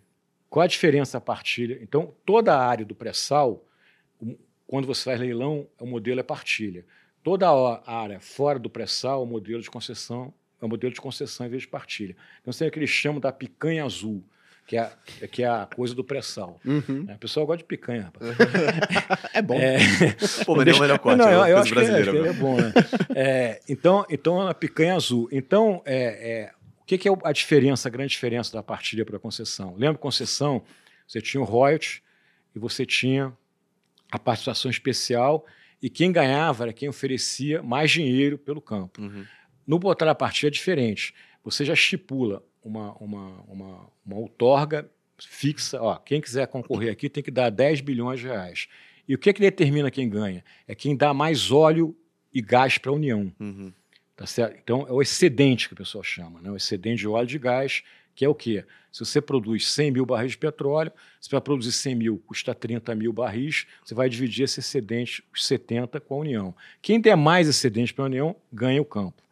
Qual 0.50 0.62
a 0.62 0.66
diferença 0.66 1.16
da 1.16 1.20
partilha? 1.20 1.78
Então, 1.80 2.14
toda 2.26 2.54
a 2.54 2.62
área 2.62 2.84
do 2.84 2.94
pré-sal, 2.94 3.64
quando 4.66 4.86
você 4.86 5.04
faz 5.04 5.18
leilão, 5.18 5.66
o 5.80 5.86
modelo 5.86 6.20
é 6.20 6.22
partilha. 6.22 6.84
Toda 7.22 7.48
a 7.48 7.94
área 7.94 8.20
fora 8.20 8.58
do 8.58 8.68
pré-sal, 8.68 9.22
o 9.22 9.26
modelo 9.26 9.62
de 9.62 9.70
concessão 9.70 10.34
é 10.62 10.66
o 10.66 10.68
modelo 10.68 10.92
de 10.92 11.00
concessão 11.00 11.46
em 11.46 11.50
vez 11.50 11.62
de 11.62 11.68
partilha. 11.68 12.16
Então, 12.40 12.52
você 12.52 12.60
tem 12.60 12.68
aquele 12.68 12.86
chamo 12.86 13.20
da 13.20 13.32
picanha 13.32 13.84
azul 13.84 14.24
que 14.66 14.76
é, 14.76 14.90
que 15.30 15.42
é 15.42 15.48
a 15.48 15.66
coisa 15.66 15.94
do 15.94 16.04
pré-sal. 16.04 16.60
Uhum. 16.64 17.04
É, 17.08 17.14
o 17.14 17.18
pessoal 17.18 17.44
gosta 17.46 17.58
de 17.58 17.64
picanha, 17.64 18.04
rapaz. 18.04 18.36
é 19.34 19.42
bom. 19.42 19.54
É, 19.58 19.78
Pô, 20.46 20.54
mas 20.54 20.66
não 20.66 20.72
é 20.72 20.76
o 20.76 20.80
melhor 20.80 20.98
corte, 20.98 21.18
não, 21.18 21.28
eu, 21.28 21.32
eu 21.32 21.40
coisa 21.40 21.60
acho 21.60 21.72
que 21.72 21.78
é, 21.80 22.22
que 22.22 22.28
é 22.28 22.32
bom, 22.32 22.56
né? 22.56 22.72
É, 23.14 23.60
então, 23.68 24.06
então, 24.08 24.46
a 24.46 24.54
picanha 24.54 24.94
azul. 24.94 25.28
Então, 25.32 25.82
é, 25.84 26.44
é, 26.44 26.52
o 26.80 26.84
que, 26.84 26.96
que 26.96 27.08
é 27.08 27.12
a 27.24 27.32
diferença, 27.32 27.88
a 27.88 27.90
grande 27.90 28.12
diferença 28.12 28.52
da 28.52 28.62
partilha 28.62 29.04
para 29.04 29.16
a 29.16 29.20
concessão? 29.20 29.74
Lembra 29.76 29.98
concessão? 29.98 30.62
Você 31.06 31.20
tinha 31.20 31.40
o 31.40 31.44
royalty 31.44 32.02
e 32.54 32.58
você 32.58 32.86
tinha 32.86 33.32
a 34.10 34.18
participação 34.18 34.70
especial 34.70 35.44
e 35.82 35.90
quem 35.90 36.12
ganhava 36.12 36.64
era 36.64 36.72
quem 36.72 36.88
oferecia 36.88 37.62
mais 37.62 37.90
dinheiro 37.90 38.38
pelo 38.38 38.60
campo. 38.60 39.02
Uhum. 39.02 39.24
No 39.66 39.78
botar 39.78 40.08
a 40.08 40.14
partilha 40.14 40.48
é 40.48 40.50
diferente. 40.50 41.14
Você 41.44 41.64
já 41.64 41.72
estipula 41.72 42.42
uma, 42.62 42.92
uma, 42.94 43.40
uma, 43.48 43.90
uma 44.04 44.16
outorga 44.16 44.88
fixa. 45.18 45.80
Ó, 45.80 45.96
quem 45.96 46.20
quiser 46.20 46.46
concorrer 46.46 46.92
aqui 46.92 47.08
tem 47.08 47.22
que 47.22 47.30
dar 47.30 47.50
10 47.50 47.80
bilhões 47.80 48.20
de 48.20 48.26
reais. 48.26 48.68
E 49.06 49.14
o 49.14 49.18
que, 49.18 49.32
que 49.32 49.40
determina 49.40 49.90
quem 49.90 50.08
ganha? 50.08 50.44
É 50.66 50.74
quem 50.74 50.96
dá 50.96 51.12
mais 51.12 51.50
óleo 51.50 51.96
e 52.32 52.40
gás 52.40 52.78
para 52.78 52.90
a 52.90 52.94
União. 52.94 53.32
Uhum. 53.38 53.72
Tá 54.16 54.26
certo? 54.26 54.56
Então, 54.62 54.86
é 54.88 54.92
o 54.92 55.02
excedente 55.02 55.68
que 55.68 55.74
o 55.74 55.76
pessoal 55.76 56.04
chama, 56.04 56.40
né? 56.40 56.50
o 56.50 56.56
excedente 56.56 57.00
de 57.00 57.08
óleo 57.08 57.24
e 57.24 57.28
de 57.28 57.38
gás, 57.38 57.82
que 58.14 58.24
é 58.24 58.28
o 58.28 58.34
quê? 58.34 58.64
Se 58.90 59.00
você 59.00 59.22
produz 59.22 59.66
100 59.68 59.90
mil 59.90 60.06
barris 60.06 60.32
de 60.32 60.38
petróleo, 60.38 60.92
se 61.20 61.28
para 61.30 61.40
produzir 61.40 61.72
100 61.72 61.94
mil 61.94 62.22
custa 62.26 62.54
30 62.54 62.94
mil 62.94 63.12
barris, 63.12 63.66
você 63.82 63.94
vai 63.94 64.08
dividir 64.08 64.44
esse 64.44 64.60
excedente, 64.60 65.24
os 65.32 65.46
70, 65.46 65.98
com 65.98 66.16
a 66.16 66.18
União. 66.18 66.54
Quem 66.82 67.00
der 67.00 67.16
mais 67.16 67.48
excedente 67.48 67.92
para 67.94 68.04
a 68.04 68.06
União, 68.06 68.36
ganha 68.52 68.80
o 68.82 68.84
campo. 68.84 69.22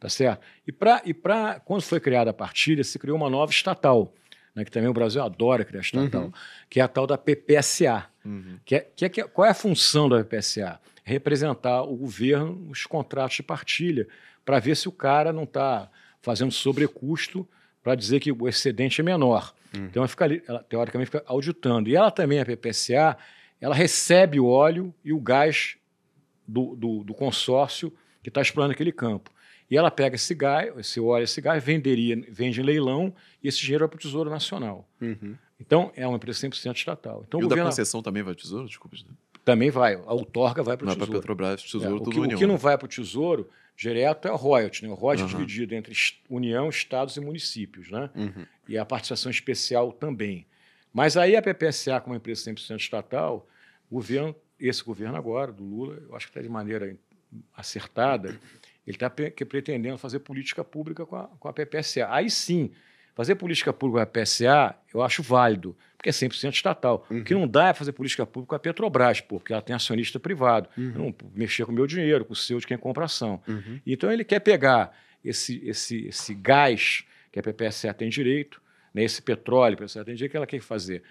Tá 0.00 0.08
certo? 0.08 0.40
E, 0.66 0.72
pra, 0.72 1.02
e 1.04 1.12
pra, 1.12 1.60
quando 1.60 1.82
foi 1.82 2.00
criada 2.00 2.30
a 2.30 2.32
partilha, 2.34 2.82
se 2.82 2.98
criou 2.98 3.16
uma 3.18 3.28
nova 3.28 3.52
estatal, 3.52 4.14
né, 4.54 4.64
que 4.64 4.70
também 4.70 4.88
o 4.88 4.94
Brasil 4.94 5.22
adora 5.22 5.62
criar 5.64 5.82
estatal, 5.82 6.22
Uhum. 6.24 6.32
que 6.70 6.80
é 6.80 6.82
a 6.82 6.88
tal 6.88 7.06
da 7.06 7.18
PPSA. 7.18 8.06
Uhum. 8.24 8.58
Que 8.64 8.76
é, 8.76 8.80
que 8.96 9.04
é, 9.04 9.08
que 9.10 9.20
é- 9.20 9.24
qual 9.24 9.46
é 9.46 9.50
a 9.50 9.54
função 9.54 10.08
da 10.08 10.16
PPSA? 10.24 10.80
Representar 11.04 11.82
o 11.82 11.94
governo 11.96 12.54
nos 12.54 12.86
contratos 12.86 13.36
de 13.36 13.42
partilha, 13.42 14.08
para 14.44 14.58
ver 14.58 14.74
se 14.74 14.88
o 14.88 14.92
cara 14.92 15.32
não 15.34 15.42
está 15.44 15.90
fazendo 16.22 16.50
sobrecusto 16.50 17.46
para 17.82 17.94
dizer 17.94 18.20
que 18.20 18.32
o 18.32 18.48
excedente 18.48 19.00
é 19.02 19.04
menor. 19.04 19.54
Hum. 19.76 19.84
Então, 19.84 20.00
ela 20.00 20.08
fica 20.08 20.24
ali, 20.24 20.42
ela, 20.48 20.62
teoricamente, 20.62 21.10
fica 21.10 21.22
auditando. 21.26 21.88
E 21.88 21.94
ela 21.94 22.10
também, 22.10 22.40
a 22.40 22.44
PPSA, 22.46 23.16
ela 23.60 23.74
recebe 23.74 24.40
o 24.40 24.46
óleo 24.46 24.94
e 25.04 25.12
o 25.12 25.20
gás 25.20 25.76
do, 26.48 26.74
do, 26.74 27.04
do 27.04 27.14
consórcio 27.14 27.92
que 28.22 28.28
está 28.30 28.40
explorando 28.40 28.72
aquele 28.72 28.92
campo. 28.92 29.30
E 29.70 29.76
ela 29.76 29.90
pega 29.90 30.16
esse 30.16 30.34
gás, 30.34 30.76
esse 30.78 30.98
óleo, 30.98 31.22
esse 31.24 31.40
gás, 31.40 31.62
venderia, 31.62 32.20
vende 32.28 32.60
em 32.60 32.64
leilão 32.64 33.14
e 33.42 33.46
esse 33.48 33.60
dinheiro 33.60 33.82
vai 33.82 33.88
para 33.88 33.96
o 33.96 34.00
Tesouro 34.00 34.28
Nacional. 34.28 34.88
Uhum. 35.00 35.36
Então, 35.60 35.92
é 35.94 36.06
uma 36.06 36.16
empresa 36.16 36.46
100% 36.48 36.74
estatal. 36.76 37.24
Então, 37.28 37.38
e 37.38 37.44
o 37.44 37.46
o 37.46 37.48
da 37.48 37.54
governo 37.54 37.70
concessão 37.70 38.02
também 38.02 38.22
vai 38.22 38.34
pro 38.34 38.42
tesouro? 38.42 38.66
Desculpa. 38.66 38.96
Também 39.44 39.70
vai, 39.70 39.94
a 39.94 40.12
outorga 40.12 40.62
vai 40.62 40.76
para 40.76 40.86
o 40.86 40.90
é 40.90 40.94
para 40.94 41.00
Tesouro. 41.06 41.20
Petrobras, 41.20 41.60
É, 41.60 41.64
tesouro, 41.64 41.96
o, 41.96 41.98
tudo 42.00 42.10
que, 42.12 42.18
o 42.18 42.22
União. 42.22 42.38
que 42.38 42.46
não 42.46 42.56
vai 42.56 42.76
para 42.76 42.86
o 42.86 42.88
Tesouro 42.88 43.48
direto 43.76 44.26
é 44.26 44.32
o 44.32 44.36
royalty. 44.36 44.82
Né? 44.84 44.90
O 44.90 44.94
royalty 44.94 45.22
Aham. 45.22 45.32
é 45.32 45.36
dividido 45.36 45.74
entre 45.74 45.92
União, 46.28 46.68
Estados 46.68 47.16
e 47.16 47.20
municípios. 47.20 47.90
Né? 47.90 48.10
Uhum. 48.14 48.46
E 48.68 48.76
a 48.76 48.84
participação 48.84 49.30
especial 49.30 49.92
também. 49.92 50.46
Mas 50.92 51.16
aí 51.16 51.36
a 51.36 51.42
PPSA, 51.42 52.00
como 52.00 52.14
uma 52.14 52.16
empresa 52.18 52.50
100% 52.50 52.76
estatal, 52.80 53.46
o 53.90 53.94
governo, 53.96 54.34
esse 54.58 54.82
governo 54.82 55.16
agora, 55.16 55.52
do 55.52 55.62
Lula, 55.62 56.02
eu 56.08 56.16
acho 56.16 56.26
que 56.26 56.30
está 56.30 56.42
de 56.42 56.48
maneira 56.48 56.96
acertada, 57.56 58.40
ele 58.90 58.96
está 58.96 59.08
pretendendo 59.10 59.96
fazer 59.96 60.18
política 60.20 60.64
pública 60.64 61.06
com 61.06 61.16
a, 61.16 61.24
com 61.38 61.48
a 61.48 61.52
PPSA. 61.52 62.08
Aí 62.10 62.28
sim, 62.28 62.70
fazer 63.14 63.36
política 63.36 63.72
pública 63.72 63.98
com 63.98 64.02
a 64.02 64.06
PPSA 64.06 64.74
eu 64.92 65.02
acho 65.02 65.22
válido, 65.22 65.76
porque 65.96 66.08
é 66.08 66.12
100% 66.12 66.52
estatal. 66.52 67.06
O 67.10 67.22
que 67.22 67.32
não 67.32 67.46
dá 67.46 67.68
é 67.68 67.74
fazer 67.74 67.92
política 67.92 68.26
pública 68.26 68.50
com 68.50 68.54
a 68.56 68.58
Petrobras, 68.58 69.20
porque 69.20 69.52
ela 69.52 69.62
tem 69.62 69.74
acionista 69.74 70.18
privado. 70.18 70.68
Eu 70.76 70.98
não 70.98 71.14
mexer 71.34 71.64
com 71.64 71.72
o 71.72 71.74
meu 71.74 71.86
dinheiro, 71.86 72.24
com 72.24 72.32
o 72.32 72.36
seu 72.36 72.58
de 72.58 72.66
quem 72.66 72.76
compra 72.76 73.04
ação. 73.04 73.40
Uhum. 73.46 73.80
Então 73.86 74.10
ele 74.10 74.24
quer 74.24 74.40
pegar 74.40 74.96
esse, 75.24 75.60
esse, 75.64 76.06
esse 76.06 76.34
gás 76.34 77.04
que 77.30 77.38
a 77.38 77.42
PPSA 77.42 77.94
tem 77.94 78.08
direito, 78.08 78.60
né, 78.92 79.04
esse 79.04 79.22
petróleo 79.22 79.76
que 79.76 79.84
a 79.84 79.86
PPSA 79.86 80.04
tem 80.04 80.14
direito, 80.14 80.30
que 80.32 80.36
ela 80.36 80.46
quer 80.46 80.60
fazer. 80.60 81.02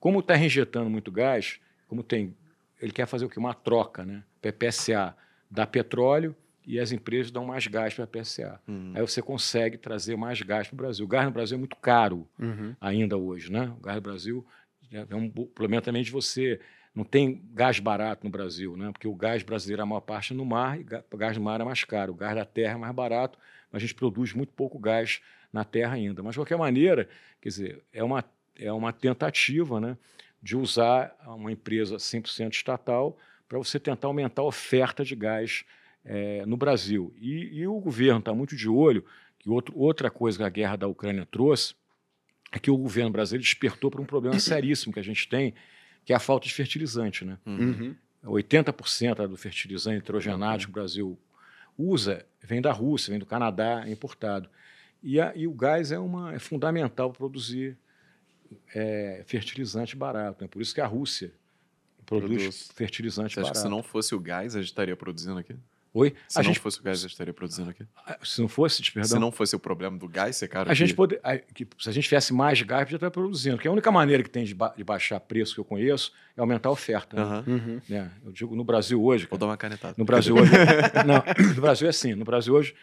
Como 0.00 0.20
está 0.20 0.34
reinjetando 0.34 0.88
muito 0.88 1.12
gás, 1.12 1.60
como 1.88 2.02
tem, 2.02 2.34
ele 2.80 2.92
quer 2.92 3.06
fazer 3.06 3.26
o 3.26 3.28
quê? 3.28 3.38
Uma 3.38 3.52
troca, 3.54 4.04
né? 4.04 4.22
PPSA 4.40 5.14
dá 5.50 5.66
petróleo 5.66 6.34
e 6.66 6.80
as 6.80 6.90
empresas 6.92 7.30
dão 7.30 7.44
mais 7.46 7.66
gás 7.66 7.94
para 7.94 8.04
a 8.04 8.06
PPSA. 8.06 8.60
Uhum. 8.66 8.92
Aí 8.94 9.00
você 9.00 9.22
consegue 9.22 9.78
trazer 9.78 10.16
mais 10.16 10.40
gás 10.42 10.66
para 10.66 10.74
o 10.74 10.76
Brasil. 10.76 11.04
O 11.04 11.08
gás 11.08 11.24
no 11.24 11.30
Brasil 11.30 11.54
é 11.56 11.58
muito 11.58 11.76
caro 11.76 12.28
Uhum. 12.38 12.74
ainda 12.80 13.16
hoje, 13.16 13.50
né? 13.52 13.72
O 13.78 13.80
gás 13.80 13.96
no 13.96 14.02
Brasil 14.02 14.44
é 14.90 15.14
um 15.14 15.28
bo- 15.28 15.46
problema 15.46 15.80
também 15.82 16.02
de 16.02 16.10
você 16.10 16.60
não 16.94 17.04
tem 17.04 17.42
gás 17.52 17.78
barato 17.78 18.24
no 18.24 18.30
Brasil, 18.30 18.76
né? 18.76 18.90
Porque 18.90 19.06
o 19.06 19.14
gás 19.14 19.42
brasileiro 19.42 19.82
a 19.82 19.86
maior 19.86 20.00
parte 20.00 20.32
é 20.32 20.36
no 20.36 20.44
mar 20.44 20.80
e 20.80 20.86
o 21.12 21.16
gás 21.16 21.36
no 21.36 21.42
mar 21.44 21.60
é 21.60 21.64
mais 21.64 21.84
caro. 21.84 22.12
O 22.12 22.16
gás 22.16 22.34
da 22.34 22.44
terra 22.44 22.74
é 22.74 22.76
mais 22.78 22.94
barato, 22.94 23.38
mas 23.70 23.82
a 23.82 23.86
gente 23.86 23.94
produz 23.94 24.32
muito 24.32 24.52
pouco 24.52 24.78
gás 24.78 25.20
na 25.52 25.62
terra 25.62 25.94
ainda. 25.94 26.22
Mas 26.22 26.32
de 26.32 26.38
qualquer 26.40 26.56
maneira, 26.58 27.08
quer 27.40 27.48
dizer, 27.50 27.84
é 27.92 28.02
uma 28.02 28.24
é 28.58 28.72
uma 28.72 28.90
tentativa, 28.90 29.78
né, 29.78 29.98
de 30.42 30.56
usar 30.56 31.14
uma 31.26 31.52
empresa 31.52 31.98
100% 31.98 32.54
estatal 32.54 33.18
para 33.46 33.58
você 33.58 33.78
tentar 33.78 34.08
aumentar 34.08 34.40
a 34.42 34.46
oferta 34.46 35.04
de 35.04 35.14
gás 35.14 35.62
eh, 36.06 36.44
no 36.46 36.56
Brasil. 36.56 37.12
E, 37.18 37.58
e 37.60 37.66
o 37.66 37.78
governo 37.78 38.20
está 38.20 38.32
muito 38.32 38.56
de 38.56 38.68
olho 38.68 39.04
que 39.38 39.50
outro, 39.50 39.76
outra 39.78 40.10
coisa 40.10 40.38
que 40.38 40.44
a 40.44 40.48
guerra 40.48 40.76
da 40.76 40.86
Ucrânia 40.88 41.26
trouxe 41.26 41.74
é 42.52 42.58
que 42.58 42.70
o 42.70 42.76
governo 42.78 43.10
brasileiro 43.10 43.42
despertou 43.44 43.90
para 43.90 44.00
um 44.00 44.06
problema 44.06 44.38
seríssimo 44.38 44.92
que 44.92 45.00
a 45.00 45.04
gente 45.04 45.28
tem, 45.28 45.52
que 46.04 46.12
é 46.12 46.16
a 46.16 46.20
falta 46.20 46.46
de 46.46 46.54
fertilizante. 46.54 47.24
Né? 47.24 47.36
Uhum. 47.44 47.94
80% 48.24 49.26
do 49.28 49.36
fertilizante 49.36 49.96
nitrogenado 49.96 50.64
que 50.64 50.68
o 50.70 50.72
Brasil 50.72 51.18
usa 51.76 52.24
vem 52.42 52.60
da 52.62 52.72
Rússia, 52.72 53.10
vem 53.10 53.18
do 53.18 53.26
Canadá, 53.26 53.84
é 53.86 53.90
importado. 53.90 54.48
E, 55.02 55.20
a- 55.20 55.32
e 55.36 55.46
o 55.46 55.52
gás 55.52 55.92
é, 55.92 55.98
uma, 55.98 56.34
é 56.34 56.38
fundamental 56.38 57.10
para 57.10 57.18
produzir 57.18 57.76
é, 58.74 59.22
fertilizante 59.26 59.96
barato. 59.96 60.42
né? 60.42 60.48
Por 60.48 60.62
isso 60.62 60.74
que 60.74 60.80
a 60.80 60.86
Rússia 60.86 61.32
produz, 62.04 62.28
Produz. 62.42 62.68
fertilizante 62.74 63.34
Você 63.34 63.40
acha 63.40 63.48
que 63.50 63.54
barato. 63.54 63.68
se 63.68 63.68
não 63.76 63.82
fosse 63.82 64.14
o 64.14 64.20
gás, 64.20 64.54
a 64.54 64.60
gente 64.60 64.68
estaria 64.68 64.96
produzindo 64.96 65.38
aqui? 65.38 65.56
Oi? 65.98 66.14
Se 66.28 66.38
a 66.38 66.42
não 66.42 66.48
gente, 66.48 66.60
fosse 66.60 66.78
o 66.78 66.82
gás, 66.82 66.98
a 66.98 67.02
gente 67.02 67.12
estaria 67.12 67.32
produzindo 67.32 67.70
aqui? 67.70 67.84
se 68.22 68.40
não 68.40 68.48
fosse, 68.48 68.82
perdão, 68.92 69.08
Se 69.08 69.18
não 69.18 69.32
fosse 69.32 69.56
o 69.56 69.58
problema 69.58 69.96
do 69.96 70.06
gás 70.06 70.36
ser 70.36 70.46
caro 70.48 70.70
a 70.70 70.74
gente 70.74 70.92
pode, 70.94 71.18
a- 71.24 71.38
que, 71.38 71.66
se 71.78 71.88
a 71.88 71.92
gente 71.92 72.04
tivesse 72.04 72.34
mais 72.34 72.60
gás, 72.60 72.82
podia 72.84 72.96
estar 72.96 73.10
produzindo. 73.10 73.56
Porque 73.56 73.66
a 73.68 73.72
única 73.72 73.90
maneira 73.90 74.22
que 74.22 74.28
tem 74.28 74.44
de, 74.44 74.54
ba- 74.54 74.74
de 74.76 74.84
baixar 74.84 75.18
preço 75.20 75.54
que 75.54 75.60
eu 75.60 75.64
conheço 75.64 76.12
é 76.36 76.40
aumentar 76.40 76.68
a 76.68 76.72
oferta. 76.72 77.16
né? 77.16 77.44
Uhum. 77.46 77.80
né? 77.88 78.10
Eu 78.24 78.30
digo 78.32 78.54
no 78.54 78.62
Brasil 78.64 79.02
hoje. 79.02 79.24
Vou 79.24 79.30
cara, 79.30 79.40
dar 79.40 79.46
uma 79.46 79.56
canetada. 79.56 79.94
No 79.96 80.04
Brasil 80.04 80.34
hoje. 80.36 80.52
não, 81.06 81.22
no 81.54 81.60
Brasil 81.62 81.86
é 81.86 81.90
assim. 81.90 82.14
No 82.14 82.24
Brasil 82.24 82.52
hoje, 82.54 82.74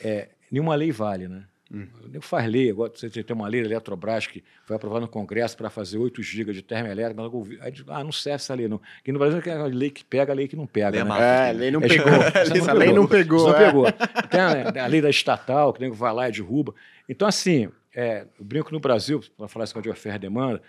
é, 0.00 0.28
nenhuma 0.50 0.74
lei 0.74 0.90
vale, 0.90 1.28
né? 1.28 1.44
Hum. 1.72 1.88
Faz 2.20 2.48
lei, 2.48 2.70
agora 2.70 2.92
você 2.94 3.10
tem 3.10 3.34
uma 3.34 3.48
lei 3.48 3.60
da 3.60 3.66
Eletrobras 3.66 4.26
que 4.26 4.44
foi 4.64 4.76
aprovada 4.76 5.00
no 5.00 5.08
Congresso 5.08 5.56
para 5.56 5.68
fazer 5.68 5.98
8 5.98 6.22
gigas 6.22 6.54
de 6.54 6.62
termoelétrica. 6.62 7.20
Aí, 7.60 7.72
ah, 7.88 8.04
não 8.04 8.12
serve 8.12 8.36
essa 8.36 8.54
lei, 8.54 8.68
não. 8.68 8.80
Aqui 9.00 9.10
no 9.10 9.18
Brasil 9.18 9.42
é 9.44 9.50
a 9.50 9.64
lei 9.64 9.90
que 9.90 10.04
pega, 10.04 10.32
a 10.32 10.36
lei 10.36 10.46
que 10.46 10.54
não 10.54 10.66
pega. 10.66 10.90
Lei 10.90 11.04
né? 11.04 11.20
É, 11.20 11.48
a 11.48 11.52
lei 11.52 11.70
não 11.72 11.80
é, 11.80 11.88
pegou. 11.88 12.12
Essa 12.12 12.72
lei 12.72 12.92
não 12.92 13.06
pegou. 13.06 13.48
Não 13.48 13.58
pegou. 13.58 13.86
Tem 14.30 14.40
a, 14.40 14.84
a, 14.84 14.86
lei 14.86 15.00
da 15.00 15.10
estatal, 15.10 15.72
que 15.72 15.80
nem 15.80 15.90
vai 15.90 16.12
lá 16.12 16.28
e 16.28 16.32
derruba. 16.32 16.72
Então, 17.08 17.26
assim, 17.26 17.68
é, 17.92 18.26
eu 18.38 18.44
brinco 18.44 18.72
no 18.72 18.78
Brasil, 18.78 19.20
para 19.36 19.48
falar 19.48 19.64
isso 19.64 19.82
de 19.82 19.90
oferta 19.90 20.18
e 20.18 20.20
demanda, 20.20 20.62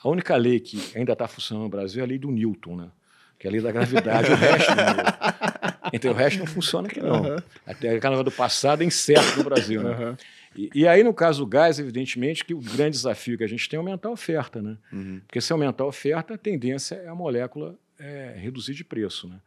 a 0.00 0.08
única 0.08 0.36
lei 0.36 0.60
que 0.60 0.96
ainda 0.96 1.14
está 1.14 1.26
funcionando 1.26 1.64
no 1.64 1.70
Brasil 1.70 2.00
é 2.00 2.04
a 2.04 2.08
lei 2.08 2.18
do 2.18 2.30
Newton, 2.30 2.76
né? 2.76 2.90
que 3.38 3.46
é 3.46 3.50
a 3.50 3.52
lei 3.52 3.60
da 3.60 3.72
gravidade, 3.72 4.30
o 4.30 4.34
resto 4.36 4.70
não. 4.74 5.44
Então, 5.92 6.10
o 6.10 6.14
resto 6.14 6.40
não 6.40 6.46
funciona 6.46 6.88
aqui, 6.88 6.98
não. 6.98 7.22
Uhum. 7.22 7.36
Até 7.64 7.90
aquela 7.90 8.24
do 8.24 8.30
passado 8.30 8.82
é 8.82 8.86
incerto 8.86 9.38
no 9.38 9.44
Brasil, 9.44 9.80
né? 9.80 9.90
Uhum. 9.90 10.16
E, 10.56 10.70
e, 10.74 10.88
aí, 10.88 11.02
no 11.02 11.12
caso 11.12 11.44
do 11.44 11.46
gás, 11.46 11.78
evidentemente, 11.78 12.44
que 12.44 12.54
o 12.54 12.60
grande 12.60 12.96
desafio 12.96 13.36
que 13.36 13.44
a 13.44 13.46
gente 13.46 13.68
tem 13.68 13.76
é 13.76 13.80
aumentar 13.80 14.08
a 14.08 14.12
oferta, 14.12 14.62
né? 14.62 14.76
Uhum. 14.92 15.20
Porque 15.26 15.40
se 15.40 15.52
aumentar 15.52 15.84
a 15.84 15.86
oferta, 15.86 16.34
a 16.34 16.38
tendência 16.38 16.96
é 16.96 17.08
a 17.08 17.14
molécula 17.14 17.78
é, 17.98 18.34
reduzir 18.36 18.74
de 18.74 18.84
preço, 18.84 19.28
né? 19.28 19.40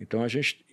Então, 0.00 0.22
a 0.22 0.28
gente 0.28 0.64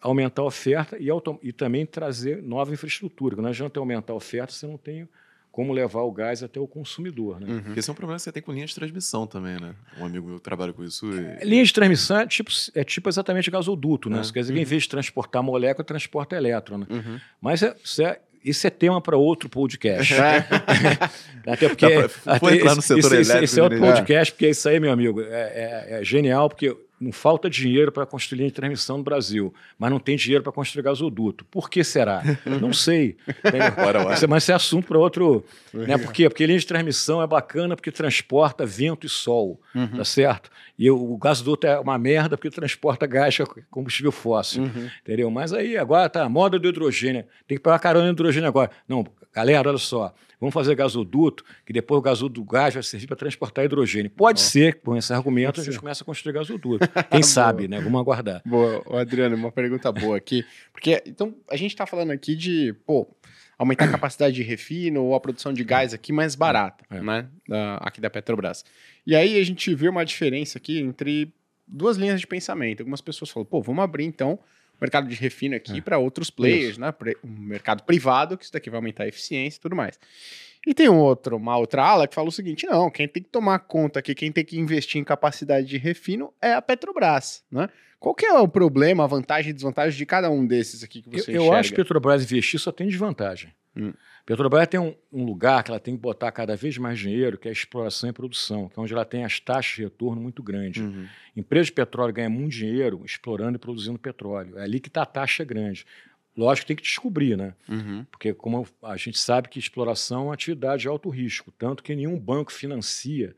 aumentar 0.00 0.42
a 0.42 0.46
oferta 0.46 0.96
e, 0.98 1.08
e 1.42 1.52
também 1.52 1.86
trazer 1.86 2.42
nova 2.42 2.72
infraestrutura. 2.72 3.36
Não 3.40 3.48
adianta 3.48 3.78
aumentar 3.78 4.12
a 4.12 4.16
oferta 4.16 4.52
se 4.52 4.66
não 4.66 4.76
tem 4.76 5.08
como 5.54 5.72
levar 5.72 6.02
o 6.02 6.10
gás 6.10 6.42
até 6.42 6.58
o 6.58 6.66
consumidor. 6.66 7.38
Né? 7.38 7.46
Uhum. 7.48 7.74
Esse 7.76 7.88
é 7.88 7.92
um 7.92 7.94
problema 7.94 8.16
que 8.16 8.22
você 8.22 8.32
tem 8.32 8.42
com 8.42 8.52
linha 8.52 8.66
de 8.66 8.74
transmissão 8.74 9.24
também, 9.24 9.56
né? 9.60 9.72
Um 10.00 10.04
amigo 10.04 10.26
meu 10.26 10.40
trabalha 10.40 10.72
com 10.72 10.82
isso. 10.82 11.08
E... 11.12 11.24
É, 11.24 11.44
linha 11.44 11.62
de 11.62 11.72
transmissão 11.72 12.18
é 12.18 12.26
tipo, 12.26 12.50
é 12.74 12.82
tipo 12.82 13.08
exatamente 13.08 13.52
gasoduto, 13.52 14.10
né? 14.10 14.20
É. 14.20 14.32
Quer 14.32 14.40
dizer, 14.40 14.52
uhum. 14.52 14.58
em 14.58 14.64
vez 14.64 14.82
de 14.82 14.88
transportar 14.88 15.44
molécula, 15.44 15.84
transporta 15.84 16.34
elétron. 16.34 16.78
Né? 16.78 16.86
Uhum. 16.90 17.20
Mas 17.40 17.62
é, 17.62 17.76
isso 17.84 18.02
é, 18.02 18.20
isso 18.44 18.66
é 18.66 18.70
tema 18.70 19.00
para 19.00 19.16
outro 19.16 19.48
podcast. 19.48 20.14
até 21.46 21.68
porque. 21.68 21.86
Pra, 22.22 22.34
até, 22.34 22.54
entrar 22.56 22.74
no 22.74 22.82
setor 22.82 22.98
isso, 22.98 23.14
elétrico. 23.14 23.44
Esse 23.44 23.60
é 23.60 23.62
outro 23.62 23.80
né? 23.80 23.92
podcast, 23.92 24.32
porque 24.32 24.48
isso 24.50 24.68
aí, 24.68 24.78
meu 24.78 24.92
amigo, 24.92 25.22
é, 25.22 25.24
é, 25.24 25.86
é 26.00 26.04
genial, 26.04 26.48
porque 26.48 26.76
não 27.00 27.12
falta 27.12 27.50
dinheiro 27.50 27.90
para 27.90 28.06
construir 28.06 28.38
linha 28.38 28.48
de 28.48 28.54
transmissão 28.54 28.98
no 28.98 29.04
Brasil, 29.04 29.52
mas 29.78 29.90
não 29.90 29.98
tem 29.98 30.16
dinheiro 30.16 30.42
para 30.42 30.52
construir 30.52 30.82
gasoduto. 30.82 31.44
Por 31.46 31.68
que 31.68 31.82
será? 31.82 32.22
não 32.60 32.72
sei. 32.72 33.16
Mas, 34.04 34.22
mas 34.24 34.42
isso 34.44 34.52
é 34.52 34.54
assunto 34.54 34.86
para 34.86 34.98
outro. 34.98 35.44
Né? 35.72 35.98
Por 35.98 36.12
quê? 36.12 36.28
Porque 36.28 36.46
linha 36.46 36.58
de 36.58 36.66
transmissão 36.66 37.20
é 37.20 37.26
bacana 37.26 37.76
porque 37.76 37.90
transporta 37.90 38.64
vento 38.64 39.06
e 39.06 39.10
sol, 39.10 39.60
uhum. 39.74 39.88
tá 39.88 40.04
certo? 40.04 40.50
E 40.78 40.90
o, 40.90 41.16
gasoduto 41.16 41.66
é 41.66 41.78
uma 41.78 41.98
merda 41.98 42.36
porque 42.36 42.50
transporta 42.50 43.06
gás, 43.06 43.38
é 43.38 43.44
combustível 43.70 44.12
fóssil, 44.12 44.62
uhum. 44.62 44.90
entendeu? 45.02 45.30
Mas 45.30 45.52
aí 45.52 45.76
agora 45.76 46.08
tá 46.08 46.24
a 46.24 46.28
moda 46.28 46.58
do 46.58 46.68
hidrogênio. 46.68 47.24
Tem 47.46 47.56
que 47.56 47.62
pegar 47.62 47.78
carona 47.78 48.06
no 48.06 48.12
hidrogênio 48.12 48.48
agora. 48.48 48.70
Não, 48.88 49.04
galera, 49.32 49.68
olha 49.68 49.78
só. 49.78 50.14
Vamos 50.44 50.52
fazer 50.52 50.74
gasoduto, 50.74 51.42
que 51.64 51.72
depois 51.72 51.98
o 51.98 52.02
gasoduto 52.02 52.42
do 52.42 52.44
gás 52.44 52.74
vai 52.74 52.82
servir 52.82 53.06
para 53.06 53.16
transportar 53.16 53.64
hidrogênio. 53.64 54.10
Pode 54.10 54.40
oh. 54.40 54.44
ser, 54.44 54.74
com 54.82 54.94
esse 54.94 55.10
argumento, 55.10 55.58
a 55.58 55.64
gente 55.64 55.78
começa 55.78 56.04
a 56.04 56.04
construir 56.04 56.34
gasoduto. 56.34 56.86
Quem 57.10 57.22
sabe, 57.24 57.66
né? 57.66 57.80
Vamos 57.80 57.98
aguardar. 57.98 58.42
Boa, 58.44 59.00
Adriano, 59.00 59.36
uma 59.36 59.50
pergunta 59.50 59.90
boa 59.90 60.18
aqui. 60.18 60.44
Porque, 60.70 61.02
então, 61.06 61.34
a 61.50 61.56
gente 61.56 61.70
está 61.70 61.86
falando 61.86 62.10
aqui 62.10 62.36
de, 62.36 62.74
pô, 62.86 63.08
aumentar 63.56 63.86
a 63.86 63.88
capacidade 63.88 64.34
de 64.34 64.42
refino 64.42 65.02
ou 65.02 65.14
a 65.14 65.20
produção 65.20 65.50
de 65.50 65.64
gás 65.64 65.94
aqui 65.94 66.12
mais 66.12 66.34
barata, 66.34 66.84
é. 66.90 67.00
né? 67.00 67.26
Da, 67.48 67.76
aqui 67.76 67.98
da 67.98 68.10
Petrobras. 68.10 68.66
E 69.06 69.16
aí 69.16 69.40
a 69.40 69.44
gente 69.46 69.74
vê 69.74 69.88
uma 69.88 70.04
diferença 70.04 70.58
aqui 70.58 70.78
entre 70.78 71.32
duas 71.66 71.96
linhas 71.96 72.20
de 72.20 72.26
pensamento. 72.26 72.80
Algumas 72.80 73.00
pessoas 73.00 73.30
falam, 73.30 73.46
pô, 73.46 73.62
vamos 73.62 73.82
abrir 73.82 74.04
então 74.04 74.38
mercado 74.80 75.08
de 75.08 75.14
refino 75.14 75.56
aqui 75.56 75.78
é. 75.78 75.80
para 75.80 75.98
outros 75.98 76.30
players, 76.30 76.72
isso. 76.72 76.80
né? 76.80 76.92
Um 77.22 77.28
mercado 77.28 77.82
privado, 77.82 78.36
que 78.36 78.44
isso 78.44 78.52
daqui 78.52 78.70
vai 78.70 78.78
aumentar 78.78 79.04
a 79.04 79.08
eficiência 79.08 79.58
e 79.58 79.60
tudo 79.60 79.76
mais. 79.76 79.98
E 80.66 80.72
tem 80.72 80.88
um 80.88 80.98
outro, 80.98 81.36
uma 81.36 81.56
outra 81.56 81.82
ala 81.84 82.08
que 82.08 82.14
fala 82.14 82.28
o 82.28 82.32
seguinte: 82.32 82.66
não, 82.66 82.90
quem 82.90 83.06
tem 83.06 83.22
que 83.22 83.28
tomar 83.28 83.58
conta 83.60 83.98
aqui, 83.98 84.14
quem 84.14 84.32
tem 84.32 84.44
que 84.44 84.58
investir 84.58 85.00
em 85.00 85.04
capacidade 85.04 85.66
de 85.66 85.76
refino 85.76 86.32
é 86.40 86.54
a 86.54 86.62
Petrobras, 86.62 87.44
né? 87.50 87.68
Qual 87.98 88.14
que 88.14 88.26
é 88.26 88.34
o 88.34 88.46
problema, 88.46 89.04
a 89.04 89.06
vantagem 89.06 89.50
e 89.50 89.54
desvantagem 89.54 89.96
de 89.96 90.04
cada 90.04 90.30
um 90.30 90.46
desses 90.46 90.82
aqui 90.82 91.00
que 91.00 91.08
você 91.08 91.30
Eu, 91.30 91.46
eu 91.46 91.52
acho 91.54 91.70
que 91.70 91.76
Petrobras 91.76 92.22
investir 92.22 92.60
só 92.60 92.70
tem 92.70 92.86
desvantagem. 92.86 93.52
Hum. 93.76 93.92
Petrobras 94.26 94.66
tem 94.68 94.80
um, 94.80 94.94
um, 95.12 95.24
lugar 95.24 95.62
que 95.62 95.70
ela 95.70 95.78
tem 95.78 95.94
que 95.94 96.00
botar 96.00 96.32
cada 96.32 96.56
vez 96.56 96.78
mais 96.78 96.98
dinheiro, 96.98 97.36
que 97.36 97.46
é 97.46 97.50
a 97.50 97.52
exploração 97.52 98.08
e 98.08 98.12
produção, 98.12 98.68
que 98.68 98.78
é 98.78 98.82
onde 98.82 98.92
ela 98.92 99.04
tem 99.04 99.22
as 99.22 99.38
taxas 99.38 99.76
de 99.76 99.82
retorno 99.82 100.20
muito 100.20 100.42
grandes. 100.42 100.82
Uhum. 100.82 101.06
Empresa 101.36 101.66
de 101.66 101.72
petróleo 101.72 102.12
ganha 102.12 102.30
muito 102.30 102.52
dinheiro 102.52 103.02
explorando 103.04 103.56
e 103.56 103.58
produzindo 103.58 103.98
petróleo. 103.98 104.58
É 104.58 104.62
ali 104.62 104.80
que 104.80 104.88
está 104.88 105.02
a 105.02 105.06
taxa 105.06 105.44
grande. 105.44 105.84
Lógico 106.34 106.64
que 106.64 106.68
tem 106.68 106.76
que 106.76 106.82
descobrir, 106.82 107.36
né? 107.36 107.54
Uhum. 107.68 108.06
Porque 108.10 108.32
como 108.32 108.66
a 108.82 108.96
gente 108.96 109.18
sabe 109.18 109.48
que 109.48 109.58
exploração 109.58 110.22
é 110.22 110.24
uma 110.24 110.34
atividade 110.34 110.82
de 110.82 110.88
alto 110.88 111.10
risco, 111.10 111.52
tanto 111.52 111.82
que 111.82 111.94
nenhum 111.94 112.18
banco 112.18 112.50
financia 112.50 113.36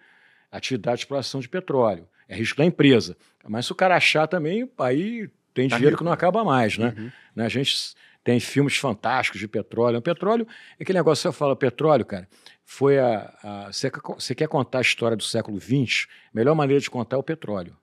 atividade 0.50 0.98
de 0.98 1.02
exploração 1.02 1.40
de 1.40 1.48
petróleo. 1.48 2.08
É 2.28 2.36
risco 2.36 2.58
da 2.58 2.64
empresa. 2.64 3.16
Mas 3.46 3.66
se 3.66 3.72
o 3.72 3.74
cara 3.74 3.96
achar 3.96 4.26
também, 4.26 4.70
aí 4.78 5.28
tem 5.52 5.68
tá 5.68 5.76
dinheiro 5.76 5.96
que 5.96 6.04
não 6.04 6.12
acaba 6.12 6.44
mais, 6.44 6.78
né? 6.78 6.94
Uhum. 6.96 7.10
né? 7.34 7.46
A 7.46 7.48
gente 7.48 7.94
tem 8.26 8.40
filmes 8.40 8.76
fantásticos 8.76 9.40
de 9.40 9.46
petróleo. 9.46 10.00
O 10.00 10.02
petróleo 10.02 10.48
é 10.80 10.82
aquele 10.82 10.98
negócio 10.98 11.22
que 11.22 11.32
você 11.32 11.38
fala, 11.38 11.54
petróleo, 11.54 12.04
cara, 12.04 12.28
foi 12.64 12.98
a. 12.98 13.70
você, 13.70 14.34
quer 14.34 14.48
contar 14.48 14.78
a 14.78 14.80
história 14.80 15.16
do 15.16 15.22
século 15.22 15.60
XX? 15.60 16.08
A 16.34 16.36
melhor 16.36 16.56
maneira 16.56 16.80
de 16.80 16.90
contar 16.90 17.14
é 17.14 17.18
o 17.20 17.22
petróleo. 17.22 17.76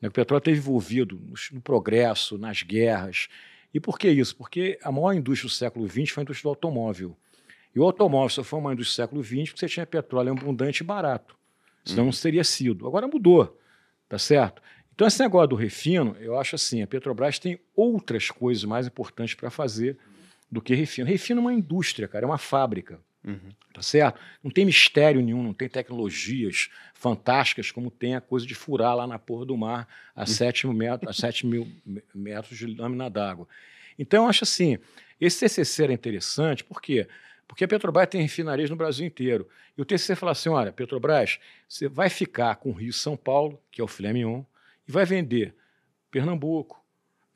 Né? 0.00 0.08
O 0.08 0.10
petróleo 0.10 0.38
esteve 0.38 0.56
envolvido 0.56 1.16
no, 1.16 1.34
no, 1.52 1.60
progresso, 1.60 2.38
nas 2.38 2.62
guerras. 2.62 3.28
E 3.74 3.78
por 3.78 3.98
que 3.98 4.08
isso? 4.08 4.34
Porque 4.34 4.78
a 4.82 4.90
maior 4.90 5.12
indústria 5.12 5.46
do 5.46 5.52
século 5.52 5.86
XX 5.86 6.08
foi 6.08 6.22
a 6.22 6.24
indústria 6.24 6.44
do 6.44 6.54
automóvel. 6.54 7.14
E 7.74 7.78
o 7.78 7.84
automóvel 7.84 8.30
só 8.30 8.42
foi 8.42 8.58
uma 8.58 8.72
indústria 8.72 9.04
do 9.04 9.08
século 9.08 9.22
XX 9.22 9.50
porque 9.50 9.60
você 9.60 9.68
tinha 9.68 9.84
petróleo 9.84 10.32
abundante 10.32 10.82
e 10.82 10.86
barato. 10.86 11.36
Senão 11.84 12.04
uhum. 12.04 12.10
não 12.12 12.18
teria 12.18 12.44
sido. 12.44 12.86
Agora 12.86 13.06
mudou, 13.06 13.60
tá 14.08 14.18
certo? 14.18 14.62
Então, 14.96 15.06
esse 15.06 15.20
negócio 15.20 15.48
do 15.48 15.56
refino, 15.56 16.16
eu 16.18 16.38
acho 16.38 16.56
assim: 16.56 16.82
a 16.82 16.86
Petrobras 16.86 17.38
tem 17.38 17.60
outras 17.76 18.30
coisas 18.30 18.64
mais 18.64 18.86
importantes 18.86 19.34
para 19.34 19.50
fazer 19.50 19.98
do 20.50 20.62
que 20.62 20.74
refino. 20.74 21.06
Refino 21.06 21.38
é 21.38 21.42
uma 21.42 21.52
indústria, 21.52 22.08
cara, 22.08 22.24
é 22.24 22.26
uma 22.26 22.38
fábrica. 22.38 22.98
Uhum. 23.22 23.50
Tá 23.74 23.82
certo? 23.82 24.18
Não 24.42 24.50
tem 24.50 24.64
mistério 24.64 25.20
nenhum, 25.20 25.42
não 25.42 25.52
tem 25.52 25.68
tecnologias 25.68 26.70
fantásticas 26.94 27.70
como 27.70 27.90
tem 27.90 28.14
a 28.14 28.20
coisa 28.20 28.46
de 28.46 28.54
furar 28.54 28.96
lá 28.96 29.06
na 29.06 29.18
porra 29.18 29.44
do 29.44 29.56
mar 29.56 29.86
a, 30.14 30.20
uhum. 30.20 30.26
7, 30.26 30.66
metro, 30.68 31.10
a 31.10 31.12
7 31.12 31.46
mil 31.46 31.68
metros 32.14 32.56
de 32.56 32.66
lâmina 32.66 33.10
d'água. 33.10 33.46
Então, 33.98 34.24
eu 34.24 34.30
acho 34.30 34.44
assim: 34.44 34.78
esse 35.20 35.40
TCC 35.40 35.84
era 35.84 35.92
interessante, 35.92 36.64
por 36.64 36.80
quê? 36.80 37.06
Porque 37.46 37.64
a 37.64 37.68
Petrobras 37.68 38.08
tem 38.08 38.22
refinarias 38.22 38.70
no 38.70 38.76
Brasil 38.76 39.06
inteiro. 39.06 39.46
E 39.76 39.82
o 39.82 39.84
TCC 39.84 40.16
fala 40.16 40.32
assim: 40.32 40.48
olha, 40.48 40.72
Petrobras, 40.72 41.38
você 41.68 41.86
vai 41.86 42.08
ficar 42.08 42.56
com 42.56 42.70
o 42.70 42.72
Rio 42.72 42.94
São 42.94 43.14
Paulo, 43.14 43.60
que 43.70 43.82
é 43.82 43.84
o 43.84 43.88
filé 43.88 44.10
mignon, 44.14 44.42
e 44.86 44.92
vai 44.92 45.04
vender 45.04 45.54
Pernambuco, 46.10 46.82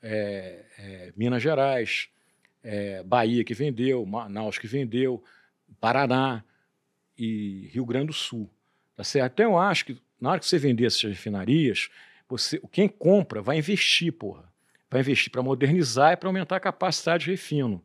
é, 0.01 0.65
é, 0.77 1.13
Minas 1.15 1.41
Gerais, 1.43 2.09
é, 2.63 3.03
Bahia 3.03 3.43
que 3.43 3.53
vendeu, 3.53 4.05
Manaus 4.05 4.57
que 4.57 4.67
vendeu, 4.67 5.23
Paraná 5.79 6.43
e 7.17 7.69
Rio 7.71 7.85
Grande 7.85 8.07
do 8.07 8.13
Sul. 8.13 8.49
Tá 8.95 9.03
certo? 9.03 9.33
Então 9.33 9.51
eu 9.51 9.57
acho 9.59 9.85
que 9.85 10.01
na 10.19 10.31
hora 10.31 10.39
que 10.39 10.45
você 10.45 10.57
vender 10.57 10.85
essas 10.85 11.03
refinarias, 11.03 11.89
você, 12.29 12.61
quem 12.71 12.87
compra 12.87 13.41
vai 13.41 13.57
investir, 13.57 14.11
porra. 14.11 14.51
Vai 14.89 15.01
investir 15.01 15.31
para 15.31 15.41
modernizar 15.41 16.13
e 16.13 16.17
para 16.17 16.29
aumentar 16.29 16.57
a 16.57 16.59
capacidade 16.59 17.25
de 17.25 17.31
refino. 17.31 17.83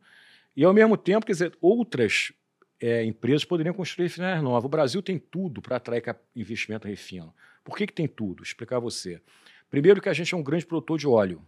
E 0.55 0.63
ao 0.63 0.73
mesmo 0.73 0.97
tempo, 0.97 1.25
quer 1.25 1.31
dizer, 1.31 1.57
outras 1.61 2.31
é, 2.79 3.03
empresas 3.03 3.45
poderiam 3.45 3.73
construir 3.73 4.07
refinarias 4.07 4.43
novas. 4.43 4.65
O 4.65 4.69
Brasil 4.69 5.01
tem 5.01 5.17
tudo 5.17 5.61
para 5.61 5.77
atrair 5.77 6.03
investimento 6.35 6.87
refino. 6.87 7.33
Por 7.63 7.77
que, 7.77 7.87
que 7.87 7.93
tem 7.93 8.07
tudo? 8.07 8.37
Vou 8.37 8.43
explicar 8.43 8.77
a 8.77 8.79
você. 8.79 9.21
Primeiro 9.69 10.01
que 10.01 10.09
a 10.09 10.13
gente 10.13 10.33
é 10.33 10.37
um 10.37 10.43
grande 10.43 10.65
produtor 10.65 10.97
de 10.97 11.07
óleo 11.07 11.41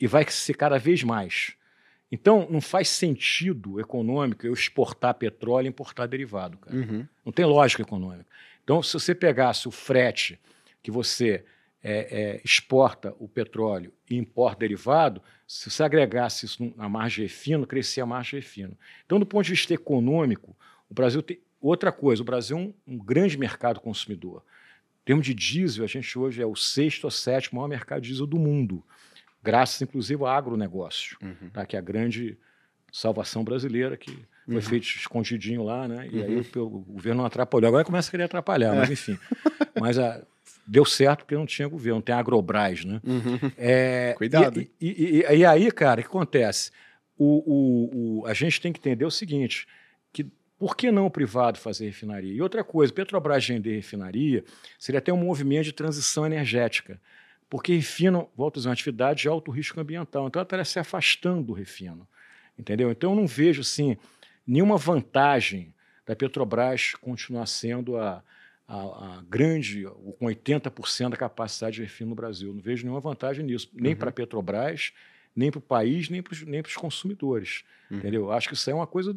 e, 0.00 0.06
vai 0.06 0.28
ser 0.28 0.54
cada 0.54 0.78
vez 0.78 1.02
mais. 1.02 1.54
Então, 2.10 2.46
não 2.50 2.60
faz 2.60 2.88
sentido 2.88 3.78
econômico 3.80 4.46
eu 4.46 4.52
exportar 4.52 5.14
petróleo 5.14 5.66
e 5.66 5.68
importar 5.68 6.06
derivado, 6.06 6.56
cara. 6.58 6.76
Uhum. 6.76 7.06
Não 7.24 7.32
tem 7.32 7.44
lógica 7.44 7.82
econômica. 7.82 8.26
Então, 8.64 8.82
se 8.82 8.92
você 8.94 9.14
pegasse 9.14 9.68
o 9.68 9.70
frete 9.70 10.38
que 10.82 10.90
você 10.90 11.44
é, 11.82 12.08
é, 12.10 12.40
exporta 12.44 13.14
o 13.18 13.28
petróleo 13.28 13.92
e 14.10 14.16
importa 14.16 14.60
derivado, 14.60 15.22
se 15.46 15.70
você 15.70 15.82
agregasse 15.82 16.46
isso 16.46 16.72
na 16.76 16.88
margem 16.88 17.24
refino, 17.24 17.66
crescia 17.66 18.02
a 18.02 18.06
margem 18.06 18.40
refino. 18.40 18.76
Então, 19.04 19.18
do 19.18 19.26
ponto 19.26 19.44
de 19.44 19.50
vista 19.50 19.74
econômico, 19.74 20.56
o 20.88 20.94
Brasil 20.94 21.22
tem 21.22 21.38
outra 21.60 21.92
coisa. 21.92 22.22
O 22.22 22.24
Brasil 22.24 22.56
é 22.56 22.60
um, 22.60 22.74
um 22.86 22.98
grande 22.98 23.36
mercado 23.36 23.80
consumidor 23.80 24.42
termos 25.08 25.24
de 25.24 25.32
diesel, 25.32 25.84
a 25.84 25.88
gente 25.88 26.18
hoje 26.18 26.42
é 26.42 26.46
o 26.46 26.54
sexto 26.54 27.04
ou 27.04 27.10
sétimo 27.10 27.58
maior 27.58 27.68
mercado 27.68 28.02
de 28.02 28.08
diesel 28.08 28.26
do 28.26 28.38
mundo, 28.38 28.84
graças 29.42 29.80
inclusive 29.80 30.20
ao 30.20 30.26
agronegócio, 30.26 31.16
uhum. 31.22 31.48
tá? 31.50 31.64
que 31.64 31.76
é 31.76 31.78
a 31.78 31.82
grande 31.82 32.36
salvação 32.92 33.42
brasileira 33.42 33.96
que 33.96 34.10
foi 34.44 34.56
uhum. 34.56 34.60
feito 34.60 34.84
escondidinho 34.84 35.62
lá, 35.62 35.88
né? 35.88 36.06
E 36.12 36.18
uhum. 36.18 36.24
aí 36.24 36.36
o, 36.36 36.60
o, 36.60 36.80
governo 36.80 37.22
não 37.22 37.26
atrapalhou. 37.26 37.68
Agora 37.68 37.84
começa 37.86 38.08
a 38.08 38.10
querer 38.10 38.24
atrapalhar, 38.24 38.74
é. 38.74 38.78
mas 38.80 38.90
enfim. 38.90 39.18
mas 39.80 39.98
a, 39.98 40.22
deu 40.66 40.84
certo 40.84 41.20
porque 41.20 41.34
não 41.34 41.46
tinha 41.46 41.66
governo, 41.66 42.02
tem 42.02 42.14
Agrobras, 42.14 42.84
né? 42.84 43.00
Uhum. 43.02 43.50
É, 43.56 44.12
Cuidado. 44.18 44.60
E, 44.60 44.70
e, 44.78 45.20
e, 45.20 45.36
e, 45.38 45.44
aí, 45.46 45.70
cara, 45.70 46.00
o 46.00 46.04
que 46.04 46.08
acontece? 46.08 46.70
o, 47.18 47.42
o, 47.46 48.20
o, 48.20 48.26
a 48.26 48.32
gente 48.32 48.60
tem 48.60 48.72
que 48.72 48.78
entender 48.78 49.04
o 49.04 49.10
seguinte, 49.10 49.66
por 50.58 50.76
que 50.76 50.90
não 50.90 51.06
o 51.06 51.10
privado 51.10 51.58
fazer 51.58 51.86
refinaria? 51.86 52.32
E 52.32 52.42
outra 52.42 52.64
coisa, 52.64 52.92
Petrobras 52.92 53.46
vender 53.46 53.76
refinaria 53.76 54.44
seria 54.78 54.98
até 54.98 55.12
um 55.12 55.16
movimento 55.16 55.64
de 55.64 55.72
transição 55.72 56.26
energética, 56.26 57.00
porque 57.48 57.74
refino, 57.74 58.28
volta 58.36 58.58
a 58.58 58.60
dizer, 58.60 58.68
uma 58.68 58.72
atividade 58.72 59.22
de 59.22 59.28
alto 59.28 59.50
risco 59.50 59.80
ambiental, 59.80 60.26
então 60.26 60.40
ela 60.40 60.44
estaria 60.44 60.64
se 60.64 60.78
afastando 60.78 61.44
do 61.44 61.52
refino, 61.52 62.06
entendeu? 62.58 62.90
Então 62.90 63.12
eu 63.12 63.16
não 63.16 63.26
vejo, 63.26 63.60
assim, 63.60 63.96
nenhuma 64.46 64.76
vantagem 64.76 65.72
da 66.04 66.16
Petrobras 66.16 66.94
continuar 66.94 67.46
sendo 67.46 67.96
a, 67.96 68.22
a, 68.66 68.76
a 68.76 69.24
grande, 69.28 69.84
com 70.18 70.26
80% 70.26 71.10
da 71.10 71.16
capacidade 71.16 71.76
de 71.76 71.82
refino 71.82 72.10
no 72.10 72.16
Brasil. 72.16 72.52
Não 72.52 72.60
vejo 72.60 72.82
nenhuma 72.82 73.00
vantagem 73.00 73.44
nisso, 73.44 73.70
nem 73.74 73.92
uhum. 73.92 73.98
para 73.98 74.08
a 74.08 74.12
Petrobras, 74.12 74.92
nem 75.36 75.50
para 75.50 75.58
o 75.58 75.62
país, 75.62 76.08
nem 76.10 76.22
para 76.22 76.32
os 76.68 76.76
consumidores. 76.76 77.62
Uhum. 77.90 77.98
Entendeu? 77.98 78.32
Acho 78.32 78.48
que 78.48 78.54
isso 78.54 78.70
é 78.70 78.74
uma 78.74 78.86
coisa 78.86 79.14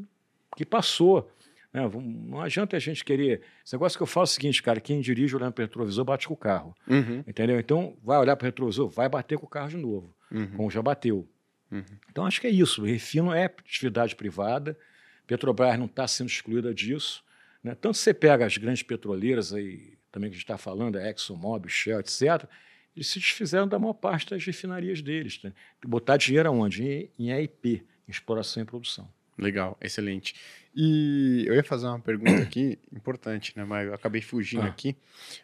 que 0.56 0.66
passou. 0.66 1.32
Né? 1.74 1.82
Não 1.94 2.42
adianta 2.42 2.76
a 2.76 2.80
gente 2.80 3.04
querer. 3.04 3.42
Esse 3.66 3.74
negócio 3.74 3.98
que 3.98 4.04
eu 4.04 4.08
falo 4.08 4.24
é 4.24 4.26
o 4.26 4.28
seguinte, 4.28 4.62
cara: 4.62 4.80
quem 4.80 5.02
dirige 5.02 5.36
olhando 5.36 5.54
para 5.54 5.64
o 5.64 5.66
retrovisor 5.66 6.06
bate 6.06 6.28
com 6.28 6.34
o 6.34 6.38
carro. 6.38 6.76
Uhum. 6.88 7.24
Entendeu? 7.28 7.60
Então, 7.60 7.98
vai 8.04 8.18
olhar 8.18 8.36
para 8.36 8.46
o 8.46 8.48
retrovisor, 8.48 8.90
vai 8.90 9.08
bater 9.08 9.38
com 9.38 9.46
o 9.46 9.50
carro 9.50 9.70
de 9.70 9.78
novo, 9.78 10.14
uhum. 10.32 10.52
como 10.56 10.72
já 10.72 10.82
bateu. 10.82 11.28
Uhum. 11.72 11.84
Então, 12.10 12.26
acho 12.26 12.42
que 12.42 12.48
é 12.48 12.52
isso. 12.52 12.82
O 12.82 12.86
refino 12.86 13.34
é 13.34 13.46
atividade 13.46 14.16
privada. 14.16 14.78
Petrobras 15.26 15.80
não 15.80 15.86
está 15.86 16.08
sendo 16.08 16.28
excluída 16.28 16.74
disso. 16.74 17.24
Né? 17.64 17.76
Tanto 17.76 17.98
você 17.98 18.14
pega 18.14 18.46
as 18.46 18.58
grandes 18.58 18.84
petroleiras 18.84 19.54
aí, 19.54 19.94
também 20.12 20.30
que 20.30 20.36
a 20.36 20.38
gente 20.38 20.44
está 20.44 20.58
falando, 20.58 20.98
a 20.98 21.10
ExxonMobil, 21.10 21.70
Shell, 21.70 22.00
etc., 22.00 22.46
eles 22.94 23.08
se 23.08 23.20
desfizeram 23.20 23.66
da 23.66 23.80
maior 23.80 23.94
parte 23.94 24.30
das 24.30 24.44
refinarias 24.46 25.02
deles. 25.02 25.40
Né? 25.42 25.54
Botar 25.86 26.18
dinheiro 26.18 26.50
aonde? 26.50 26.84
Em, 26.84 27.10
em 27.18 27.32
EIP, 27.32 27.86
em 28.06 28.12
exploração 28.12 28.62
e 28.62 28.66
produção. 28.66 29.10
Legal, 29.38 29.78
excelente. 29.82 30.36
E 30.74 31.44
eu 31.48 31.54
ia 31.54 31.64
fazer 31.64 31.86
uma 31.88 32.00
pergunta 32.00 32.32
aqui, 32.44 32.80
importante, 32.96 33.54
né? 33.56 33.66
Mas 33.66 33.88
eu 33.88 33.94
acabei 33.94 34.22
fugindo 34.22 34.64
ah. 34.64 34.68
aqui. 34.68 34.96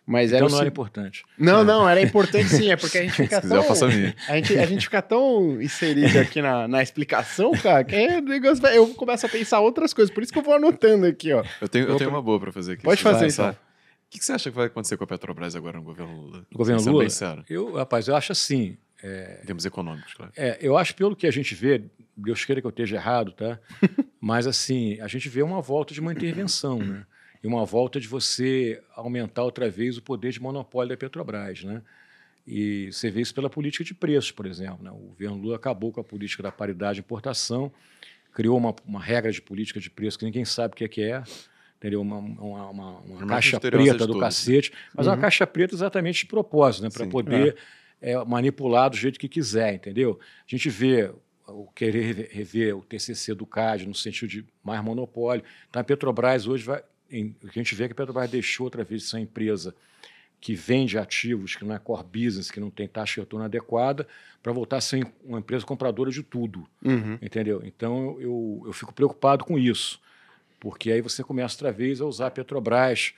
Mas 0.06 0.32
então 0.32 0.46
era 0.46 0.50
não 0.50 0.60
era 0.60 0.68
importante. 0.68 1.26
Não, 1.38 1.62
é. 1.62 1.64
não, 1.64 1.90
era 1.90 2.00
importante 2.02 2.48
sim, 2.48 2.72
é 2.72 2.78
porque 2.78 2.98
a 2.98 3.04
gente 3.04 3.16
fica 3.16 3.42
tão. 3.42 3.60
a, 3.60 4.36
gente, 4.36 4.58
a 4.58 4.66
gente 4.66 4.86
fica 4.86 5.02
tão 5.02 5.62
inserido 5.62 6.18
aqui 6.20 6.42
na, 6.42 6.68
na 6.68 6.82
explicação, 6.82 7.52
cara, 7.52 7.84
que 7.84 7.96
é, 7.96 8.22
negócio, 8.22 8.66
eu 8.68 8.88
começo 8.94 9.26
a 9.26 9.30
pensar 9.30 9.60
outras 9.60 9.94
coisas. 9.94 10.14
Por 10.14 10.24
isso 10.24 10.32
que 10.32 10.40
eu 10.40 10.44
vou 10.44 10.54
anotando 10.54 11.06
aqui, 11.06 11.34
ó. 11.34 11.44
Eu 11.60 11.68
tenho, 11.68 11.88
eu 11.88 11.98
tenho 11.98 12.10
uma 12.10 12.22
boa 12.22 12.40
para 12.40 12.52
fazer 12.52 12.74
aqui. 12.74 12.84
Pode 12.84 13.02
fazer, 13.02 13.28
então. 13.28 13.52
O 13.52 14.10
que, 14.10 14.20
que, 14.20 14.26
você 14.26 14.32
acha 14.32 14.50
que 14.50 14.56
vai 14.56 14.68
acontecer 14.68 14.96
com 14.96 15.04
a 15.04 15.08
Petrobras 15.08 15.54
agora 15.54 15.78
no 15.78 15.84
governo 15.84 16.22
Lula? 16.22 16.46
No 16.50 16.58
governo 16.58 16.92
Lula? 16.92 17.08
Eu, 17.50 17.74
rapaz, 17.74 18.08
eu 18.08 18.16
acho 18.16 18.32
assim. 18.32 18.78
É, 19.02 19.40
em 19.44 19.46
termos 19.46 19.66
econômicos, 19.66 20.14
claro. 20.14 20.32
É, 20.36 20.58
eu 20.60 20.78
acho, 20.78 20.96
pelo 20.96 21.16
que 21.16 21.28
a 21.28 21.32
gente 21.32 21.54
vê, 21.54 21.84
Deus 22.16 22.44
queira 22.44 22.62
que 22.62 22.68
eu 22.68 22.72
esteja 22.72 22.96
errado, 22.96 23.32
tá? 23.32 23.60
Mas, 24.20 24.48
assim, 24.48 25.00
a 25.02 25.08
gente 25.08 25.30
vê 25.30 25.44
uma 25.44 25.62
volta 25.62 25.94
de 25.94 26.02
uma 26.02 26.12
intervenção, 26.12 26.80
né? 26.80 27.06
E 27.44 27.48
uma 27.48 27.64
volta 27.64 28.00
de 28.00 28.08
você 28.08 28.82
aumentar 28.96 29.44
outra 29.44 29.70
vez 29.70 29.98
o 29.98 30.02
poder 30.02 30.32
de 30.32 30.42
monopólio 30.42 30.90
da 30.90 30.98
Petrobras, 30.98 31.64
né? 31.64 31.84
E 32.48 32.92
você 32.92 33.12
vê 33.12 33.22
isso 33.22 33.36
pela 33.36 33.50
política 33.50 33.84
de 33.84 33.94
preços, 33.94 34.32
por 34.32 34.46
exemplo. 34.46 34.82
Né? 34.82 34.90
O 34.90 35.10
governo 35.10 35.36
Lula 35.36 35.58
acabou 35.58 35.92
com 35.92 36.00
a 36.00 36.04
política 36.04 36.42
da 36.42 36.52
paridade 36.52 36.96
de 36.96 37.02
importação, 37.02 37.72
criou 38.34 38.58
uma, 38.58 38.74
uma 38.86 39.04
regra 39.04 39.32
de 39.32 39.42
política 39.42 39.82
de 39.82 39.90
preço 39.90 40.18
que 40.18 40.24
ninguém 40.24 40.46
sabe 40.46 40.74
o 40.74 40.78
que 40.78 41.02
é, 41.02 41.10
é 41.10 41.24
entendeu? 41.78 42.02
Uma, 42.02 42.18
uma, 42.18 42.70
uma, 42.70 43.00
uma 43.00 43.28
caixa 43.28 43.60
preta 43.60 44.08
do 44.08 44.18
cacete, 44.18 44.72
né? 44.72 44.78
mas 44.96 45.06
uhum. 45.06 45.14
uma 45.14 45.20
caixa 45.20 45.46
preta 45.46 45.76
exatamente 45.76 46.20
de 46.20 46.26
propósito, 46.26 46.84
né? 46.84 46.90
para 46.90 47.06
poder 47.06 47.50
é. 47.50 47.56
É, 48.00 48.16
manipular 48.26 48.90
do 48.90 48.96
jeito 48.96 49.20
que 49.20 49.28
quiser, 49.28 49.74
entendeu? 49.74 50.20
A 50.22 50.44
gente 50.46 50.70
vê 50.70 51.12
o 51.48 51.68
querer 51.68 52.30
rever 52.32 52.78
o 52.78 52.82
TCC 52.82 53.34
do 53.34 53.46
CAD 53.46 53.88
no 53.88 53.96
sentido 53.96 54.30
de 54.30 54.46
mais 54.64 54.84
monopólio. 54.84 55.44
Então, 55.70 55.82
a 55.82 55.84
Petrobras 55.84 56.46
hoje 56.46 56.64
vai. 56.64 56.84
Em, 57.10 57.36
o 57.42 57.48
que 57.48 57.60
a 57.60 57.64
gente 57.64 57.74
vê 57.74 57.86
é 57.86 57.88
que 57.88 57.94
a 57.94 57.96
Petrobras 57.96 58.30
deixou 58.30 58.66
outra 58.66 58.84
vez 58.84 59.04
de 59.04 59.08
ser 59.08 59.16
uma 59.16 59.22
empresa 59.22 59.74
que 60.40 60.54
vende 60.54 60.98
ativos, 60.98 61.56
que 61.56 61.66
não 61.66 61.74
é 61.74 61.80
core 61.80 62.04
business, 62.04 62.52
que 62.52 62.60
não 62.60 62.70
tem 62.70 62.88
taxa 62.88 63.16
de 63.16 63.20
retorno 63.22 63.46
adequada, 63.46 64.08
para 64.44 64.52
voltar 64.52 64.78
a 64.78 64.82
ser 64.82 65.08
uma 65.24 65.40
empresa 65.40 65.66
compradora 65.66 66.12
de 66.12 66.22
tudo. 66.22 66.68
Uhum. 66.84 67.18
Entendeu? 67.22 67.62
Então, 67.66 68.18
eu, 68.20 68.64
eu 68.66 68.74
fico 68.74 68.94
preocupado 68.94 69.44
com 69.44 69.58
isso, 69.58 70.00
porque 70.60 70.92
aí 70.92 71.02
você 71.02 71.24
começa 71.24 71.56
outra 71.56 71.72
vez 71.72 72.02
a 72.02 72.06
usar 72.06 72.28
a 72.28 72.32
Petrobras 72.32 73.14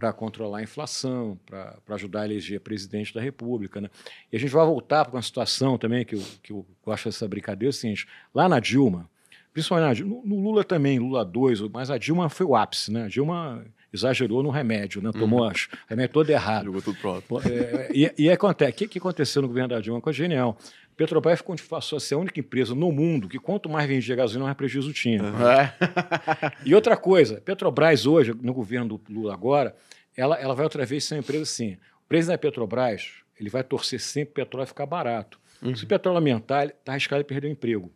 para 0.00 0.12
controlar 0.12 0.58
a 0.58 0.62
inflação, 0.62 1.38
para 1.46 1.78
ajudar 1.90 2.22
a 2.22 2.24
eleger 2.24 2.58
presidente 2.60 3.14
da 3.14 3.20
República. 3.20 3.80
Né? 3.80 3.90
E 4.32 4.36
a 4.36 4.40
gente 4.40 4.50
vai 4.50 4.64
voltar 4.64 5.04
para 5.04 5.14
uma 5.14 5.22
situação 5.22 5.76
também 5.76 6.04
que 6.04 6.14
eu, 6.14 6.22
que 6.42 6.52
eu 6.52 6.66
acho 6.86 7.08
essa 7.08 7.28
brincadeira 7.28 7.68
é 7.68 7.70
o 7.70 7.72
seguinte: 7.72 8.08
lá 8.34 8.48
na 8.48 8.58
Dilma, 8.58 9.08
principalmente 9.52 10.02
no, 10.02 10.22
no 10.24 10.40
Lula 10.40 10.64
também, 10.64 10.98
Lula 10.98 11.24
2, 11.24 11.60
mas 11.68 11.90
a 11.90 11.98
Dilma 11.98 12.28
foi 12.30 12.46
o 12.46 12.56
ápice, 12.56 12.90
né? 12.90 13.04
A 13.04 13.08
Dilma 13.08 13.64
exagerou 13.92 14.42
no 14.42 14.50
remédio, 14.50 15.02
né? 15.02 15.10
Tomou 15.12 15.42
uhum. 15.42 15.48
o 15.48 15.52
remédio 15.88 16.12
todo 16.12 16.30
errado. 16.30 16.64
Jogou 16.66 16.80
tudo 16.80 16.98
pronto. 16.98 17.40
É, 17.40 17.88
e, 17.92 18.12
e 18.16 18.30
acontece, 18.30 18.70
o 18.70 18.74
que, 18.74 18.88
que 18.88 18.98
aconteceu 18.98 19.42
no 19.42 19.48
governo 19.48 19.68
da 19.68 19.80
Dilma? 19.80 20.00
Coisa 20.00 20.16
genial. 20.16 20.56
Petrobras 21.00 21.42
passou 21.66 21.96
a 21.96 22.00
ser 22.00 22.12
a 22.12 22.18
única 22.18 22.38
empresa 22.38 22.74
no 22.74 22.92
mundo 22.92 23.26
que 23.26 23.38
quanto 23.38 23.70
mais 23.70 23.88
vendia 23.88 24.14
gasolina, 24.14 24.44
mais 24.44 24.54
prejuízo 24.54 24.92
tinha. 24.92 25.22
Uhum. 25.22 25.30
e 26.62 26.74
outra 26.74 26.94
coisa, 26.94 27.40
Petrobras 27.40 28.04
hoje, 28.04 28.34
no 28.42 28.52
governo 28.52 28.98
do 28.98 29.00
Lula 29.08 29.32
agora, 29.32 29.74
ela, 30.14 30.38
ela 30.38 30.54
vai 30.54 30.62
outra 30.62 30.84
vez 30.84 31.04
ser 31.04 31.14
uma 31.14 31.20
empresa 31.20 31.44
assim. 31.44 31.78
O 32.04 32.06
presidente 32.06 32.34
da 32.34 32.38
Petrobras, 32.38 33.12
ele 33.40 33.48
vai 33.48 33.64
torcer 33.64 33.98
sempre 33.98 34.32
o 34.32 34.34
petróleo 34.44 34.66
ficar 34.66 34.84
barato. 34.84 35.40
Uhum. 35.62 35.74
Se 35.74 35.84
o 35.84 35.86
petróleo 35.86 36.18
aumentar, 36.18 36.64
ele 36.64 36.74
está 36.78 36.92
arriscado 36.92 37.22
a 37.22 37.24
perder 37.24 37.48
o 37.48 37.50
emprego. 37.50 37.90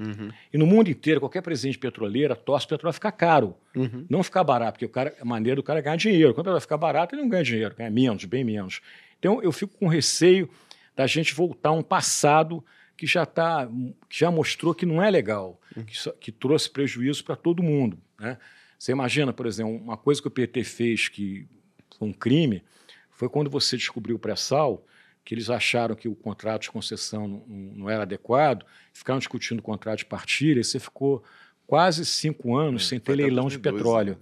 Uhum. 0.00 0.32
E 0.52 0.58
no 0.58 0.66
mundo 0.66 0.90
inteiro, 0.90 1.20
qualquer 1.20 1.42
presidente 1.42 1.78
petroleira 1.78 2.34
torce 2.34 2.66
o 2.66 2.70
petróleo 2.70 2.92
ficar 2.92 3.12
caro, 3.12 3.54
uhum. 3.76 4.04
não 4.10 4.20
ficar 4.24 4.42
barato, 4.42 4.72
porque 4.72 4.86
o 4.86 4.88
cara, 4.88 5.14
a 5.20 5.24
maneira 5.24 5.54
do 5.54 5.62
cara 5.62 5.78
é 5.78 5.82
ganhar 5.82 5.96
dinheiro. 5.96 6.34
Quando 6.34 6.50
ela 6.50 6.60
ficar 6.60 6.76
barato, 6.76 7.14
ele 7.14 7.22
não 7.22 7.28
ganha 7.28 7.44
dinheiro, 7.44 7.72
ganha 7.78 7.88
menos, 7.90 8.24
bem 8.24 8.42
menos. 8.42 8.80
Então 9.16 9.40
eu 9.40 9.52
fico 9.52 9.78
com 9.78 9.86
receio 9.86 10.50
da 10.98 11.06
gente 11.06 11.32
voltar 11.32 11.68
a 11.68 11.72
um 11.72 11.82
passado 11.82 12.64
que 12.96 13.06
já 13.06 13.24
tá, 13.24 13.68
que 14.08 14.18
já 14.18 14.32
mostrou 14.32 14.74
que 14.74 14.84
não 14.84 15.00
é 15.00 15.08
legal, 15.08 15.60
uhum. 15.76 15.84
que, 15.84 15.94
que, 16.18 16.32
trouxe 16.32 16.68
prejuízo 16.68 17.22
para 17.22 17.36
todo 17.36 17.62
mundo. 17.62 17.96
Né? 18.18 18.36
Você 18.76 18.90
imagina, 18.90 19.32
por 19.32 19.46
exemplo, 19.46 19.76
uma 19.76 19.96
coisa 19.96 20.20
que 20.20 20.26
o 20.26 20.30
PT 20.30 20.64
fez 20.64 21.08
que 21.08 21.46
foi 21.96 22.08
um 22.08 22.12
crime 22.12 22.64
foi 23.12 23.28
quando 23.28 23.48
você 23.48 23.76
descobriu 23.76 24.16
o 24.16 24.18
pré-sal, 24.18 24.84
que 25.24 25.34
eles 25.34 25.48
acharam 25.48 25.94
que 25.94 26.08
o 26.08 26.16
contrato 26.16 26.62
de 26.62 26.70
concessão 26.72 27.28
não, 27.28 27.44
não 27.46 27.90
era 27.90 28.02
adequado, 28.02 28.66
ficaram 28.92 29.20
discutindo 29.20 29.60
o 29.60 29.62
contrato 29.62 29.98
de 29.98 30.04
partilha, 30.04 30.60
e 30.60 30.64
você 30.64 30.80
ficou 30.80 31.22
quase 31.64 32.04
cinco 32.04 32.56
anos 32.56 32.86
é, 32.86 32.86
sem 32.86 32.98
ter 32.98 33.14
leilão 33.14 33.44
2012, 33.44 33.56
de 33.56 33.62
petróleo. 33.62 34.12
Né? 34.14 34.18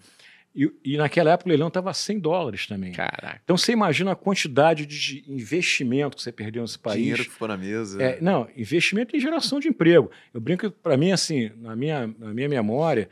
E, 0.57 0.73
e, 0.83 0.97
naquela 0.97 1.33
época 1.33 1.49
o 1.49 1.51
leilão 1.51 1.69
estava 1.69 1.91
a 1.91 1.95
100 1.95 2.19
dólares 2.19 2.67
também. 2.67 2.93
Caraca. 2.93 3.39
Então 3.45 3.59
você 3.59 3.73
imagina 3.73 4.13
a 4.13 4.17
quantidade 4.17 4.87
de 4.87 5.23
investimento 5.29 6.17
que 6.17 6.23
você 6.23 6.33
perdeu 6.33 6.63
nesse 6.63 6.79
país. 6.79 6.97
Dinheiro 6.97 7.25
que 7.25 7.31
ficou 7.31 7.47
na 7.47 7.59
mesa. 7.59 8.03
É, 8.03 8.19
não, 8.23 8.49
investimento 8.57 9.15
em 9.15 9.21
geração 9.21 9.61
de 9.61 9.69
emprego. 9.69 10.11
Eu 10.33 10.41
brinco 10.41 10.71
para 10.71 10.97
mim, 10.97 11.13
assim, 11.13 11.51
na 11.57 11.77
minha, 11.77 12.07
na 12.19 12.33
minha 12.33 12.49
memória, 12.49 13.07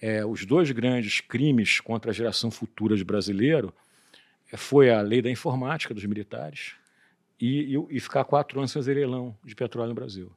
é, 0.00 0.26
os 0.26 0.44
dois 0.44 0.70
grandes 0.72 1.22
crimes 1.22 1.80
contra 1.80 2.10
a 2.10 2.14
geração 2.14 2.50
futura 2.50 2.94
de 2.94 3.04
brasileiro 3.04 3.72
é, 4.52 4.58
foi 4.58 4.90
a 4.90 5.00
lei 5.00 5.22
da 5.22 5.30
informática 5.30 5.94
dos 5.94 6.04
militares 6.04 6.74
e, 7.40 7.76
e, 7.76 7.96
e 7.96 8.00
ficar 8.00 8.24
quatro 8.24 8.58
anos 8.60 8.72
sem 8.72 8.82
fazer 8.82 8.92
leilão 8.92 9.34
de 9.42 9.54
petróleo 9.54 9.88
no 9.88 9.94
Brasil. 9.94 10.30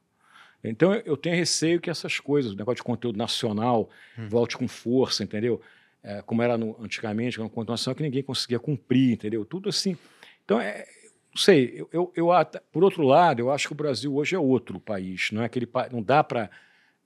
Então 0.64 0.94
eu 0.94 1.14
tenho 1.14 1.36
receio 1.36 1.78
que 1.78 1.90
essas 1.90 2.18
coisas, 2.18 2.52
o 2.52 2.56
negócio 2.56 2.76
de 2.76 2.84
conteúdo 2.84 3.18
nacional, 3.18 3.90
hum. 4.18 4.28
volte 4.28 4.56
com 4.56 4.66
força, 4.66 5.22
entendeu? 5.22 5.60
É, 6.04 6.20
como 6.22 6.42
era 6.42 6.58
no, 6.58 6.76
antigamente, 6.78 7.40
uma 7.40 7.48
continuação 7.48 7.94
que 7.94 8.02
ninguém 8.02 8.22
conseguia 8.22 8.58
cumprir, 8.58 9.14
entendeu? 9.14 9.44
Tudo 9.44 9.70
assim. 9.70 9.96
Então, 10.44 10.60
é, 10.60 10.86
não 11.34 11.40
sei, 11.40 11.72
eu, 11.74 11.88
eu, 11.92 12.12
eu, 12.14 12.28
por 12.70 12.84
outro 12.84 13.02
lado, 13.02 13.40
eu 13.40 13.50
acho 13.50 13.66
que 13.66 13.72
o 13.72 13.76
Brasil 13.76 14.14
hoje 14.14 14.36
é 14.36 14.38
outro 14.38 14.78
país, 14.78 15.30
não 15.32 15.42
é 15.42 15.46
aquele 15.46 15.66
não 15.90 16.02
dá 16.02 16.22
para 16.22 16.50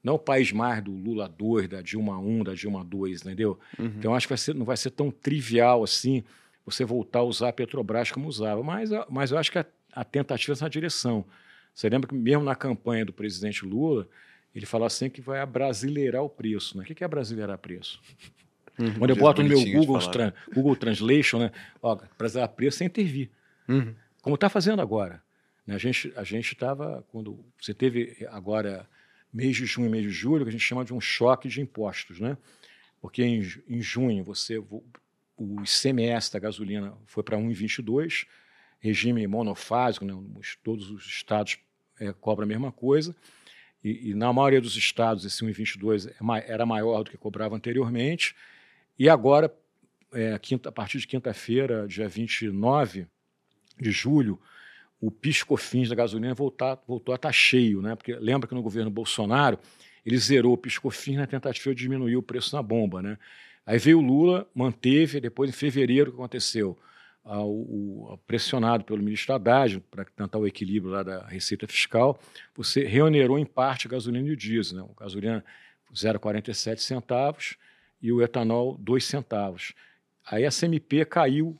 não 0.02 0.12
é 0.12 0.16
o 0.16 0.18
país 0.18 0.52
mais 0.52 0.82
do 0.82 0.92
Lula 0.92 1.28
2, 1.28 1.68
da 1.68 1.82
Dilma 1.82 2.18
1, 2.18 2.44
da 2.44 2.54
Dilma 2.54 2.84
2, 2.84 3.22
entendeu? 3.22 3.58
Uhum. 3.78 3.86
Então 3.86 4.14
acho 4.14 4.26
que 4.26 4.32
vai 4.32 4.38
ser, 4.38 4.54
não 4.54 4.64
vai 4.64 4.76
ser 4.76 4.90
tão 4.90 5.10
trivial 5.10 5.82
assim 5.82 6.22
você 6.64 6.84
voltar 6.84 7.20
a 7.20 7.24
usar 7.24 7.48
a 7.48 7.52
Petrobras 7.52 8.12
como 8.12 8.28
usava, 8.28 8.62
mas, 8.62 8.90
mas 9.08 9.30
eu 9.30 9.38
acho 9.38 9.50
que 9.50 9.58
a, 9.58 9.66
a 9.92 10.04
tentativa 10.04 10.52
é 10.52 10.54
nessa 10.54 10.68
direção. 10.68 11.24
Você 11.74 11.88
lembra 11.88 12.08
que 12.08 12.14
mesmo 12.14 12.44
na 12.44 12.54
campanha 12.54 13.04
do 13.04 13.12
presidente 13.12 13.64
Lula, 13.64 14.08
ele 14.54 14.66
falou 14.66 14.86
assim 14.86 15.08
que 15.08 15.20
vai 15.20 15.40
abrasileirar 15.40 16.22
o 16.22 16.28
preço. 16.28 16.76
Né? 16.76 16.84
O 16.84 16.86
que 16.86 17.02
é 17.02 17.06
abrasileirar 17.06 17.56
preço? 17.58 18.00
Uhum, 18.78 18.94
Quando 18.94 19.10
eu 19.10 19.16
boto 19.16 19.42
no 19.42 19.48
meu 19.48 19.64
Google, 19.72 19.98
tra 20.10 20.32
Google 20.54 20.76
Translation, 20.76 21.38
né? 21.38 21.52
Ó, 21.82 21.96
para 21.96 22.48
preço 22.48 22.78
sem 22.78 22.86
intervir. 22.86 23.30
Uhum. 23.68 23.94
Como 24.22 24.34
está 24.34 24.48
fazendo 24.48 24.80
agora. 24.80 25.22
Né? 25.66 25.74
A 25.74 25.78
gente 25.78 26.12
a 26.16 26.22
estava, 26.22 27.04
quando 27.10 27.44
você 27.60 27.74
teve 27.74 28.26
agora 28.30 28.88
mês 29.32 29.56
de 29.56 29.66
junho 29.66 29.88
e 29.88 29.90
mês 29.90 30.04
de 30.04 30.10
julho, 30.10 30.44
que 30.44 30.48
a 30.48 30.52
gente 30.52 30.64
chama 30.64 30.84
de 30.84 30.94
um 30.94 31.00
choque 31.00 31.48
de 31.48 31.60
impostos, 31.60 32.20
né? 32.20 32.36
Porque 33.00 33.22
em, 33.22 33.40
em 33.68 33.80
junho 33.82 34.24
você 34.24 34.58
o 35.38 35.62
ICMS 35.62 36.32
da 36.32 36.40
gasolina 36.40 36.94
foi 37.06 37.22
para 37.22 37.38
1,22, 37.38 38.26
regime 38.80 39.24
monofásico, 39.26 40.04
né? 40.04 40.12
todos 40.64 40.90
os 40.90 41.06
estados 41.06 41.58
é, 42.00 42.12
cobram 42.12 42.44
a 42.44 42.48
mesma 42.48 42.72
coisa. 42.72 43.14
e, 43.84 44.10
e, 44.10 44.14
na 44.14 44.32
maioria 44.32 44.60
dos 44.60 44.76
estados 44.76 45.24
esse 45.24 45.44
1,22 45.44 46.08
é 46.08 46.52
era 46.52 46.66
maior 46.66 47.04
do 47.04 47.10
que 47.10 47.16
cobrava 47.16 47.54
anteriormente, 47.54 48.34
e 48.98 49.08
agora, 49.08 49.54
é, 50.12 50.38
quinta, 50.38 50.68
a 50.68 50.72
partir 50.72 50.98
de 50.98 51.06
quinta-feira, 51.06 51.86
dia 51.86 52.08
29 52.08 53.06
de 53.78 53.90
julho, 53.90 54.40
o 55.00 55.10
piscofins 55.10 55.88
da 55.88 55.94
gasolina 55.94 56.34
voltar, 56.34 56.78
voltou 56.86 57.12
a 57.12 57.16
estar 57.16 57.32
cheio, 57.32 57.80
né? 57.80 57.94
Porque 57.94 58.14
lembra 58.14 58.48
que 58.48 58.54
no 58.54 58.62
governo 58.62 58.90
Bolsonaro 58.90 59.58
ele 60.04 60.18
zerou 60.18 60.54
o 60.54 60.58
piscofins 60.58 61.16
na 61.16 61.26
tentativa 61.26 61.74
de 61.74 61.80
diminuir 61.80 62.16
o 62.16 62.22
preço 62.22 62.56
na 62.56 62.62
bomba, 62.62 63.00
né? 63.00 63.18
Aí 63.64 63.78
veio 63.78 63.98
o 63.98 64.02
Lula, 64.02 64.48
manteve, 64.54 65.20
depois 65.20 65.50
em 65.50 65.52
fevereiro 65.52 66.10
o 66.10 66.12
que 66.14 66.18
aconteceu? 66.18 66.76
ao, 67.28 68.18
pressionado 68.26 68.84
pelo 68.84 69.02
ministro 69.02 69.34
Haddad 69.34 69.80
para 69.90 70.04
tentar 70.04 70.38
o 70.38 70.46
equilíbrio 70.46 70.92
lá 70.92 71.02
da 71.02 71.26
receita 71.26 71.66
fiscal, 71.66 72.18
você 72.56 72.84
reonerou 72.84 73.38
em 73.38 73.44
parte 73.44 73.86
a 73.86 73.90
gasolina 73.90 74.26
e 74.26 74.32
o 74.32 74.36
diesel. 74.36 74.78
Né? 74.78 74.88
A 74.96 75.04
gasolina 75.04 75.44
0,47 75.92 76.78
centavos 76.78 77.56
e 78.00 78.12
o 78.12 78.22
etanol 78.22 78.76
2 78.78 79.04
centavos. 79.04 79.72
Aí 80.24 80.44
a 80.44 80.50
CMP 80.50 81.04
caiu, 81.04 81.58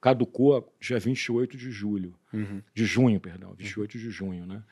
caducou 0.00 0.72
dia 0.80 0.98
28 0.98 1.56
de 1.56 1.70
julho, 1.70 2.14
uhum. 2.32 2.62
de 2.74 2.84
junho, 2.84 3.20
perdão, 3.20 3.54
28 3.54 3.98
de 3.98 4.10
junho, 4.10 4.46
né? 4.46 4.62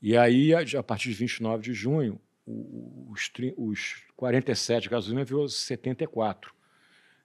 E 0.00 0.16
aí, 0.16 0.52
a 0.54 0.82
partir 0.82 1.10
de 1.10 1.14
29 1.14 1.62
de 1.62 1.72
junho, 1.72 2.20
os, 2.46 3.30
os 3.56 4.02
47 4.16 4.88
gasolina 4.88 5.24
virou 5.24 5.48
74 5.48 6.52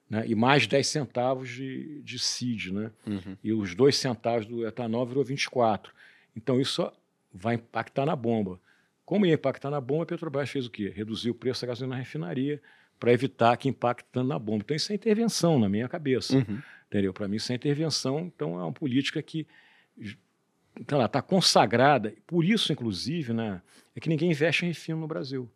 né? 0.08 0.24
e 0.26 0.34
mais 0.34 0.66
10 0.66 0.86
centavos 0.86 1.48
de, 1.48 2.00
de 2.02 2.18
CID, 2.18 2.72
né? 2.72 2.90
Uhum. 3.06 3.36
e 3.42 3.52
os 3.52 3.74
2 3.74 3.96
centavos 3.96 4.46
do 4.46 4.66
etanol 4.66 5.06
virou 5.06 5.24
24. 5.24 5.92
Então 6.36 6.60
isso 6.60 6.90
vai 7.32 7.56
impactar 7.56 8.06
na 8.06 8.16
bomba. 8.16 8.60
Como 9.04 9.26
ia 9.26 9.34
impactar 9.34 9.70
na 9.70 9.80
bomba, 9.80 10.04
a 10.04 10.06
Petrobras 10.06 10.50
fez 10.50 10.66
o 10.66 10.70
quê? 10.70 10.92
Reduziu 10.94 11.32
o 11.32 11.34
preço 11.34 11.62
da 11.62 11.68
gasolina 11.68 11.96
na 11.96 12.00
refinaria 12.00 12.60
para 12.98 13.12
evitar 13.12 13.56
que 13.56 13.68
impacte 13.68 14.06
na 14.14 14.38
bomba. 14.38 14.62
Então 14.64 14.76
isso 14.76 14.92
é 14.92 14.94
intervenção 14.94 15.58
na 15.58 15.68
minha 15.68 15.88
cabeça. 15.88 16.36
Uhum. 16.36 16.60
Entendeu? 16.86 17.12
Para 17.12 17.28
mim 17.28 17.36
isso 17.36 17.52
é 17.52 17.54
intervenção, 17.54 18.20
então 18.20 18.58
é 18.58 18.62
uma 18.62 18.72
política 18.72 19.22
que 19.22 19.46
está 20.80 21.20
consagrada. 21.20 22.14
Por 22.26 22.44
isso, 22.44 22.72
inclusive, 22.72 23.32
né, 23.32 23.60
é 23.94 24.00
que 24.00 24.08
ninguém 24.08 24.30
investe 24.30 24.64
em 24.64 24.68
refino 24.68 25.00
no 25.00 25.06
Brasil 25.06 25.50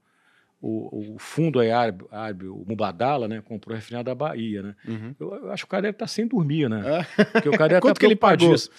o, 0.63 1.15
o 1.15 1.19
fundo 1.19 1.59
árabe, 1.59 2.05
árabe, 2.13 2.47
o 2.47 2.65
Mubadala, 2.65 3.27
né, 3.27 3.43
comprou 3.45 3.75
a 3.75 3.79
refinada 3.79 4.05
da 4.05 4.15
Bahia, 4.15 4.63
né? 4.63 4.77
Uhum. 4.87 5.15
Eu, 5.19 5.35
eu, 5.35 5.51
acho 5.51 5.65
que 5.65 5.67
o 5.67 5.71
cara 5.71 5.83
deve 5.83 5.97
estar 5.97 6.05
tá 6.05 6.09
sem 6.09 6.25
dormir, 6.25 6.71
né? 6.71 7.05
É. 7.19 7.25
Porque 7.25 7.49
o 7.49 7.53
cara 7.53 7.69
deve 7.69 7.81
Quanto 7.83 7.95
tá 7.97 8.01
que 8.01 8.07
ele 8.07 8.15
pagou? 8.15 8.53
Disso. 8.53 8.71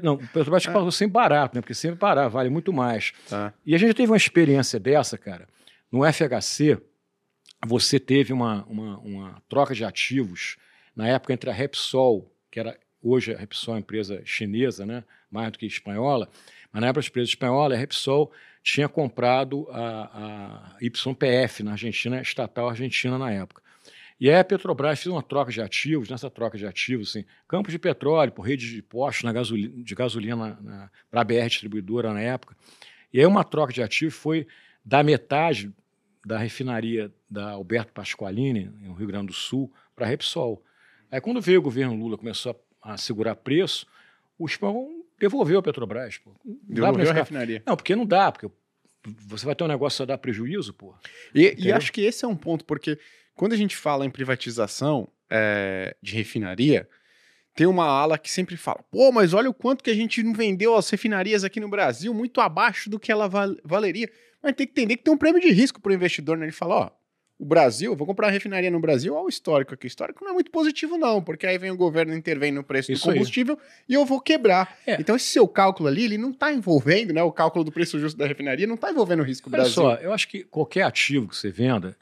Não, 0.00 0.14
o 0.14 0.18
Petrobras 0.18 0.64
é. 0.64 0.70
pagou 0.70 0.92
sem 0.92 1.08
barato, 1.08 1.56
né? 1.56 1.60
Porque 1.60 1.74
sempre 1.74 1.98
parar 1.98 2.28
vale 2.28 2.48
muito 2.50 2.72
mais. 2.72 3.12
Tá. 3.28 3.52
E 3.66 3.74
a 3.74 3.78
gente 3.78 3.94
teve 3.94 4.12
uma 4.12 4.16
experiência 4.16 4.78
dessa, 4.78 5.18
cara. 5.18 5.48
No 5.90 6.02
FHC, 6.04 6.78
você 7.66 7.98
teve 7.98 8.32
uma, 8.32 8.64
uma, 8.64 8.98
uma 8.98 9.42
troca 9.48 9.74
de 9.74 9.84
ativos 9.84 10.56
na 10.94 11.08
época 11.08 11.32
entre 11.32 11.50
a 11.50 11.52
Repsol, 11.52 12.30
que 12.50 12.60
era 12.60 12.78
hoje 13.02 13.34
a 13.34 13.38
Repsol 13.38 13.74
é 13.74 13.76
uma 13.76 13.80
empresa 13.80 14.22
chinesa, 14.24 14.86
né? 14.86 15.04
Mais 15.30 15.50
do 15.50 15.58
que 15.58 15.66
espanhola, 15.66 16.28
mas 16.72 16.80
na 16.80 16.88
época 16.88 17.04
a 17.04 17.08
empresa 17.08 17.28
espanhola, 17.28 17.74
a 17.74 17.78
Repsol 17.78 18.32
tinha 18.62 18.88
comprado 18.88 19.68
a, 19.70 20.74
a 20.74 20.76
YPF 20.80 21.62
na 21.62 21.72
Argentina, 21.72 22.20
estatal 22.20 22.68
argentina 22.68 23.18
na 23.18 23.30
época. 23.30 23.62
E 24.18 24.30
aí 24.30 24.38
a 24.38 24.44
Petrobras 24.44 25.02
fez 25.02 25.12
uma 25.12 25.22
troca 25.22 25.50
de 25.50 25.60
ativos, 25.60 26.08
nessa 26.08 26.30
troca 26.30 26.56
de 26.56 26.66
ativos, 26.66 27.10
assim, 27.10 27.24
campos 27.48 27.72
de 27.72 27.78
petróleo, 27.78 28.32
por 28.32 28.42
rede 28.42 28.72
de 28.72 28.80
postos 28.80 29.24
na 29.24 29.32
gasolina, 29.32 29.82
de 29.82 29.94
gasolina 29.94 30.90
para 31.10 31.20
a 31.20 31.24
BR 31.24 31.46
distribuidora 31.48 32.12
na 32.12 32.20
época. 32.20 32.56
E 33.12 33.18
aí 33.18 33.26
uma 33.26 33.44
troca 33.44 33.72
de 33.72 33.82
ativos 33.82 34.14
foi 34.14 34.46
da 34.84 35.02
metade 35.02 35.72
da 36.24 36.38
refinaria 36.38 37.12
da 37.30 37.50
Alberto 37.50 37.92
Pasqualini, 37.92 38.70
no 38.80 38.94
Rio 38.94 39.06
Grande 39.06 39.26
do 39.26 39.32
Sul, 39.32 39.72
para 39.94 40.06
a 40.06 40.08
Repsol. 40.08 40.62
Aí 41.10 41.20
quando 41.20 41.40
veio 41.40 41.60
o 41.60 41.62
governo 41.62 41.94
Lula 41.94 42.16
começou 42.16 42.58
a, 42.82 42.94
a 42.94 42.96
segurar 42.96 43.36
preço, 43.36 43.86
o 44.38 44.46
espanhol 44.46 44.90
devolveu 45.18 45.58
a 45.58 45.62
Petrobras. 45.62 46.18
Pô. 46.18 46.34
devolveu 46.44 47.10
a 47.10 47.12
refinaria. 47.12 47.62
Não, 47.66 47.76
porque 47.76 47.94
não 47.94 48.06
dá, 48.06 48.32
porque 48.32 48.50
você 49.26 49.44
vai 49.44 49.54
ter 49.54 49.64
um 49.64 49.68
negócio 49.68 50.02
a 50.02 50.06
dar 50.06 50.18
prejuízo, 50.18 50.72
pô. 50.72 50.94
E, 51.34 51.54
e, 51.58 51.72
acho 51.72 51.92
que 51.92 52.00
esse 52.00 52.24
é 52.24 52.28
um 52.28 52.36
ponto, 52.36 52.64
porque 52.64 52.98
quando 53.34 53.52
a 53.52 53.56
gente 53.56 53.76
fala 53.76 54.06
em 54.06 54.10
privatização 54.10 55.08
é, 55.28 55.94
de 56.02 56.14
refinaria, 56.14 56.88
tem 57.54 57.66
uma 57.66 57.86
ala 57.86 58.18
que 58.18 58.30
sempre 58.30 58.56
fala, 58.56 58.82
pô, 58.90 59.12
mas 59.12 59.32
olha 59.32 59.48
o 59.48 59.54
quanto 59.54 59.84
que 59.84 59.90
a 59.90 59.94
gente 59.94 60.22
não 60.22 60.32
vendeu 60.32 60.74
as 60.74 60.88
refinarias 60.90 61.44
aqui 61.44 61.60
no 61.60 61.68
Brasil, 61.68 62.12
muito 62.12 62.40
abaixo 62.40 62.90
do 62.90 62.98
que 62.98 63.12
ela 63.12 63.28
val 63.28 63.54
valeria. 63.64 64.10
Mas 64.44 64.54
tem 64.54 64.66
que 64.66 64.72
entender 64.72 64.98
que 64.98 65.02
tem 65.02 65.14
um 65.14 65.16
prêmio 65.16 65.40
de 65.40 65.50
risco 65.50 65.80
para 65.80 65.90
o 65.90 65.94
investidor, 65.94 66.36
né? 66.36 66.44
Ele 66.44 66.52
fala, 66.52 66.74
ó, 66.74 66.90
o 67.38 67.44
Brasil, 67.46 67.96
vou 67.96 68.06
comprar 68.06 68.26
uma 68.26 68.32
refinaria 68.32 68.70
no 68.70 68.78
Brasil, 68.78 69.14
olha 69.14 69.24
o 69.24 69.28
histórico 69.28 69.74
aqui. 69.74 69.86
O 69.86 69.88
histórico 69.88 70.22
não 70.22 70.32
é 70.32 70.34
muito 70.34 70.50
positivo, 70.50 70.98
não, 70.98 71.22
porque 71.22 71.46
aí 71.46 71.56
vem 71.58 71.70
o 71.70 71.76
governo 71.76 72.14
intervém 72.14 72.52
no 72.52 72.62
preço 72.62 72.92
Isso 72.92 73.06
do 73.06 73.12
combustível 73.12 73.58
aí. 73.60 73.68
e 73.88 73.94
eu 73.94 74.04
vou 74.04 74.20
quebrar. 74.20 74.78
É. 74.86 75.00
Então, 75.00 75.16
esse 75.16 75.26
seu 75.26 75.48
cálculo 75.48 75.88
ali, 75.88 76.04
ele 76.04 76.18
não 76.18 76.30
está 76.30 76.52
envolvendo, 76.52 77.12
né? 77.12 77.22
O 77.22 77.32
cálculo 77.32 77.64
do 77.64 77.72
preço 77.72 77.98
justo 77.98 78.16
da 78.18 78.26
refinaria 78.26 78.66
não 78.66 78.76
está 78.76 78.90
envolvendo 78.90 79.20
o 79.20 79.24
risco 79.24 79.48
Olha 79.48 79.62
Brasil. 79.62 79.82
Olha 79.82 79.96
só, 79.96 80.02
eu 80.02 80.12
acho 80.12 80.28
que 80.28 80.44
qualquer 80.44 80.82
ativo 80.82 81.26
que 81.26 81.36
você 81.36 81.50
venda 81.50 81.96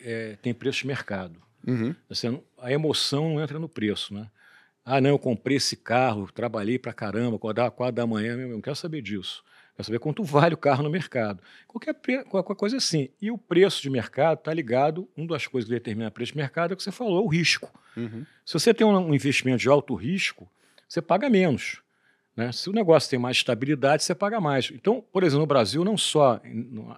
é, 0.00 0.36
tem 0.40 0.54
preço 0.54 0.80
de 0.80 0.86
mercado. 0.86 1.42
Uhum. 1.66 1.94
Assim, 2.08 2.40
a 2.58 2.72
emoção 2.72 3.34
não 3.34 3.42
entra 3.42 3.58
no 3.58 3.68
preço, 3.68 4.14
né? 4.14 4.28
Ah, 4.84 5.00
não, 5.02 5.10
eu 5.10 5.18
comprei 5.18 5.58
esse 5.58 5.76
carro, 5.76 6.30
trabalhei 6.32 6.78
pra 6.78 6.94
caramba, 6.94 7.36
acordar 7.36 7.66
às 7.66 7.74
quatro 7.74 7.96
da 7.96 8.06
manhã, 8.06 8.38
eu 8.38 8.48
não 8.48 8.60
quero 8.60 8.76
saber 8.76 9.02
disso. 9.02 9.44
Quer 9.78 9.84
saber 9.84 10.00
quanto 10.00 10.24
vale 10.24 10.54
o 10.54 10.58
carro 10.58 10.82
no 10.82 10.90
mercado. 10.90 11.40
Qualquer, 11.68 12.24
qualquer 12.24 12.56
coisa 12.56 12.78
assim. 12.78 13.10
E 13.22 13.30
o 13.30 13.38
preço 13.38 13.80
de 13.80 13.88
mercado 13.88 14.38
está 14.38 14.52
ligado, 14.52 15.08
uma 15.16 15.28
das 15.28 15.46
coisas 15.46 15.68
que 15.68 15.74
determina 15.76 16.08
o 16.08 16.10
preço 16.10 16.32
de 16.32 16.38
mercado 16.38 16.72
é 16.72 16.74
o 16.74 16.76
que 16.76 16.82
você 16.82 16.90
falou, 16.90 17.22
é 17.22 17.24
o 17.24 17.28
risco. 17.28 17.70
Uhum. 17.96 18.26
Se 18.44 18.54
você 18.54 18.74
tem 18.74 18.84
um 18.84 19.14
investimento 19.14 19.58
de 19.58 19.68
alto 19.68 19.94
risco, 19.94 20.50
você 20.88 21.00
paga 21.00 21.30
menos. 21.30 21.80
Né? 22.34 22.50
Se 22.50 22.68
o 22.68 22.72
negócio 22.72 23.08
tem 23.08 23.20
mais 23.20 23.36
estabilidade, 23.36 24.02
você 24.02 24.16
paga 24.16 24.40
mais. 24.40 24.68
Então, 24.74 25.00
por 25.12 25.22
exemplo, 25.22 25.42
no 25.42 25.46
Brasil, 25.46 25.84
não 25.84 25.96
só 25.96 26.40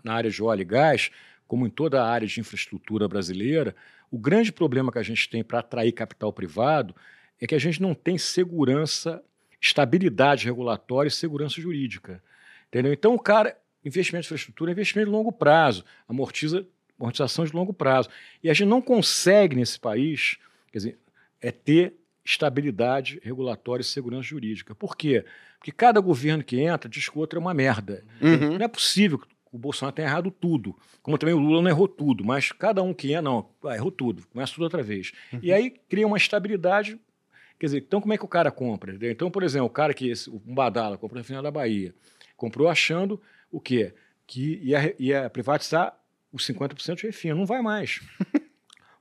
na 0.03 0.15
área 0.15 0.31
de 0.31 0.43
óleo 0.43 0.63
e 0.63 0.65
gás, 0.65 1.11
como 1.47 1.67
em 1.67 1.71
toda 1.71 2.03
a 2.03 2.09
área 2.09 2.27
de 2.27 2.41
infraestrutura 2.41 3.07
brasileira, 3.07 3.77
o 4.11 4.17
grande 4.17 4.51
problema 4.51 4.91
que 4.91 4.99
a 4.99 5.03
gente 5.03 5.29
tem 5.29 5.45
para 5.45 5.59
atrair 5.59 5.93
capital 5.93 6.33
privado 6.33 6.97
é 7.39 7.47
que 7.47 7.55
a 7.55 7.59
gente 7.59 7.83
não 7.83 7.93
tem 7.93 8.17
segurança, 8.17 9.23
estabilidade 9.61 10.47
regulatória 10.47 11.09
e 11.09 11.13
segurança 11.13 11.61
jurídica. 11.61 12.23
Entendeu? 12.71 12.93
Então, 12.93 13.15
o 13.15 13.19
cara, 13.19 13.57
investimento 13.85 14.25
em 14.25 14.27
infraestrutura 14.27 14.71
é 14.71 14.73
investimento 14.73 15.11
de 15.11 15.13
longo 15.13 15.33
prazo, 15.33 15.85
amortiza, 16.09 16.67
amortização 16.99 17.45
de 17.45 17.53
longo 17.53 17.73
prazo. 17.75 18.09
E 18.43 18.49
a 18.49 18.55
gente 18.55 18.69
não 18.69 18.81
consegue 18.81 19.57
nesse 19.57 19.79
país, 19.79 20.39
quer 20.71 20.79
dizer, 20.79 20.99
é 21.41 21.51
ter 21.51 21.95
estabilidade 22.25 23.21
regulatória 23.23 23.83
e 23.83 23.85
segurança 23.85 24.23
jurídica. 24.23 24.75
Por 24.75 24.97
quê? 24.97 25.25
Porque 25.59 25.73
cada 25.73 26.01
governo 26.01 26.45
que 26.45 26.61
entra 26.61 26.89
diz 26.89 27.09
que 27.09 27.17
o 27.17 27.21
outro 27.21 27.39
é 27.39 27.41
uma 27.41 27.53
merda. 27.53 28.05
Uhum. 28.21 28.57
Não 28.57 28.65
é 28.65 28.69
possível 28.69 29.19
que 29.19 29.27
o 29.53 29.59
Bolsonaro 29.59 29.95
tenha 29.95 30.09
errado 30.09 30.31
tudo. 30.31 30.77
Como 31.03 31.19
também 31.19 31.35
o 31.35 31.39
Lula 31.39 31.61
não 31.61 31.69
errou 31.69 31.89
tudo, 31.89 32.25
mas 32.25 32.53
cada 32.53 32.83
um 32.83 32.95
que 32.95 33.09
entra, 33.09 33.23
não, 33.23 33.51
ah, 33.65 33.75
errou 33.75 33.91
tudo, 33.91 34.27
começa 34.29 34.53
tudo 34.53 34.63
outra 34.63 34.83
vez. 34.83 35.13
Uhum. 35.33 35.41
E 35.43 35.53
aí 35.53 35.71
cria 35.71 36.07
uma 36.07 36.17
estabilidade. 36.17 36.99
Quer 37.59 37.67
dizer, 37.67 37.79
então 37.79 38.01
como 38.01 38.13
é 38.15 38.19
que 38.19 38.25
o 38.25 38.29
cara 38.29 38.51
compra? 38.51 38.97
Então, 39.03 39.31
por 39.31 39.43
exemplo, 39.43 39.67
o 39.67 39.71
cara 39.71 39.93
que, 39.93 40.09
esse, 40.09 40.31
um 40.31 40.55
Badala, 40.55 40.97
comprou 40.97 41.19
no 41.19 41.25
final 41.25 41.43
da 41.43 41.51
Bahia, 41.51 41.95
Comprou 42.41 42.71
achando 42.71 43.21
o 43.53 43.61
quê? 43.61 43.93
Que 44.27 44.59
ia, 44.63 44.97
ia 44.99 45.29
privatizar 45.29 45.95
os 46.33 46.47
50% 46.47 46.97
de 46.97 47.03
refino. 47.03 47.37
Não 47.37 47.45
vai 47.45 47.61
mais. 47.61 48.01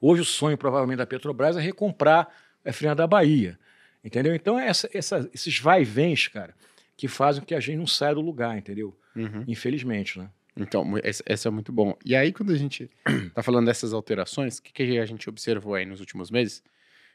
Hoje 0.02 0.24
o 0.24 0.26
sonho, 0.26 0.58
provavelmente, 0.58 0.98
da 0.98 1.06
Petrobras 1.06 1.56
é 1.56 1.62
recomprar 1.62 2.28
a 2.66 2.70
refinaria 2.70 2.98
da 2.98 3.08
Bahia. 3.08 3.58
Entendeu? 4.04 4.36
Então, 4.36 4.60
é 4.60 4.68
essa, 4.68 4.90
essa, 4.94 5.30
esses 5.34 5.58
vai-vens, 5.58 6.28
cara, 6.28 6.54
que 6.98 7.08
fazem 7.08 7.40
com 7.42 7.48
que 7.48 7.56
a 7.56 7.62
gente 7.62 7.78
não 7.78 7.88
saia 7.88 8.14
do 8.14 8.20
lugar, 8.20 8.58
entendeu? 8.58 8.94
Uhum. 9.16 9.46
Infelizmente, 9.48 10.20
né? 10.20 10.30
Então, 10.58 10.96
esse 11.02 11.48
é 11.48 11.50
muito 11.50 11.72
bom. 11.72 11.98
E 12.04 12.18
aí, 12.18 12.34
quando 12.34 12.52
a 12.52 12.58
gente 12.58 12.92
tá 13.34 13.42
falando 13.42 13.68
dessas 13.68 13.94
alterações, 13.94 14.58
o 14.58 14.64
que, 14.64 14.74
que 14.74 15.00
a 15.00 15.06
gente 15.06 15.30
observou 15.30 15.76
aí 15.76 15.86
nos 15.86 16.02
últimos 16.02 16.30
meses? 16.30 16.62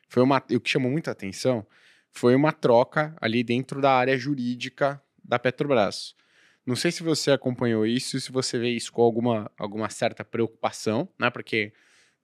Foi 0.09 0.23
uma. 0.23 0.43
O 0.51 0.59
que 0.59 0.71
chamou 0.71 0.91
muita 0.91 1.11
atenção 1.11 1.67
foi 2.11 2.35
uma 2.35 2.51
troca 2.51 3.15
ali 3.21 3.45
dentro 3.45 3.83
da 3.83 3.93
área 3.93 4.17
jurídica 4.17 5.03
da 5.25 5.39
Petrobras. 5.39 6.15
Não 6.67 6.77
sei 6.77 6.91
se 6.91 7.03
você 7.03 7.31
acompanhou 7.31 7.87
isso, 7.87 8.19
se 8.21 8.33
você 8.33 8.59
vê 8.59 8.71
isso 8.71 8.93
com 8.93 9.03
alguma, 9.03 9.51
alguma 9.59 9.91
certa 9.91 10.25
preocupação, 10.25 11.09
né? 11.19 11.31
Porque 11.31 11.73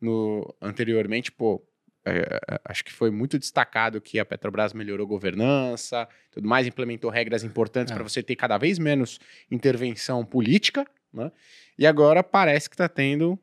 no, 0.00 0.54
anteriormente, 0.60 1.30
pô, 1.30 1.62
é, 2.04 2.40
é 2.48 2.60
acho 2.64 2.84
que 2.84 2.92
foi 2.92 3.10
muito 3.10 3.38
destacado 3.38 4.00
que 4.00 4.18
a 4.18 4.24
Petrobras 4.24 4.72
melhorou 4.72 5.06
governança, 5.06 6.08
tudo 6.30 6.48
mais, 6.48 6.66
implementou 6.66 7.10
regras 7.10 7.44
importantes 7.44 7.92
é. 7.92 7.94
para 7.94 8.02
você 8.02 8.22
ter 8.22 8.36
cada 8.36 8.56
vez 8.56 8.78
menos 8.78 9.18
intervenção 9.50 10.24
política, 10.24 10.86
né? 11.12 11.30
E 11.78 11.86
agora 11.86 12.22
parece 12.22 12.68
que 12.68 12.74
está 12.74 12.88
tendo 12.88 13.38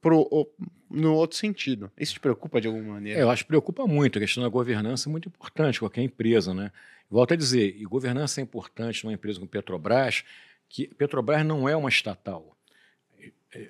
pro, 0.00 0.48
no 0.90 1.14
outro 1.14 1.36
sentido. 1.36 1.90
Isso 1.98 2.14
te 2.14 2.20
preocupa 2.20 2.60
de 2.60 2.66
alguma 2.66 2.94
maneira? 2.94 3.20
É, 3.20 3.22
eu 3.22 3.30
acho 3.30 3.44
que 3.44 3.48
preocupa 3.48 3.86
muito. 3.86 4.18
A 4.18 4.20
questão 4.20 4.42
da 4.42 4.48
governança 4.48 5.08
é 5.08 5.10
muito 5.10 5.28
importante, 5.28 5.78
qualquer 5.78 6.02
empresa, 6.02 6.54
né? 6.54 6.70
Volto 7.10 7.32
a 7.32 7.36
dizer, 7.36 7.74
e 7.78 7.84
governança 7.84 8.40
é 8.40 8.42
importante 8.42 9.04
numa 9.04 9.14
empresa 9.14 9.38
como 9.38 9.48
Petrobras, 9.48 10.24
que 10.68 10.86
Petrobras 10.94 11.44
não 11.44 11.68
é 11.68 11.74
uma 11.74 11.88
estatal. 11.88 12.56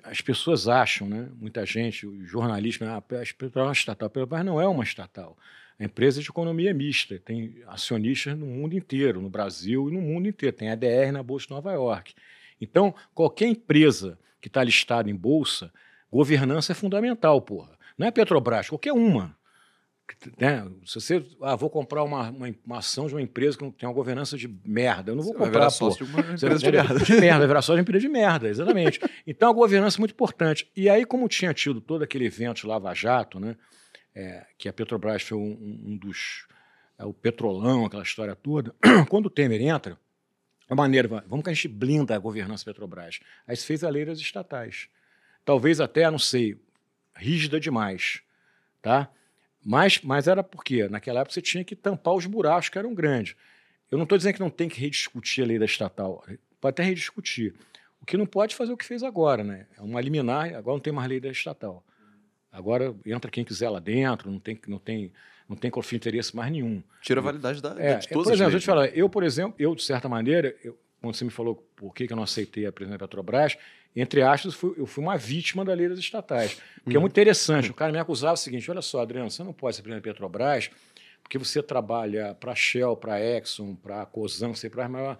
as 0.03 0.19
pessoas 0.19 0.67
acham, 0.67 1.07
né? 1.07 1.29
muita 1.35 1.65
gente, 1.65 2.05
o 2.05 2.25
jornalismo, 2.25 2.85
ah, 2.87 3.01
Petrobras 3.01 3.55
é 3.55 3.67
uma 3.67 3.73
estatal. 3.73 4.07
A 4.07 4.09
Petrobras 4.09 4.45
não 4.45 4.59
é 4.59 4.67
uma 4.67 4.83
estatal. 4.83 5.37
A 5.79 5.85
empresa 5.85 6.21
de 6.21 6.27
economia 6.27 6.73
mista, 6.73 7.17
tem 7.19 7.63
acionistas 7.65 8.37
no 8.37 8.45
mundo 8.45 8.75
inteiro, 8.75 9.21
no 9.21 9.29
Brasil 9.29 9.87
e 9.87 9.93
no 9.93 10.01
mundo 10.01 10.27
inteiro. 10.27 10.55
Tem 10.55 10.69
ADR 10.69 11.13
na 11.13 11.23
Bolsa 11.23 11.47
de 11.47 11.53
Nova 11.53 11.71
York. 11.71 12.13
Então, 12.59 12.93
qualquer 13.15 13.47
empresa 13.47 14.19
que 14.41 14.49
está 14.49 14.61
listada 14.61 15.09
em 15.09 15.15
bolsa, 15.15 15.71
governança 16.11 16.73
é 16.73 16.75
fundamental, 16.75 17.41
porra. 17.41 17.77
Não 17.97 18.05
é 18.05 18.11
Petrobras, 18.11 18.67
qualquer 18.67 18.91
uma. 18.91 19.38
Né? 20.39 20.69
Se 20.85 20.95
você, 20.95 21.25
ah, 21.41 21.55
vou 21.55 21.69
comprar 21.69 22.03
uma, 22.03 22.29
uma, 22.29 22.55
uma, 22.65 22.77
ação 22.77 23.07
de 23.07 23.13
uma 23.13 23.21
empresa 23.21 23.57
que 23.57 23.71
tem 23.71 23.87
uma 23.87 23.95
governança 23.95 24.37
de 24.37 24.47
merda, 24.65 25.11
eu 25.11 25.15
não 25.15 25.23
vou 25.23 25.33
você 25.33 25.37
comprar. 25.37 25.69
Vai 25.69 25.91
de 25.91 26.03
uma 26.03 26.19
empresa 26.19 26.57
de 26.57 26.71
merda. 26.71 26.99
De 26.99 27.13
merda, 27.13 27.37
vai 27.39 27.47
virar 27.47 27.61
sócio 27.61 27.75
de 27.75 27.79
uma 27.79 27.81
empresa 27.81 28.01
de 28.01 28.09
merda, 28.09 28.49
exatamente. 28.49 28.99
então 29.25 29.49
a 29.49 29.53
governança 29.53 29.97
é 29.97 29.99
muito 29.99 30.11
importante. 30.11 30.69
E 30.75 30.89
aí, 30.89 31.05
como 31.05 31.27
tinha 31.27 31.53
tido 31.53 31.79
todo 31.81 32.03
aquele 32.03 32.25
evento 32.25 32.67
Lava 32.67 32.93
Jato, 32.93 33.39
né? 33.39 33.55
É, 34.15 34.45
que 34.57 34.67
a 34.67 34.73
Petrobras 34.73 35.21
foi 35.21 35.37
um, 35.37 35.81
um 35.85 35.97
dos. 35.97 36.47
É, 36.97 37.05
o 37.05 37.13
petrolão, 37.13 37.85
aquela 37.85 38.03
história 38.03 38.35
toda. 38.35 38.75
Quando 39.07 39.27
o 39.27 39.29
Temer 39.29 39.61
entra, 39.61 39.97
a 40.69 40.75
maneira, 40.75 41.07
vamos 41.27 41.43
que 41.43 41.49
a 41.49 41.53
gente 41.53 41.67
blinda 41.67 42.15
a 42.15 42.19
governança 42.19 42.65
Petrobras. 42.65 43.19
Aí 43.47 43.55
se 43.55 43.65
fez 43.65 43.83
a 43.83 43.89
lei 43.89 44.05
das 44.05 44.19
estatais. 44.19 44.89
Talvez 45.45 45.79
até, 45.79 46.09
não 46.11 46.19
sei, 46.19 46.59
rígida 47.15 47.59
demais, 47.59 48.21
tá? 48.81 49.09
Mas, 49.63 50.01
mas 50.01 50.27
era 50.27 50.43
porque 50.43 50.87
naquela 50.87 51.21
época 51.21 51.33
você 51.33 51.41
tinha 51.41 51.63
que 51.63 51.75
tampar 51.75 52.13
os 52.13 52.25
buracos 52.25 52.69
que 52.69 52.77
eram 52.77 52.93
grandes. 52.93 53.35
Eu 53.91 53.97
não 53.97 54.03
estou 54.03 54.17
dizendo 54.17 54.35
que 54.35 54.39
não 54.39 54.49
tem 54.49 54.69
que 54.69 54.79
rediscutir 54.79 55.43
a 55.43 55.47
lei 55.47 55.59
da 55.59 55.65
estatal, 55.65 56.23
pode 56.61 56.71
até 56.73 56.83
rediscutir. 56.83 57.55
O 58.01 58.05
que 58.05 58.15
não 58.15 58.25
pode 58.25 58.55
fazer 58.55 58.71
é 58.71 58.73
o 58.73 58.77
que 58.77 58.85
fez 58.85 59.03
agora, 59.03 59.43
né? 59.43 59.65
É 59.77 59.81
uma 59.81 59.99
liminar, 59.99 60.53
agora 60.55 60.75
não 60.75 60.79
tem 60.79 60.93
mais 60.93 61.09
lei 61.09 61.19
da 61.19 61.29
estatal. 61.29 61.83
Agora 62.51 62.95
entra 63.05 63.29
quem 63.29 63.43
quiser 63.43 63.69
lá 63.69 63.79
dentro, 63.79 64.31
não 64.31 64.39
tem, 64.39 64.59
não 64.67 64.79
tem, 64.79 65.11
não 65.47 65.55
tem 65.55 65.69
conflito 65.69 66.03
de 66.03 66.09
interesse 66.09 66.35
mais 66.35 66.51
nenhum. 66.51 66.81
Tira 67.01 67.19
a 67.19 67.23
validade 67.23 67.61
da, 67.61 67.75
é, 67.77 67.97
de 67.97 68.07
todas 68.09 68.27
Por 68.27 68.33
exemplo, 68.33 68.51
deixa 68.51 68.57
eu 68.57 68.59
te 68.61 68.65
falar, 68.65 68.87
eu, 68.87 69.09
por 69.09 69.23
exemplo, 69.23 69.55
eu, 69.59 69.75
de 69.75 69.83
certa 69.83 70.07
maneira, 70.07 70.55
eu, 70.63 70.77
quando 71.01 71.15
você 71.15 71.25
me 71.25 71.31
falou 71.31 71.55
por 71.75 71.93
que, 71.93 72.07
que 72.07 72.13
eu 72.13 72.17
não 72.17 72.23
aceitei 72.23 72.65
a 72.65 72.71
presidência 72.71 72.97
da 72.99 73.07
Petrobras, 73.07 73.57
entre 73.95 74.21
aspas, 74.21 74.53
fui, 74.53 74.73
eu 74.77 74.85
fui 74.85 75.03
uma 75.03 75.17
vítima 75.17 75.65
da 75.65 75.73
lei 75.73 75.89
das 75.89 75.99
estatais. 75.99 76.61
Porque 76.83 76.95
é 76.95 76.99
muito 76.99 77.13
interessante. 77.13 77.71
O 77.71 77.73
cara 77.73 77.91
me 77.91 77.99
acusava 77.99 78.33
o 78.33 78.37
seguinte: 78.37 78.69
olha 78.69 78.81
só, 78.81 79.01
Adriano, 79.01 79.29
você 79.29 79.43
não 79.43 79.53
pode 79.53 79.75
ser 79.75 79.81
presidente 79.81 80.03
da 80.03 80.11
Petrobras 80.11 80.69
porque 81.29 81.37
você 81.37 81.61
trabalha 81.61 82.33
para 82.39 82.55
Shell, 82.55 82.97
para 82.97 83.21
Exxon, 83.21 83.75
para 83.75 84.03
Cosan, 84.07 84.55
sei 84.55 84.67
para. 84.67 85.17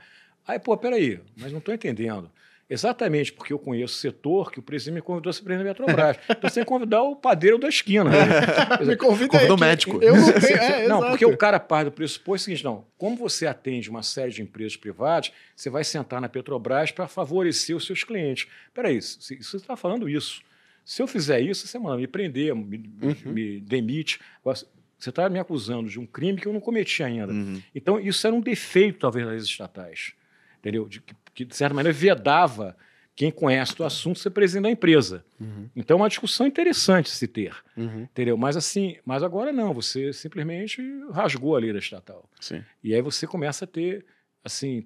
Aí, 0.48 0.58
pô, 0.58 0.76
peraí, 0.76 1.22
mas 1.38 1.52
não 1.52 1.60
estou 1.60 1.72
entendendo. 1.72 2.32
Exatamente 2.70 3.34
porque 3.34 3.52
eu 3.52 3.58
conheço 3.58 3.96
o 3.96 3.98
setor 3.98 4.52
que 4.52 4.60
o 4.60 4.62
presidente 4.62 4.96
me 4.96 5.02
convidou 5.02 5.32
a 5.32 5.34
ser 5.34 5.42
presidente 5.42 5.68
da 5.68 5.74
Petrobras. 5.74 6.18
então, 6.30 6.50
você 6.50 6.56
tem 6.56 6.64
que 6.64 6.70
convidar 6.70 7.02
o 7.02 7.16
padeiro 7.16 7.58
da 7.58 7.68
esquina. 7.68 8.04
Né? 8.04 8.26
me 8.86 8.96
convida 8.96 9.54
o 9.54 9.60
médico. 9.60 10.02
Eu 10.04 10.16
não 10.16 10.32
tenho. 10.40 10.58
É, 10.58 10.88
não, 10.88 11.00
porque 11.02 11.26
o 11.26 11.36
cara 11.36 11.60
parte 11.60 11.86
do 11.86 11.92
pressuposto 11.92 12.32
é 12.32 12.36
o 12.36 12.46
seguinte: 12.46 12.64
não, 12.64 12.86
como 12.96 13.18
você 13.18 13.48
atende 13.48 13.90
uma 13.90 14.04
série 14.04 14.32
de 14.32 14.44
empresas 14.44 14.78
privadas, 14.78 15.32
você 15.56 15.68
vai 15.68 15.84
sentar 15.84 16.22
na 16.22 16.30
Petrobras 16.30 16.92
para 16.92 17.08
favorecer 17.08 17.76
os 17.76 17.88
seus 17.88 18.04
clientes. 18.04 18.48
Peraí, 18.72 19.02
você 19.02 19.34
está 19.34 19.76
falando 19.76 20.08
isso. 20.08 20.42
Se 20.86 21.02
eu 21.02 21.08
fizer 21.08 21.40
isso, 21.40 21.66
você 21.66 21.80
manda 21.80 21.98
me 21.98 22.08
prender, 22.08 22.56
me, 22.56 22.78
uhum. 23.02 23.32
me 23.32 23.60
demite. 23.62 24.20
Você 24.44 25.10
está 25.10 25.28
me 25.28 25.40
acusando 25.40 25.90
de 25.90 26.00
um 26.00 26.06
crime 26.06 26.40
que 26.40 26.48
eu 26.48 26.54
não 26.54 26.60
cometi 26.60 27.02
ainda. 27.02 27.32
Uhum. 27.32 27.62
Então, 27.74 28.00
isso 28.00 28.26
era 28.28 28.36
um 28.36 28.42
defeito, 28.42 29.00
talvez, 29.00 29.26
das 29.26 29.44
estatais 29.44 30.14
entendeu? 30.60 30.88
De, 30.88 31.02
que, 31.40 31.46
de 31.46 31.56
certa 31.56 31.74
maneira, 31.74 31.98
vedava 31.98 32.76
quem 33.16 33.32
conhece 33.32 33.74
o 33.82 33.86
assunto 33.86 34.20
ser 34.20 34.30
presidente 34.30 34.64
da 34.64 34.70
empresa. 34.70 35.26
Uhum. 35.40 35.70
Então 35.74 35.96
é 35.96 36.02
uma 36.02 36.10
discussão 36.10 36.46
interessante 36.46 37.10
se 37.10 37.28
ter, 37.28 37.56
uhum. 37.78 38.02
entendeu? 38.04 38.38
Mas 38.38 38.58
assim, 38.58 38.98
mas 39.06 39.24
agora 39.24 39.54
não, 39.54 39.74
você 39.74 40.12
simplesmente 40.12 40.82
rasgou 41.12 41.56
a 41.56 41.60
lei 41.60 41.72
da 41.72 41.80
estatal. 41.80 42.30
Sim. 42.42 42.62
E 42.84 42.94
aí 42.94 43.02
você 43.02 43.26
começa 43.26 43.64
a 43.64 43.68
ter, 43.68 44.06
assim, 44.44 44.86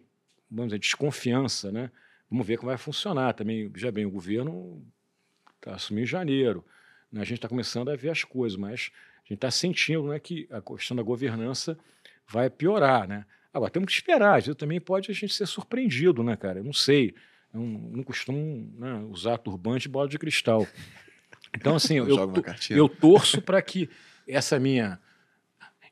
vamos 0.50 0.70
dizer, 0.70 0.80
desconfiança, 0.80 1.72
né? 1.72 1.90
Vamos 2.30 2.46
ver 2.46 2.58
como 2.58 2.70
vai 2.70 2.78
funcionar 2.78 3.34
também. 3.34 3.72
Já 3.76 3.92
bem, 3.92 4.06
o 4.06 4.12
governo 4.12 4.86
está 5.56 5.74
assumindo 5.74 6.04
em 6.04 6.08
janeiro, 6.08 6.64
né? 7.12 7.22
a 7.22 7.24
gente 7.24 7.38
está 7.38 7.50
começando 7.50 7.90
a 7.90 7.96
ver 7.96 8.10
as 8.10 8.24
coisas, 8.24 8.58
mas 8.58 8.92
a 9.18 9.28
gente 9.28 9.34
está 9.34 9.50
sentindo 9.50 10.08
né, 10.10 10.20
que 10.20 10.48
a 10.52 10.62
questão 10.62 10.96
da 10.98 11.04
governança 11.04 11.78
vai 12.28 12.48
piorar, 12.48 13.08
né? 13.08 13.26
Agora, 13.54 13.70
temos 13.70 13.88
que 13.88 13.94
esperar. 13.94 14.38
Às 14.38 14.46
vezes 14.46 14.58
também 14.58 14.82
pode 14.82 15.12
a 15.12 15.14
gente 15.14 15.34
ser 15.34 15.46
surpreendido, 15.46 16.24
né, 16.24 16.36
cara? 16.36 16.60
Eu 16.60 16.64
não 16.64 16.74
sei. 16.74 17.14
Eu 17.54 17.62
não, 17.62 18.04
costumo 18.04 18.74
né, 18.78 18.96
usar 19.12 19.38
turbante 19.38 19.88
e 19.88 19.92
bola 19.92 20.10
de 20.10 20.18
cristal. 20.18 20.68
Então, 21.56 21.76
assim, 21.76 21.96
eu, 22.00 22.08
eu, 22.08 22.34
eu 22.72 22.90
torço 22.90 23.42
para 23.42 23.62
que 23.62 23.88
essa 24.28 24.60
minha 24.60 25.00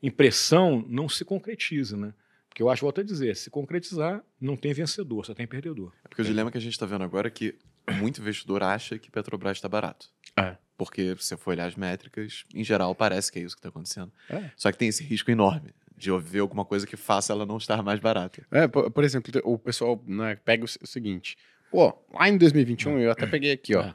impressão 0.01 0.83
não 0.89 1.07
se 1.07 1.23
concretize, 1.23 1.95
né? 1.95 2.13
Porque 2.49 2.63
eu 2.63 2.69
acho, 2.69 2.81
volto 2.81 2.99
a 2.99 3.03
dizer, 3.03 3.35
se 3.35 3.49
concretizar, 3.49 4.23
não 4.39 4.57
tem 4.57 4.73
vencedor, 4.73 5.25
só 5.25 5.33
tem 5.33 5.47
perdedor. 5.47 5.93
É 6.03 6.07
porque 6.07 6.21
o 6.21 6.25
dilema 6.25 6.51
que 6.51 6.57
a 6.57 6.61
gente 6.61 6.73
está 6.73 6.85
vendo 6.85 7.03
agora 7.03 7.27
é 7.27 7.31
que 7.31 7.57
muito 7.93 8.19
investidor 8.19 8.63
acha 8.63 8.97
que 8.97 9.11
Petrobras 9.11 9.57
está 9.57 9.69
barato. 9.69 10.09
É. 10.35 10.57
Porque 10.77 11.15
se 11.17 11.27
você 11.27 11.38
for 11.38 11.51
olhar 11.51 11.67
as 11.67 11.75
métricas, 11.75 12.43
em 12.53 12.63
geral 12.63 12.93
parece 12.95 13.31
que 13.31 13.39
é 13.39 13.43
isso 13.43 13.55
que 13.55 13.59
está 13.59 13.69
acontecendo. 13.69 14.11
É. 14.27 14.49
Só 14.57 14.71
que 14.71 14.77
tem 14.77 14.89
esse 14.89 15.03
risco 15.03 15.29
enorme 15.29 15.73
de 16.02 16.11
ver 16.19 16.40
alguma 16.40 16.65
coisa 16.65 16.88
que 16.88 16.98
faça 16.98 17.32
ela 17.32 17.45
não 17.45 17.57
estar 17.57 17.84
mais 17.84 17.99
barata. 17.99 18.44
É, 18.52 18.68
por, 18.68 18.90
por 18.90 19.03
exemplo, 19.03 19.32
o 19.44 19.57
pessoal 19.57 20.03
né, 20.07 20.36
pega 20.44 20.65
o, 20.65 20.88
seguinte: 20.88 21.38
pô, 21.69 21.94
lá 22.14 22.28
em 22.28 22.38
2021, 22.38 22.99
eu 22.99 23.11
até 23.11 23.28
peguei 23.28 23.52
aqui, 23.52 23.76
ó. 23.76 23.84
É. 23.84 23.94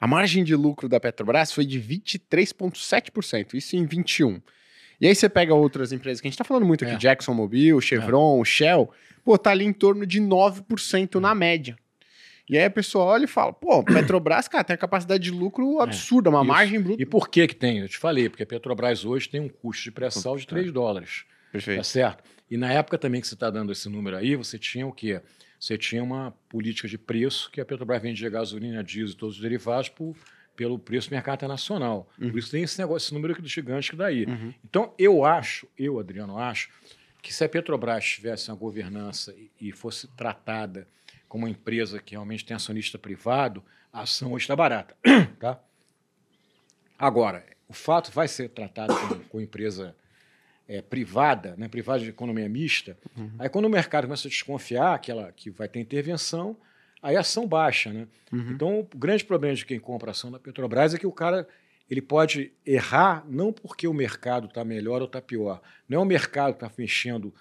A 0.00 0.06
margem 0.06 0.42
de 0.42 0.54
lucro 0.54 0.88
da 0.88 0.98
Petrobras 0.98 1.52
foi 1.52 1.66
de 1.66 1.78
23,7%, 1.78 3.52
isso 3.54 3.76
em 3.76 3.84
21. 3.84 4.40
E 4.98 5.06
aí 5.06 5.14
você 5.14 5.28
pega 5.28 5.54
outras 5.54 5.92
empresas 5.92 6.20
que 6.20 6.28
a 6.28 6.30
gente 6.30 6.38
tá 6.38 6.44
falando 6.44 6.64
muito 6.64 6.84
aqui, 6.84 7.06
é. 7.06 7.12
ExxonMobil, 7.12 7.80
Chevron, 7.80 8.40
é. 8.40 8.44
Shell, 8.44 8.90
pô, 9.24 9.36
tá 9.36 9.50
ali 9.50 9.64
em 9.64 9.72
torno 9.72 10.06
de 10.06 10.20
9% 10.20 11.16
na 11.16 11.34
média. 11.34 11.76
E 12.48 12.58
aí 12.58 12.64
a 12.64 12.70
pessoa 12.70 13.04
olha 13.04 13.24
e 13.24 13.28
fala, 13.28 13.52
pô, 13.52 13.84
Petrobras, 13.84 14.48
cara, 14.48 14.64
tem 14.64 14.74
a 14.74 14.76
capacidade 14.76 15.22
de 15.22 15.30
lucro 15.30 15.78
é, 15.78 15.84
absurda, 15.84 16.30
uma 16.30 16.42
margem 16.42 16.80
bruta. 16.80 17.00
E 17.00 17.06
por 17.06 17.28
que 17.28 17.46
que 17.46 17.54
tem? 17.54 17.78
Eu 17.78 17.88
te 17.88 17.96
falei, 17.96 18.28
porque 18.28 18.42
a 18.42 18.46
Petrobras 18.46 19.04
hoje 19.04 19.28
tem 19.28 19.40
um 19.40 19.48
custo 19.48 19.84
de 19.84 19.92
pré-sal 19.92 20.36
de 20.36 20.46
3 20.46 20.72
dólares. 20.72 21.24
Perfeito. 21.52 21.78
Tá 21.78 21.84
certo? 21.84 22.24
E 22.50 22.56
na 22.56 22.72
época 22.72 22.98
também 22.98 23.20
que 23.20 23.26
você 23.26 23.34
está 23.34 23.50
dando 23.50 23.72
esse 23.72 23.88
número 23.88 24.16
aí, 24.16 24.34
você 24.36 24.58
tinha 24.58 24.86
o 24.86 24.92
quê? 24.92 25.20
Você 25.58 25.76
tinha 25.76 26.02
uma 26.02 26.32
política 26.48 26.88
de 26.88 26.96
preço 26.96 27.50
que 27.50 27.60
a 27.60 27.64
Petrobras 27.64 28.00
vendia 28.00 28.30
gasolina, 28.30 28.82
diesel 28.82 29.14
e 29.14 29.16
todos 29.16 29.36
os 29.36 29.42
derivados 29.42 29.88
por, 29.88 30.16
pelo 30.56 30.78
preço 30.78 31.10
do 31.10 31.12
mercado 31.12 31.38
internacional. 31.38 32.08
Uhum. 32.18 32.30
Por 32.30 32.38
isso 32.38 32.50
tem 32.50 32.62
esse 32.62 32.78
negócio, 32.78 33.06
esse 33.06 33.14
número 33.14 33.34
aqui 33.34 33.42
do 33.42 33.48
gigante 33.48 33.90
que 33.90 33.96
daí. 33.96 34.24
Uhum. 34.24 34.54
Então, 34.64 34.94
eu 34.98 35.24
acho, 35.24 35.68
eu, 35.78 35.98
Adriano, 35.98 36.38
acho 36.38 36.70
que 37.22 37.32
se 37.32 37.44
a 37.44 37.48
Petrobras 37.48 38.04
tivesse 38.04 38.50
uma 38.50 38.56
governança 38.56 39.34
e, 39.36 39.50
e 39.68 39.72
fosse 39.72 40.08
tratada 40.08 40.88
como 41.28 41.44
uma 41.44 41.50
empresa 41.50 42.00
que 42.00 42.12
realmente 42.12 42.44
tem 42.44 42.56
acionista 42.56 42.98
privado, 42.98 43.62
a 43.92 44.02
ação 44.02 44.32
hoje 44.32 44.44
está 44.44 44.56
barata. 44.56 44.96
tá? 45.38 45.60
Agora, 46.98 47.44
o 47.68 47.72
fato 47.72 48.10
vai 48.10 48.26
ser 48.26 48.48
tratado 48.48 48.94
como, 48.96 49.20
como 49.24 49.42
empresa 49.42 49.94
é, 50.70 50.80
privada, 50.80 51.56
né, 51.58 51.66
privada 51.66 51.98
de 51.98 52.10
economia 52.10 52.48
mista, 52.48 52.96
uhum. 53.18 53.32
aí 53.40 53.48
quando 53.48 53.64
o 53.64 53.68
mercado 53.68 54.04
começa 54.04 54.28
a 54.28 54.30
desconfiar 54.30 54.96
que, 55.00 55.10
ela, 55.10 55.32
que 55.32 55.50
vai 55.50 55.68
ter 55.68 55.80
intervenção, 55.80 56.56
aí 57.02 57.16
a 57.16 57.20
ação 57.20 57.44
baixa. 57.44 57.92
Né? 57.92 58.06
Uhum. 58.32 58.52
Então, 58.52 58.80
o 58.80 58.96
grande 58.96 59.24
problema 59.24 59.56
de 59.56 59.66
quem 59.66 59.80
compra 59.80 60.12
ação 60.12 60.30
da 60.30 60.38
Petrobras 60.38 60.94
é 60.94 60.98
que 60.98 61.08
o 61.08 61.12
cara 61.12 61.48
ele 61.90 62.00
pode 62.00 62.52
errar 62.64 63.24
não 63.28 63.52
porque 63.52 63.88
o 63.88 63.92
mercado 63.92 64.46
está 64.46 64.64
melhor 64.64 65.00
ou 65.00 65.06
está 65.06 65.20
pior. 65.20 65.60
Não 65.88 65.98
é 65.98 66.00
o 66.00 66.06
mercado 66.06 66.54
que 66.54 66.64
está 66.64 66.72
mexendo 66.78 67.34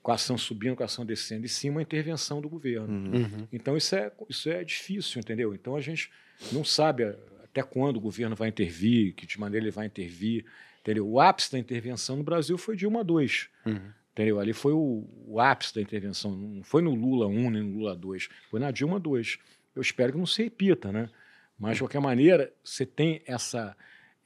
com 0.00 0.12
a 0.12 0.14
ação 0.14 0.38
subindo, 0.38 0.76
com 0.76 0.84
a 0.84 0.86
ação 0.86 1.04
descendo, 1.04 1.44
e 1.44 1.48
sim 1.48 1.70
uma 1.70 1.82
intervenção 1.82 2.40
do 2.40 2.48
governo. 2.48 2.86
Uhum. 2.86 3.12
uhum. 3.12 3.48
Então, 3.52 3.76
isso 3.76 3.96
é, 3.96 4.12
isso 4.28 4.48
é 4.48 4.62
difícil, 4.62 5.18
entendeu? 5.18 5.52
Então, 5.52 5.74
a 5.74 5.80
gente 5.80 6.12
não 6.52 6.62
sabe 6.62 7.12
até 7.42 7.60
quando 7.60 7.96
o 7.96 8.00
governo 8.00 8.36
vai 8.36 8.48
intervir, 8.48 9.14
que 9.14 9.26
de 9.26 9.40
maneira 9.40 9.64
ele 9.64 9.72
vai 9.72 9.86
intervir. 9.86 10.44
Entendeu? 10.88 11.06
O 11.06 11.20
ápice 11.20 11.52
da 11.52 11.58
intervenção 11.58 12.16
no 12.16 12.22
Brasil 12.22 12.56
foi 12.56 12.74
Dilma 12.74 13.00
II. 13.00 13.28
Uhum. 13.66 13.92
Entendeu? 14.12 14.40
Ali 14.40 14.54
foi 14.54 14.72
o, 14.72 15.06
o, 15.26 15.38
ápice 15.38 15.74
da 15.74 15.82
intervenção. 15.82 16.34
Não 16.34 16.62
foi 16.62 16.80
no 16.80 16.94
Lula 16.94 17.26
1 17.26 17.50
nem 17.50 17.62
no 17.62 17.76
Lula 17.76 17.94
2. 17.94 18.30
Foi 18.50 18.58
na 18.58 18.70
Dilma 18.70 18.98
2. 18.98 19.38
Eu 19.76 19.82
espero 19.82 20.12
que 20.12 20.18
não 20.18 20.24
se 20.24 20.42
repita, 20.42 20.90
né? 20.90 21.10
Mas, 21.58 21.74
de 21.74 21.82
qualquer 21.82 22.00
maneira, 22.00 22.50
você 22.64 22.86
tem 22.86 23.20
essa, 23.26 23.76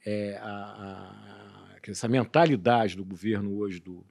é, 0.05 0.37
a, 0.41 0.47
a, 0.47 1.79
essa 1.85 2.07
mentalidade 2.07 2.95
do 2.95 3.03
governo 3.03 3.57
hoje, 3.57 3.81
do, 3.81 4.05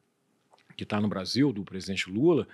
que 0.77 0.83
está 0.83 1.01
no 1.01 1.09
Brasil, 1.09 1.55
do 1.55 1.65
presidente 1.65 2.11
Lula, 2.11 2.47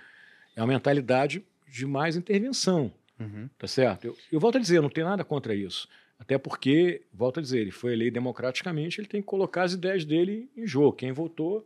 é 0.55 0.61
uma 0.61 0.67
mentalidade 0.67 1.45
de 1.67 1.85
mais 1.85 2.15
intervenção. 2.15 2.89
Uhum. 3.19 3.49
Tá 3.57 3.67
certo? 3.67 4.05
Eu, 4.05 4.17
eu 4.31 4.39
volto 4.39 4.57
a 4.57 4.61
dizer, 4.61 4.81
não 4.81 4.89
tem 4.89 5.03
nada 5.03 5.25
contra 5.25 5.53
isso. 5.53 5.89
Até 6.19 6.37
porque, 6.37 7.01
volto 7.13 7.39
a 7.39 7.41
dizer, 7.41 7.59
ele 7.61 7.71
foi 7.71 7.93
eleito 7.93 8.13
democraticamente, 8.13 8.99
ele 8.99 9.07
tem 9.07 9.21
que 9.21 9.27
colocar 9.27 9.63
as 9.63 9.73
ideias 9.73 10.03
dele 10.05 10.49
em 10.55 10.67
jogo. 10.67 10.93
Quem 10.93 11.11
votou 11.11 11.65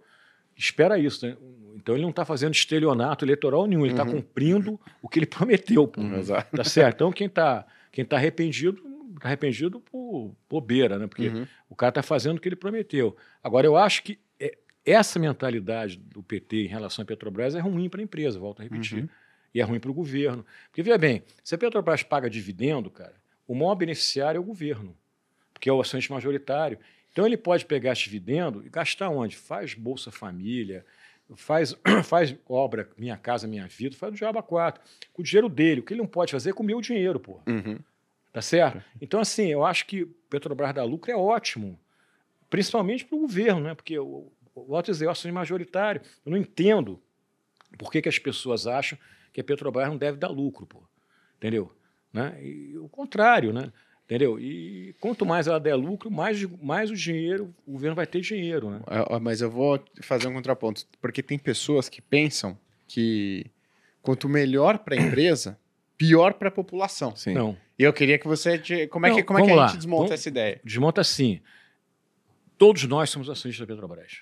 espera 0.56 1.00
isso. 1.00 1.26
Né? 1.26 1.36
Então 1.76 1.96
ele 1.96 2.04
não 2.04 2.12
está 2.12 2.24
fazendo 2.24 2.54
estelionato 2.54 3.26
eleitoral 3.26 3.66
nenhum, 3.66 3.84
ele 3.84 3.94
está 3.94 4.04
uhum. 4.06 4.22
cumprindo 4.22 4.80
o 5.02 5.10
que 5.10 5.20
ele 5.20 5.26
prometeu. 5.28 5.92
Uhum. 5.98 6.22
Tá 6.56 6.64
certo? 6.64 6.96
Então 6.96 7.12
quem 7.12 7.28
está 7.28 7.66
Quem 7.92 8.04
está 8.04 8.16
arrependido, 8.16 8.82
está 9.16 9.28
arrependido 9.28 9.80
por 9.80 10.34
bobeira, 10.50 10.98
né? 10.98 11.08
Porque 11.08 11.28
Uhum. 11.30 11.48
o 11.70 11.76
cara 11.76 11.90
está 11.90 12.02
fazendo 12.04 12.38
o 12.38 12.42
que 12.42 12.48
ele 12.48 12.56
prometeu. 12.56 13.16
Agora, 13.44 13.66
eu 13.68 13.76
acho 13.76 14.02
que 14.04 14.18
é- 14.40 14.58
essa 14.86 15.20
mentalidade 15.20 15.98
do 15.98 16.24
PT 16.24 16.64
em 16.66 16.68
relação 16.68 17.04
à 17.04 17.06
Petrobras 17.06 17.54
é 17.56 17.60
ruim 17.60 17.90
para 17.90 18.02
a 18.02 18.04
empresa, 18.04 18.40
volto 18.40 18.62
a 18.62 18.64
repetir. 18.64 19.00
Uhum. 19.04 19.10
E 19.54 19.62
é 19.62 19.64
ruim 19.64 19.80
para 19.80 19.92
o 19.92 19.94
governo. 19.94 20.44
Porque, 20.70 20.82
veja 20.82 20.98
bem, 20.98 21.22
se 21.44 21.54
a 21.54 21.58
Petrobras 21.58 22.02
paga 22.02 22.28
dividendo, 22.30 22.90
cara, 22.90 23.14
o 23.48 23.56
maior 23.56 23.76
beneficiário 23.76 24.38
é 24.38 24.42
o 24.42 24.44
governo, 24.44 24.96
porque 25.54 25.70
é 25.70 25.74
o 25.74 25.82
acionista 25.82 26.14
majoritário. 26.14 26.80
Então, 27.12 27.26
ele 27.26 27.38
pode 27.38 27.66
pegar 27.66 27.94
esse 27.94 28.04
dividendo 28.04 28.66
e 28.66 28.70
gastar 28.70 29.10
onde? 29.10 29.36
Faz 29.36 29.74
Bolsa 29.74 30.12
Família, 30.12 30.86
faz, 31.36 31.76
faz 32.06 32.36
obra 32.48 32.90
Minha 32.98 33.18
Casa 33.18 33.48
Minha 33.48 33.68
Vida, 33.68 33.96
faz 33.96 34.14
o 34.14 34.16
Diabo 34.16 34.42
4. 34.42 34.82
Com 35.12 35.22
o 35.22 35.26
dinheiro 35.26 35.50
dele. 35.50 35.82
O 35.82 35.84
que 35.84 35.94
ele 35.94 36.02
não 36.02 36.08
pode 36.08 36.32
fazer 36.32 36.50
é 36.50 36.54
comer 36.54 36.76
o 36.76 36.82
dinheiro, 36.82 37.20
pô. 37.20 37.40
Uhum. 37.48 37.80
Tá 38.32 38.42
certo? 38.42 38.84
Então, 39.00 39.20
assim, 39.20 39.48
eu 39.48 39.64
acho 39.64 39.86
que 39.86 40.06
Petrobras 40.30 40.74
dar 40.74 40.84
lucro 40.84 41.12
é 41.12 41.16
ótimo, 41.16 41.80
principalmente 42.50 43.06
para 43.06 43.16
o 43.16 43.22
governo, 43.22 43.62
né? 43.62 43.76
Porque 43.76 43.98
o, 44.00 44.32
o 44.56 44.76
Alto 44.76 44.90
é 44.90 44.94
o 44.94 45.10
acionista 45.10 45.32
majoritário. 45.32 46.02
Eu 46.26 46.32
não 46.32 46.38
entendo 46.38 47.00
por 47.78 47.92
que, 47.92 48.02
que 48.02 48.10
as 48.10 48.18
pessoas 48.18 48.66
acham 48.66 48.98
que 49.32 49.40
a 49.40 49.44
Petrobras 49.44 49.88
não 49.88 49.98
deve 49.98 50.18
dar 50.18 50.30
lucro, 50.30 50.66
pô. 50.66 50.82
Entendeu? 51.38 51.72
Né? 52.14 52.38
E 52.42 52.78
o 52.78 52.88
contrário, 52.88 53.52
né? 53.52 53.72
Entendeu? 54.06 54.40
E 54.40 54.94
quanto 55.00 55.26
mais 55.26 55.48
ela 55.48 55.60
der 55.60 55.76
lucro, 55.76 56.12
mais, 56.12 56.44
mais 56.62 56.92
o 56.92 56.96
dinheiro, 56.96 57.54
o 57.66 57.72
governo 57.72 57.96
vai 57.96 58.06
ter 58.06 58.22
dinheiro, 58.22 58.70
né? 58.70 58.82
É, 58.88 59.20
Mas 59.20 59.42
eu 59.42 59.50
vou 59.50 59.84
fazer 60.02 60.28
um 60.28 60.34
contraponto, 60.34 60.86
porque 61.02 61.24
tem 61.24 61.40
pessoas 61.40 61.90
que 61.90 62.02
pensam 62.02 62.58
que 62.88 63.46
quanto 64.02 64.28
melhor 64.30 64.80
para 64.80 64.96
a 64.96 65.02
empresa, 65.02 65.58
pior 65.98 66.34
para 66.34 66.50
a 66.50 66.52
população. 66.52 67.16
Sim. 67.16 67.34
Não. 67.34 67.58
E 67.80 67.84
eu 67.84 67.94
queria 67.94 68.20
que 68.20 68.28
você. 68.28 68.60
te- 68.60 68.88
Como 68.88 69.06
é 69.06 69.10
Não, 69.10 69.16
que, 69.16 69.24
como 69.24 69.40
é 69.40 69.44
que 69.46 69.52
a 69.52 69.68
gente 69.68 69.78
desmonta 69.78 70.04
Vamos- 70.04 70.12
essa 70.12 70.30
ideia? 70.30 70.62
Desmonta 70.64 71.02
assim. 71.02 71.40
Todos 72.58 72.84
nós 72.84 73.10
somos 73.10 73.30
acionistas 73.30 73.66
da 73.68 73.74
Petrobras, 73.74 74.20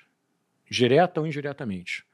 direta 0.69 1.19
ou 1.19 1.27
indiretamente. 1.27 2.05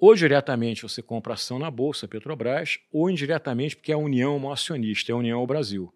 Ou 0.00 0.14
diretamente 0.14 0.82
você 0.82 1.02
compra 1.02 1.34
ação 1.34 1.58
na 1.58 1.70
Bolsa 1.70 2.08
Petrobras, 2.08 2.78
ou 2.90 3.10
indiretamente 3.10 3.76
porque 3.76 3.92
a 3.92 3.98
União 3.98 4.32
é 4.32 4.36
uma 4.36 4.54
acionista, 4.54 5.12
é 5.12 5.14
a 5.14 5.18
União 5.18 5.38
é 5.38 5.42
o 5.42 5.46
Brasil. 5.46 5.92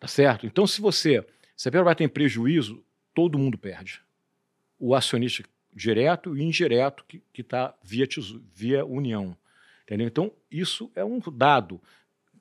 Tá 0.00 0.08
certo? 0.08 0.46
Então, 0.46 0.66
se 0.66 0.80
você. 0.80 1.22
Se 1.54 1.68
a 1.68 1.70
Petrobras 1.70 1.98
tem 1.98 2.08
prejuízo, 2.08 2.82
todo 3.14 3.38
mundo 3.38 3.58
perde. 3.58 4.00
O 4.78 4.94
acionista 4.94 5.44
direto 5.74 6.34
e 6.34 6.42
indireto 6.42 7.04
que 7.04 7.22
está 7.42 7.74
via, 7.82 8.08
via 8.54 8.86
União. 8.86 9.36
Entendeu? 9.84 10.06
Então, 10.06 10.32
isso 10.50 10.90
é 10.96 11.04
um 11.04 11.20
dado. 11.30 11.78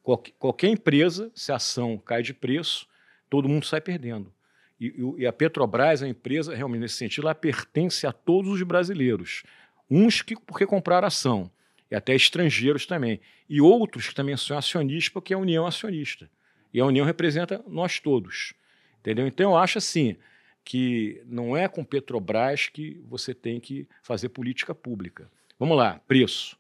Qualque- 0.02 0.34
qualquer 0.40 0.70
empresa, 0.70 1.30
se 1.36 1.52
a 1.52 1.58
ação 1.58 1.98
cai 1.98 2.24
de 2.24 2.34
preço, 2.34 2.88
todo 3.30 3.50
mundo 3.50 3.66
sai 3.66 3.82
perdendo. 3.82 4.32
E, 4.80 4.88
e 4.88 5.24
e 5.24 5.28
a 5.28 5.34
Petrobras, 5.34 6.02
a 6.02 6.08
empresa, 6.08 6.56
realmente, 6.56 6.82
nesse 6.82 6.96
sentido, 6.96 7.28
ela 7.28 7.36
pertence 7.36 8.08
a 8.08 8.14
todos 8.14 8.50
os 8.54 8.62
brasileiros. 8.64 9.44
Uns 9.90 10.22
que 10.22 10.36
porque 10.36 10.66
compraram 10.66 11.08
ação, 11.08 11.52
e 11.90 11.96
até 11.96 12.16
estrangeiros 12.16 12.86
também. 12.86 13.20
E 13.50 13.60
outros 13.60 14.08
que 14.08 14.16
também 14.16 14.38
são 14.38 14.58
acionistas, 14.58 15.10
porque 15.10 15.34
a 15.34 15.38
União 15.38 15.66
é 15.66 15.68
acionista. 15.68 16.30
E 16.74 16.80
a 16.80 16.86
União 16.86 17.06
representa 17.06 17.64
nós 17.68 18.00
todos. 18.00 18.54
Entendeu? 19.00 19.26
Então, 19.26 19.52
eu 19.52 19.58
acho 19.58 19.78
assim 19.78 20.16
que 20.64 21.22
não 21.26 21.58
é 21.58 21.68
com 21.68 21.84
Petrobras 21.84 22.68
que 22.68 23.02
você 23.08 23.34
tem 23.34 23.60
que 23.60 23.88
fazer 24.04 24.30
política 24.30 24.76
pública. 24.76 25.32
Vamos 25.58 25.76
lá, 25.76 26.00
preço. 26.08 26.58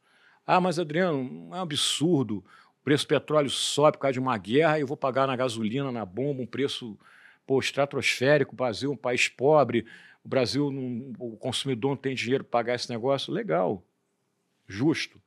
Ah, 0.48 0.60
mas 0.60 0.80
Adriano, 0.80 1.20
é 1.54 1.58
um 1.58 1.62
absurdo. 1.62 2.44
O 2.82 2.84
preço 2.84 3.06
do 3.06 3.10
petróleo 3.10 3.50
sobe 3.52 3.98
por 3.98 4.02
causa 4.02 4.14
de 4.14 4.20
uma 4.20 4.38
guerra 4.38 4.80
eu 4.80 4.88
vou 4.88 4.98
pagar 4.98 5.28
na 5.28 5.36
gasolina, 5.36 5.92
na 5.92 6.04
bomba, 6.04 6.42
um 6.42 6.48
preço 6.48 6.98
pô, 7.46 7.60
estratosférico. 7.60 8.56
Brasil 8.56 8.90
é 8.90 8.94
um 8.94 8.98
país 8.98 9.28
pobre, 9.28 9.86
o 10.24 10.28
Brasil, 10.28 10.72
não, 10.72 11.14
o 11.18 11.38
consumidor 11.38 11.92
não 11.92 11.98
tem 11.98 12.16
dinheiro 12.16 12.44
para 12.44 12.52
pagar 12.60 12.76
esse 12.76 12.90
negócio. 12.90 13.32
Legal, 13.34 13.84
justo. 14.68 15.22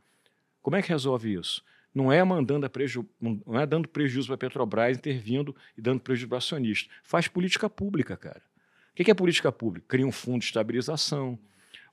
Como 0.60 0.76
é 0.76 0.82
que 0.82 0.88
resolve 0.88 1.34
isso? 1.34 1.64
Não 1.94 2.10
é 2.10 2.22
mandando 2.24 2.68
preju... 2.70 3.06
não 3.20 3.60
é 3.60 3.66
dando 3.66 3.88
prejuízo 3.88 4.28
para 4.28 4.34
a 4.34 4.38
Petrobras, 4.38 4.96
intervindo 4.96 5.54
e 5.76 5.82
dando 5.82 6.00
prejuízo 6.00 6.28
para 6.28 6.36
o 6.36 6.38
acionista. 6.38 6.92
Faz 7.02 7.28
política 7.28 7.68
pública, 7.68 8.16
cara. 8.16 8.42
O 8.92 8.94
que 8.94 9.10
é 9.10 9.14
política 9.14 9.50
pública? 9.50 9.86
Cria 9.88 10.06
um 10.06 10.12
fundo 10.12 10.40
de 10.40 10.46
estabilização, 10.46 11.38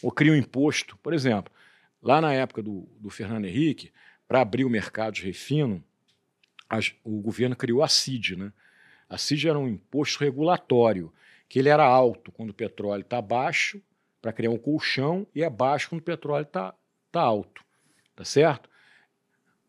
ou 0.01 0.11
cria 0.11 0.31
um 0.31 0.35
imposto. 0.35 0.97
Por 0.97 1.13
exemplo, 1.13 1.51
lá 2.01 2.21
na 2.21 2.33
época 2.33 2.61
do, 2.61 2.87
do 2.99 3.09
Fernando 3.09 3.45
Henrique, 3.45 3.91
para 4.27 4.41
abrir 4.41 4.63
o 4.63 4.69
mercado 4.69 5.15
de 5.15 5.23
refino, 5.23 5.83
as- 6.69 6.93
o 7.03 7.19
governo 7.21 7.55
criou 7.55 7.81
a 7.83 7.87
CID. 7.87 8.35
Né? 8.37 8.53
A 9.09 9.17
CID 9.17 9.49
era 9.49 9.57
um 9.59 9.67
imposto 9.67 10.19
regulatório, 10.23 11.11
que 11.49 11.59
ele 11.59 11.67
era 11.67 11.83
alto 11.83 12.31
quando 12.31 12.51
o 12.51 12.53
petróleo 12.53 13.01
está 13.01 13.21
baixo, 13.21 13.81
para 14.21 14.31
criar 14.31 14.51
um 14.51 14.57
colchão, 14.57 15.25
e 15.33 15.43
é 15.43 15.49
baixo 15.49 15.89
quando 15.89 16.01
o 16.01 16.03
petróleo 16.05 16.43
está 16.43 16.73
tá 17.11 17.21
alto. 17.21 17.63
Tá 18.15 18.23
certo? 18.23 18.67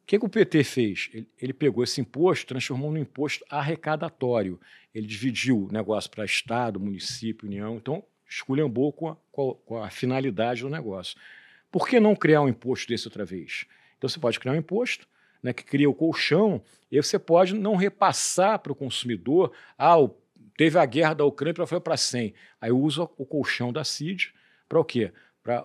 O 0.02 0.07
que, 0.07 0.19
que 0.19 0.24
o 0.27 0.28
PT 0.28 0.65
fez? 0.65 1.09
Ele, 1.15 1.28
ele 1.40 1.52
pegou 1.52 1.85
esse 1.85 2.01
imposto, 2.01 2.47
transformou 2.47 2.90
num 2.90 2.98
imposto 2.98 3.44
arrecadatório. 3.48 4.61
Ele 4.93 5.07
dividiu 5.07 5.66
o 5.66 5.73
negócio 5.73 6.11
para 6.11 6.24
Estado, 6.24 6.81
município, 6.81 7.47
União, 7.48 7.77
então 7.77 8.05
esculhambou 8.28 8.93
com 8.93 9.09
a, 9.09 9.16
com 9.32 9.82
a- 9.82 9.89
finalidade 9.90 10.62
do 10.62 10.69
negócio. 10.69 11.16
Por 11.70 11.89
que 11.89 12.01
não 12.01 12.16
criar 12.16 12.43
um 12.43 12.48
imposto 12.48 12.89
desse 12.89 13.07
outra 13.07 13.24
vez? 13.24 13.66
Então 13.97 14.09
você 14.09 14.19
pode 14.19 14.39
criar 14.40 14.52
um 14.52 14.57
imposto 14.57 15.07
né, 15.43 15.52
que 15.52 15.65
cria 15.65 15.89
o 15.89 15.94
colchão, 15.94 16.61
e 16.90 17.01
você 17.01 17.19
pode 17.19 17.55
não 17.55 17.74
repassar 17.77 18.59
para 18.59 18.73
o 18.73 18.74
consumidor, 18.74 19.52
ah, 19.78 19.98
o- 19.98 20.15
teve 20.60 20.78
a 20.78 20.84
guerra 20.84 21.14
da 21.14 21.24
Ucrânia, 21.24 21.66
foi 21.66 21.80
para 21.80 21.96
100. 21.96 22.34
Aí 22.60 22.70
usa 22.70 23.04
o 23.16 23.24
colchão 23.24 23.72
da 23.72 23.82
CID 23.82 24.34
para 24.68 24.78
o 24.78 24.84
quê? 24.84 25.10
Para 25.42 25.64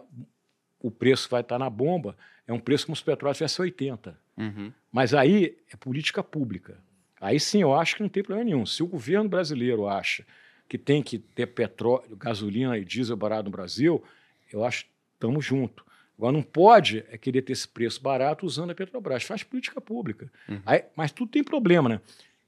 o 0.80 0.90
preço 0.90 1.28
vai 1.30 1.42
estar 1.42 1.60
na 1.60 1.70
bomba, 1.70 2.16
é 2.48 2.54
um 2.54 2.60
preço 2.60 2.86
como 2.86 2.96
se 2.96 3.02
o 3.02 3.06
petróleo 3.06 3.36
tivesse 3.36 3.60
80. 3.62 4.18
Uhum. 4.38 4.72
Mas 4.90 5.14
aí 5.14 5.58
é 5.70 5.76
política 5.76 6.24
pública. 6.24 6.78
Aí 7.20 7.42
sim 7.42 7.62
eu 7.62 7.76
acho 7.76 7.98
que 7.98 8.04
não 8.04 8.08
tem 8.08 8.24
problema 8.24 8.46
nenhum. 8.46 8.66
Se 8.66 8.84
o 8.84 8.88
governo 8.88 9.28
brasileiro 9.28 9.86
acha 9.86 10.26
que 10.70 10.78
tem 10.78 11.04
que 11.04 11.20
ter 11.20 11.48
petróleo, 11.48 12.16
gasolina 12.16 12.78
e 12.78 12.86
diesel 12.86 13.18
barato 13.18 13.44
no 13.44 13.52
Brasil, 13.52 14.02
eu 14.50 14.64
acho 14.64 14.86
que 14.86 14.92
estamos 15.16 15.44
juntos. 15.44 15.84
Agora 16.18 16.32
não 16.32 16.42
pode 16.42 17.04
é 17.12 17.18
querer 17.18 17.42
ter 17.42 17.52
esse 17.52 17.68
preço 17.68 18.02
barato 18.02 18.46
usando 18.46 18.70
a 18.72 18.76
Petrobras. 18.76 19.24
Faz 19.26 19.44
política 19.44 19.82
pública. 19.82 20.32
Uhum. 20.48 20.62
Aí- 20.66 20.86
mas 20.96 21.12
tudo 21.12 21.32
tem 21.32 21.44
problema, 21.44 21.90
né? 21.90 22.00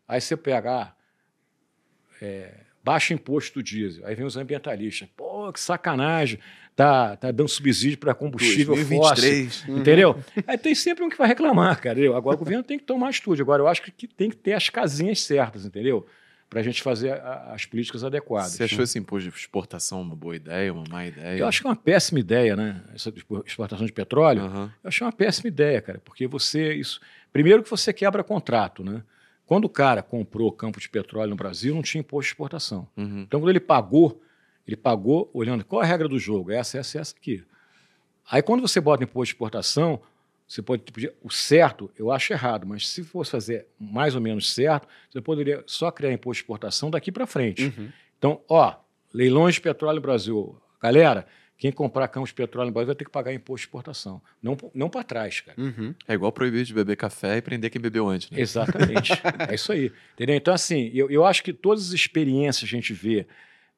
Aí 0.07 0.21
você 0.21 0.37
pega, 0.37 0.83
ah, 0.83 0.96
é, 2.21 2.51
baixa 2.83 3.13
imposto 3.13 3.59
do 3.59 3.63
diesel. 3.63 4.05
Aí 4.05 4.15
vem 4.15 4.25
os 4.25 4.37
ambientalistas. 4.37 5.07
Pô, 5.15 5.51
que 5.51 5.59
sacanagem. 5.59 6.39
Tá, 6.75 7.15
tá 7.17 7.31
dando 7.31 7.47
subsídio 7.49 7.97
para 7.97 8.13
combustível 8.13 8.75
fóssil. 8.75 8.87
2023. 8.87 9.65
Entendeu? 9.79 10.23
Aí 10.45 10.57
tem 10.59 10.75
sempre 10.75 11.03
um 11.03 11.09
que 11.09 11.17
vai 11.17 11.27
reclamar, 11.27 11.81
cara. 11.81 11.93
entendeu? 11.99 12.15
Agora 12.15 12.35
o 12.35 12.39
governo 12.39 12.63
tem 12.63 12.77
que 12.77 12.85
tomar 12.85 13.09
atitude. 13.09 13.41
Agora 13.41 13.63
eu 13.63 13.67
acho 13.67 13.81
que- 13.81 14.07
tem 14.07 14.29
que 14.29 14.35
ter 14.35 14.53
as 14.53 14.69
casinhas 14.69 15.21
certas, 15.23 15.65
entendeu? 15.65 16.05
Para 16.47 16.59
a 16.59 16.63
gente 16.63 16.83
fazer 16.83 17.13
a- 17.13 17.51
as 17.53 17.65
políticas 17.65 18.03
adequadas. 18.03 18.51
Você 18.51 18.63
achou 18.65 18.83
esse 18.83 18.97
imposto 18.99 19.27
de 19.29 19.35
exportação 19.35 20.01
uma 20.01 20.15
boa 20.15 20.35
ideia, 20.35 20.71
uma 20.71 20.83
má 20.87 21.03
ideia? 21.07 21.39
Eu 21.39 21.47
acho 21.47 21.61
que 21.61 21.67
é 21.67 21.69
uma 21.71 21.75
péssima 21.75 22.19
ideia, 22.19 22.55
né? 22.55 22.79
Essa 22.93 23.11
exportação 23.45 23.85
de 23.85 23.91
petróleo. 23.91 24.43
Aham. 24.43 24.71
Eu 24.83 24.87
achei 24.87 25.05
uma 25.05 25.11
péssima 25.11 25.47
ideia, 25.47 25.81
cara, 25.81 25.99
porque 26.05 26.27
você 26.27 26.73
isso. 26.75 27.01
Primeiro 27.33 27.63
que 27.63 27.69
você 27.71 27.91
quebra 27.91 28.23
contrato, 28.23 28.83
né? 28.83 29.01
Quando 29.47 29.63
o 29.63 29.69
cara 29.69 30.03
comprou 30.03 30.51
campo 30.51 30.77
de 30.77 30.89
petróleo 30.89 31.29
no 31.29 31.35
Brasil, 31.37 31.73
não 31.73 31.81
tinha 31.81 32.01
imposto 32.01 32.27
de 32.27 32.33
exportação. 32.33 32.85
Uhum. 32.97 33.21
Então, 33.21 33.39
quando 33.39 33.49
ele 33.49 33.61
pagou, 33.61 34.21
ele 34.67 34.75
pagou 34.75 35.31
olhando 35.33 35.63
qual 35.63 35.81
é 35.81 35.85
a 35.85 35.87
regra 35.87 36.09
do 36.09 36.19
jogo, 36.19 36.51
essa, 36.51 36.77
essa, 36.77 36.99
essa 36.99 37.15
aqui. 37.15 37.41
Aí, 38.29 38.41
quando 38.41 38.59
você 38.59 38.81
bota 38.81 39.05
imposto 39.05 39.31
de 39.31 39.35
exportação, 39.35 40.01
você 40.45 40.61
pode 40.61 40.83
pedir 40.91 41.13
o 41.23 41.31
certo, 41.31 41.89
eu 41.97 42.11
acho 42.11 42.33
errado, 42.33 42.67
mas 42.67 42.89
se 42.89 43.05
fosse 43.05 43.31
fazer 43.31 43.67
mais 43.79 44.15
ou 44.15 44.21
menos 44.21 44.53
certo, 44.53 44.85
você 45.09 45.21
poderia 45.21 45.63
só 45.65 45.91
criar 45.91 46.11
imposto 46.11 46.41
de 46.41 46.43
exportação 46.43 46.91
daqui 46.91 47.09
para 47.09 47.25
frente. 47.25 47.73
Uhum. 47.77 47.89
Então, 48.17 48.41
ó, 48.49 48.75
leilões 49.13 49.55
de 49.55 49.61
petróleo 49.61 49.95
no 49.95 50.01
Brasil. 50.01 50.61
Galera, 50.81 51.25
quem 51.57 51.71
comprar 51.71 52.07
campos 52.07 52.29
de 52.29 52.35
petróleo 52.35 52.67
no 52.67 52.73
Brasil 52.73 52.87
vai 52.87 52.95
ter 52.95 53.05
que 53.05 53.11
pagar 53.11 53.33
imposto 53.33 53.63
de 53.63 53.67
exportação. 53.67 54.21
Não, 54.41 54.55
não 54.75 54.89
para 54.89 55.03
trás, 55.03 55.41
cara. 55.41 55.59
Uhum. 55.59 55.93
É 56.07 56.13
igual 56.13 56.31
proibir 56.31 56.63
de 56.63 56.73
beber 56.73 56.95
café 56.95 57.37
e 57.37 57.41
prender 57.41 57.71
quem 57.71 57.81
bebeu 57.81 58.07
antes, 58.07 58.29
né? 58.29 58.39
Exatamente. 58.39 59.13
é 59.49 59.55
isso 59.55 59.71
aí. 59.71 59.91
Entendeu? 60.13 60.35
Então, 60.35 60.53
assim, 60.53 60.91
eu, 60.93 61.09
eu 61.09 61.25
acho 61.25 61.43
que 61.43 61.51
todas 61.51 61.87
as 61.87 61.93
experiências 61.93 62.69
que 62.69 62.75
a 62.75 62.79
gente 62.79 62.93
vê 62.93 63.25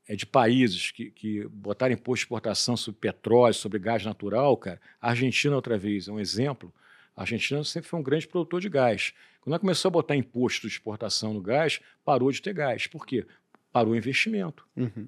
é, 0.06 0.16
de 0.16 0.26
países 0.26 0.92
que, 0.92 1.10
que 1.10 1.48
botaram 1.48 1.94
imposto 1.94 2.24
de 2.24 2.26
exportação 2.26 2.76
sobre 2.76 3.00
petróleo, 3.00 3.54
sobre 3.54 3.80
gás 3.80 4.04
natural, 4.04 4.58
cara, 4.58 4.82
a 5.02 5.12
Argentina, 5.12 5.56
outra 5.56 5.78
vez, 5.78 6.10
é 6.10 6.12
um 6.12 6.20
exemplo. 6.20 6.74
A 7.16 7.22
Argentina 7.22 7.64
sempre 7.64 7.88
foi 7.88 8.00
um 8.00 8.04
grande 8.04 8.28
produtor 8.28 8.60
de 8.60 8.68
gás. 8.68 9.14
Quando 9.40 9.54
ela 9.54 9.60
começou 9.60 9.88
a 9.88 9.92
botar 9.92 10.18
imposto 10.18 10.68
de 10.68 10.74
exportação 10.74 11.34
no 11.34 11.42
gás, 11.42 11.80
parou 12.04 12.30
de 12.30 12.42
ter 12.42 12.54
gás. 12.54 12.88
Por 12.88 13.06
quê? 13.06 13.26
Parou 13.72 13.94
o 13.94 13.96
investimento. 13.96 14.68
Uhum. 14.76 15.08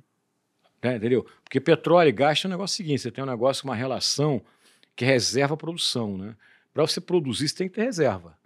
Né, 0.82 0.96
entendeu? 0.96 1.26
Porque 1.44 1.60
petróleo 1.60 2.10
e 2.10 2.12
gás 2.12 2.42
tem 2.42 2.50
um 2.50 2.54
negócio 2.54 2.76
seguinte: 2.76 3.02
você 3.02 3.12
tem 3.12 3.24
um 3.24 3.28
negócio, 3.28 3.66
uma 3.66 3.76
relação 3.76 4.42
que 4.96 5.06
reserva 5.06 5.54
a 5.54 5.58
produção. 5.58 6.18
Né? 6.18 6.36
Para 6.74 6.86
você 6.86 7.00
produzir, 7.00 7.48
você 7.50 7.56
tem 7.56 7.70
que 7.70 7.76
ter 7.76 7.84
reserva. 7.84 8.38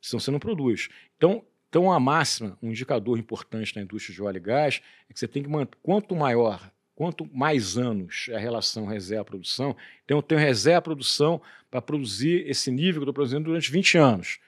senão 0.00 0.20
você 0.20 0.30
não 0.30 0.38
produz. 0.38 0.88
Então, 1.16 1.44
então, 1.72 1.90
a 1.90 1.98
máxima, 1.98 2.58
um 2.62 2.68
indicador 2.68 3.18
importante 3.18 3.74
na 3.74 3.80
indústria 3.80 4.14
de 4.14 4.22
óleo 4.22 4.36
e 4.36 4.40
gás, 4.40 4.82
é 5.08 5.12
que 5.14 5.18
você 5.18 5.26
tem 5.26 5.42
que 5.42 5.48
manter, 5.48 5.78
quanto 5.82 6.14
maior, 6.14 6.70
quanto 6.94 7.26
mais 7.34 7.78
anos 7.78 8.26
é 8.28 8.36
a 8.36 8.38
relação 8.38 8.84
reserva-produção, 8.84 9.74
então 10.04 10.18
eu 10.18 10.22
tenho 10.22 10.38
reserva-produção 10.38 11.40
para 11.70 11.80
produzir 11.80 12.46
esse 12.46 12.70
nível 12.70 12.94
que 12.94 12.98
eu 12.98 13.02
estou 13.04 13.14
produzindo 13.14 13.44
durante 13.44 13.72
20 13.72 13.96
anos. 13.96 14.38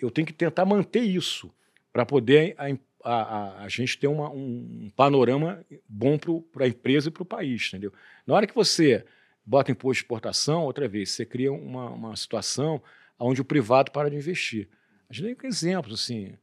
Eu 0.00 0.08
tenho 0.08 0.24
que 0.24 0.32
tentar 0.32 0.64
manter 0.64 1.02
isso 1.02 1.52
para 1.92 2.06
poder 2.06 2.54
a, 2.56 2.66
a, 3.04 3.64
a, 3.64 3.68
gente 3.68 3.98
ter 3.98 4.06
uma, 4.06 4.30
um 4.30 4.90
panorama 4.96 5.64
bom 5.88 6.18
para 6.52 6.64
a 6.64 6.68
empresa 6.68 7.08
e 7.08 7.10
para 7.10 7.22
o 7.22 7.26
país, 7.26 7.68
entendeu? 7.68 7.92
Na 8.26 8.34
hora 8.34 8.46
que 8.46 8.54
você 8.54 9.04
bota 9.44 9.72
imposto 9.72 10.00
de 10.00 10.04
exportação, 10.04 10.64
outra 10.64 10.88
vez, 10.88 11.10
você 11.10 11.24
cria 11.24 11.52
uma, 11.52 11.90
uma 11.90 12.16
situação 12.16 12.82
onde 13.18 13.40
o 13.40 13.44
privado 13.44 13.90
para 13.90 14.10
de 14.10 14.16
investir. 14.16 14.68
A 15.08 15.12
gente 15.12 15.34
tem 15.36 15.48
exemplos, 15.48 16.00
assim. 16.00 16.34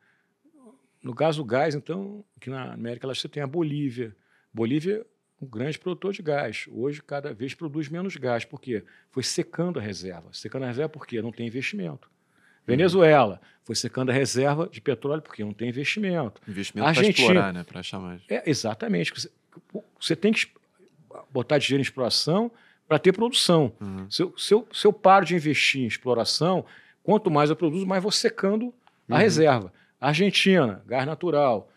No 1.02 1.16
caso 1.16 1.42
do 1.42 1.46
gás, 1.46 1.76
então, 1.76 2.24
aqui 2.36 2.50
na 2.50 2.74
América 2.74 3.08
Latina 3.08 3.22
você 3.22 3.30
tem 3.30 3.44
a 3.44 3.48
Bolívia. 3.48 4.16
Bolívia 4.54 5.06
um 5.42 5.48
grande 5.48 5.80
produtor 5.80 6.14
de 6.14 6.22
gás. 6.22 6.66
Hoje, 6.70 7.02
cada 7.02 7.34
vez 7.34 7.54
produz 7.54 7.88
menos 7.88 8.16
gás. 8.18 8.44
Por 8.44 8.60
quê? 8.60 8.84
Foi 9.10 9.24
secando 9.24 9.80
a 9.80 9.82
reserva. 9.82 10.30
Secando 10.34 10.64
a 10.64 10.68
reserva 10.68 10.90
por 10.90 11.08
quê? 11.08 11.22
Não 11.22 11.32
tem 11.32 11.48
investimento. 11.48 12.12
Venezuela 12.70 13.42
foi 13.64 13.76
secando 13.76 14.10
a 14.10 14.14
reserva 14.14 14.68
de 14.72 14.82
petróleo 14.82 15.22
porque 15.22 15.44
não 15.44 15.54
tem 15.54 15.70
investimento. 15.70 16.42
Investimento 16.48 16.94
para 16.94 17.08
explorar, 17.08 17.54
né? 17.54 17.64
Para 17.64 17.80
achar 17.80 18.00
mais. 18.00 18.22
É, 18.30 18.50
exatamente. 18.50 19.14
Você, 19.14 19.30
você, 20.00 20.16
tem 20.16 20.34
que 20.34 20.48
botar 21.32 21.58
dinheiro 21.58 21.82
em 21.82 21.84
exploração 21.84 22.52
para 22.88 22.98
ter 22.98 23.14
produção. 23.14 23.72
Uhum. 23.80 24.10
Se, 24.10 24.24
eu, 24.24 24.34
se, 24.38 24.54
eu, 24.54 24.68
se 24.72 24.88
eu 24.88 24.94
paro 24.94 25.26
de 25.26 25.36
investir 25.36 25.82
em 25.82 25.88
exploração, 25.88 26.66
Quanto 27.10 27.32
mais 27.32 27.50
eu 27.50 27.56
produzo, 27.56 27.88
mais 27.88 28.04
vou 28.04 28.12
secando 28.12 28.72
a 29.10 29.14
uhum. 29.14 29.20
reserva. 29.20 29.74
Argentina, 30.00 30.84
gás 30.86 31.08
natural, 31.08 31.72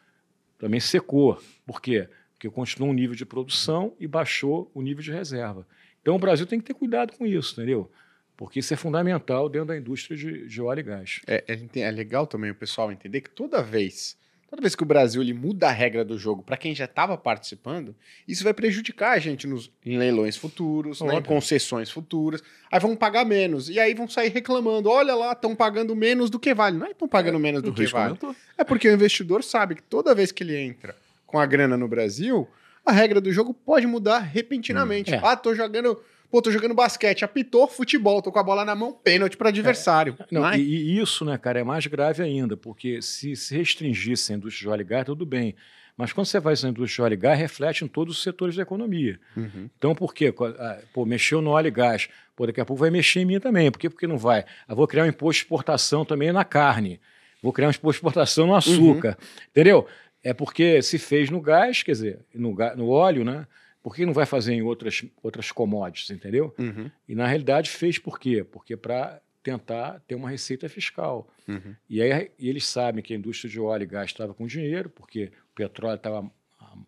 também 0.58 0.78
secou. 0.78 1.40
Por 1.64 1.80
quê? 1.80 2.06
Porque 2.34 2.50
continuou 2.50 2.90
um 2.90 2.94
nível 2.94 3.16
de 3.16 3.24
produção 3.24 3.94
e 3.98 4.06
baixou 4.06 4.70
o 4.74 4.82
nível 4.82 5.02
de 5.02 5.10
reserva. 5.10 5.66
Então 6.02 6.16
o 6.16 6.18
Brasil 6.18 6.46
tem 6.46 6.60
que 6.60 6.66
ter 6.66 6.74
cuidado 6.74 7.16
com 7.16 7.26
isso, 7.26 7.54
entendeu? 7.54 7.90
Porque 8.36 8.60
isso 8.60 8.72
é 8.72 8.76
fundamental 8.76 9.48
dentro 9.48 9.68
da 9.68 9.76
indústria 9.76 10.16
de, 10.16 10.46
de 10.46 10.60
óleo 10.60 10.80
e 10.80 10.82
gás. 10.82 11.20
É, 11.26 11.44
é, 11.46 11.80
é 11.80 11.90
legal 11.90 12.26
também 12.26 12.50
o 12.50 12.54
pessoal 12.54 12.90
entender 12.90 13.20
que 13.20 13.30
toda 13.30 13.62
vez 13.62 14.16
Toda 14.52 14.60
vez 14.60 14.76
que 14.76 14.82
o 14.82 14.86
Brasil 14.86 15.22
ele 15.22 15.32
muda 15.32 15.68
a 15.68 15.70
regra 15.70 16.04
do 16.04 16.18
jogo 16.18 16.42
para 16.42 16.58
quem 16.58 16.74
já 16.74 16.84
estava 16.84 17.16
participando, 17.16 17.96
isso 18.28 18.44
vai 18.44 18.52
prejudicar 18.52 19.12
a 19.12 19.18
gente 19.18 19.46
nos, 19.46 19.72
em 19.82 19.96
leilões 19.96 20.36
futuros, 20.36 21.00
né, 21.00 21.14
em 21.14 21.22
concessões 21.22 21.90
futuras. 21.90 22.42
Aí 22.70 22.78
vão 22.78 22.94
pagar 22.94 23.24
menos. 23.24 23.70
E 23.70 23.80
aí 23.80 23.94
vão 23.94 24.06
sair 24.06 24.28
reclamando: 24.28 24.90
olha 24.90 25.14
lá, 25.14 25.32
estão 25.32 25.56
pagando 25.56 25.96
menos 25.96 26.28
do 26.28 26.38
que 26.38 26.52
vale. 26.52 26.76
Não 26.76 26.86
é 26.86 26.90
estão 26.90 27.08
pagando 27.08 27.38
é, 27.38 27.40
menos 27.40 27.62
do 27.62 27.72
que 27.72 27.86
vale. 27.86 28.18
É 28.58 28.62
porque 28.62 28.86
o 28.90 28.92
investidor 28.92 29.42
sabe 29.42 29.76
que 29.76 29.82
toda 29.82 30.14
vez 30.14 30.30
que 30.30 30.44
ele 30.44 30.58
entra 30.58 30.94
com 31.26 31.38
a 31.38 31.46
grana 31.46 31.78
no 31.78 31.88
Brasil, 31.88 32.46
a 32.84 32.92
regra 32.92 33.22
do 33.22 33.32
jogo 33.32 33.54
pode 33.54 33.86
mudar 33.86 34.18
repentinamente. 34.18 35.12
Hum, 35.12 35.14
é. 35.14 35.20
Ah, 35.24 35.34
tô 35.34 35.54
jogando 35.54 35.98
Pô, 36.32 36.40
tô 36.40 36.50
jogando 36.50 36.72
basquete, 36.72 37.26
apitou 37.26 37.68
futebol, 37.68 38.22
tô 38.22 38.32
com 38.32 38.38
a 38.38 38.42
bola 38.42 38.64
na 38.64 38.74
mão, 38.74 38.90
pênalti 38.90 39.36
para 39.36 39.50
adversário. 39.50 40.16
É, 40.18 40.24
não, 40.30 40.54
e, 40.54 40.62
e, 40.62 40.98
isso, 40.98 41.26
né, 41.26 41.36
cara, 41.36 41.60
é 41.60 41.62
mais 41.62 41.86
grave 41.86 42.22
ainda, 42.22 42.56
porque 42.56 43.02
se, 43.02 43.36
se 43.36 43.54
restringisse 43.54 44.32
a 44.32 44.36
indústria 44.36 44.62
de 44.62 44.68
óleo 44.70 44.86
gás, 44.86 45.04
tudo 45.04 45.26
bem. 45.26 45.54
Mas 45.94 46.10
quando 46.10 46.26
você 46.26 46.40
faz 46.40 46.64
a 46.64 46.70
indústria 46.70 46.94
de 46.94 47.02
óleo 47.02 47.12
e 47.12 47.16
gás, 47.18 47.38
reflete 47.38 47.84
em 47.84 47.86
todos 47.86 48.16
os 48.16 48.22
setores 48.22 48.56
da 48.56 48.62
economia. 48.62 49.20
Uhum. 49.36 49.68
Então, 49.76 49.94
por 49.94 50.14
quê? 50.14 50.32
Ah, 50.58 50.78
pô, 50.94 51.04
mexeu 51.04 51.42
no 51.42 51.50
óleo 51.50 51.68
e 51.68 51.70
gás. 51.70 52.08
Pô, 52.34 52.46
daqui 52.46 52.62
a 52.62 52.64
pouco 52.64 52.80
vai 52.80 52.88
mexer 52.88 53.20
em 53.20 53.26
mim 53.26 53.38
também. 53.38 53.70
Por 53.70 53.78
quê? 53.78 53.90
Porque 53.90 54.06
não 54.06 54.16
vai. 54.16 54.46
Eu 54.66 54.74
vou 54.74 54.88
criar 54.88 55.04
um 55.04 55.08
imposto 55.08 55.40
de 55.40 55.44
exportação 55.44 56.02
também 56.02 56.32
na 56.32 56.44
carne. 56.46 56.98
Vou 57.42 57.52
criar 57.52 57.68
um 57.68 57.72
imposto 57.72 57.90
de 57.90 57.96
exportação 57.98 58.46
no 58.46 58.54
açúcar. 58.54 59.18
Uhum. 59.20 59.46
Entendeu? 59.50 59.86
É 60.24 60.32
porque 60.32 60.80
se 60.80 60.98
fez 60.98 61.28
no 61.28 61.42
gás, 61.42 61.82
quer 61.82 61.92
dizer, 61.92 62.20
no, 62.34 62.56
no 62.74 62.88
óleo, 62.88 63.22
né? 63.22 63.46
Por 63.82 63.94
que 63.94 64.06
não 64.06 64.12
vai 64.12 64.26
fazer 64.26 64.52
em 64.52 64.62
outras, 64.62 65.04
outras 65.22 65.50
commodities, 65.50 66.10
entendeu? 66.10 66.54
Uhum. 66.58 66.90
E 67.08 67.14
na 67.14 67.26
realidade 67.26 67.68
fez 67.68 67.98
por 67.98 68.18
quê? 68.18 68.44
Porque 68.44 68.76
para 68.76 69.20
tentar 69.42 70.00
ter 70.06 70.14
uma 70.14 70.30
receita 70.30 70.68
fiscal. 70.68 71.28
Uhum. 71.48 71.74
E 71.90 72.00
aí 72.00 72.30
e 72.38 72.48
eles 72.48 72.66
sabem 72.66 73.02
que 73.02 73.12
a 73.12 73.16
indústria 73.16 73.50
de 73.50 73.58
óleo 73.58 73.82
e 73.82 73.86
gás 73.86 74.10
estava 74.10 74.32
com 74.32 74.46
dinheiro, 74.46 74.88
porque 74.88 75.32
o 75.52 75.54
petróleo 75.54 75.96
estava 75.96 76.30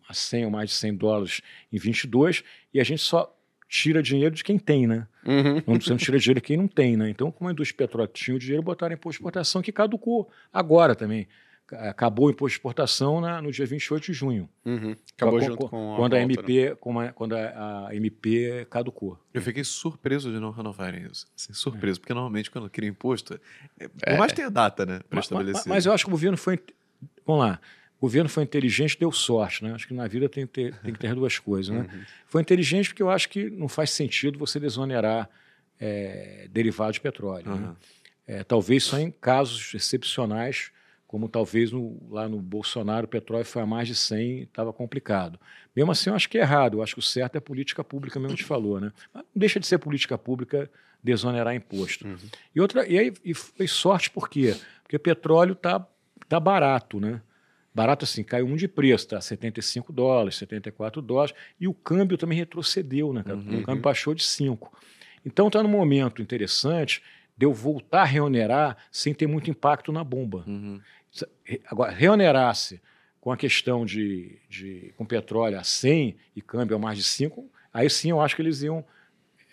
a 0.07 0.13
100 0.13 0.45
ou 0.45 0.51
mais 0.51 0.69
de 0.69 0.75
100 0.77 0.95
dólares 0.95 1.41
em 1.71 1.77
22, 1.77 2.43
e 2.73 2.79
a 2.79 2.83
gente 2.83 3.01
só 3.01 3.31
tira 3.67 4.01
dinheiro 4.01 4.33
de 4.33 4.43
quem 4.43 4.57
tem, 4.57 4.87
né? 4.87 5.07
Uhum. 5.25 5.61
Não, 5.67 5.81
você 5.81 5.89
não 5.89 5.97
tira 5.97 6.17
dinheiro 6.17 6.39
de 6.39 6.45
quem 6.45 6.57
não 6.57 6.67
tem, 6.67 6.95
né? 6.95 7.09
Então, 7.09 7.31
como 7.31 7.49
a 7.49 7.51
indústria 7.51 7.73
de 7.73 7.77
petróleo 7.77 8.09
tinha 8.13 8.35
o 8.35 8.39
dinheiro, 8.39 8.63
botaram 8.63 8.93
imposto 8.93 9.17
de 9.17 9.21
exportação 9.21 9.61
que 9.61 9.71
caducou 9.71 10.29
agora 10.53 10.95
também 10.95 11.27
acabou 11.71 12.27
o 12.27 12.29
imposto 12.29 12.49
de 12.49 12.59
exportação 12.59 13.19
na, 13.19 13.41
no 13.41 13.51
dia 13.51 13.65
28 13.65 14.05
de 14.05 14.13
junho. 14.13 14.49
Uhum. 14.63 14.95
Acabou 15.17 15.39
com, 15.39 15.45
junto 15.45 15.69
com 15.69 15.93
a 15.93 15.97
quando 15.97 16.13
a, 16.13 16.19
MP, 16.21 16.69
né? 16.69 16.75
com 16.75 16.99
a, 16.99 17.11
quando 17.11 17.33
a, 17.33 17.87
a, 17.87 17.95
MP 17.95 18.67
caducou. 18.69 19.19
Eu 19.33 19.41
fiquei 19.41 19.63
surpreso 19.63 20.31
de 20.31 20.39
não 20.39 20.51
renovarem 20.51 21.05
isso. 21.11 21.27
Assim, 21.35 21.53
surpreso, 21.53 21.99
é. 21.99 22.01
porque 22.01 22.13
normalmente 22.13 22.51
quando 22.51 22.69
cria 22.69 22.89
imposto, 22.89 23.39
é, 23.79 23.87
por 23.87 24.09
é. 24.09 24.17
mais 24.17 24.33
tem 24.33 24.45
a 24.45 24.49
data, 24.49 24.85
né, 24.85 24.99
para 25.09 25.19
estabelecer. 25.19 25.63
Mas, 25.65 25.67
mas, 25.67 25.85
eu 25.85 25.93
acho 25.93 26.05
que 26.05 26.09
o 26.09 26.11
governo 26.11 26.37
foi, 26.37 26.59
vamos 27.25 27.45
lá, 27.45 27.59
o 27.97 28.01
governo 28.01 28.29
foi 28.29 28.43
inteligente, 28.43 28.99
deu 28.99 29.11
sorte, 29.11 29.63
né? 29.63 29.73
Acho 29.73 29.87
que 29.87 29.93
na 29.93 30.07
vida 30.07 30.29
tem 30.29 30.45
que 30.45 30.53
ter, 30.53 30.75
tem 30.81 30.93
que 30.93 30.99
ter 30.99 31.15
duas 31.15 31.39
coisas, 31.39 31.73
né? 31.73 31.87
Uhum. 31.91 32.01
Foi 32.27 32.41
inteligente 32.41 32.89
porque 32.89 33.01
eu 33.01 33.09
acho 33.09 33.29
que 33.29 33.49
não 33.49 33.67
faz 33.67 33.89
sentido 33.91 34.37
você 34.37 34.59
desonerar 34.59 35.29
é, 35.79 36.47
derivados 36.51 36.95
de 36.95 37.01
petróleo. 37.01 37.47
Uhum. 37.47 37.59
Né? 37.59 37.75
É, 38.27 38.43
talvez 38.43 38.83
só 38.83 38.99
em 38.99 39.11
casos 39.11 39.73
excepcionais 39.73 40.71
como 41.07 41.29
talvez 41.29 41.71
no, 41.71 41.97
lá 42.09 42.27
no 42.27 42.41
Bolsonaro 42.41 43.05
o 43.05 43.09
petróleo 43.09 43.45
foi 43.45 43.61
a 43.61 43.65
mais 43.65 43.87
de 43.87 43.95
100 43.95 44.43
estava 44.43 44.73
complicado. 44.73 45.39
Mesmo 45.75 45.91
assim, 45.91 46.09
eu 46.09 46.15
acho 46.15 46.27
que 46.27 46.37
é 46.37 46.41
errado. 46.41 46.77
Eu 46.77 46.83
acho 46.83 46.95
que 46.95 46.99
o 46.99 47.03
certo 47.03 47.35
é 47.35 47.39
política 47.39 47.83
pública, 47.83 48.19
mesmo 48.19 48.35
que 48.35 48.43
te 48.43 48.47
falou. 48.47 48.79
Né? 48.79 48.91
Mas 49.13 49.23
não 49.23 49.29
deixa 49.35 49.59
de 49.59 49.67
ser 49.67 49.77
política 49.77 50.17
pública 50.17 50.69
desonerar 51.03 51.53
imposto. 51.53 52.07
Uhum. 52.07 52.17
E, 52.55 52.59
outra, 52.59 52.87
e 52.87 52.97
aí 52.97 53.13
e 53.23 53.33
foi 53.33 53.67
sorte 53.67 54.09
por 54.09 54.27
quê? 54.27 54.55
Porque 54.81 54.97
petróleo 54.97 55.53
está 55.53 55.87
tá 56.27 56.39
barato, 56.39 56.99
né? 56.99 57.21
Barato 57.73 58.05
assim, 58.05 58.23
caiu 58.23 58.47
um 58.47 58.55
de 58.55 58.67
preço, 58.67 59.09
tá? 59.09 59.21
75 59.21 59.91
dólares, 59.91 60.37
74 60.37 61.01
dólares, 61.01 61.35
e 61.59 61.67
o 61.67 61.73
câmbio 61.73 62.17
também 62.17 62.37
retrocedeu, 62.37 63.13
né, 63.13 63.21
cara? 63.21 63.37
Uhum. 63.37 63.59
O 63.59 63.63
câmbio 63.63 63.81
baixou 63.81 64.15
de 64.15 64.23
5. 64.23 64.71
Então 65.25 65.47
está 65.47 65.61
num 65.61 65.69
momento 65.69 66.21
interessante 66.21 67.03
de 67.37 67.45
eu 67.45 67.53
voltar 67.53 68.01
a 68.01 68.05
reonerar 68.05 68.77
sem 68.91 69.13
ter 69.13 69.27
muito 69.27 69.49
impacto 69.49 69.91
na 69.91 70.03
bomba. 70.03 70.43
Uhum. 70.47 70.79
Agora, 71.67 71.91
reonerasse 71.91 72.81
com 73.19 73.31
a 73.31 73.37
questão 73.37 73.85
de, 73.85 74.37
de 74.49 74.93
com 74.97 75.05
petróleo 75.05 75.59
a 75.59 75.63
100 75.63 76.15
e 76.35 76.41
câmbio 76.41 76.75
a 76.75 76.79
mais 76.79 76.97
de 76.97 77.03
5, 77.03 77.49
aí 77.73 77.89
sim 77.89 78.11
eu 78.11 78.21
acho 78.21 78.35
que 78.35 78.41
eles 78.41 78.61
iam 78.61 78.85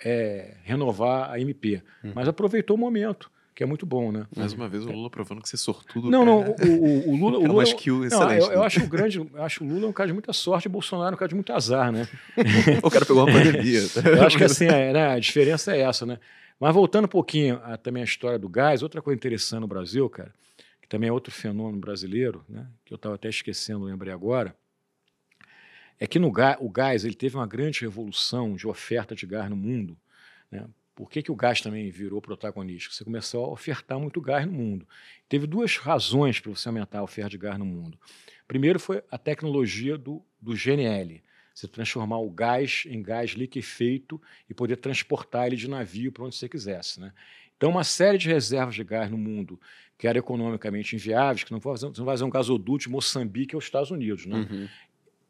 é, 0.05 0.57
renovar 0.63 1.31
a 1.31 1.41
MP. 1.41 1.83
Uhum. 2.05 2.13
Mas 2.15 2.29
aproveitou 2.29 2.77
o 2.77 2.81
momento 2.81 3.31
que 3.55 3.63
é 3.63 3.67
muito 3.67 3.85
bom, 3.85 4.11
né? 4.11 4.27
Mais 4.35 4.53
uma 4.55 4.67
vez 4.67 4.87
o 4.87 4.91
Lula 4.91 5.11
provando 5.11 5.43
que 5.43 5.49
você 5.49 5.57
é 5.57 5.59
sortudo. 5.59 6.11
Não, 6.11 6.25
não, 6.25 6.41
o, 6.41 7.09
o, 7.09 7.11
o 7.11 7.17
Lula. 7.17 7.39
O 7.43 7.47
Lula 7.47 7.63
é 7.63 7.67
excelente. 7.67 8.11
Não, 8.11 8.33
eu, 8.33 8.53
eu, 8.53 8.61
né? 8.61 8.67
acho 8.67 8.83
o 8.83 8.87
grande, 8.87 9.19
eu 9.19 9.43
acho 9.43 9.63
o 9.63 9.69
Lula 9.69 9.89
um 9.89 9.93
cara 9.93 10.07
de 10.07 10.13
muita 10.13 10.33
sorte 10.33 10.67
e 10.67 10.69
o 10.69 10.71
Bolsonaro 10.71 11.15
um 11.15 11.19
cara 11.19 11.29
de 11.29 11.35
muito 11.35 11.53
azar, 11.53 11.93
né? 11.93 12.09
o 12.83 12.91
cara 12.91 13.05
pegou 13.05 13.25
uma 13.25 13.33
pandemia. 13.33 13.81
eu 14.05 14.23
acho 14.23 14.39
que 14.39 14.45
assim, 14.45 14.67
é, 14.67 14.93
né, 14.93 15.07
a 15.09 15.19
diferença 15.19 15.77
é 15.77 15.81
essa, 15.81 16.07
né? 16.07 16.19
Mas 16.59 16.75
voltando 16.75 17.07
um 17.07 17.09
pouquinho 17.09 17.61
a, 17.65 17.77
também 17.77 18.03
à 18.03 18.05
história 18.05 18.39
do 18.39 18.49
gás, 18.49 18.83
outra 18.83 19.03
coisa 19.03 19.17
interessante 19.17 19.61
no 19.61 19.67
Brasil, 19.67 20.09
cara, 20.09 20.33
que 20.81 20.89
também 20.89 21.09
é 21.09 21.13
outro 21.13 21.33
fenômeno 21.33 21.81
brasileiro, 21.81 22.45
né, 22.49 22.67
que 22.85 22.93
eu 22.93 22.97
estava 22.97 23.15
até 23.15 23.29
esquecendo, 23.29 23.85
lembrei 23.85 24.13
agora, 24.13 24.57
é 25.99 26.07
que 26.07 26.19
no 26.19 26.33
gás, 26.33 26.57
o 26.61 26.69
gás 26.69 27.05
ele 27.05 27.15
teve 27.15 27.37
uma 27.37 27.47
grande 27.47 27.83
revolução 27.83 28.57
de 28.57 28.67
oferta 28.67 29.15
de 29.15 29.25
gás 29.25 29.49
no 29.49 29.57
mundo. 29.57 29.97
Né? 30.51 30.67
Por 30.95 31.09
que, 31.09 31.23
que 31.23 31.31
o 31.31 31.37
gás 31.37 31.61
também 31.61 31.91
virou 31.91 32.21
protagonista? 32.21 32.93
Você 32.93 33.05
começou 33.05 33.45
a 33.45 33.49
ofertar 33.49 33.99
muito 33.99 34.21
gás 34.21 34.45
no 34.45 34.53
mundo. 34.53 34.87
Teve 35.29 35.47
duas 35.47 35.77
razões 35.77 36.41
para 36.41 36.51
você 36.51 36.69
aumentar 36.69 36.99
a 36.99 37.03
oferta 37.03 37.31
de 37.31 37.39
gás 37.39 37.59
no 37.59 37.65
mundo. 37.65 37.99
Primeiro 38.47 38.79
foi 38.79 39.03
a 39.11 39.17
tecnologia 39.17 39.97
do, 39.97 40.23
do 40.41 40.55
GNL, 40.55 41.23
você 41.55 41.69
transformar 41.69 42.19
o 42.19 42.31
gás 42.31 42.85
em 42.87 43.03
gás 43.03 43.31
liquefeito 43.31 44.21
e 44.49 44.55
poder 44.55 44.77
transportar 44.77 45.47
ele 45.47 45.57
de 45.57 45.69
navio 45.69 46.13
para 46.13 46.25
onde 46.25 46.37
você 46.37 46.49
quisesse. 46.49 47.01
Né? 47.01 47.13
Então, 47.57 47.71
uma 47.71 47.85
série 47.85 48.19
de 48.19 48.29
reservas 48.29 48.75
de 48.75 48.85
gás 48.85 49.11
no 49.11 49.19
mundo 49.19 49.61
que 49.97 50.09
eram 50.09 50.19
economicamente 50.19 50.97
inviáveis, 50.97 51.45
que 51.45 51.53
não 51.53 51.61
vai 51.61 51.77
fazer, 51.77 51.95
fazer 51.95 52.25
um 52.25 52.31
gasoduto 52.31 52.85
de 52.85 52.91
Moçambique 52.91 53.55
aos 53.55 53.65
Estados 53.65 53.91
Unidos. 53.91 54.27
Né? 54.27 54.37
Uhum. 54.37 54.69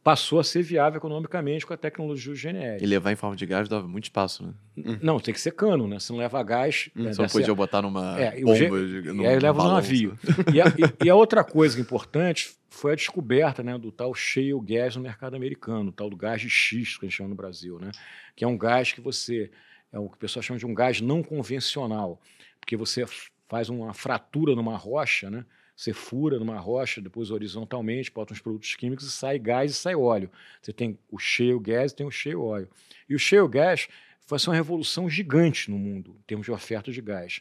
Passou 0.03 0.41
a 0.41 0.45
ser 0.45 0.63
viável 0.63 0.99
economicamente 0.99 1.65
com 1.65 1.73
a 1.73 1.77
tecnologia 1.77 2.33
do 2.33 2.39
GNL. 2.39 2.83
E 2.83 2.87
levar 2.87 3.13
em 3.13 3.17
forma 3.17 3.37
de 3.37 3.47
gás 3.47 3.69
dava 3.69 3.87
muito 3.87 4.05
espaço, 4.05 4.45
né? 4.45 4.53
Uhum. 4.77 4.99
Não, 5.01 5.21
tem 5.21 5.33
que 5.33 5.41
ser 5.41 5.53
cano, 5.53 5.87
né? 5.87 6.01
Se 6.01 6.11
não 6.11 6.19
leva 6.19 6.43
gás. 6.43 6.91
Hum, 6.97 7.05
né, 7.05 7.13
só 7.13 7.29
podia 7.29 7.55
botar 7.55 7.83
numa 7.83 8.19
é, 8.21 8.41
bomba. 8.41 8.57
G... 8.57 9.03
De, 9.03 9.13
num, 9.13 9.23
e 9.23 9.27
aí 9.27 9.39
leva 9.39 9.63
no 9.63 9.71
navio. 9.71 10.19
e, 10.53 10.61
a, 10.61 10.67
e, 10.67 11.07
e 11.07 11.11
a 11.11 11.15
outra 11.15 11.45
coisa 11.45 11.81
importante 11.81 12.53
foi 12.69 12.93
a 12.93 12.97
descoberta 12.97 13.63
né, 13.63 13.79
do 13.79 13.93
tal 13.93 14.13
shale 14.13 14.59
gas 14.61 14.97
no 14.97 15.03
mercado 15.03 15.37
americano, 15.37 15.91
o 15.91 15.93
tal 15.93 16.11
do 16.11 16.17
gás 16.17 16.41
de 16.41 16.51
xisto 16.51 16.99
que 16.99 17.07
a 17.07 17.09
gente 17.09 17.17
chama 17.17 17.29
no 17.29 17.37
Brasil, 17.37 17.79
né? 17.79 17.93
que 18.35 18.45
é 18.45 18.49
um 18.49 18.57
gás 18.57 18.93
que 18.93 19.01
você, 19.01 19.51
é 19.93 19.99
o 19.99 20.09
que 20.09 20.17
o 20.17 20.19
pessoal 20.19 20.43
chama 20.43 20.59
de 20.59 20.67
um 20.67 20.75
gás 20.75 21.01
não 21.01 21.23
convencional, 21.23 22.21
porque 22.61 22.77
você 22.77 23.05
faz 23.49 23.69
uma 23.69 23.93
fratura 23.93 24.55
numa 24.55 24.77
rocha, 24.77 25.31
né? 25.31 25.45
Você 25.83 25.93
fura 25.93 26.39
numa 26.39 26.61
rocha, 26.61 27.01
depois 27.01 27.33
horizontalmente, 27.33 28.09
bota 28.09 28.33
uns 28.33 28.41
produtos 28.41 28.77
químicos 28.77 29.05
e 29.05 29.11
sai 29.11 29.37
gás 29.37 29.73
e 29.73 29.75
sai 29.75 29.97
óleo. 29.97 30.31
Você 30.61 30.73
tem 30.73 30.97
o 31.11 31.19
shale 31.19 31.59
gas 31.59 31.91
e 31.91 31.97
tem 31.97 32.07
o 32.07 32.11
shale 32.11 32.37
óleo. 32.37 32.69
E 33.09 33.17
o 33.17 33.19
shale 33.19 33.49
gas 33.49 33.89
foi 34.25 34.39
uma 34.47 34.55
revolução 34.55 35.11
gigante 35.11 35.69
no 35.69 35.77
mundo, 35.77 36.15
em 36.21 36.23
termos 36.23 36.45
de 36.45 36.53
oferta 36.53 36.93
de 36.93 37.01
gás. 37.01 37.41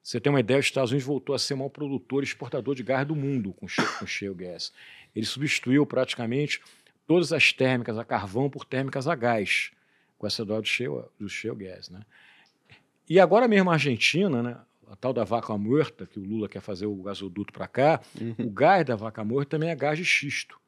Você 0.00 0.20
tem 0.20 0.30
uma 0.30 0.38
ideia, 0.38 0.60
os 0.60 0.66
Estados 0.66 0.92
Unidos 0.92 1.04
voltou 1.04 1.34
a 1.34 1.38
ser 1.38 1.54
o 1.54 1.56
maior 1.56 1.68
produtor 1.70 2.22
e 2.22 2.26
exportador 2.26 2.76
de 2.76 2.84
gás 2.84 3.04
do 3.04 3.16
mundo 3.16 3.52
com 3.54 3.66
o 3.66 4.06
shale 4.06 4.34
gas. 4.34 4.72
Ele 5.12 5.26
substituiu 5.26 5.84
praticamente 5.84 6.62
todas 7.08 7.32
as 7.32 7.52
térmicas 7.52 7.98
a 7.98 8.04
carvão 8.04 8.48
por 8.48 8.64
térmicas 8.64 9.08
a 9.08 9.16
gás, 9.16 9.72
com 10.16 10.28
essa 10.28 10.44
dó 10.44 10.60
do 10.60 10.66
shale, 10.68 11.02
do. 11.18 11.26
Né? 11.90 12.02
E 13.08 13.18
agora 13.18 13.48
mesmo 13.48 13.68
a 13.68 13.72
Argentina, 13.72 14.44
né, 14.44 14.56
a 14.90 14.96
tal 14.96 15.12
da 15.12 15.22
vaca 15.22 15.56
morta, 15.56 16.04
que 16.04 16.18
o 16.18 16.24
Lula 16.24 16.48
quer 16.48 16.60
fazer 16.60 16.84
o 16.86 16.96
gasoduto 16.96 17.52
para 17.52 17.68
cá, 17.68 18.00
uhum. 18.20 18.34
o 18.46 18.50
gás 18.50 18.84
da 18.84 18.96
vaca 18.96 19.22
morta 19.24 19.50
também 19.50 19.70
é 19.70 19.76
gás 19.76 19.96
de 19.96 20.04
xisto. 20.04 20.60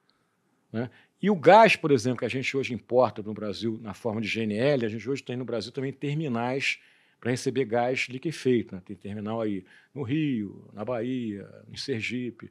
Né? 0.72 0.88
E 1.20 1.28
o 1.28 1.34
gás, 1.34 1.74
por 1.74 1.90
exemplo, 1.90 2.20
que 2.20 2.24
a 2.24 2.28
gente 2.28 2.56
hoje 2.56 2.72
importa 2.72 3.20
no 3.20 3.34
Brasil 3.34 3.80
na 3.82 3.92
forma 3.92 4.20
de 4.20 4.28
GNL, 4.28 4.86
a 4.86 4.88
gente 4.88 5.10
hoje 5.10 5.24
tem 5.24 5.36
no 5.36 5.44
Brasil 5.44 5.72
também 5.72 5.92
terminais 5.92 6.78
para 7.18 7.32
receber 7.32 7.64
gás 7.64 8.06
liquefeito. 8.08 8.76
Né? 8.76 8.82
Tem 8.84 8.94
terminal 8.94 9.40
aí 9.40 9.64
no 9.92 10.04
Rio, 10.04 10.68
na 10.72 10.84
Bahia, 10.84 11.48
em 11.68 11.76
Sergipe. 11.76 12.48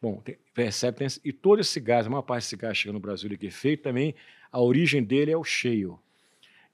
Bom, 0.00 0.20
tem, 0.20 0.36
percebe, 0.52 0.98
tem, 0.98 1.06
e 1.24 1.32
todo 1.32 1.60
esse 1.60 1.78
gás, 1.78 2.04
a 2.04 2.10
maior 2.10 2.22
parte 2.22 2.42
desse 2.42 2.56
gás 2.56 2.76
chega 2.76 2.92
no 2.92 2.98
Brasil 2.98 3.28
liquefeito 3.28 3.84
também, 3.84 4.12
a 4.50 4.60
origem 4.60 5.04
dele 5.04 5.30
é 5.30 5.36
o 5.36 5.44
cheio. 5.44 6.00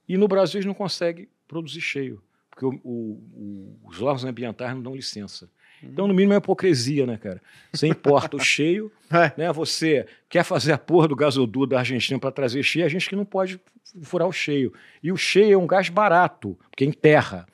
E 0.08 0.16
no 0.16 0.26
Brasil 0.26 0.56
eles 0.56 0.66
não 0.66 0.72
conseguem 0.72 1.28
produzir 1.46 1.82
cheio, 1.82 2.22
porque 2.58 2.66
o, 2.66 2.80
o, 2.82 3.78
os 3.84 4.02
órgãos 4.02 4.24
ambientais 4.24 4.74
não 4.74 4.82
dão 4.82 4.96
licença. 4.96 5.48
Então, 5.80 6.08
no 6.08 6.14
mínimo, 6.14 6.32
é 6.32 6.38
hipocrisia, 6.38 7.06
né, 7.06 7.16
cara? 7.16 7.40
Você 7.72 7.86
importa 7.86 8.36
o 8.36 8.40
cheio, 8.40 8.90
é. 9.08 9.32
né? 9.40 9.52
Você 9.52 10.06
quer 10.28 10.42
fazer 10.42 10.72
a 10.72 10.78
porra 10.78 11.06
do 11.06 11.14
gasoduto 11.14 11.68
da 11.68 11.78
Argentina 11.78 12.18
para 12.18 12.32
trazer 12.32 12.64
cheio, 12.64 12.84
a 12.84 12.88
gente 12.88 13.08
que 13.08 13.14
não 13.14 13.24
pode 13.24 13.60
furar 14.02 14.26
o 14.26 14.32
cheio. 14.32 14.72
E 15.00 15.12
o 15.12 15.16
cheio 15.16 15.52
é 15.52 15.56
um 15.56 15.68
gás 15.68 15.88
barato, 15.88 16.58
porque 16.68 16.84
enterra. 16.84 17.46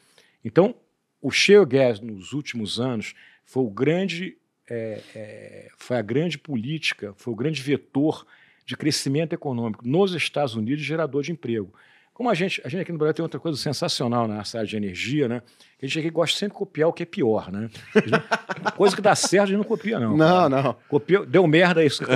Então, 0.43 0.75
o 1.21 1.31
shale 1.31 1.67
gas 1.67 2.01
nos 2.01 2.33
últimos 2.33 2.81
anos 2.81 3.15
foi 3.45 3.63
o 3.63 3.71
grande, 3.71 4.39
é, 4.71 5.03
é, 5.15 5.69
foi 5.77 5.99
a 5.99 6.03
grande 6.03 6.39
política, 6.39 7.13
foi 7.19 7.35
o 7.35 7.37
grande 7.37 7.61
vetor 7.61 8.27
de 8.65 8.75
crescimento 8.75 9.35
econômico 9.35 9.87
nos 9.87 10.15
Estados 10.15 10.55
Unidos, 10.55 10.83
gerador 10.83 11.23
de 11.23 11.33
emprego. 11.33 11.75
Como 12.15 12.31
a 12.31 12.35
gente, 12.35 12.63
a 12.65 12.69
gente 12.69 12.81
aqui 12.81 12.93
no 12.93 12.99
Brasil 12.99 13.15
tem 13.15 13.23
outra 13.25 13.41
coisa 13.41 13.59
sensacional 13.59 14.29
nessa 14.29 14.59
área 14.59 14.69
de 14.69 14.77
energia, 14.77 15.27
né? 15.27 15.43
A 15.83 15.85
gente 15.85 15.99
aqui 15.99 16.11
gosta 16.11 16.39
sempre 16.39 16.55
de 16.55 16.59
copiar 16.61 16.89
o 16.89 16.93
que 16.93 17.03
é 17.03 17.07
pior, 17.07 17.51
né? 17.51 17.69
coisa 18.77 18.95
que 18.95 19.03
dá 19.03 19.17
certo, 19.17 19.43
a 19.43 19.47
gente 19.47 19.57
não 19.57 19.65
copia, 19.65 19.99
não. 19.99 20.17
Não, 20.17 20.49
cara. 20.49 20.63
não. 20.63 20.77
Copia, 20.89 21.27
deu 21.27 21.45
merda 21.49 21.85
isso 21.85 22.05
que 22.05 22.13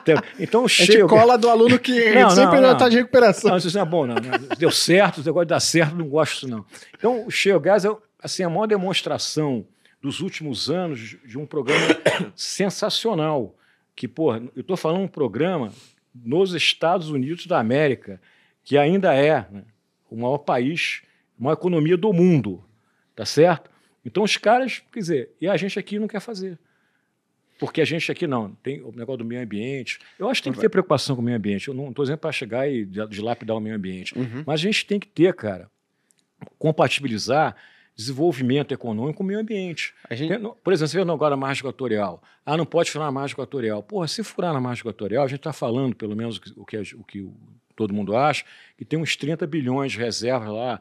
então, 0.00 0.22
então, 0.40 0.68
chega. 0.68 0.92
A 0.92 0.96
gente 1.00 1.08
cola 1.08 1.36
do 1.36 1.50
aluno 1.50 1.78
que 1.78 2.12
não, 2.14 2.30
sempre 2.30 2.60
não, 2.60 2.72
está 2.72 2.88
de 2.88 2.96
recuperação. 2.96 3.50
Não, 3.50 3.58
isso 3.58 3.74
não 3.74 3.82
é 3.82 3.84
bom, 3.84 4.06
não. 4.06 4.16
Deu 4.58 4.70
certo, 4.70 5.18
o 5.18 5.24
negócio 5.24 5.44
de 5.44 5.50
dar 5.50 5.60
certo, 5.60 5.94
não 5.94 6.08
gosto 6.08 6.32
disso, 6.32 6.48
não. 6.48 6.64
Então, 6.96 7.26
o 7.26 7.30
shale 7.30 7.60
gas 7.60 7.84
é 7.84 7.94
assim, 8.22 8.42
a 8.42 8.48
maior 8.48 8.66
demonstração 8.66 9.66
dos 10.00 10.20
últimos 10.20 10.70
anos 10.70 11.16
de 11.24 11.38
um 11.38 11.44
programa 11.44 11.86
sensacional. 12.34 13.54
Que, 13.94 14.08
pô, 14.08 14.34
eu 14.34 14.50
estou 14.56 14.78
falando 14.78 15.02
um 15.02 15.08
programa 15.08 15.70
nos 16.14 16.54
Estados 16.54 17.10
Unidos 17.10 17.46
da 17.46 17.58
América 17.58 18.18
que 18.64 18.78
ainda 18.78 19.14
é 19.14 19.46
né, 19.50 19.64
o 20.10 20.16
maior 20.16 20.38
país, 20.38 21.02
a 21.38 21.42
maior 21.42 21.54
economia 21.54 21.96
do 21.96 22.12
mundo, 22.12 22.64
tá 23.14 23.24
certo? 23.24 23.70
Então 24.04 24.22
os 24.22 24.36
caras, 24.36 24.82
quer 24.92 24.98
dizer, 24.98 25.30
e 25.40 25.48
a 25.48 25.56
gente 25.56 25.78
aqui 25.78 25.98
não 25.98 26.08
quer 26.08 26.20
fazer. 26.20 26.58
Porque 27.58 27.80
a 27.80 27.84
gente 27.84 28.10
aqui 28.10 28.26
não, 28.26 28.52
tem 28.56 28.82
o 28.82 28.90
negócio 28.90 29.18
do 29.18 29.24
meio 29.24 29.40
ambiente. 29.40 30.00
Eu 30.18 30.28
acho 30.28 30.40
que 30.40 30.44
tem 30.44 30.52
que 30.52 30.58
ter 30.58 30.68
preocupação 30.68 31.14
com 31.14 31.22
o 31.22 31.24
meio 31.24 31.36
ambiente. 31.36 31.68
Eu 31.68 31.74
não 31.74 31.90
estou 31.90 32.04
dizendo 32.04 32.18
para 32.18 32.32
chegar 32.32 32.68
e 32.68 32.84
dilapidar 32.84 33.56
o 33.56 33.60
meio 33.60 33.76
ambiente. 33.76 34.18
Uhum. 34.18 34.42
Mas 34.44 34.54
a 34.54 34.62
gente 34.64 34.84
tem 34.84 34.98
que 34.98 35.06
ter, 35.06 35.32
cara, 35.32 35.70
compatibilizar 36.58 37.54
desenvolvimento 37.94 38.72
econômico 38.72 39.18
com 39.18 39.22
o 39.22 39.26
meio 39.26 39.38
ambiente. 39.38 39.94
Gente... 40.10 40.38
Por 40.62 40.72
exemplo, 40.72 40.88
você 40.88 41.04
vê 41.04 41.10
agora 41.10 41.34
a 41.34 41.36
margem 41.36 41.60
equatorial. 41.60 42.22
Ah, 42.44 42.56
não 42.56 42.66
pode 42.66 42.90
furar 42.90 43.06
na 43.06 43.12
margem 43.12 43.34
equatorial. 43.34 43.82
Porra, 43.82 44.08
se 44.08 44.24
furar 44.24 44.52
na 44.52 44.60
margem 44.60 44.80
equatorial, 44.80 45.24
a 45.24 45.28
gente 45.28 45.38
está 45.38 45.52
falando, 45.52 45.94
pelo 45.94 46.16
menos, 46.16 46.38
o 46.56 46.64
que, 46.64 46.78
o 46.78 47.04
que 47.04 47.30
todo 47.72 47.94
mundo 47.94 48.16
acha, 48.16 48.44
que 48.76 48.84
tem 48.84 48.98
uns 48.98 49.16
30 49.16 49.46
bilhões 49.46 49.92
de 49.92 49.98
reservas 49.98 50.48
lá 50.48 50.80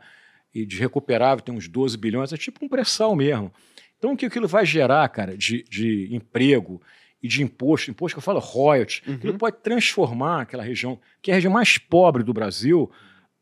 e 0.54 0.66
de 0.66 0.78
recuperável 0.78 1.44
tem 1.44 1.56
uns 1.56 1.68
12 1.68 1.98
bilhões, 1.98 2.34
é 2.34 2.38
tipo 2.38 2.64
um 2.66 2.70
pré-sal 2.70 3.16
mesmo. 3.16 3.52
Então, 3.98 4.14
o 4.14 4.18
que 4.18 4.26
aquilo 4.26 4.48
vai 4.48 4.66
gerar, 4.66 5.08
cara, 5.10 5.38
de, 5.38 5.64
de 5.64 6.10
emprego 6.12 6.82
e 7.22 7.28
de 7.28 7.44
imposto, 7.44 7.92
imposto 7.92 8.16
que 8.16 8.20
eu 8.20 8.24
falo 8.24 8.40
royalty, 8.40 9.04
uhum. 9.08 9.16
aquilo 9.16 9.38
pode 9.38 9.58
transformar 9.58 10.42
aquela 10.42 10.64
região, 10.64 11.00
que 11.22 11.30
é 11.30 11.34
a 11.34 11.38
região 11.38 11.54
mais 11.54 11.78
pobre 11.78 12.24
do 12.24 12.34
Brasil, 12.34 12.92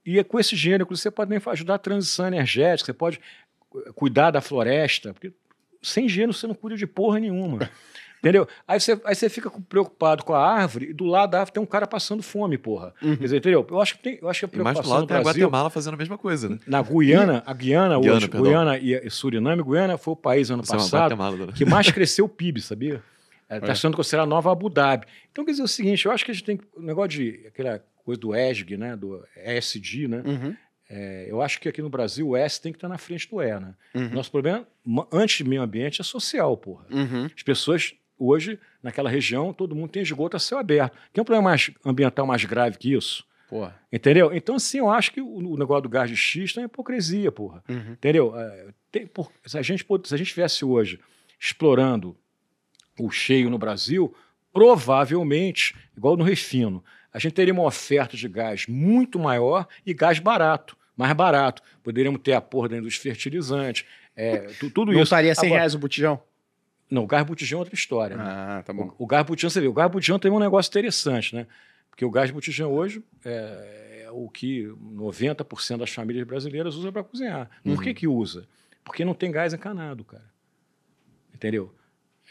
e 0.06 0.20
é 0.20 0.24
com 0.24 0.40
esse 0.40 0.56
dinheiro, 0.56 0.86
você 0.90 1.10
pode 1.10 1.30
nem 1.30 1.40
ajudar 1.46 1.76
a 1.76 1.80
transição 1.80 2.28
energética, 2.28 2.88
você 2.88 2.94
pode 2.94 3.20
cuidar 3.96 4.32
da 4.32 4.42
floresta, 4.42 5.14
porque 5.14 5.32
sem 5.82 6.08
dinheiro 6.08 6.34
você 6.34 6.46
não 6.46 6.56
cuida 6.56 6.76
de 6.76 6.86
porra 6.88 7.20
nenhuma. 7.20 7.70
Entendeu? 8.20 8.48
Aí 8.68 8.80
você, 8.80 9.00
aí 9.06 9.16
você 9.16 9.30
fica 9.30 9.50
preocupado 9.50 10.24
com 10.24 10.34
a 10.34 10.46
árvore 10.46 10.90
e 10.90 10.94
do 10.94 11.06
lado 11.06 11.32
da 11.32 11.40
árvore 11.40 11.54
tem 11.54 11.64
um 11.64 11.66
cara 11.66 11.88
passando 11.88 12.22
fome, 12.22 12.58
porra. 12.58 12.94
Uhum. 13.02 13.16
Quer 13.16 13.24
dizer, 13.24 13.38
entendeu? 13.38 13.66
Eu 13.70 13.82
acho 13.82 13.96
que, 13.96 14.04
tem, 14.04 14.20
eu 14.22 14.30
acho 14.30 14.40
que 14.42 14.46
a 14.46 14.48
preocupação. 14.50 14.74
E 14.74 14.76
mais 14.76 14.88
do 14.88 14.94
lado 14.94 15.08
tem 15.08 15.24
Brasil, 15.24 15.44
a 15.44 15.48
Guatemala 15.48 15.70
fazendo 15.70 15.94
a 15.94 15.98
mesma 15.98 16.18
coisa, 16.18 16.50
né? 16.50 16.60
Na 16.68 16.82
Guiana, 16.82 17.44
a 17.46 17.54
Guiana, 17.54 17.98
Guiana 17.98 18.16
hoje, 18.16 18.28
perdão. 18.28 18.50
Guiana 18.50 18.78
e 18.78 19.10
Suriname, 19.10 19.64
Guiana 19.64 19.98
foi 19.98 20.14
o 20.14 20.18
país 20.18 20.52
ano 20.52 20.66
Você 20.66 20.74
é 20.74 20.78
passado 20.78 21.16
é 21.50 21.52
que 21.54 21.64
mais 21.64 21.90
cresceu 21.92 22.26
o 22.26 22.30
PIB, 22.30 22.62
sabia? 22.62 23.02
Está 23.50 23.68
é, 23.68 23.72
é. 23.72 23.76
sendo 23.76 23.96
considerado 23.96 24.28
a 24.28 24.30
nova 24.30 24.52
Abu 24.52 24.70
Dhabi. 24.70 25.08
Então, 25.32 25.44
quer 25.44 25.52
dizer 25.52 25.64
o 25.64 25.68
seguinte, 25.68 26.06
eu 26.06 26.12
acho 26.12 26.24
que 26.24 26.32
a 26.32 26.34
gente 26.34 26.44
tem 26.44 26.60
o 26.76 26.82
negócio 26.82 27.10
de 27.10 27.48
aquela 27.48 27.84
coisa 28.04 28.20
do 28.20 28.36
ESG, 28.36 28.78
né? 28.78 28.96
Do 28.96 29.24
ESG, 29.36 30.08
né? 30.08 30.24
Uhum. 30.26 30.56
É, 30.90 31.28
eu 31.30 31.42
acho 31.42 31.60
que 31.60 31.70
aqui 31.70 31.82
no 31.82 31.90
Brasil 31.90 32.30
o 32.30 32.36
S 32.36 32.60
tem 32.60 32.72
que 32.72 32.78
estar 32.78 32.88
na 32.88 32.98
frente 32.98 33.30
do 33.30 33.42
E, 33.42 33.60
né? 33.60 33.76
Uhum. 33.94 34.10
Nosso 34.10 34.32
problema, 34.32 34.68
antes 35.12 35.38
de 35.38 35.44
meio 35.44 35.62
ambiente, 35.62 36.02
é 36.02 36.04
social, 36.04 36.58
porra. 36.58 36.86
Uhum. 36.92 37.26
As 37.26 37.44
pessoas 37.44 37.94
hoje, 38.20 38.60
naquela 38.84 39.10
região, 39.10 39.54
todo 39.54 39.76
mundo 39.76 39.90
tem 39.90 40.04
esgoto 40.04 40.38
a 40.38 40.40
céu 40.40 40.60
aberto. 40.60 40.98
Tem 41.14 41.22
um 41.22 41.26
problema 41.26 41.50
mais 41.50 41.72
ambiental 41.86 42.28
mais 42.28 42.44
grave 42.44 42.78
que 42.78 42.94
isso? 42.94 43.26
Porra. 43.50 43.76
Entendeu? 43.92 44.32
Então, 44.32 44.56
assim, 44.56 44.78
eu 44.78 44.90
acho 44.90 45.12
que 45.12 45.22
o, 45.22 45.58
negócio 45.58 45.84
do 45.84 45.90
gás 45.90 46.10
de 46.10 46.16
xisto 46.16 46.60
é 46.60 46.64
hipocrisia, 46.64 47.32
porra. 47.32 47.64
Uhum. 47.68 47.94
Entendeu? 47.94 48.38
É, 48.38 48.68
tem, 48.92 49.08
por, 49.08 49.32
se, 49.44 49.58
a 49.58 49.62
gente, 49.62 49.84
se 50.04 50.14
a 50.14 50.18
gente 50.18 50.28
estivesse 50.28 50.64
hoje 50.64 51.00
explorando 51.40 52.16
o 53.00 53.10
cheio 53.10 53.50
no 53.50 53.58
Brasil, 53.58 54.14
provavelmente, 54.54 55.76
igual 55.98 56.16
no 56.16 56.24
refino, 56.24 56.84
a 57.12 57.18
gente 57.18 57.34
teria 57.34 57.54
uma 57.54 57.64
oferta 57.64 58.16
de 58.16 58.28
gás 58.28 58.68
muito 58.68 59.18
maior 59.18 59.68
e 59.84 59.94
gás 59.96 60.20
barato, 60.20 60.78
mais 60.96 61.14
barato. 61.14 61.64
Poderíamos 61.82 62.22
ter 62.22 62.34
a 62.34 62.42
porra 62.42 62.70
da 62.70 62.78
indústria 62.78 63.14
fertilizante, 63.14 63.86
é, 64.16 64.48
tudo 64.74 64.88
Não 64.88 64.92
isso. 64.92 64.98
Não 64.98 65.04
estaria 65.04 65.34
100 65.34 65.48
Agora, 65.48 65.60
reais 65.60 65.76
o 65.76 65.80
botijão? 65.80 66.22
Não, 66.90 67.04
o 67.04 67.08
gás 67.08 67.26
botijão 67.26 67.58
é 67.58 67.62
outra 67.62 67.76
história. 67.76 68.18
Né? 68.18 68.24
Ah, 68.26 68.64
tá 68.66 68.74
bom. 68.74 68.94
O, 68.98 69.04
o 69.04 69.08
gás 69.08 69.26
botijão, 69.26 69.50
você 69.50 69.62
vê, 69.62 69.68
o 69.68 69.74
gás 69.74 69.92
botijão 69.92 70.18
tem 70.18 70.32
um 70.32 70.40
negócio 70.40 70.70
interessante, 70.70 71.36
né? 71.36 71.46
Porque 71.90 72.04
o 72.04 72.10
gás 72.10 72.32
botijão 72.32 72.72
hoje 72.72 73.04
é, 73.24 74.04
é 74.06 74.12
o 74.12 74.30
que 74.30 74.64
90% 74.66 75.78
das 75.78 75.92
famílias 75.92 76.26
brasileiras 76.26 76.76
usam 76.76 76.92
para 76.92 77.04
cozinhar. 77.04 77.50
Uhum. 77.64 77.76
Por 77.76 77.84
que 77.84 77.94
que 77.94 78.08
usa? 78.08 78.48
Porque 78.84 79.06
não 79.06 79.14
tem 79.14 79.32
gás 79.32 79.54
encanado, 79.54 80.04
cara. 80.04 80.26
Entendeu? 81.34 81.74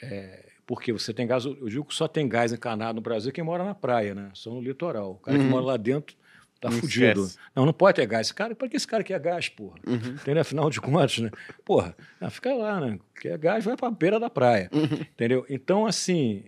É, 0.03 0.49
porque 0.67 0.93
você 0.93 1.15
tem 1.15 1.27
gás, 1.27 1.45
eu 1.45 1.69
digo 1.69 1.85
que 1.85 1.95
só 1.95 2.09
tem 2.09 2.29
gás 2.29 2.53
encanado 2.53 2.97
no 2.97 3.01
Brasil 3.01 3.33
quem 3.33 3.45
mora 3.45 3.65
na 3.65 3.75
praia, 3.75 4.15
né? 4.15 4.31
Só 4.35 4.51
no 4.51 4.61
litoral. 4.61 5.13
O 5.13 5.19
cara 5.19 5.39
uhum. 5.39 5.45
que 5.45 5.51
mora 5.51 5.65
lá 5.65 5.77
dentro 5.77 6.17
Tá 6.61 6.71
não 6.71 6.79
fudido. 6.79 7.25
Esquece. 7.25 7.39
Não, 7.55 7.65
não 7.65 7.73
pode 7.73 7.97
ter 7.97 8.07
gás. 8.07 8.27
Esse 8.27 8.35
cara, 8.35 8.55
para 8.55 8.69
que 8.69 8.77
esse 8.77 8.87
cara 8.87 9.05
quer 9.05 9.21
gás, 9.21 9.49
porra? 9.49 9.79
Uhum. 9.87 10.15
Entendeu? 10.21 10.41
Afinal 10.41 10.69
de 10.71 10.81
contas, 10.81 11.19
né? 11.19 11.31
Porra, 11.65 11.97
não, 12.21 12.31
fica 12.31 12.53
lá, 12.53 12.81
né? 12.81 12.99
Quer 13.21 13.39
gás, 13.39 13.65
vai 13.65 13.77
para 13.77 13.89
a 13.89 13.93
beira 13.93 14.19
da 14.19 14.29
praia. 14.29 14.69
Uhum. 14.73 15.01
Entendeu? 15.01 15.47
Então, 15.49 15.87
assim, 15.87 16.45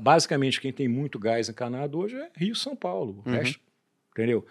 basicamente, 0.00 0.60
quem 0.60 0.72
tem 0.72 0.88
muito 0.88 1.18
gás 1.18 1.48
encanado 1.48 1.98
hoje 1.98 2.16
é 2.16 2.30
Rio 2.36 2.56
São 2.56 2.74
Paulo. 2.74 3.22
O 3.24 3.28
uhum. 3.28 3.36
resto, 3.36 3.60
entendeu? 4.10 4.44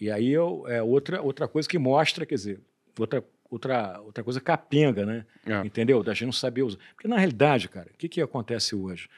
E 0.00 0.10
aí 0.10 0.34
é 0.34 0.82
outra, 0.82 1.22
outra 1.22 1.46
coisa 1.46 1.68
que 1.68 1.78
mostra, 1.78 2.26
quer 2.26 2.34
dizer, 2.34 2.60
outra, 2.98 3.22
outra, 3.48 4.00
outra 4.00 4.24
coisa 4.24 4.40
capenga, 4.40 5.06
né? 5.06 5.26
É. 5.46 5.64
Entendeu? 5.64 6.02
Da 6.02 6.12
gente 6.12 6.24
não 6.24 6.32
saber 6.32 6.62
usar. 6.62 6.78
Porque, 6.94 7.06
na 7.06 7.18
realidade, 7.18 7.68
cara, 7.68 7.88
o 7.94 7.96
que, 7.96 8.08
que 8.08 8.20
acontece 8.20 8.74
hoje? 8.74 9.08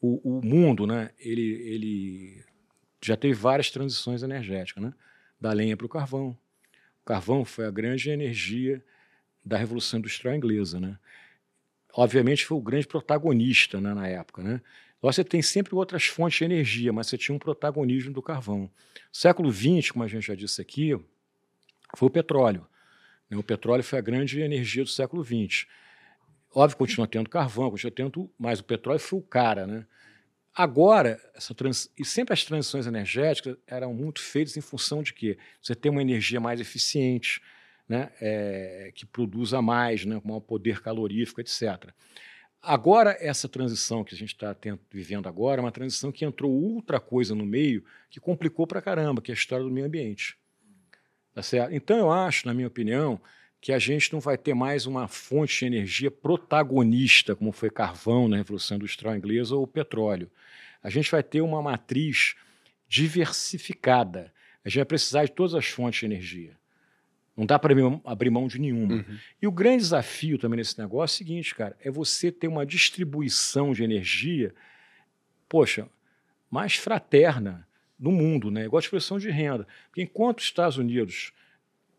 O, 0.00 0.38
o 0.38 0.44
mundo, 0.44 0.86
né? 0.86 1.10
Ele, 1.18 1.42
ele 1.42 2.44
já 3.02 3.16
teve 3.16 3.34
várias 3.34 3.70
transições 3.70 4.22
energéticas, 4.22 4.82
né? 4.82 4.92
da 5.40 5.52
lenha 5.52 5.76
para 5.76 5.86
o 5.86 5.88
carvão. 5.88 6.36
O 7.02 7.04
carvão 7.04 7.44
foi 7.44 7.66
a 7.66 7.70
grande 7.70 8.10
energia 8.10 8.82
da 9.44 9.56
Revolução 9.56 9.98
Industrial 9.98 10.34
Inglesa. 10.34 10.80
Né? 10.80 10.98
Obviamente 11.92 12.44
foi 12.44 12.56
o 12.56 12.60
grande 12.60 12.86
protagonista 12.86 13.80
né, 13.80 13.94
na 13.94 14.08
época. 14.08 14.42
Né? 14.42 14.60
Você 15.00 15.22
tem 15.22 15.42
sempre 15.42 15.74
outras 15.74 16.06
fontes 16.06 16.38
de 16.38 16.44
energia, 16.44 16.92
mas 16.92 17.06
você 17.06 17.16
tinha 17.16 17.34
um 17.34 17.38
protagonismo 17.38 18.12
do 18.12 18.22
carvão. 18.22 18.70
século 19.12 19.52
XX, 19.52 19.90
como 19.90 20.04
a 20.04 20.08
gente 20.08 20.26
já 20.26 20.34
disse 20.34 20.60
aqui, 20.60 20.98
foi 21.94 22.08
o 22.08 22.10
petróleo. 22.10 22.66
Né? 23.30 23.36
O 23.36 23.42
petróleo 23.42 23.84
foi 23.84 23.98
a 23.98 24.02
grande 24.02 24.40
energia 24.40 24.82
do 24.82 24.90
século 24.90 25.24
XX. 25.24 25.66
Óbvio, 26.52 26.78
continua 26.78 27.06
tendo 27.06 27.28
carvão, 27.28 27.70
continua 27.70 27.92
tendo, 27.92 28.30
mas 28.38 28.60
o 28.60 28.64
petróleo 28.64 28.98
foi 28.98 29.18
o 29.18 29.22
cara, 29.22 29.66
né? 29.66 29.86
Agora, 30.58 31.20
trans, 31.54 31.90
e 31.98 32.02
sempre 32.02 32.32
as 32.32 32.42
transições 32.42 32.86
energéticas 32.86 33.58
eram 33.66 33.92
muito 33.92 34.22
feitas 34.22 34.56
em 34.56 34.62
função 34.62 35.02
de 35.02 35.12
quê? 35.12 35.36
Você 35.60 35.74
ter 35.74 35.90
uma 35.90 36.00
energia 36.00 36.40
mais 36.40 36.58
eficiente, 36.58 37.42
né? 37.86 38.10
É, 38.18 38.90
que 38.94 39.04
produza 39.04 39.60
mais, 39.60 40.06
né? 40.06 40.18
com 40.18 40.28
maior 40.28 40.40
poder 40.40 40.80
calorífico, 40.80 41.42
etc. 41.42 41.92
Agora, 42.62 43.14
essa 43.20 43.46
transição 43.46 44.02
que 44.02 44.14
a 44.14 44.18
gente 44.18 44.32
está 44.32 44.56
vivendo 44.90 45.28
agora 45.28 45.60
é 45.60 45.62
uma 45.62 45.70
transição 45.70 46.10
que 46.10 46.24
entrou 46.24 46.50
outra 46.50 46.98
coisa 46.98 47.34
no 47.34 47.44
meio 47.44 47.84
que 48.08 48.18
complicou 48.18 48.66
para 48.66 48.80
caramba, 48.80 49.20
que 49.20 49.30
é 49.30 49.34
a 49.34 49.36
história 49.36 49.62
do 49.62 49.70
meio 49.70 49.86
ambiente. 49.86 50.38
Tá 51.34 51.42
certo? 51.42 51.74
Então, 51.74 51.98
eu 51.98 52.10
acho, 52.10 52.46
na 52.46 52.54
minha 52.54 52.66
opinião, 52.66 53.20
que 53.60 53.72
a 53.72 53.78
gente 53.78 54.12
não 54.12 54.20
vai 54.20 54.38
ter 54.38 54.54
mais 54.54 54.86
uma 54.86 55.06
fonte 55.06 55.58
de 55.58 55.66
energia 55.66 56.10
protagonista, 56.10 57.36
como 57.36 57.52
foi 57.52 57.68
carvão 57.68 58.26
na 58.26 58.36
Revolução 58.36 58.78
Industrial 58.78 59.14
Inglesa 59.14 59.54
ou 59.54 59.66
petróleo. 59.66 60.30
A 60.86 60.90
gente 60.90 61.10
vai 61.10 61.20
ter 61.20 61.40
uma 61.40 61.60
matriz 61.60 62.36
diversificada. 62.86 64.32
A 64.64 64.68
gente 64.68 64.76
vai 64.76 64.84
precisar 64.84 65.24
de 65.24 65.32
todas 65.32 65.52
as 65.52 65.66
fontes 65.66 65.98
de 65.98 66.06
energia. 66.06 66.56
Não 67.36 67.44
dá 67.44 67.58
para 67.58 67.74
abrir 68.04 68.30
mão 68.30 68.46
de 68.46 68.60
nenhuma. 68.60 68.94
Uhum. 68.94 69.18
E 69.42 69.48
o 69.48 69.50
grande 69.50 69.82
desafio 69.82 70.38
também 70.38 70.58
nesse 70.58 70.78
negócio 70.78 71.14
é 71.14 71.16
o 71.16 71.18
seguinte, 71.18 71.56
cara, 71.56 71.76
é 71.80 71.90
você 71.90 72.30
ter 72.30 72.46
uma 72.46 72.64
distribuição 72.64 73.72
de 73.72 73.82
energia, 73.82 74.54
poxa, 75.48 75.88
mais 76.48 76.76
fraterna 76.76 77.66
no 77.98 78.12
mundo, 78.12 78.48
né? 78.48 78.66
Igual 78.66 78.78
a 78.78 78.80
distribuição 78.80 79.18
de 79.18 79.28
renda. 79.28 79.66
Porque 79.88 80.02
enquanto 80.02 80.38
os 80.38 80.44
Estados 80.44 80.78
Unidos 80.78 81.32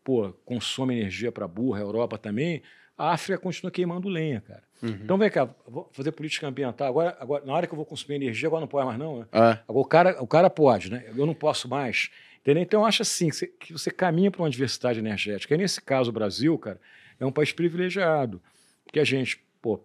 pô, 0.02 0.32
consome 0.46 0.96
energia 0.96 1.30
para 1.30 1.46
burra, 1.46 1.80
a 1.80 1.82
Europa 1.82 2.16
também, 2.16 2.62
a 2.96 3.12
África 3.12 3.38
continua 3.38 3.70
queimando 3.70 4.08
lenha, 4.08 4.40
cara. 4.40 4.62
Uhum. 4.82 4.98
Então, 5.02 5.18
vem 5.18 5.30
cá, 5.30 5.48
vou 5.66 5.88
fazer 5.92 6.12
política 6.12 6.46
ambiental. 6.46 6.88
Agora, 6.88 7.16
agora, 7.20 7.44
na 7.44 7.52
hora 7.52 7.66
que 7.66 7.72
eu 7.72 7.76
vou 7.76 7.84
consumir 7.84 8.16
energia, 8.16 8.48
agora 8.48 8.60
não 8.60 8.68
pode 8.68 8.86
mais, 8.86 8.98
não. 8.98 9.20
Né? 9.20 9.26
Ah. 9.32 9.58
Agora, 9.66 9.80
o 9.80 9.84
cara, 9.84 10.22
o 10.22 10.26
cara 10.26 10.50
pode, 10.50 10.90
né? 10.90 11.04
Eu 11.16 11.26
não 11.26 11.34
posso 11.34 11.68
mais. 11.68 12.10
Entendeu? 12.40 12.62
Então, 12.62 12.80
eu 12.80 12.86
acho 12.86 13.02
assim, 13.02 13.28
que 13.58 13.72
você 13.72 13.90
caminha 13.90 14.30
para 14.30 14.42
uma 14.42 14.50
diversidade 14.50 14.98
energética. 14.98 15.54
E 15.54 15.58
nesse 15.58 15.80
caso, 15.80 16.10
o 16.10 16.12
Brasil, 16.12 16.56
cara, 16.58 16.80
é 17.18 17.26
um 17.26 17.32
país 17.32 17.52
privilegiado. 17.52 18.40
Porque 18.84 19.00
a 19.00 19.04
gente, 19.04 19.42
pô, 19.60 19.80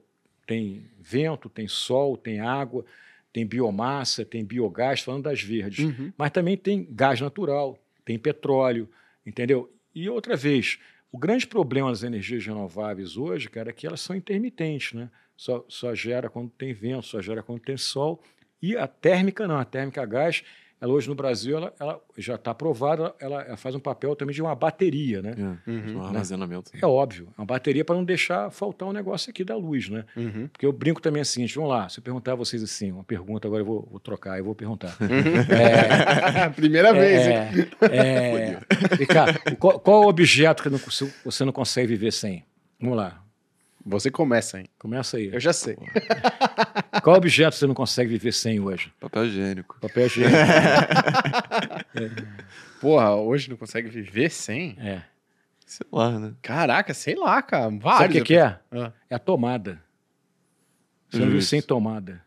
tem 0.46 0.86
vento, 1.00 1.50
tem 1.50 1.68
sol, 1.68 2.16
tem 2.16 2.40
água, 2.40 2.86
tem 3.34 3.46
biomassa, 3.46 4.24
tem 4.24 4.46
biogás, 4.46 5.02
falando 5.02 5.24
das 5.24 5.42
verdes. 5.42 5.86
Uhum. 5.86 6.14
Mas 6.18 6.32
também 6.32 6.56
tem 6.56 6.88
gás 6.90 7.20
natural, 7.20 7.78
tem 8.06 8.18
petróleo, 8.18 8.88
entendeu? 9.26 9.74
E 9.94 10.08
outra 10.08 10.36
vez, 10.36 10.80
o 11.14 11.18
grande 11.20 11.46
problema 11.46 11.92
das 11.92 12.02
energias 12.02 12.44
renováveis 12.44 13.16
hoje, 13.16 13.48
cara, 13.48 13.70
é 13.70 13.74
que 13.74 13.86
elas 13.86 14.02
são 14.02 14.16
intermitentes, 14.16 14.94
né? 14.94 15.12
Só, 15.38 15.64
só 15.70 15.94
gera 15.94 16.28
quando 16.28 16.50
tem 16.50 16.74
vento, 16.74 17.06
só 17.06 17.22
gera 17.22 17.44
quando 17.44 17.62
tem 17.62 17.78
sol. 17.78 18.20
E 18.60 18.76
a 18.76 18.88
térmica 18.88 19.48
não, 19.48 19.58
a 19.60 19.64
térmica 19.64 20.02
a 20.02 20.06
gás 20.08 20.44
ela 20.84 20.92
hoje 20.92 21.08
no 21.08 21.16
Brasil 21.16 21.56
ela, 21.56 21.74
ela 21.80 22.02
já 22.18 22.36
está 22.36 22.52
aprovada, 22.52 23.16
ela, 23.18 23.42
ela, 23.42 23.56
faz 23.56 23.74
um 23.74 23.80
papel 23.80 24.18
também 24.18 24.36
de 24.36 24.42
uma 24.42 24.54
bateria, 24.54 25.22
né? 25.22 25.34
É, 25.66 25.72
uhum, 25.72 25.98
um 25.98 26.04
armazenamento. 26.04 26.72
É 26.74 26.86
óbvio, 26.86 27.30
uma 27.38 27.46
bateria 27.46 27.86
para 27.86 27.96
não 27.96 28.04
deixar 28.04 28.52
faltar 28.52 28.90
um 28.90 28.92
negócio 28.92 29.30
aqui 29.30 29.46
da 29.46 29.56
luz, 29.56 29.88
né? 29.88 30.04
Uhum. 30.18 30.50
Porque 30.50 30.66
eu 30.66 30.74
brinco 30.74 31.02
também 31.02 31.22
assim, 31.22 31.48
vamos 31.48 31.70
lá, 31.70 31.88
se 31.88 32.00
eu 32.00 32.04
perguntar 32.04 32.34
a 32.34 32.36
vocês 32.36 32.62
assim, 32.62 32.92
uma 32.92 33.04
pergunta 33.04 33.48
agora 33.48 33.62
eu 33.62 33.66
vou, 33.66 33.88
vou 33.90 34.00
trocar, 34.00 34.38
eu 34.38 34.44
vou 34.44 34.54
perguntar. 34.54 34.98
Uhum. 35.00 35.56
É, 35.56 36.50
Primeira 36.52 36.90
é, 36.90 36.94
vez. 36.94 37.28
É, 37.28 38.60
é, 39.02 39.56
qual, 39.56 39.80
qual 39.80 40.06
objeto 40.06 40.64
que 40.64 40.70
não, 40.70 40.80
você 41.24 41.46
não 41.46 41.54
consegue 41.54 41.88
viver 41.88 42.12
sem? 42.12 42.44
Vamos 42.78 42.98
lá. 42.98 43.24
Você 43.86 44.10
começa, 44.10 44.60
hein? 44.60 44.66
Começa 44.80 45.18
aí. 45.18 45.30
Eu 45.34 45.40
já 45.40 45.52
sei. 45.52 45.78
Qual 47.04 47.18
objeto 47.18 47.56
você 47.56 47.68
não 47.68 47.74
consegue 47.74 48.10
viver 48.12 48.32
sem 48.32 48.60
hoje? 48.60 48.94
Papel 49.00 49.26
higiênico. 49.26 49.78
Papel 49.82 50.06
higiênico. 50.06 50.38
é. 51.96 52.10
Porra, 52.80 53.16
hoje 53.16 53.50
não 53.50 53.58
consegue 53.58 53.90
viver 53.90 54.30
sem? 54.30 54.78
É. 54.80 55.02
Sei 55.66 55.86
lá, 55.92 56.18
né? 56.18 56.34
Caraca, 56.42 56.94
sei 56.94 57.16
lá, 57.16 57.42
cara. 57.42 57.70
Vários. 57.70 57.98
Sabe 57.98 58.10
o 58.10 58.12
que, 58.12 58.22
que 58.22 58.38
é? 58.38 58.60
Ah. 58.72 58.92
É 59.10 59.16
a 59.16 59.20
tomada. 59.20 59.82
Você 61.10 61.20
não 61.20 61.28
vive 61.28 61.42
sem 61.42 61.62
tomada. 61.62 62.22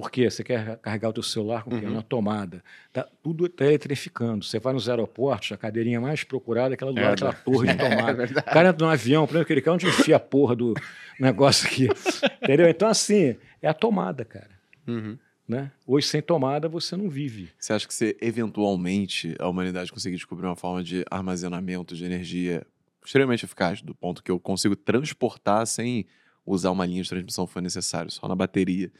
Por 0.00 0.10
quê? 0.10 0.30
Você 0.30 0.42
quer 0.42 0.78
carregar 0.78 1.10
o 1.10 1.12
teu 1.12 1.22
celular 1.22 1.62
com 1.62 1.74
uhum. 1.74 1.92
uma 1.92 2.02
tomada. 2.02 2.64
Tá, 2.90 3.06
tudo 3.22 3.44
está 3.44 3.66
eletrificando. 3.66 4.44
Você 4.44 4.58
vai 4.58 4.72
nos 4.72 4.88
aeroportos, 4.88 5.52
a 5.52 5.58
cadeirinha 5.58 6.00
mais 6.00 6.24
procurada 6.24 6.72
é 6.72 6.74
aquela 6.74 6.90
do 6.90 6.98
é, 6.98 7.02
lado 7.02 7.20
daquela 7.20 7.32
torre 7.34 7.68
de 7.68 7.76
tomada. 7.78 8.24
É 8.24 8.26
o 8.26 8.42
cara 8.44 8.68
entra 8.70 8.86
no 8.86 8.90
avião, 8.90 9.26
primeiro 9.26 9.46
que 9.46 9.52
ele 9.52 9.60
quer 9.60 9.70
onde 9.72 9.86
enfia 9.86 10.16
a 10.16 10.20
porra 10.20 10.56
do 10.56 10.74
negócio 11.18 11.66
aqui. 11.66 11.86
Entendeu? 12.42 12.66
Então, 12.66 12.88
assim, 12.88 13.36
é 13.60 13.68
a 13.68 13.74
tomada, 13.74 14.24
cara. 14.24 14.50
Uhum. 14.86 15.18
Né? 15.46 15.70
Hoje, 15.86 16.06
sem 16.06 16.22
tomada, 16.22 16.66
você 16.66 16.96
não 16.96 17.10
vive. 17.10 17.50
Você 17.58 17.74
acha 17.74 17.86
que 17.86 17.92
se 17.92 18.16
eventualmente 18.22 19.34
a 19.38 19.48
humanidade 19.48 19.92
conseguir 19.92 20.16
descobrir 20.16 20.46
uma 20.46 20.56
forma 20.56 20.82
de 20.82 21.04
armazenamento 21.10 21.94
de 21.94 22.04
energia 22.04 22.66
extremamente 23.04 23.44
eficaz, 23.44 23.82
do 23.82 23.94
ponto 23.94 24.22
que 24.22 24.30
eu 24.30 24.38
consigo 24.38 24.76
transportar 24.76 25.66
sem 25.66 26.06
usar 26.46 26.70
uma 26.70 26.86
linha 26.86 27.02
de 27.02 27.08
transmissão 27.08 27.46
se 27.46 27.52
for 27.52 27.62
necessário, 27.62 28.10
só 28.10 28.26
na 28.28 28.34
bateria, 28.34 28.90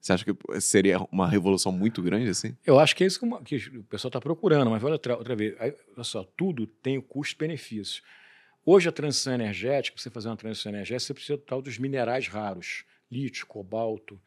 você 0.00 0.12
acha 0.12 0.24
que 0.24 0.60
seria 0.60 0.98
uma 1.10 1.28
revolução 1.28 1.72
muito 1.72 2.02
grande 2.02 2.30
assim? 2.30 2.56
Eu 2.64 2.78
acho 2.78 2.94
que 2.94 3.02
é 3.02 3.06
isso 3.06 3.18
que, 3.18 3.24
uma, 3.24 3.42
que 3.42 3.56
o 3.56 3.84
pessoal 3.84 4.08
está 4.08 4.20
procurando, 4.20 4.70
mas 4.70 4.82
olha 4.84 4.92
outra, 4.92 5.16
outra 5.16 5.34
vez, 5.34 5.54
aí, 5.58 5.74
olha 5.94 6.04
só, 6.04 6.22
tudo 6.36 6.66
tem 6.66 6.96
o 6.96 7.02
custo-benefício. 7.02 8.02
Hoje 8.64 8.88
a 8.88 8.92
transição 8.92 9.34
energética, 9.34 9.98
você 9.98 10.10
fazer 10.10 10.28
uma 10.28 10.36
transição 10.36 10.70
energética, 10.70 11.06
você 11.06 11.14
precisa 11.14 11.38
tal 11.38 11.62
dos 11.62 11.78
minerais 11.78 12.28
raros, 12.28 12.84
lítio, 13.10 13.46
cobalto, 13.46 14.20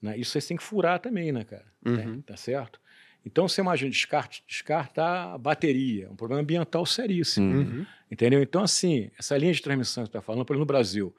né? 0.00 0.16
Isso 0.18 0.38
você 0.38 0.48
tem 0.48 0.56
que 0.56 0.62
furar 0.62 1.00
também, 1.00 1.32
né, 1.32 1.44
cara? 1.44 1.66
Uhum. 1.84 2.20
Tá, 2.20 2.34
tá 2.34 2.36
certo? 2.36 2.80
Então 3.24 3.48
você 3.48 3.60
imagina 3.60 3.90
descartar, 3.90 4.38
descartar 4.46 5.34
a 5.34 5.38
bateria, 5.38 6.08
um 6.10 6.14
problema 6.16 6.42
ambiental 6.42 6.86
seríssimo, 6.86 7.58
uhum. 7.58 7.86
entendeu? 8.10 8.40
Então 8.40 8.62
assim, 8.62 9.10
essa 9.18 9.36
linha 9.36 9.52
de 9.52 9.60
transmissão 9.60 10.04
que 10.04 10.08
você 10.08 10.18
está 10.18 10.22
falando, 10.22 10.44
por 10.44 10.52
exemplo, 10.52 10.60
no 10.60 10.66
Brasil, 10.66 11.14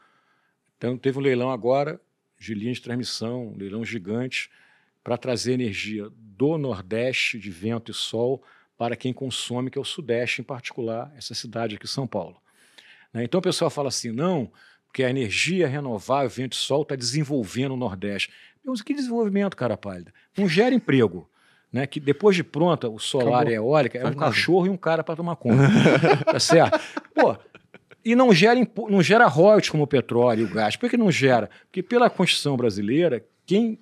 então 0.77 0.97
teve 0.97 1.17
um 1.17 1.21
leilão 1.21 1.51
agora 1.51 1.99
de 2.37 2.53
linha 2.53 2.73
de 2.73 2.81
transmissão, 2.81 3.47
um 3.47 3.57
leilão 3.57 3.83
gigante, 3.83 4.49
para 5.03 5.17
trazer 5.17 5.53
energia 5.53 6.09
do 6.11 6.57
Nordeste, 6.57 7.39
de 7.39 7.49
vento 7.49 7.91
e 7.91 7.93
sol, 7.93 8.43
para 8.77 8.95
quem 8.95 9.11
consome, 9.13 9.71
que 9.71 9.77
é 9.77 9.81
o 9.81 9.85
Sudeste, 9.85 10.41
em 10.41 10.43
particular, 10.43 11.11
essa 11.17 11.33
cidade 11.33 11.75
aqui, 11.75 11.87
São 11.87 12.05
Paulo. 12.05 12.37
Né? 13.13 13.23
Então 13.23 13.39
o 13.39 13.41
pessoal 13.41 13.71
fala 13.71 13.87
assim: 13.87 14.11
não, 14.11 14.51
porque 14.85 15.03
a 15.03 15.09
energia 15.09 15.67
renovável, 15.67 16.29
vento 16.29 16.53
e 16.53 16.57
sol, 16.57 16.83
está 16.83 16.95
desenvolvendo 16.95 17.73
o 17.73 17.77
Nordeste. 17.77 18.31
Mas 18.63 18.81
que 18.81 18.93
desenvolvimento, 18.93 19.55
cara 19.55 19.77
pálida? 19.77 20.13
Não 20.37 20.47
gera 20.47 20.75
emprego. 20.75 21.29
Né, 21.71 21.85
que 21.85 21.99
depois 21.99 22.33
de 22.33 22.45
pronta, 22.45 22.87
o 22.87 22.97
solar 22.97 23.41
Acabou. 23.41 23.51
e 23.51 23.53
a 23.53 23.57
eólica 23.57 23.97
é 23.97 24.07
um 24.07 24.13
cachorro 24.13 24.67
e 24.67 24.69
um 24.69 24.77
cara 24.77 25.03
para 25.03 25.17
tomar 25.17 25.35
conta. 25.35 25.63
tá 26.23 26.39
certo? 26.39 26.79
Pô, 27.13 27.37
e 28.07 28.15
não 28.15 28.33
gera, 28.33 28.57
não 28.89 29.03
gera 29.03 29.27
royalties 29.27 29.69
como 29.69 29.83
o 29.83 29.87
petróleo 29.87 30.41
e 30.41 30.43
o 30.45 30.49
gás. 30.49 30.77
Por 30.77 30.89
que 30.89 30.95
não 30.95 31.11
gera? 31.11 31.49
Porque 31.65 31.83
pela 31.83 32.09
Constituição 32.09 32.55
brasileira, 32.55 33.21
quem, 33.45 33.77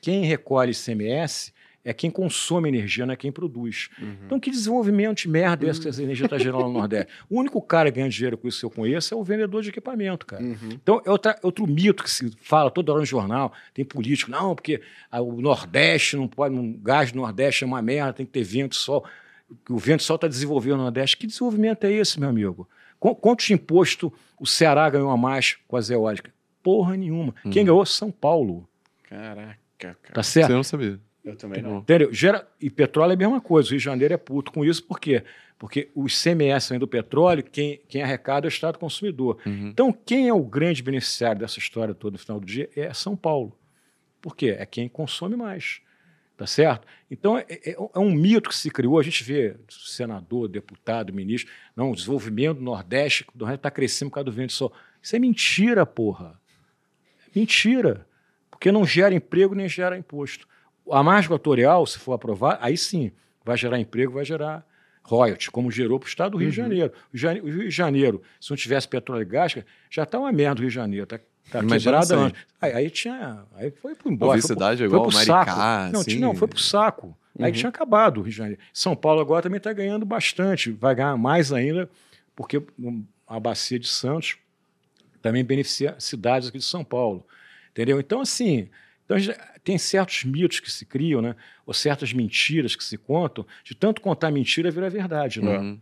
quem 0.00 0.24
recolhe 0.24 0.72
ICMS 0.72 1.52
é 1.84 1.94
quem 1.94 2.10
consome 2.10 2.68
energia, 2.68 3.06
não 3.06 3.14
é 3.14 3.16
quem 3.16 3.30
produz. 3.30 3.88
Uhum. 4.02 4.16
Então, 4.26 4.40
que 4.40 4.50
desenvolvimento 4.50 5.18
de 5.22 5.28
merda 5.28 5.64
uhum. 5.64 5.70
essa 5.70 5.80
que 5.80 5.88
essa 5.88 6.02
energia 6.02 6.26
está 6.26 6.36
gerando 6.36 6.64
no 6.64 6.72
Nordeste? 6.72 7.12
O 7.30 7.38
único 7.38 7.62
cara 7.62 7.92
que 7.92 8.00
ganha 8.00 8.10
dinheiro 8.10 8.36
com 8.36 8.48
isso 8.48 8.58
que 8.58 8.66
eu 8.66 8.70
conheço 8.70 9.14
é 9.14 9.16
o 9.16 9.22
vendedor 9.22 9.62
de 9.62 9.68
equipamento, 9.68 10.26
cara. 10.26 10.42
Uhum. 10.42 10.70
Então, 10.72 11.00
é 11.06 11.10
outra, 11.10 11.38
outro 11.40 11.64
mito 11.64 12.02
que 12.02 12.10
se 12.10 12.28
fala 12.42 12.72
toda 12.72 12.90
hora 12.90 13.00
no 13.00 13.06
jornal, 13.06 13.52
tem 13.72 13.84
político, 13.84 14.32
não, 14.32 14.52
porque 14.56 14.82
o 15.12 15.40
Nordeste 15.40 16.16
não 16.16 16.26
pode, 16.26 16.56
um 16.56 16.72
gás 16.72 17.12
do 17.12 17.20
Nordeste 17.20 17.62
é 17.62 17.66
uma 17.68 17.80
merda, 17.80 18.14
tem 18.14 18.26
que 18.26 18.32
ter 18.32 18.42
vento 18.42 18.72
e 18.72 18.76
sol. 18.76 19.04
O 19.68 19.78
vento 19.78 20.00
e 20.00 20.02
sol 20.02 20.16
está 20.16 20.26
desenvolvendo 20.26 20.78
no 20.78 20.82
Nordeste. 20.82 21.16
Que 21.16 21.26
desenvolvimento 21.26 21.84
é 21.84 21.92
esse, 21.92 22.18
meu 22.18 22.28
amigo? 22.28 22.68
Quantos 23.00 23.50
imposto 23.50 24.12
o 24.38 24.46
Ceará 24.46 24.88
ganhou 24.90 25.10
a 25.10 25.16
mais 25.16 25.56
com 25.66 25.76
as 25.76 25.88
eólicas? 25.88 26.32
Porra 26.62 26.96
nenhuma. 26.96 27.34
Hum. 27.44 27.50
Quem 27.50 27.64
ganhou? 27.64 27.84
São 27.86 28.10
Paulo. 28.10 28.68
Caraca, 29.08 29.56
cara. 29.78 29.96
Tá 30.14 30.22
certo? 30.22 30.48
Você 30.48 30.52
não 30.52 30.62
sabia. 30.62 31.00
Eu 31.24 31.36
também 31.36 31.62
não. 31.62 31.78
Entendeu? 31.78 32.12
Gera... 32.12 32.46
E 32.60 32.70
petróleo 32.70 33.12
é 33.12 33.14
a 33.14 33.18
mesma 33.18 33.40
coisa. 33.40 33.68
O 33.68 33.70
Rio 33.70 33.78
de 33.78 33.84
Janeiro 33.84 34.14
é 34.14 34.16
puto 34.16 34.52
com 34.52 34.64
isso, 34.64 34.82
por 34.84 35.00
quê? 35.00 35.24
Porque 35.58 35.90
o 35.94 36.06
ICMS 36.06 36.78
do 36.78 36.88
petróleo, 36.88 37.42
quem, 37.42 37.80
quem 37.88 38.02
arrecada 38.02 38.46
é 38.46 38.48
o 38.48 38.50
Estado 38.50 38.78
consumidor. 38.78 39.38
Uhum. 39.44 39.68
Então, 39.68 39.92
quem 39.92 40.28
é 40.28 40.32
o 40.32 40.42
grande 40.42 40.82
beneficiário 40.82 41.40
dessa 41.40 41.58
história 41.58 41.94
toda 41.94 42.12
no 42.12 42.18
final 42.18 42.40
do 42.40 42.46
dia 42.46 42.68
é 42.74 42.92
São 42.94 43.16
Paulo. 43.16 43.56
Por 44.20 44.36
quê? 44.36 44.56
É 44.58 44.64
quem 44.64 44.88
consome 44.88 45.36
mais. 45.36 45.80
Tá 46.40 46.46
certo? 46.46 46.88
Então, 47.10 47.36
é, 47.36 47.44
é, 47.50 47.72
é, 47.72 47.98
um 47.98 48.10
mito 48.10 48.48
que 48.48 48.56
se 48.56 48.70
criou. 48.70 48.98
A 48.98 49.02
gente 49.02 49.22
vê 49.22 49.56
senador, 49.68 50.48
deputado, 50.48 51.12
ministro. 51.12 51.52
Não, 51.76 51.90
o 51.90 51.94
desenvolvimento 51.94 52.56
do 52.56 52.64
Nordeste 52.64 53.26
está 53.54 53.70
crescendo 53.70 54.08
por 54.08 54.14
causa 54.14 54.24
do 54.24 54.32
vento 54.32 54.48
e 54.48 54.54
sol. 54.54 54.72
Isso 55.02 55.14
é 55.14 55.18
mentira, 55.18 55.84
porra. 55.84 56.40
Mentira. 57.36 58.06
Porque 58.50 58.72
não 58.72 58.86
gera 58.86 59.14
emprego 59.14 59.54
nem 59.54 59.68
gera 59.68 59.98
imposto. 59.98 60.48
A 60.90 61.02
margem 61.02 61.26
equatorial, 61.26 61.86
se 61.86 61.98
for 61.98 62.14
aprovada, 62.14 62.58
aí 62.62 62.74
sim, 62.74 63.12
vai 63.44 63.58
gerar 63.58 63.78
emprego, 63.78 64.14
vai 64.14 64.24
gerar 64.24 64.66
royalties, 65.02 65.50
como 65.50 65.70
gerou 65.70 66.00
para 66.00 66.06
o 66.06 66.08
estado 66.08 66.30
do 66.32 66.38
Rio 66.38 66.50
de 66.50 66.58
Uhum. 66.58 66.68
Janeiro. 66.68 66.92
O 67.12 67.46
Rio 67.50 67.64
de 67.64 67.70
Janeiro, 67.70 68.22
se 68.40 68.48
não 68.48 68.56
tivesse 68.56 68.88
petróleo 68.88 69.20
e 69.20 69.26
gás, 69.26 69.54
já 69.90 70.04
está 70.04 70.18
uma 70.18 70.32
merda 70.32 70.60
o 70.60 70.62
Rio 70.62 70.70
de 70.70 70.74
Janeiro. 70.74 71.04
Está 71.04 71.20
tá 71.50 71.60
Imagina 71.62 71.98
aí. 71.98 72.04
antes. 72.14 72.40
Aí, 72.60 72.72
aí 72.72 72.90
tinha. 72.90 73.44
Aí 73.54 73.70
foi 73.70 73.94
pro 73.94 74.10
embora. 74.12 74.40
foi 74.40 74.56
pro- 74.56 74.64
é 74.64 74.76
foi 74.76 74.86
igual 74.86 75.02
pro 75.08 75.12
Maricá, 75.14 75.44
saco. 75.46 75.92
Não, 75.92 76.00
assim. 76.00 76.10
tinha- 76.10 76.20
não, 76.20 76.34
foi 76.34 76.48
pro 76.48 76.58
saco. 76.58 77.16
Aí 77.38 77.46
Uhum. 77.46 77.52
tinha 77.52 77.68
acabado 77.68 78.18
o 78.18 78.22
Rio 78.22 78.30
de 78.30 78.36
Janeiro. 78.36 78.60
São 78.72 78.94
Paulo 78.96 79.20
agora 79.20 79.42
também 79.42 79.56
está 79.58 79.72
ganhando 79.72 80.04
bastante, 80.04 80.70
vai 80.72 80.94
ganhar 80.94 81.16
mais 81.16 81.52
ainda, 81.52 81.88
porque 82.36 82.62
a 83.26 83.40
bacia 83.40 83.78
de 83.78 83.86
Santos 83.86 84.36
também 85.22 85.44
beneficia 85.44 85.94
cidades 85.98 86.48
aqui 86.48 86.58
de 86.58 86.64
São 86.64 86.84
Paulo. 86.84 87.24
Entendeu? 87.70 88.00
Então, 88.00 88.20
assim, 88.20 88.68
então, 89.04 89.16
tem 89.62 89.78
certos 89.78 90.24
mitos 90.24 90.60
que 90.60 90.70
se 90.70 90.84
criam, 90.84 91.22
né? 91.22 91.34
ou 91.66 91.72
certas 91.72 92.12
mentiras 92.12 92.74
que 92.74 92.82
se 92.82 92.98
contam, 92.98 93.46
de 93.62 93.74
tanto 93.76 94.00
contar 94.00 94.30
mentira 94.32 94.70
vira 94.72 94.90
verdade. 94.90 95.40
Né? 95.40 95.56
Uhum. 95.58 95.80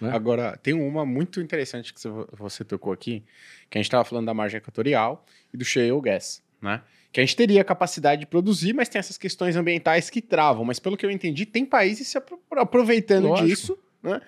Né? 0.00 0.10
Agora, 0.14 0.58
tem 0.62 0.74
uma 0.74 1.04
muito 1.06 1.40
interessante 1.40 1.92
que 1.92 2.00
você- 2.36 2.64
tocou 2.64 2.92
aqui, 2.92 3.22
que 3.70 3.76
a 3.76 3.80
gente 3.80 3.86
estava 3.86 4.04
falando 4.04 4.26
da 4.26 4.34
margem 4.34 4.58
equatorial 4.58 5.24
e 5.52 5.56
do 5.56 5.64
shale 5.64 6.00
gas, 6.00 6.42
né? 6.60 6.80
Que 7.12 7.20
a 7.20 7.22
gente 7.22 7.36
teria 7.36 7.62
capacidade 7.62 8.20
de 8.20 8.26
produzir, 8.26 8.72
mas 8.72 8.88
tem 8.88 8.98
essas 8.98 9.18
questões 9.18 9.54
ambientais 9.56 10.08
que 10.08 10.22
travam. 10.22 10.64
Mas 10.64 10.78
pelo 10.78 10.96
que 10.96 11.04
eu 11.04 11.10
entendi, 11.10 11.44
tem 11.44 11.64
países 11.64 12.08
se 12.08 12.16
apro- 12.16 12.40
aproveitando 12.56 13.28
Lógico. 13.28 13.48
disso, 13.48 13.78
né? 14.02 14.20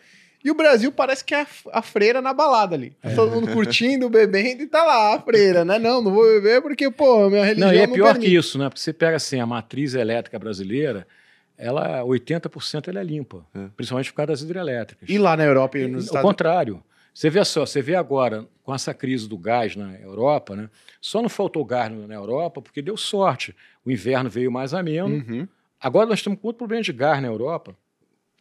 E 0.44 0.50
o 0.50 0.54
Brasil 0.54 0.92
parece 0.92 1.24
que 1.24 1.34
é 1.34 1.40
a, 1.40 1.46
a 1.72 1.80
freira 1.80 2.20
na 2.20 2.34
balada 2.34 2.74
ali. 2.74 2.94
É. 3.02 3.14
Todo 3.14 3.30
mundo 3.32 3.50
curtindo, 3.50 4.10
bebendo 4.10 4.62
e 4.62 4.66
tá 4.66 4.84
lá 4.84 5.14
a 5.14 5.20
freira, 5.22 5.64
né? 5.64 5.78
Não, 5.78 6.02
não 6.02 6.12
vou 6.12 6.22
beber 6.26 6.60
porque, 6.60 6.90
pô, 6.90 7.30
minha 7.30 7.42
religião 7.46 7.68
Não, 7.68 7.74
e 7.74 7.78
é 7.78 7.86
não 7.86 7.94
pior 7.94 8.12
permite. 8.12 8.30
que 8.30 8.36
isso, 8.36 8.58
né? 8.58 8.68
Porque 8.68 8.80
você 8.82 8.92
pega 8.92 9.16
assim, 9.16 9.40
a 9.40 9.46
matriz 9.46 9.94
elétrica 9.94 10.38
brasileira, 10.38 11.06
ela 11.56 12.02
80% 12.04 12.88
ela 12.88 13.00
é 13.00 13.04
limpa, 13.04 13.46
É. 13.54 13.68
principalmente 13.76 14.10
por 14.10 14.16
causa 14.16 14.32
das 14.32 14.42
hidrelétricas. 14.42 15.08
E 15.08 15.18
lá 15.18 15.36
na 15.36 15.44
Europa 15.44 15.78
e 15.78 15.86
nos 15.86 15.94
Ao 15.94 16.06
Estados 16.06 16.22
contrário. 16.28 16.82
Você 17.12 17.30
vê 17.30 17.44
só, 17.44 17.64
você 17.64 17.80
vê 17.80 17.94
agora, 17.94 18.44
com 18.64 18.74
essa 18.74 18.92
crise 18.92 19.28
do 19.28 19.38
gás 19.38 19.76
na 19.76 19.94
Europa, 20.00 20.56
né? 20.56 20.68
Só 21.00 21.22
não 21.22 21.28
faltou 21.28 21.64
gás 21.64 21.92
na 21.92 22.14
Europa 22.14 22.60
porque 22.60 22.82
deu 22.82 22.96
sorte. 22.96 23.54
O 23.84 23.90
inverno 23.90 24.28
veio 24.28 24.50
mais 24.50 24.74
ameno. 24.74 25.14
Uhum. 25.16 25.46
Agora 25.80 26.06
nós 26.06 26.18
estamos 26.18 26.40
com 26.40 26.48
outro 26.48 26.58
problema 26.58 26.82
de 26.82 26.92
gás 26.92 27.22
na 27.22 27.28
Europa. 27.28 27.76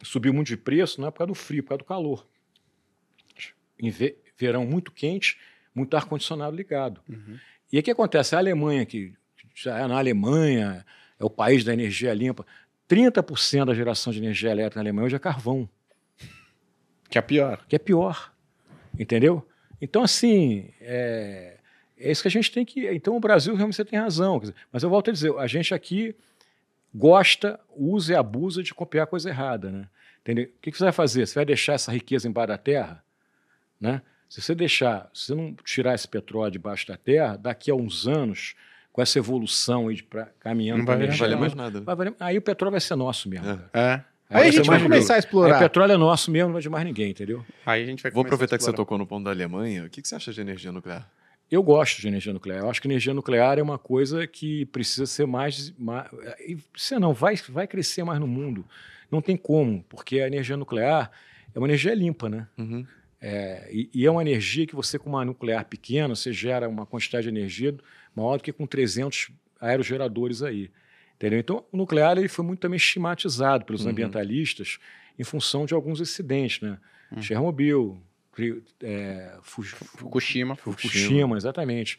Subiu 0.02 0.34
muito 0.34 0.48
de 0.48 0.56
preço, 0.56 1.00
não 1.00 1.06
é 1.06 1.10
por 1.12 1.18
causa 1.18 1.28
do 1.28 1.34
frio, 1.36 1.60
é 1.60 1.62
por 1.62 1.68
causa 1.68 1.78
do 1.78 1.84
calor. 1.84 2.26
Em 3.78 3.90
ve- 3.90 4.16
verão 4.36 4.64
muito 4.66 4.90
quente, 4.92 5.38
muito 5.74 5.96
ar-condicionado 5.96 6.54
ligado. 6.56 7.00
Uhum. 7.08 7.38
E 7.72 7.78
o 7.78 7.82
que 7.82 7.90
acontece? 7.90 8.34
A 8.34 8.38
Alemanha, 8.38 8.84
que 8.86 9.14
já 9.54 9.78
é 9.78 9.86
na 9.86 9.98
Alemanha, 9.98 10.84
é 11.18 11.24
o 11.24 11.30
país 11.30 11.64
da 11.64 11.72
energia 11.72 12.12
limpa, 12.14 12.44
30% 12.88 13.64
da 13.66 13.74
geração 13.74 14.12
de 14.12 14.18
energia 14.18 14.50
elétrica 14.50 14.76
na 14.76 14.82
Alemanha 14.82 15.06
hoje 15.06 15.16
é 15.16 15.18
carvão 15.18 15.68
Que 17.08 17.18
é 17.18 17.22
pior. 17.22 17.64
que 17.66 17.76
é 17.76 17.78
pior. 17.78 18.32
Entendeu? 18.98 19.46
Então, 19.80 20.02
assim, 20.02 20.70
é, 20.80 21.56
é 21.98 22.10
isso 22.10 22.22
que 22.22 22.28
a 22.28 22.30
gente 22.30 22.50
tem 22.50 22.64
que. 22.64 22.88
Então, 22.90 23.16
o 23.16 23.20
Brasil 23.20 23.54
realmente 23.54 23.76
você 23.76 23.84
tem 23.84 23.98
razão. 23.98 24.40
mas 24.72 24.82
eu 24.82 24.90
volto 24.90 25.10
a 25.10 25.12
dizer, 25.12 25.36
a 25.38 25.46
gente 25.46 25.74
aqui 25.74 26.14
gosta, 26.94 27.58
usa 27.76 28.12
e 28.12 28.16
abusa 28.16 28.62
de 28.62 28.72
copiar 28.72 29.06
coisa 29.06 29.28
errada. 29.28 29.70
Né? 29.70 29.88
Entendeu? 30.20 30.44
O 30.44 30.60
que, 30.60 30.70
que 30.70 30.78
você 30.78 30.84
vai 30.84 30.92
fazer? 30.92 31.26
Você 31.26 31.34
vai 31.34 31.44
deixar 31.44 31.74
essa 31.74 31.90
riqueza 31.90 32.28
embaixo 32.28 32.48
da 32.48 32.58
terra? 32.58 33.04
Né? 33.80 34.00
Se 34.28 34.40
você 34.40 34.54
deixar, 34.54 35.10
se 35.12 35.26
você 35.26 35.34
não 35.34 35.54
tirar 35.64 35.94
esse 35.94 36.08
petróleo 36.08 36.52
debaixo 36.52 36.86
da 36.86 36.96
terra, 36.96 37.36
daqui 37.36 37.70
a 37.70 37.74
uns 37.74 38.06
anos, 38.06 38.54
com 38.94 39.02
essa 39.02 39.18
evolução 39.18 39.88
aí 39.88 39.96
de 39.96 40.04
pra, 40.04 40.26
caminhando 40.38 40.78
Não 40.78 40.86
vai 40.86 40.94
pra 40.96 41.06
valer 41.06 41.08
Não 41.08 41.14
energia 41.16 41.26
vale 41.36 41.40
mais 41.40 41.54
nada. 41.56 41.80
vai 41.80 41.96
valer- 41.96 42.14
aí 42.20 42.38
o 42.38 42.40
petróleo 42.40 42.70
vai 42.70 42.80
ser 42.80 42.94
nosso 42.94 43.28
mesmo. 43.28 43.44
É. 43.50 43.56
cara. 43.56 43.70
É. 43.74 43.80
Aí 43.82 44.04
Aí, 44.30 44.36
a 44.36 44.40
vai 44.44 44.52
gente 44.52 44.66
vai 44.68 44.82
começar 44.82 45.12
a 45.14 45.16
Aí 45.16 45.20
explorar. 45.20 45.56
o 45.56 45.58
petróleo 45.58 45.92
é 45.92 45.96
nosso 45.96 46.30
mesmo, 46.30 46.46
não 46.46 46.52
vai 46.52 46.62
de 46.62 46.68
mais 46.68 46.84
ninguém, 46.84 47.10
entendeu? 47.10 47.44
Aí 47.66 47.82
a 47.82 47.86
gente 47.86 48.02
vai 48.04 48.12
Vou 48.12 48.22
aproveitar 48.22 48.56
que 48.56 48.62
você 48.62 48.72
tocou 48.72 48.96
no 48.96 49.04
ponto 49.06 49.24
da 49.24 49.30
Alemanha. 49.32 49.84
O 49.84 49.90
que 49.90 50.00
que 50.00 50.06
você 50.06 50.14
acha 50.14 50.32
de 50.32 50.40
energia 50.40 50.70
nuclear? 50.70 51.10
Eu 51.50 51.60
gosto 51.62 52.00
de 52.00 52.06
energia 52.08 52.32
nuclear. 52.32 52.60
Eu 52.60 52.70
acho 52.70 52.80
que 52.80 52.86
energia 52.88 53.12
nuclear 53.12 53.58
é 53.58 53.62
uma 53.62 53.78
coisa 53.78 54.26
que 54.28 54.64
precisa 54.66 55.06
ser 55.06 55.26
mais. 55.26 55.72
mais 55.76 56.08
e 56.46 56.56
você 56.74 56.98
não 57.00 57.12
vai, 57.12 57.34
vai 57.48 57.66
crescer 57.66 58.04
mais 58.04 58.20
no 58.20 58.26
mundo. 58.28 58.64
Não 59.10 59.20
tem 59.20 59.36
como, 59.36 59.84
porque 59.88 60.20
a 60.20 60.26
energia 60.28 60.56
nuclear 60.56 61.10
é 61.52 61.58
uma 61.58 61.66
energia 61.66 61.94
limpa, 61.94 62.28
né? 62.28 62.46
Uhum. 62.56 62.86
É, 63.20 63.68
e, 63.72 63.90
e 63.94 64.06
é 64.06 64.10
uma 64.10 64.20
energia 64.22 64.66
que 64.66 64.74
você, 64.76 64.98
com 64.98 65.10
uma 65.10 65.24
nuclear 65.24 65.64
pequena, 65.64 66.14
você 66.14 66.32
gera 66.32 66.68
uma 66.68 66.84
quantidade 66.86 67.24
de 67.24 67.28
energia 67.30 67.74
maior 68.14 68.36
do 68.36 68.42
que 68.42 68.52
com 68.52 68.66
300 68.66 69.30
aerogeradores 69.60 70.42
aí. 70.42 70.70
Entendeu? 71.16 71.38
Então, 71.38 71.64
o 71.72 71.76
nuclear 71.76 72.18
ele 72.18 72.28
foi 72.28 72.44
muito 72.44 72.60
também 72.60 72.76
estigmatizado 72.76 73.64
pelos 73.64 73.84
Uhum. 73.84 73.90
ambientalistas 73.92 74.78
em 75.18 75.24
função 75.24 75.64
de 75.64 75.72
alguns 75.74 76.00
acidentes, 76.00 76.60
né? 76.60 76.78
Uhum. 77.12 77.22
Chernobyl, 77.22 78.02
é, 78.82 79.36
Fu- 79.42 79.62
Fukushima. 79.62 80.56
Fukushima, 80.56 81.36
exatamente. 81.36 81.98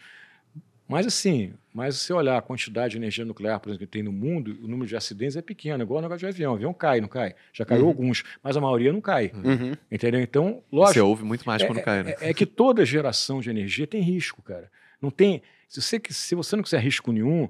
Mas 0.87 1.07
assim, 1.07 1.53
mas 1.73 1.95
se 1.95 2.01
você 2.05 2.13
olhar 2.13 2.37
a 2.37 2.41
quantidade 2.41 2.91
de 2.91 2.97
energia 2.97 3.25
nuclear, 3.25 3.59
por 3.59 3.69
exemplo, 3.69 3.87
que 3.87 3.91
tem 3.91 4.03
no 4.03 4.11
mundo, 4.11 4.55
o 4.61 4.67
número 4.67 4.85
de 4.87 4.95
acidentes 4.95 5.35
é 5.35 5.41
pequeno, 5.41 5.81
igual 5.81 5.97
o 5.97 6.01
negócio 6.03 6.19
de 6.19 6.25
avião. 6.27 6.51
O 6.51 6.55
avião 6.55 6.73
cai, 6.73 7.01
não 7.01 7.07
cai? 7.07 7.33
Já 7.51 7.65
caiu 7.65 7.83
Uhum. 7.83 7.87
alguns, 7.87 8.23
mas 8.43 8.55
a 8.55 8.61
maioria 8.61 8.93
não 8.93 9.01
cai. 9.01 9.31
Uhum. 9.33 9.73
Entendeu? 9.91 10.21
Então, 10.21 10.61
Você 10.69 10.75
lógico, 10.75 11.05
ouve 11.07 11.23
muito 11.23 11.43
mais 11.43 11.63
quando 11.63 11.81
cai, 11.81 12.03
né? 12.03 12.15
é, 12.19 12.29
é 12.29 12.33
que 12.35 12.45
toda 12.45 12.85
geração 12.85 13.39
de 13.39 13.49
energia 13.49 13.87
tem 13.87 13.99
risco, 14.01 14.43
cara. 14.43 14.69
Não 15.01 15.09
tem. 15.09 15.41
Se 15.67 15.81
você, 15.81 16.01
se 16.09 16.35
você 16.35 16.55
não 16.55 16.63
quiser 16.63 16.79
risco 16.79 17.11
nenhum, 17.11 17.49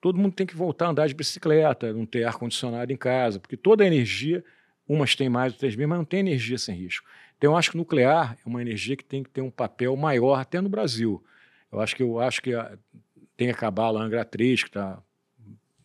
todo 0.00 0.18
mundo 0.18 0.34
tem 0.34 0.46
que 0.46 0.56
voltar 0.56 0.86
a 0.86 0.90
andar 0.90 1.06
de 1.06 1.14
bicicleta, 1.14 1.92
não 1.92 2.06
ter 2.06 2.24
ar-condicionado 2.24 2.92
em 2.92 2.96
casa, 2.96 3.38
porque 3.38 3.56
toda 3.56 3.86
energia, 3.86 4.44
umas 4.88 5.14
têm 5.14 5.28
mais, 5.28 5.52
outras 5.52 5.76
menos, 5.76 5.90
mas 5.90 5.98
não 5.98 6.04
tem 6.04 6.20
energia 6.20 6.58
sem 6.58 6.74
risco. 6.74 7.06
Então, 7.36 7.52
eu 7.52 7.56
acho 7.56 7.70
que 7.70 7.76
o 7.76 7.78
nuclear 7.78 8.36
é 8.44 8.48
uma 8.48 8.60
energia 8.60 8.96
que 8.96 9.04
tem 9.04 9.22
que 9.22 9.30
ter 9.30 9.40
um 9.40 9.50
papel 9.50 9.96
maior 9.96 10.38
até 10.40 10.60
no 10.60 10.68
Brasil. 10.68 11.22
Eu 11.72 11.80
acho 11.80 11.94
que 11.96 12.02
eu 12.02 12.18
acho 12.20 12.42
que 12.42 12.54
a- 12.54 12.76
tem 13.36 13.48
que 13.48 13.54
acabar 13.54 13.86
a 13.86 13.98
Angra 14.02 14.24
3, 14.24 14.62
que 14.62 14.68
está 14.68 15.02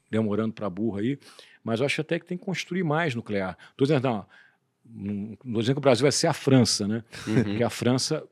demorando 0.10 0.54
para 0.54 0.70
burro 0.70 0.98
aí, 0.98 1.18
mas 1.64 1.80
eu 1.80 1.86
acho 1.86 2.02
até 2.02 2.20
que 2.20 2.26
tem 2.26 2.38
que 2.38 2.44
construir 2.46 2.84
mais 2.84 3.16
nuclear. 3.16 3.58
Estou 3.72 3.86
dizendo, 3.88 4.04
não, 4.04 4.26
não 4.94 5.34
estou 5.34 5.62
dizendo 5.62 5.76
que 5.76 5.80
o 5.80 5.82
Brasil 5.82 6.04
vai 6.04 6.12
ser 6.12 6.28
a 6.28 6.34
França, 6.34 6.88
né? 6.88 7.04
Uhum. 7.28 7.44
Porque 7.44 7.64
a 7.64 7.70
França, 7.70 8.24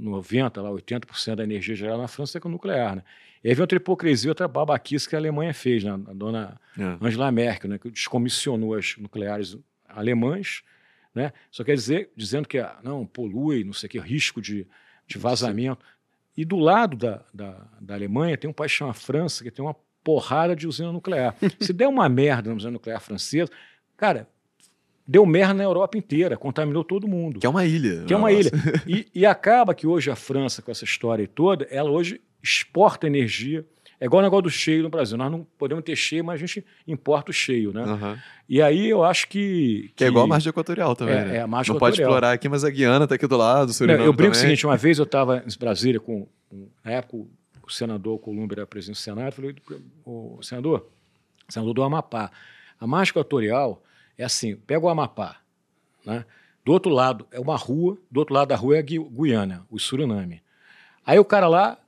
90%, 0.00 0.62
lá, 0.62 0.70
80% 0.70 1.34
da 1.34 1.44
energia 1.44 1.74
gerada 1.74 1.98
na 1.98 2.08
França 2.08 2.38
é 2.38 2.40
com 2.40 2.48
nuclear, 2.48 2.96
né? 2.96 3.02
E 3.42 3.48
aí 3.48 3.54
vem 3.54 3.62
outra 3.62 3.76
hipocrisia, 3.76 4.30
outra 4.30 4.46
babaquice 4.46 5.08
que 5.08 5.14
a 5.14 5.18
Alemanha 5.18 5.54
fez, 5.54 5.82
né? 5.84 5.92
A 5.92 6.12
dona 6.12 6.60
É. 6.78 6.96
Angela 7.00 7.30
Merkel, 7.30 7.70
né? 7.70 7.78
Que 7.78 7.90
descomissionou 7.90 8.74
as 8.74 8.96
nucleares 8.98 9.56
alemãs, 9.88 10.62
né? 11.14 11.32
Só 11.50 11.64
quer 11.64 11.74
dizer, 11.74 12.10
dizendo 12.16 12.46
que 12.46 12.58
ah, 12.58 12.78
não, 12.82 13.06
polui, 13.06 13.64
não 13.64 13.72
sei 13.72 13.86
o 13.86 13.90
que, 13.90 13.98
risco 13.98 14.40
de, 14.40 14.66
de 15.06 15.18
vazamento. 15.18 15.84
E 16.36 16.44
do 16.44 16.56
lado 16.56 16.96
da, 16.96 17.22
da, 17.32 17.66
da 17.80 17.94
Alemanha 17.94 18.36
tem 18.36 18.48
um 18.48 18.52
país 18.52 18.72
chamado 18.72 18.94
França, 18.94 19.42
que 19.42 19.50
tem 19.50 19.64
uma 19.64 19.74
porrada 20.04 20.54
de 20.54 20.66
usina 20.66 20.92
nuclear. 20.92 21.34
Se 21.60 21.72
der 21.72 21.88
uma 21.88 22.08
merda 22.08 22.50
na 22.50 22.56
usina 22.56 22.72
nuclear 22.72 23.00
francesa, 23.00 23.50
cara, 23.96 24.28
deu 25.10 25.26
merda 25.26 25.54
na 25.54 25.64
Europa 25.64 25.98
inteira, 25.98 26.36
contaminou 26.36 26.84
todo 26.84 27.08
mundo. 27.08 27.40
Que 27.40 27.46
é 27.46 27.48
uma 27.50 27.64
ilha. 27.64 28.04
Que 28.04 28.14
é 28.14 28.16
uma 28.16 28.28
o 28.28 28.30
ilha. 28.30 28.50
E, 28.86 29.06
e 29.12 29.26
acaba 29.26 29.74
que 29.74 29.84
hoje 29.86 30.08
a 30.08 30.14
França, 30.14 30.62
com 30.62 30.70
essa 30.70 30.84
história 30.84 31.26
toda, 31.26 31.66
ela 31.68 31.90
hoje 31.90 32.20
exporta 32.40 33.08
energia. 33.08 33.66
É 33.98 34.06
igual 34.06 34.20
o 34.20 34.22
negócio 34.22 34.44
do 34.44 34.50
cheio 34.50 34.84
no 34.84 34.88
Brasil. 34.88 35.18
Nós 35.18 35.30
não 35.30 35.44
podemos 35.58 35.82
ter 35.84 35.96
cheio, 35.96 36.24
mas 36.24 36.36
a 36.36 36.46
gente 36.46 36.64
importa 36.86 37.30
o 37.30 37.34
cheio, 37.34 37.72
né? 37.72 37.82
Aham. 37.82 38.18
E 38.48 38.62
aí 38.62 38.88
eu 38.88 39.02
acho 39.04 39.26
que. 39.28 39.90
Que 39.96 40.04
é 40.04 40.06
igual 40.06 40.24
a 40.24 40.28
margem 40.28 40.48
equatorial 40.48 40.94
também, 40.94 41.16
É, 41.16 41.24
né? 41.24 41.36
é 41.38 41.40
a 41.42 41.46
margem 41.46 41.72
Não 41.74 41.78
pode 41.80 41.96
equatorial. 41.96 42.10
explorar 42.18 42.32
aqui, 42.32 42.48
mas 42.48 42.62
a 42.64 42.70
Guiana 42.70 43.06
tá 43.06 43.16
aqui 43.16 43.26
do 43.26 43.36
lado, 43.36 43.64
o 43.64 43.66
Não, 43.66 43.72
Suriname 43.74 44.04
eu 44.06 44.12
brinco 44.12 44.30
o 44.30 44.34
também. 44.34 44.48
seguinte: 44.48 44.64
uma 44.64 44.76
vez 44.76 44.98
eu 44.98 45.04
estava 45.04 45.38
em 45.44 45.58
Brasília 45.58 45.98
com. 46.00 46.26
Na 46.84 46.92
época, 46.92 47.16
o 47.16 47.28
o 47.66 47.72
senador 47.72 48.18
Columbre 48.18 48.58
era 48.60 48.66
presidente 48.66 48.96
do 48.96 49.00
Senado. 49.00 49.26
Eu 49.28 49.32
falei, 49.32 49.54
o 50.04 50.42
senador, 50.42 50.86
senador 51.48 51.72
do 51.74 51.82
Amapá. 51.84 52.30
A 52.80 52.86
margem 52.86 53.10
equatorial 53.10 53.82
é 54.20 54.24
assim: 54.24 54.56
pega 54.56 54.84
o 54.84 54.88
Amapá, 54.88 55.36
né? 56.04 56.24
Do 56.64 56.72
outro 56.72 56.90
lado 56.92 57.26
é 57.32 57.40
uma 57.40 57.56
rua, 57.56 57.96
do 58.10 58.20
outro 58.20 58.34
lado 58.34 58.48
da 58.48 58.56
rua 58.56 58.76
é 58.76 58.78
a 58.78 58.82
Gui- 58.82 58.98
Guiana, 58.98 59.66
o 59.70 59.78
Suriname. 59.78 60.42
Aí 61.06 61.18
o 61.18 61.24
cara 61.24 61.48
lá, 61.48 61.78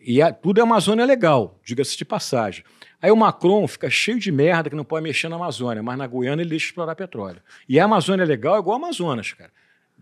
e 0.00 0.22
a- 0.22 0.32
tudo 0.32 0.60
é 0.60 0.62
Amazônia 0.62 1.04
legal, 1.04 1.58
diga-se 1.64 1.96
de 1.96 2.04
passagem. 2.04 2.64
Aí 3.02 3.10
o 3.10 3.16
Macron 3.16 3.66
fica 3.66 3.90
cheio 3.90 4.18
de 4.18 4.30
merda 4.32 4.70
que 4.70 4.76
não 4.76 4.84
pode 4.84 5.02
mexer 5.02 5.28
na 5.28 5.36
Amazônia, 5.36 5.82
mas 5.82 5.98
na 5.98 6.06
Guiana 6.06 6.42
ele 6.42 6.50
deixa 6.50 6.66
explorar 6.66 6.94
petróleo. 6.94 7.40
E 7.68 7.78
a 7.78 7.84
Amazônia 7.84 8.24
legal 8.24 8.56
é 8.56 8.58
igual 8.58 8.74
a 8.76 8.78
Amazonas, 8.78 9.32
cara. 9.32 9.50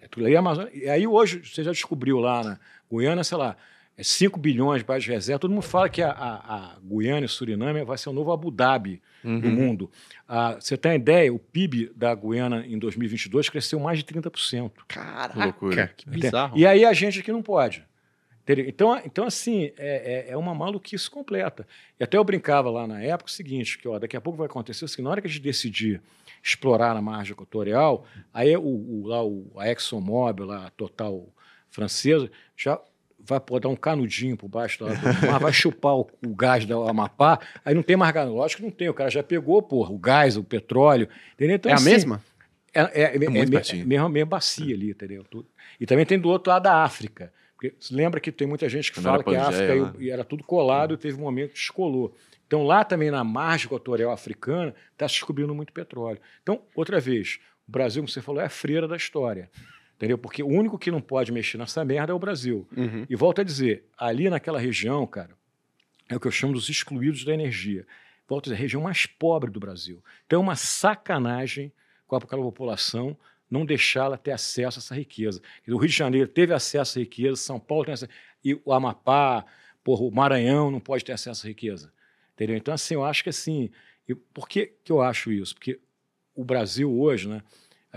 É 0.01 0.07
tudo 0.09 0.27
aí, 0.27 0.37
Amazônia. 0.37 0.71
E 0.75 0.89
aí 0.89 1.07
hoje, 1.07 1.43
você 1.45 1.63
já 1.65 1.73
descobriu 1.73 2.19
lá 2.21 2.43
na 2.45 2.59
Guiana, 2.93 3.25
sei 3.25 3.37
lá, 3.39 3.57
é 3.97 4.03
5 4.03 4.39
bilhões 4.39 4.85
de 4.85 5.11
reserva. 5.11 5.39
Todo 5.41 5.51
mundo 5.51 5.63
fala 5.63 5.89
que 5.89 6.03
a, 6.03 6.11
a, 6.11 6.55
a 6.57 6.77
Guiana 6.83 7.25
e 7.25 7.29
Suriname 7.29 7.83
vai 7.85 7.97
ser 7.99 8.11
o 8.11 8.13
novo 8.13 8.31
Abu 8.31 8.51
Dhabi 8.51 9.03
do 9.27 9.49
Uhum. 9.49 9.55
mundo. 9.55 9.91
Ah, 10.29 10.55
você 10.61 10.77
tem 10.77 10.93
uma 10.93 10.97
ideia? 10.97 11.33
O 11.33 11.39
PIB 11.39 11.91
da 11.95 12.15
Guiana 12.15 12.65
em 12.67 12.79
2022 12.79 13.49
cresceu 13.49 13.81
mais 13.81 13.99
de 13.99 14.05
30%. 14.05 14.71
Caraca, 14.89 15.35
Que 15.35 15.39
loucura. 15.45 15.93
que 15.97 16.09
bizarro. 16.09 16.57
E 16.57 16.67
aí 16.67 16.85
a 16.85 16.93
gente 16.93 17.21
aqui 17.21 17.33
não 17.33 17.43
pode. 17.43 17.85
Então, 18.49 18.97
então 19.05 19.27
assim, 19.27 19.73
é, 19.77 20.27
é, 20.29 20.33
é, 20.33 20.37
uma 20.37 20.55
maluquice 20.55 21.11
completa. 21.11 21.67
E 21.99 22.05
até 22.05 22.17
eu 22.17 22.23
brincava 22.23 22.71
lá 22.71 22.87
na 22.87 23.03
época 23.03 23.29
o 23.29 23.33
seguinte, 23.33 23.77
que 23.77 23.89
ó, 23.89 23.99
daqui 23.99 24.17
a 24.17 24.21
pouco 24.21 24.37
vai 24.39 24.47
acontecer 24.47 24.85
assim, 24.85 25.03
na 25.03 25.11
hora 25.11 25.21
que 25.21 25.27
a 25.27 25.31
gente 25.31 25.43
decidir 25.43 26.01
explorar 26.45 26.95
na 26.95 27.03
margem 27.03 27.33
equatorial, 27.33 28.07
aí 28.33 28.57
o, 28.57 28.63
o, 28.63 29.07
lá 29.09 29.25
o, 29.25 29.51
a 29.59 29.69
ExxonMobil, 29.69 30.47
lá, 30.47 30.67
a 30.67 30.71
Total 30.71 31.27
francesa, 31.69 32.31
já 32.57 32.81
vai 33.27 33.61
dar 33.61 33.69
um 33.69 33.77
canudinho 33.77 34.37
por 34.37 34.49
baixo 34.49 34.79
do 34.79 34.87
mar, 35.27 35.41
vai 35.41 35.53
chupar 35.53 35.95
o, 35.97 36.09
o, 36.25 36.35
gás 36.35 36.65
da 36.65 36.77
Amapá, 36.89 37.41
aí 37.65 37.75
não 37.75 37.83
tem 37.83 37.97
mais 37.97 38.13
gás. 38.13 38.29
Lógico 38.29 38.63
que 38.63 38.69
não 38.69 38.73
tem, 38.73 38.89
o 38.89 38.95
cara 38.95 39.11
já 39.11 39.23
pegou, 39.23 39.61
porra, 39.63 39.93
o 39.93 39.99
gás, 39.99 40.37
o 40.37 40.45
petróleo. 40.45 41.09
Entendeu? 41.35 41.57
Então, 41.57 41.71
é 41.71 41.75
assim, 41.75 41.89
a 41.89 41.93
mesma? 41.93 42.23
É, 42.73 42.81
é, 42.81 42.85
é, 42.85 43.03
é, 43.03 43.15
é, 43.17 43.19
mesmo, 43.19 44.09
mesmo 44.09 44.27
bacia 44.27 44.75
ali, 44.75 44.91
entendeu? 44.91 45.25
E 45.81 45.87
também 45.87 46.05
tem 46.05 46.19
do 46.19 46.29
outro 46.29 46.53
lado 46.53 46.65
da 46.65 46.83
África. 46.83 47.33
Porque 47.55 47.75
lembra 47.91 48.21
que 48.21 48.31
tem 48.31 48.47
muita 48.47 48.69
gente 48.69 48.93
que 48.93 49.01
fala 49.01 49.25
que 49.25 49.35
a 49.35 49.49
África 49.49 49.75
né? 49.75 49.93
e 49.99 50.11
era 50.11 50.23
tudo 50.23 50.45
colado 50.45 50.95
e 50.95 50.97
teve 50.99 51.17
um 51.17 51.23
momento 51.23 51.51
que 51.51 51.55
descolou. 51.55 52.15
Então, 52.47 52.63
lá 52.63 52.85
também 52.85 53.11
na 53.11 53.25
margem 53.25 53.67
equatorial 53.67 54.13
africana, 54.13 54.75
está 54.93 55.09
se 55.09 55.15
descobrindo 55.15 55.55
muito 55.55 55.73
petróleo. 55.73 56.21
Então, 56.43 56.61
outra 56.75 57.01
vez, 57.01 57.41
o 57.67 57.73
Brasil, 57.73 58.03
como 58.03 58.09
você 58.09 58.21
falou, 58.21 58.43
é 58.43 58.47
a 58.47 58.51
freira 58.51 58.87
da 58.87 58.97
história. 58.97 59.51
Entendeu? 59.97 60.19
Porque 60.19 60.43
o 60.43 60.49
único 60.49 60.79
que 60.79 60.91
não 60.91 61.01
pode 61.01 61.33
mexer 61.33 61.57
nessa 61.57 61.85
merda 61.85 62.13
é 62.13 62.15
o 62.15 62.19
Brasil. 62.19 62.69
Uhum. 62.77 63.07
E 63.09 63.17
volto 63.17 63.41
a 63.41 63.45
dizer, 63.45 63.85
ali 63.97 64.29
naquela 64.29 64.59
região, 64.59 65.07
cara, 65.07 65.31
é 66.09 66.15
o 66.15 66.21
que 66.21 66.27
eu 66.27 66.33
chamo 66.33 66.53
dos 66.53 66.69
excluídos 66.69 67.25
da 67.25 67.33
energia. 67.33 67.87
Volto 68.29 68.45
a 68.45 68.47
dizer, 68.49 68.57
a 68.57 68.59
região 68.59 68.83
mais 68.83 69.07
pobre 69.07 69.51
do 69.51 69.59
Brasil. 69.59 70.03
Então 70.27 70.41
é 70.41 70.43
uma 70.43 70.57
sacanagem 70.57 71.73
com 72.07 72.15
aquela 72.15 72.43
população 72.43 73.17
não 73.51 73.65
deixá-la 73.65 74.17
ter 74.17 74.33
acesso 74.33 74.79
a 74.79 74.81
essa 74.81 74.95
riqueza. 74.95 75.41
O 75.69 75.79
Rio 75.79 75.89
de 75.89 75.97
Janeiro 75.97 76.29
teve 76.29 76.53
acesso 76.53 76.99
à 76.99 77.01
riqueza, 77.01 77.37
São 77.37 77.61
Paulo 77.61 77.85
tem 77.85 77.95
acesso, 77.95 78.13
e 78.45 78.61
o 78.65 78.73
Amapá, 78.73 79.45
porra, 79.83 80.03
o 80.03 80.11
Maranhão 80.11 80.71
não 80.71 80.81
pode 80.81 81.05
ter 81.05 81.13
acesso 81.13 81.47
à 81.47 81.49
riqueza. 81.49 81.93
Entendeu? 82.35 82.57
Então, 82.57 82.75
assim, 82.75 82.95
eu 82.95 83.05
acho 83.05 83.23
que 83.23 83.31
assim. 83.31 83.71
por 84.35 84.49
que, 84.49 84.73
que 84.85 84.93
eu 84.93 85.01
acho 85.01 85.33
isso? 85.33 85.55
Porque 85.55 85.81
o 86.35 86.45
Brasil 86.45 86.93
hoje, 87.01 87.29
né? 87.29 87.43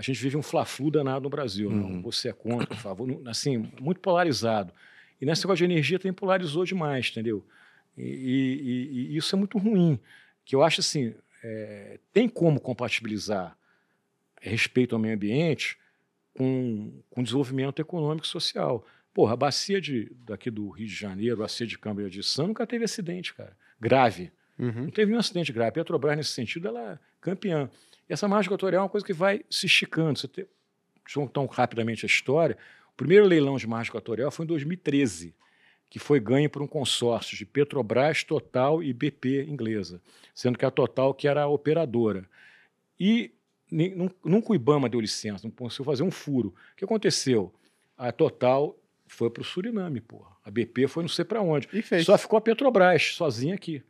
A 0.00 0.02
gente 0.02 0.18
vive 0.22 0.34
um 0.34 0.42
fla-flu 0.42 0.90
danado 0.90 1.24
no 1.24 1.28
Brasil. 1.28 1.68
Uhum. 1.68 2.00
Você 2.00 2.30
é 2.30 2.32
contra, 2.32 2.72
a 2.72 2.76
favor, 2.76 3.20
assim, 3.26 3.70
muito 3.78 4.00
polarizado. 4.00 4.72
E 5.20 5.26
nesse 5.26 5.44
negócio 5.44 5.58
de 5.58 5.70
energia 5.70 5.98
também 5.98 6.14
polarizou 6.14 6.64
demais, 6.64 7.08
entendeu? 7.10 7.44
E, 7.98 8.02
e, 8.02 9.12
e 9.12 9.16
isso 9.16 9.36
é 9.36 9.38
muito 9.38 9.58
ruim. 9.58 10.00
Que 10.42 10.56
eu 10.56 10.62
acho 10.62 10.80
assim, 10.80 11.14
é, 11.44 12.00
tem 12.14 12.30
como 12.30 12.58
compatibilizar 12.58 13.54
respeito 14.40 14.94
ao 14.94 14.98
meio 14.98 15.14
ambiente 15.14 15.78
com, 16.34 16.90
com 17.10 17.22
desenvolvimento 17.22 17.78
econômico 17.78 18.24
e 18.24 18.30
social. 18.30 18.86
Porra, 19.12 19.34
a 19.34 19.36
bacia 19.36 19.82
de, 19.82 20.10
daqui 20.24 20.50
do 20.50 20.70
Rio 20.70 20.86
de 20.86 20.94
Janeiro, 20.94 21.34
a 21.34 21.40
bacia 21.40 21.66
de 21.66 21.76
Câmara 21.78 22.08
de 22.08 22.22
São, 22.22 22.46
nunca 22.46 22.66
teve 22.66 22.86
acidente, 22.86 23.34
cara. 23.34 23.54
Grave. 23.78 24.32
Uhum. 24.58 24.84
Não 24.84 24.90
teve 24.90 25.14
um 25.14 25.18
acidente 25.18 25.52
grave. 25.52 25.68
A 25.68 25.72
Petrobras, 25.72 26.16
nesse 26.16 26.30
sentido, 26.30 26.68
ela 26.68 26.92
é 26.92 26.98
campeã. 27.20 27.68
E 28.10 28.12
essa 28.12 28.26
margem 28.26 28.48
equatorial 28.48 28.80
é 28.80 28.82
uma 28.82 28.90
coisa 28.90 29.06
que 29.06 29.12
vai 29.12 29.44
se 29.48 29.66
esticando. 29.66 30.18
Você 30.18 30.26
tem, 30.26 30.44
deixa 31.04 31.20
eu 31.20 31.28
contar 31.28 31.54
rapidamente 31.54 32.04
a 32.04 32.08
história. 32.08 32.58
O 32.92 32.96
primeiro 32.96 33.24
leilão 33.24 33.56
de 33.56 33.68
margem 33.68 33.90
equatorial 33.90 34.32
foi 34.32 34.44
em 34.44 34.48
2013, 34.48 35.32
que 35.88 36.00
foi 36.00 36.18
ganho 36.18 36.50
por 36.50 36.60
um 36.60 36.66
consórcio 36.66 37.36
de 37.36 37.46
Petrobras, 37.46 38.24
Total 38.24 38.82
e 38.82 38.92
BP 38.92 39.46
inglesa, 39.48 40.02
sendo 40.34 40.58
que 40.58 40.64
a 40.64 40.72
Total 40.72 41.14
que 41.14 41.28
era 41.28 41.42
a 41.44 41.46
operadora. 41.46 42.28
E 42.98 43.32
nunca 44.24 44.50
o 44.50 44.54
Ibama 44.56 44.88
deu 44.88 45.00
licença, 45.00 45.46
não 45.46 45.52
conseguiu 45.52 45.84
fazer 45.84 46.02
um 46.02 46.10
furo. 46.10 46.52
O 46.72 46.76
que 46.76 46.84
aconteceu? 46.84 47.54
A 47.96 48.10
Total 48.10 48.76
foi 49.06 49.30
para 49.30 49.42
o 49.42 49.44
Suriname, 49.44 50.00
porra. 50.00 50.36
A 50.44 50.50
BP 50.50 50.88
foi 50.88 51.04
não 51.04 51.08
sei 51.08 51.24
para 51.24 51.40
onde. 51.40 51.68
Só 52.04 52.18
ficou 52.18 52.36
a 52.36 52.40
Petrobras 52.40 53.14
sozinha 53.14 53.54
aqui. 53.54 53.84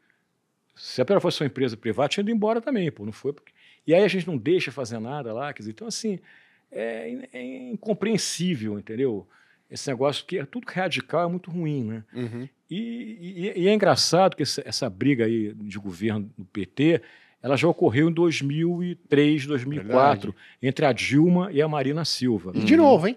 Se 0.77 1.01
a 1.01 1.07
Petrobras 1.07 1.23
fosse 1.23 1.43
uma 1.43 1.47
empresa 1.47 1.75
privada, 1.75 2.11
tinha 2.11 2.21
ido 2.23 2.31
embora 2.31 2.61
também, 2.61 2.93
pô. 2.93 3.07
Não 3.07 3.13
foi 3.13 3.33
porque 3.33 3.53
e 3.87 3.95
aí 3.95 4.03
a 4.03 4.09
gente 4.09 4.27
não 4.27 4.37
deixa 4.37 4.71
fazer 4.71 4.99
nada 4.99 5.33
lá, 5.33 5.53
quer 5.53 5.61
dizer, 5.61 5.73
então 5.73 5.89
assim, 5.89 6.19
é, 6.71 7.29
é 7.33 7.71
incompreensível, 7.71 8.79
entendeu? 8.79 9.27
Esse 9.71 9.89
negócio 9.89 10.25
que 10.25 10.39
é 10.39 10.45
tudo 10.45 10.67
radical 10.69 11.25
é 11.25 11.29
muito 11.29 11.51
ruim, 11.51 11.85
né? 11.85 12.05
Uhum. 12.13 12.49
E, 12.69 13.19
e, 13.21 13.63
e, 13.63 13.69
é 13.69 13.75
engraçado 13.75 14.37
que 14.37 14.43
essa, 14.43 14.63
essa, 14.65 14.89
briga 14.89 15.25
aí 15.25 15.53
de 15.55 15.79
governo 15.79 16.31
do 16.37 16.45
PT, 16.45 17.03
ela 17.43 17.57
já 17.57 17.67
ocorreu 17.67 18.09
em 18.09 18.13
2003, 18.13 19.47
2004, 19.47 20.31
Verdade. 20.31 20.37
entre 20.63 20.87
a 20.87 20.93
Dilma 20.93 21.51
e 21.53 21.61
a 21.61 21.69
Marina 21.69 22.05
Silva. 22.05 22.53
E 22.55 22.61
de 22.61 22.77
novo, 22.77 23.09
hein? 23.09 23.17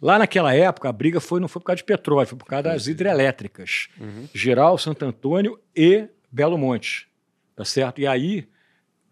Lá 0.00 0.18
naquela 0.18 0.52
época, 0.52 0.88
a 0.88 0.92
briga 0.92 1.20
foi, 1.20 1.38
não 1.38 1.46
foi 1.46 1.60
por 1.60 1.66
causa 1.66 1.76
de 1.76 1.84
petróleo, 1.84 2.26
foi 2.26 2.38
por 2.38 2.46
causa 2.46 2.64
das 2.64 2.88
hidrelétricas. 2.88 3.88
Uhum. 4.00 4.28
Geral, 4.34 4.76
Santo 4.76 5.04
Antônio 5.04 5.60
e 5.76 6.08
Belo 6.30 6.58
Monte. 6.58 7.08
Tá 7.54 7.64
certo? 7.64 8.00
E 8.00 8.06
aí, 8.06 8.48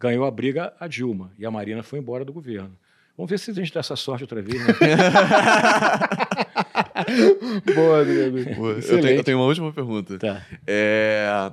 ganhou 0.01 0.25
a 0.25 0.31
briga 0.31 0.73
a 0.81 0.89
Dilma 0.89 1.31
e 1.39 1.45
a 1.45 1.51
Marina 1.51 1.83
foi 1.83 1.99
embora 1.99 2.25
do 2.25 2.33
governo. 2.33 2.75
Vamos 3.17 3.31
ver 3.31 3.39
se 3.39 3.51
a 3.51 3.55
gente 3.55 3.73
dá 3.73 3.81
essa 3.81 3.97
sorte 3.97 4.25
outra 4.25 4.41
vez. 4.41 4.67
Né? 4.67 4.73
Boa, 7.75 8.01
Adriano. 8.01 8.39
Eu 8.39 8.83
tenho, 8.83 9.09
eu 9.11 9.25
tenho, 9.25 9.37
uma 9.37 9.45
última 9.45 9.71
pergunta. 9.73 10.19
Tá. 10.19 10.47
É... 10.67 11.53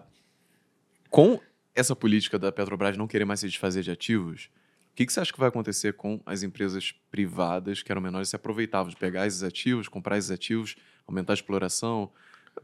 Com 1.10 1.42
essa 1.76 1.94
política 1.94 2.40
da 2.40 2.54
Petrobras 2.54 2.96
não 2.96 3.06
querer 3.06 3.26
mais 3.26 3.42
se 3.42 3.48
desfazer 3.48 3.84
de 3.84 3.92
ativos, 3.92 4.50
o 4.94 4.96
que, 4.96 5.06
que 5.06 5.12
você 5.12 5.20
acha 5.20 5.34
que 5.34 5.40
vai 5.40 5.50
acontecer 5.50 5.92
com 5.94 6.22
as 6.26 6.42
empresas 6.42 6.96
privadas 7.12 7.84
que 7.84 7.92
eram 7.92 8.02
menores 8.02 8.30
e 8.30 8.32
se 8.32 8.38
aproveitavam 8.38 8.90
de 8.90 8.96
pegar 8.96 9.28
esses 9.28 9.44
ativos, 9.44 9.90
comprar 9.90 10.18
esses 10.18 10.32
ativos, 10.32 10.78
aumentar 11.06 11.34
a 11.34 11.36
exploração? 11.36 12.10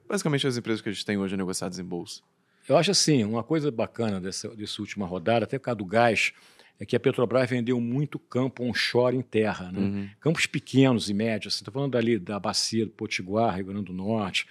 Basicamente 0.08 0.48
as 0.48 0.56
empresas 0.56 0.82
que 0.82 0.88
a 0.88 0.94
gente 0.94 1.06
tem 1.06 1.18
hoje 1.18 1.36
negociadas 1.36 1.78
em 1.78 1.84
bolsa. 1.84 2.22
Eu 2.68 2.78
acho 2.78 2.92
assim, 2.92 3.24
uma 3.24 3.44
coisa 3.44 3.70
bacana 3.72 4.22
dessa, 4.22 4.50
dessa 4.56 4.82
última 4.82 5.06
rodada, 5.06 5.46
até 5.46 5.60
por 5.60 5.66
causa 5.66 5.78
do 5.78 5.86
gás, 5.86 6.34
é 6.80 6.86
que 6.86 6.96
a 6.96 7.00
Petrobras 7.00 7.50
vendeu 7.50 7.80
muito 7.80 8.18
campo 8.18 8.64
onshore 8.64 9.16
em 9.16 9.22
terra, 9.22 9.72
né? 9.72 9.80
Uhum. 9.80 10.10
Campos 10.20 10.46
pequenos 10.46 11.10
e 11.10 11.14
médios. 11.14 11.56
Estou 11.56 11.74
falando 11.74 11.98
ali 11.98 12.18
da 12.18 12.40
bacia 12.40 12.86
do 12.86 12.92
Potiguar, 12.92 13.56
Rio 13.56 13.66
Grande 13.66 13.86
do 13.86 13.94
Norte, 13.94 14.48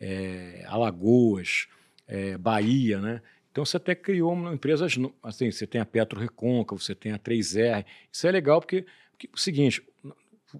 é, 0.00 0.64
Alagoas, 0.66 1.68
é, 2.08 2.36
Bahia, 2.36 3.00
né? 3.00 3.22
Então 3.52 3.64
você 3.64 3.76
até 3.76 3.94
criou 3.94 4.34
empresas, 4.52 4.96
assim, 5.22 5.50
você 5.50 5.66
tem 5.66 5.80
a 5.80 5.86
Petro 5.86 6.20
Reconca, 6.20 6.74
você 6.74 6.94
tem 6.94 7.12
a 7.12 7.18
3R. 7.18 7.84
Isso 8.12 8.26
é 8.26 8.30
legal 8.30 8.60
porque, 8.60 8.86
porque 9.10 9.28
o 9.32 9.38
seguinte, 9.38 9.82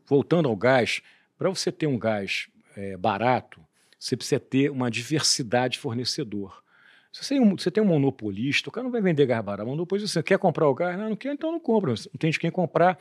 voltando 0.06 0.48
ao 0.48 0.56
gás, 0.56 1.00
para 1.38 1.48
você 1.48 1.70
ter 1.70 1.86
um 1.86 1.98
gás 1.98 2.48
é, 2.76 2.96
barato, 2.96 3.60
você 3.98 4.16
precisa 4.16 4.40
ter 4.40 4.70
uma 4.70 4.90
diversidade 4.90 5.74
de 5.74 5.78
fornecedor. 5.78 6.62
Se 7.12 7.24
você 7.24 7.40
um, 7.40 7.56
você 7.56 7.70
tem 7.70 7.82
um 7.82 7.86
monopolista, 7.86 8.68
o 8.68 8.72
cara 8.72 8.84
não 8.84 8.92
vai 8.92 9.00
vender 9.00 9.26
gás 9.26 9.44
barato. 9.44 9.68
Monopolista, 9.68 10.08
você 10.08 10.22
quer 10.22 10.38
comprar 10.38 10.68
o 10.68 10.74
gás? 10.74 10.96
Não, 10.96 11.08
não 11.10 11.16
quer, 11.16 11.32
então 11.32 11.50
não 11.50 11.60
compra. 11.60 11.90
Não 11.90 12.18
tem 12.18 12.30
de 12.30 12.38
quem 12.38 12.50
comprar. 12.50 12.98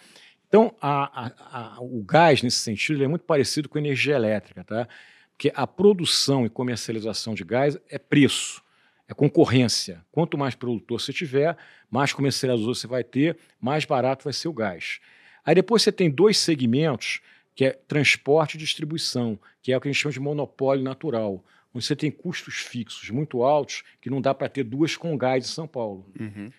Então, 0.48 0.74
a, 0.82 1.26
a, 1.26 1.76
a, 1.76 1.82
o 1.82 2.04
gás, 2.04 2.42
nesse 2.42 2.58
sentido, 2.58 3.04
é 3.04 3.08
muito 3.08 3.24
parecido 3.24 3.70
com 3.70 3.78
a 3.78 3.82
energia 3.82 4.16
elétrica, 4.16 4.64
tá? 4.64 4.88
Porque 5.32 5.52
a 5.56 5.68
produção 5.68 6.46
e 6.46 6.50
comercialização 6.50 7.36
de 7.36 7.44
gás 7.44 7.78
é 7.88 8.00
preço, 8.00 8.64
é 9.08 9.14
concorrência. 9.14 10.04
Quanto 10.12 10.38
mais 10.38 10.56
produtor 10.56 11.00
você 11.00 11.14
tiver, 11.14 11.56
mais 11.90 12.12
comercializador 12.12 12.76
você 12.76 12.88
vai 12.88 13.04
ter, 13.04 13.38
mais 13.62 13.86
barato 13.86 14.24
vai 14.24 14.34
ser 14.34 14.48
o 14.48 14.54
gás. 14.54 15.00
Aí 15.46 15.54
depois 15.54 15.84
você 15.84 15.92
tem 15.92 16.10
dois 16.10 16.38
segmentos, 16.38 17.22
que 17.56 17.64
é 17.64 17.72
transporte 17.72 18.56
e 18.56 18.58
distribuição, 18.58 19.40
que 19.62 19.72
é 19.72 19.78
o 19.78 19.82
que 19.82 19.88
a 19.88 19.92
gente 19.92 20.02
chama 20.02 20.14
de 20.14 20.20
monopólio 20.20 20.84
natural 20.84 21.44
você 21.74 21.96
tem 21.96 22.10
custos 22.10 22.56
fixos 22.56 23.10
muito 23.10 23.44
altos, 23.44 23.84
que 24.02 24.10
não 24.10 24.22
dá 24.22 24.34
para 24.34 24.50
ter 24.50 24.64
duas 24.64 24.96
com 24.96 25.18
gás 25.18 25.46
em 25.46 25.48
São 25.48 25.68
Paulo. 25.68 26.12
Uhum. 26.20 26.52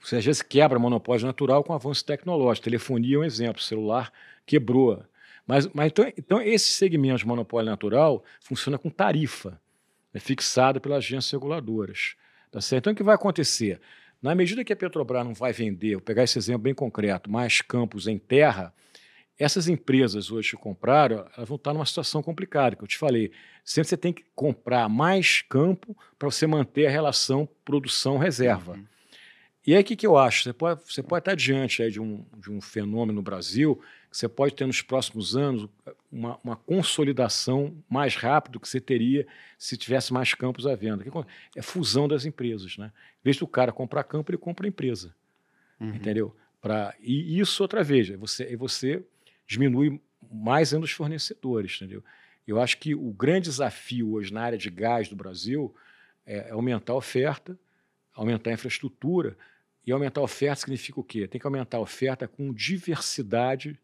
Você 0.00 0.16
às 0.16 0.24
vezes 0.24 0.42
quebra 0.42 0.78
monopólio 0.78 1.26
natural 1.26 1.64
com 1.64 1.72
avanço 1.72 2.04
tecnológico. 2.04 2.64
Telefonia 2.64 3.16
é 3.16 3.18
um 3.18 3.24
exemplo, 3.24 3.60
celular 3.60 4.12
quebrou. 4.46 5.02
Mas, 5.46 5.66
mas 5.68 5.88
então, 5.88 6.12
então 6.16 6.40
esse 6.40 6.70
segmento 6.70 7.18
de 7.18 7.26
monopólio 7.26 7.70
natural 7.70 8.24
funciona 8.40 8.78
com 8.78 8.90
tarifa, 8.90 9.60
é 10.12 10.18
fixada 10.18 10.80
pelas 10.80 10.98
agências 10.98 11.30
reguladoras. 11.30 12.16
Tá 12.50 12.60
certo? 12.60 12.84
Então 12.84 12.92
o 12.92 12.96
que 12.96 13.02
vai 13.02 13.14
acontecer? 13.14 13.80
Na 14.22 14.34
medida 14.34 14.64
que 14.64 14.72
a 14.72 14.76
Petrobras 14.76 15.24
não 15.24 15.34
vai 15.34 15.52
vender, 15.52 15.94
vou 15.94 16.02
pegar 16.02 16.24
esse 16.24 16.38
exemplo 16.38 16.62
bem 16.62 16.74
concreto, 16.74 17.30
mais 17.30 17.60
campos 17.60 18.06
em 18.08 18.18
terra, 18.18 18.72
essas 19.38 19.68
empresas 19.68 20.30
hoje 20.30 20.50
que 20.50 20.56
compraram, 20.56 21.26
elas 21.36 21.48
vão 21.48 21.56
estar 21.56 21.74
numa 21.74 21.84
situação 21.84 22.22
complicada, 22.22 22.74
que 22.74 22.82
eu 22.82 22.88
te 22.88 22.96
falei. 22.96 23.30
Sempre 23.64 23.88
você 23.88 23.96
tem 23.96 24.12
que 24.12 24.24
comprar 24.34 24.88
mais 24.88 25.42
campo 25.42 25.96
para 26.18 26.30
você 26.30 26.46
manter 26.46 26.86
a 26.86 26.90
relação 26.90 27.48
produção-reserva. 27.64 28.72
Uhum. 28.72 28.86
E 29.66 29.74
aí 29.74 29.82
o 29.82 29.84
que, 29.84 29.96
que 29.96 30.06
eu 30.06 30.16
acho? 30.16 30.44
Você 30.44 30.52
pode, 30.52 30.80
você 30.86 31.02
pode 31.02 31.22
estar 31.22 31.34
diante 31.34 31.82
aí 31.82 31.90
de, 31.90 32.00
um, 32.00 32.24
de 32.38 32.50
um 32.50 32.60
fenômeno 32.60 33.16
no 33.16 33.22
Brasil 33.22 33.82
que 34.08 34.16
você 34.16 34.28
pode 34.28 34.54
ter 34.54 34.64
nos 34.64 34.80
próximos 34.80 35.36
anos 35.36 35.68
uma, 36.10 36.38
uma 36.42 36.56
consolidação 36.56 37.76
mais 37.90 38.14
rápida 38.14 38.52
do 38.52 38.60
que 38.60 38.68
você 38.68 38.80
teria 38.80 39.26
se 39.58 39.76
tivesse 39.76 40.12
mais 40.12 40.32
campos 40.32 40.66
à 40.66 40.74
venda. 40.76 41.04
É 41.54 41.60
fusão 41.60 42.06
das 42.06 42.24
empresas. 42.24 42.78
Né? 42.78 42.92
Em 43.20 43.24
vez 43.24 43.36
do 43.36 43.46
cara 43.46 43.72
comprar 43.72 44.04
campo, 44.04 44.30
ele 44.30 44.38
compra 44.38 44.66
a 44.66 44.68
empresa. 44.68 45.14
Uhum. 45.80 45.94
Entendeu? 45.94 46.34
Pra, 46.62 46.94
e 47.00 47.38
isso, 47.38 47.62
outra 47.62 47.82
vez, 47.82 48.08
é 48.08 48.16
você, 48.16 48.44
é 48.44 48.56
você 48.56 49.04
diminui 49.46 50.00
mais 50.30 50.72
ainda 50.72 50.84
os 50.84 50.92
fornecedores, 50.92 51.76
entendeu? 51.76 52.02
Eu 52.46 52.60
acho 52.60 52.78
que 52.78 52.94
o 52.94 53.12
grande 53.12 53.48
desafio 53.48 54.12
hoje 54.12 54.32
na 54.32 54.42
área 54.42 54.58
de 54.58 54.70
gás 54.70 55.08
do 55.08 55.16
Brasil 55.16 55.74
é 56.24 56.50
aumentar 56.50 56.92
a 56.92 56.96
oferta, 56.96 57.58
aumentar 58.14 58.50
a 58.50 58.54
infraestrutura. 58.54 59.36
E 59.84 59.92
aumentar 59.92 60.20
a 60.20 60.24
oferta 60.24 60.60
significa 60.60 60.98
o 60.98 61.04
quê? 61.04 61.28
Tem 61.28 61.40
que 61.40 61.46
aumentar 61.46 61.78
a 61.78 61.80
oferta 61.80 62.26
com 62.26 62.52
diversidade 62.52 63.78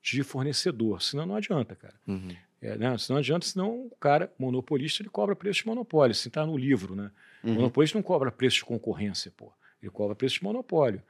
de 0.00 0.22
fornecedor, 0.22 1.02
senão 1.02 1.26
não 1.26 1.36
adianta, 1.36 1.74
cara. 1.74 1.94
Uhum. 2.06 2.34
É, 2.62 2.76
né? 2.76 2.96
Senão 2.98 3.16
não 3.16 3.20
adianta, 3.20 3.46
senão 3.46 3.86
o 3.86 3.96
cara 3.98 4.32
monopolista 4.38 5.02
ele 5.02 5.08
cobra 5.08 5.34
preço 5.34 5.60
de 5.60 5.66
monopólio, 5.66 6.12
assim 6.12 6.28
está 6.28 6.44
no 6.44 6.56
livro, 6.56 6.94
né? 6.94 7.10
Uhum. 7.42 7.52
O 7.52 7.54
monopolista 7.56 7.98
não 7.98 8.02
cobra 8.02 8.30
preço 8.30 8.56
de 8.56 8.64
concorrência, 8.64 9.32
pô. 9.36 9.52
Ele 9.82 9.90
cobra 9.90 10.14
preço 10.14 10.36
de 10.36 10.44
monopólio. 10.44 11.02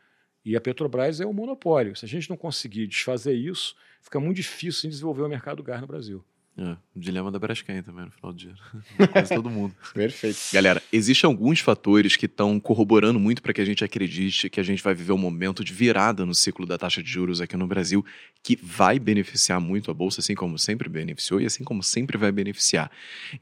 E 0.45 0.57
a 0.57 0.61
Petrobras 0.61 1.21
é 1.21 1.27
um 1.27 1.33
monopólio. 1.33 1.95
Se 1.97 2.05
a 2.05 2.09
gente 2.09 2.31
não 2.31 2.37
conseguir 2.37 2.87
desfazer 2.87 3.35
isso, 3.35 3.75
fica 4.01 4.19
muito 4.19 4.37
difícil 4.37 4.89
desenvolver 4.89 5.23
o 5.23 5.29
mercado 5.29 5.59
do 5.59 5.62
gás 5.62 5.81
no 5.81 5.87
Brasil. 5.87 6.25
É, 6.59 6.77
o 6.95 7.01
dilema 7.01 7.31
da 7.31 7.39
Braskem 7.39 7.83
também 7.83 8.05
no 8.05 8.11
final 8.11 8.33
do 8.33 8.39
dia. 8.39 8.55
Quase 9.13 9.35
todo 9.35 9.49
mundo. 9.49 9.75
Perfeito. 9.95 10.39
Galera, 10.53 10.83
existem 10.93 11.27
alguns 11.27 11.61
fatores 11.61 12.17
que 12.17 12.27
estão 12.27 12.61
corroborando 12.61 13.19
muito 13.19 13.41
para 13.41 13.53
que 13.53 13.61
a 13.61 13.65
gente 13.65 13.85
acredite 13.85 14.51
que 14.51 14.61
a 14.61 14.63
gente 14.63 14.83
vai 14.83 14.95
viver 14.95 15.13
um 15.13 15.19
momento 15.19 15.65
de 15.65 15.73
virada 15.73 16.27
no 16.27 16.35
ciclo 16.35 16.67
da 16.67 16.77
taxa 16.77 17.03
de 17.03 17.09
juros 17.09 17.41
aqui 17.41 17.57
no 17.57 17.67
Brasil, 17.67 18.05
que 18.43 18.59
vai 18.63 18.99
beneficiar 18.99 19.61
muito 19.61 19.91
a 19.91 19.95
Bolsa, 19.95 20.21
assim 20.21 20.35
como 20.35 20.59
sempre 20.59 20.89
beneficiou 20.89 21.41
e 21.41 21.47
assim 21.47 21.65
como 21.65 21.83
sempre 21.83 22.19
vai 22.19 22.33
beneficiar. 22.33 22.91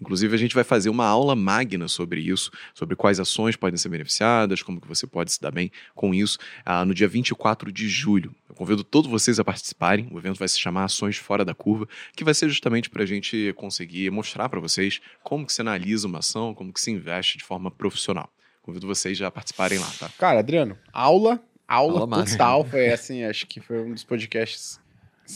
Inclusive, 0.00 0.34
a 0.34 0.38
gente 0.38 0.54
vai 0.54 0.64
fazer 0.64 0.90
uma 0.90 1.06
aula 1.06 1.34
magna 1.34 1.88
sobre 1.88 2.20
isso, 2.20 2.50
sobre 2.74 2.94
quais 2.94 3.18
ações 3.18 3.56
podem 3.56 3.76
ser 3.76 3.88
beneficiadas, 3.88 4.62
como 4.62 4.80
que 4.80 4.86
você 4.86 5.06
pode 5.06 5.32
se 5.32 5.40
dar 5.40 5.50
bem 5.50 5.72
com 5.94 6.14
isso, 6.14 6.38
ah, 6.64 6.84
no 6.84 6.94
dia 6.94 7.08
24 7.08 7.72
de 7.72 7.88
julho. 7.88 8.34
Eu 8.48 8.54
convido 8.54 8.82
todos 8.82 9.10
vocês 9.10 9.38
a 9.38 9.44
participarem. 9.44 10.08
O 10.10 10.18
evento 10.18 10.38
vai 10.38 10.48
se 10.48 10.58
chamar 10.58 10.84
Ações 10.84 11.16
Fora 11.16 11.44
da 11.44 11.54
Curva, 11.54 11.88
que 12.16 12.24
vai 12.24 12.34
ser 12.34 12.48
justamente 12.48 12.88
para 12.88 13.02
a 13.02 13.06
gente 13.08 13.52
conseguir 13.56 14.10
mostrar 14.10 14.48
para 14.48 14.60
vocês 14.60 15.00
como 15.22 15.46
que 15.46 15.52
se 15.52 15.60
analisa 15.60 16.06
uma 16.06 16.18
ação, 16.18 16.54
como 16.54 16.72
que 16.72 16.80
se 16.80 16.90
investe 16.90 17.38
de 17.38 17.44
forma 17.44 17.70
profissional. 17.70 18.30
Convido 18.62 18.86
vocês 18.86 19.16
já 19.16 19.28
a 19.28 19.30
participarem 19.30 19.78
lá, 19.78 19.90
tá? 19.98 20.10
Cara, 20.18 20.40
Adriano, 20.40 20.78
aula, 20.92 21.42
aula, 21.66 22.00
aula 22.00 22.24
total. 22.24 22.64
Foi 22.64 22.88
assim, 22.92 23.24
acho 23.24 23.46
que 23.46 23.60
foi 23.60 23.80
um 23.80 23.92
dos 23.92 24.04
podcasts. 24.04 24.80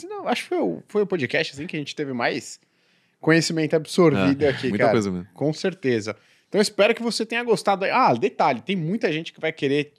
Não, 0.05 0.28
acho 0.28 0.43
que 0.43 0.49
foi 0.51 0.59
o, 0.59 0.82
foi 0.89 1.03
o 1.03 1.07
podcast 1.07 1.53
assim, 1.53 1.66
que 1.66 1.77
a 1.77 1.78
gente 1.78 1.97
teve 1.97 2.12
mais 2.12 2.61
conhecimento 3.20 3.74
absorvido 3.74 4.44
é, 4.44 4.49
aqui, 4.49 4.69
muita 4.69 4.85
cara. 4.85 4.93
Coisa 4.93 5.11
mesmo. 5.11 5.28
Com 5.35 5.53
certeza. 5.53 6.16
Então 6.49 6.61
espero 6.61 6.94
que 6.94 7.03
você 7.03 7.24
tenha 7.24 7.43
gostado. 7.43 7.85
Ah, 7.86 8.12
detalhe, 8.15 8.61
tem 8.61 8.77
muita 8.77 9.11
gente 9.11 9.32
que 9.32 9.40
vai 9.40 9.53
querer 9.53 9.93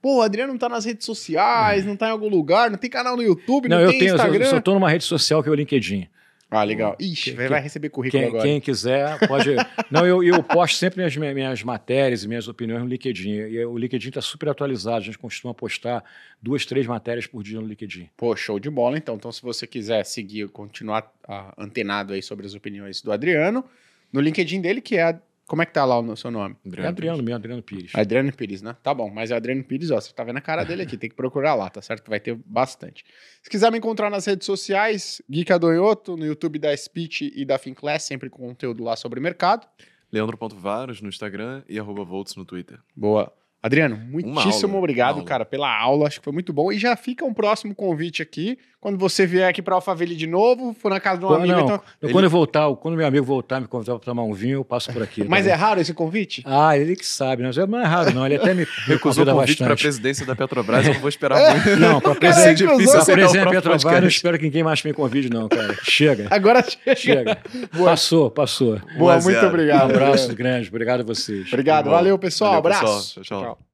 Pô, 0.00 0.18
o 0.18 0.22
Adriano 0.22 0.52
não 0.52 0.58
tá 0.58 0.68
nas 0.68 0.84
redes 0.84 1.04
sociais, 1.04 1.84
não 1.84 1.94
tá 1.94 2.08
em 2.08 2.10
algum 2.10 2.28
lugar, 2.28 2.70
não 2.70 2.78
tem 2.78 2.88
canal 2.88 3.16
no 3.16 3.22
YouTube, 3.22 3.68
não, 3.68 3.80
não 3.80 3.86
tem 3.88 3.96
eu 3.96 4.00
tenho, 4.00 4.14
Instagram. 4.14 4.44
Eu 4.44 4.50
só 4.50 4.60
tô 4.60 4.72
numa 4.72 4.88
rede 4.88 5.04
social 5.04 5.42
que 5.42 5.48
é 5.48 5.52
o 5.52 5.54
LinkedIn. 5.54 6.08
Ah, 6.50 6.64
legal. 6.64 6.96
Ixi, 6.98 7.36
quem, 7.36 7.48
vai 7.48 7.60
receber 7.60 7.90
currículo 7.90 8.20
quem, 8.20 8.28
agora. 8.28 8.42
Quem 8.42 8.60
quiser, 8.60 9.28
pode. 9.28 9.54
não, 9.88 10.04
eu, 10.04 10.20
eu 10.22 10.42
posto 10.42 10.76
sempre 10.76 10.98
minhas, 10.98 11.16
minhas 11.16 11.62
matérias 11.62 12.24
e 12.24 12.28
minhas 12.28 12.48
opiniões 12.48 12.82
no 12.82 12.88
LinkedIn. 12.88 13.30
E 13.30 13.64
o 13.64 13.78
LinkedIn 13.78 14.08
está 14.08 14.20
super 14.20 14.48
atualizado. 14.48 14.96
A 14.96 15.00
gente 15.00 15.18
costuma 15.18 15.54
postar 15.54 16.02
duas, 16.42 16.66
três 16.66 16.88
matérias 16.88 17.26
por 17.26 17.44
dia 17.44 17.60
no 17.60 17.66
LinkedIn. 17.68 18.10
Pô, 18.16 18.34
show 18.34 18.58
de 18.58 18.68
bola, 18.68 18.98
então. 18.98 19.14
Então, 19.14 19.30
se 19.30 19.40
você 19.40 19.64
quiser 19.64 20.04
seguir, 20.04 20.48
continuar 20.48 21.12
uh, 21.28 21.52
antenado 21.56 22.14
aí 22.14 22.22
sobre 22.22 22.46
as 22.46 22.54
opiniões 22.54 23.00
do 23.00 23.12
Adriano, 23.12 23.64
no 24.12 24.20
LinkedIn 24.20 24.60
dele, 24.60 24.80
que 24.80 24.96
é 24.96 25.20
como 25.50 25.62
é 25.62 25.66
que 25.66 25.72
tá 25.72 25.84
lá 25.84 25.98
o 25.98 26.16
seu 26.16 26.30
nome? 26.30 26.54
Adriano 26.64 26.86
é 26.86 26.88
Adriano 26.88 27.22
mesmo, 27.24 27.34
Adriano 27.34 27.60
Pires. 27.60 27.92
Adriano 27.92 28.32
Pires, 28.32 28.62
né? 28.62 28.76
Tá 28.84 28.94
bom, 28.94 29.10
mas 29.10 29.32
é 29.32 29.34
Adriano 29.34 29.64
Pires, 29.64 29.90
ó, 29.90 30.00
você 30.00 30.12
tá 30.12 30.22
vendo 30.22 30.36
a 30.36 30.40
cara 30.40 30.62
dele 30.62 30.82
aqui, 30.82 30.96
tem 30.96 31.10
que 31.10 31.16
procurar 31.16 31.56
lá, 31.56 31.68
tá 31.68 31.82
certo? 31.82 32.08
Vai 32.08 32.20
ter 32.20 32.36
bastante. 32.46 33.04
Se 33.42 33.50
quiser 33.50 33.72
me 33.72 33.78
encontrar 33.78 34.08
nas 34.10 34.24
redes 34.26 34.46
sociais, 34.46 35.20
Gui 35.28 35.44
Cadonhoto, 35.44 36.16
no 36.16 36.24
YouTube 36.24 36.60
da 36.60 36.76
Speech 36.76 37.32
e 37.34 37.44
da 37.44 37.58
Finclass, 37.58 38.04
sempre 38.04 38.30
com 38.30 38.46
conteúdo 38.46 38.84
lá 38.84 38.94
sobre 38.94 39.18
mercado. 39.18 39.66
Leandro.varos 40.12 41.02
no 41.02 41.08
Instagram 41.08 41.64
e 41.68 41.80
arroba 41.80 42.04
Volts 42.04 42.36
no 42.36 42.44
Twitter. 42.44 42.78
Boa. 42.94 43.32
Adriano, 43.60 43.96
muitíssimo 43.96 44.68
aula, 44.68 44.78
obrigado, 44.78 45.24
cara, 45.24 45.44
pela 45.44 45.76
aula. 45.76 46.06
Acho 46.06 46.20
que 46.20 46.24
foi 46.24 46.32
muito 46.32 46.52
bom. 46.52 46.70
E 46.70 46.78
já 46.78 46.94
fica 46.94 47.24
um 47.24 47.34
próximo 47.34 47.74
convite 47.74 48.22
aqui. 48.22 48.56
Quando 48.80 48.96
você 48.96 49.26
vier 49.26 49.46
aqui 49.46 49.60
para 49.60 49.74
Alphaville 49.74 50.16
de 50.16 50.26
novo, 50.26 50.72
for 50.72 50.90
na 50.90 50.98
casa 50.98 51.18
de 51.18 51.26
um 51.26 51.28
Pô, 51.28 51.34
amigo. 51.34 51.52
Não, 51.52 51.64
então... 51.64 51.80
Ele... 52.02 52.12
Quando 52.12 52.24
eu 52.24 52.30
voltar, 52.30 52.74
quando 52.76 52.96
meu 52.96 53.06
amigo 53.06 53.26
voltar 53.26 53.60
me 53.60 53.66
convidar 53.66 53.96
para 53.96 54.04
tomar 54.06 54.22
um 54.22 54.32
vinho, 54.32 54.54
eu 54.54 54.64
passo 54.64 54.90
por 54.90 55.02
aqui. 55.02 55.22
Mas 55.24 55.44
tá 55.44 55.50
é 55.50 55.54
raro 55.54 55.80
esse 55.80 55.92
convite? 55.92 56.42
Ah, 56.46 56.78
ele 56.78 56.96
que 56.96 57.04
sabe, 57.04 57.42
né? 57.42 57.50
Não 57.68 57.78
é 57.78 57.84
raro, 57.84 58.14
não. 58.14 58.24
Ele 58.24 58.36
até 58.36 58.54
me 58.54 58.66
recusou 58.86 59.24
o 59.24 59.30
convite 59.30 59.62
para 59.62 59.74
a 59.74 59.76
presidência 59.76 60.24
da 60.24 60.34
Petrobras. 60.34 60.86
eu 60.86 60.94
não 60.94 61.00
vou 61.00 61.10
esperar 61.10 61.38
muito. 61.50 61.70
Não, 61.80 62.00
para 62.00 62.12
a 62.12 62.14
presidência, 62.14 62.66
da 62.66 63.50
Petrobras, 63.50 63.84
eu 63.84 64.00
não 64.00 64.08
espero 64.08 64.38
que 64.38 64.44
ninguém 64.44 64.62
mais 64.62 64.82
me 64.82 64.92
convide, 64.92 65.30
não, 65.30 65.48
cara. 65.48 65.76
Chega. 65.82 66.26
Agora 66.30 66.62
chega. 66.62 66.96
chega. 66.96 67.38
Passou, 67.84 68.30
passou. 68.30 68.80
Boa, 68.96 69.20
muito 69.20 69.46
obrigado. 69.46 69.90
Um 69.90 69.94
abraço 69.94 70.34
grande. 70.34 70.68
Obrigado 70.68 71.00
a 71.00 71.04
vocês. 71.04 71.48
Obrigado. 71.48 71.90
Valeu, 71.90 72.18
pessoal. 72.18 72.62
Valeu, 72.62 72.76
abraço. 72.78 73.20
Pessoal. 73.20 73.42
Tchau, 73.42 73.54
tchau. 73.56 73.69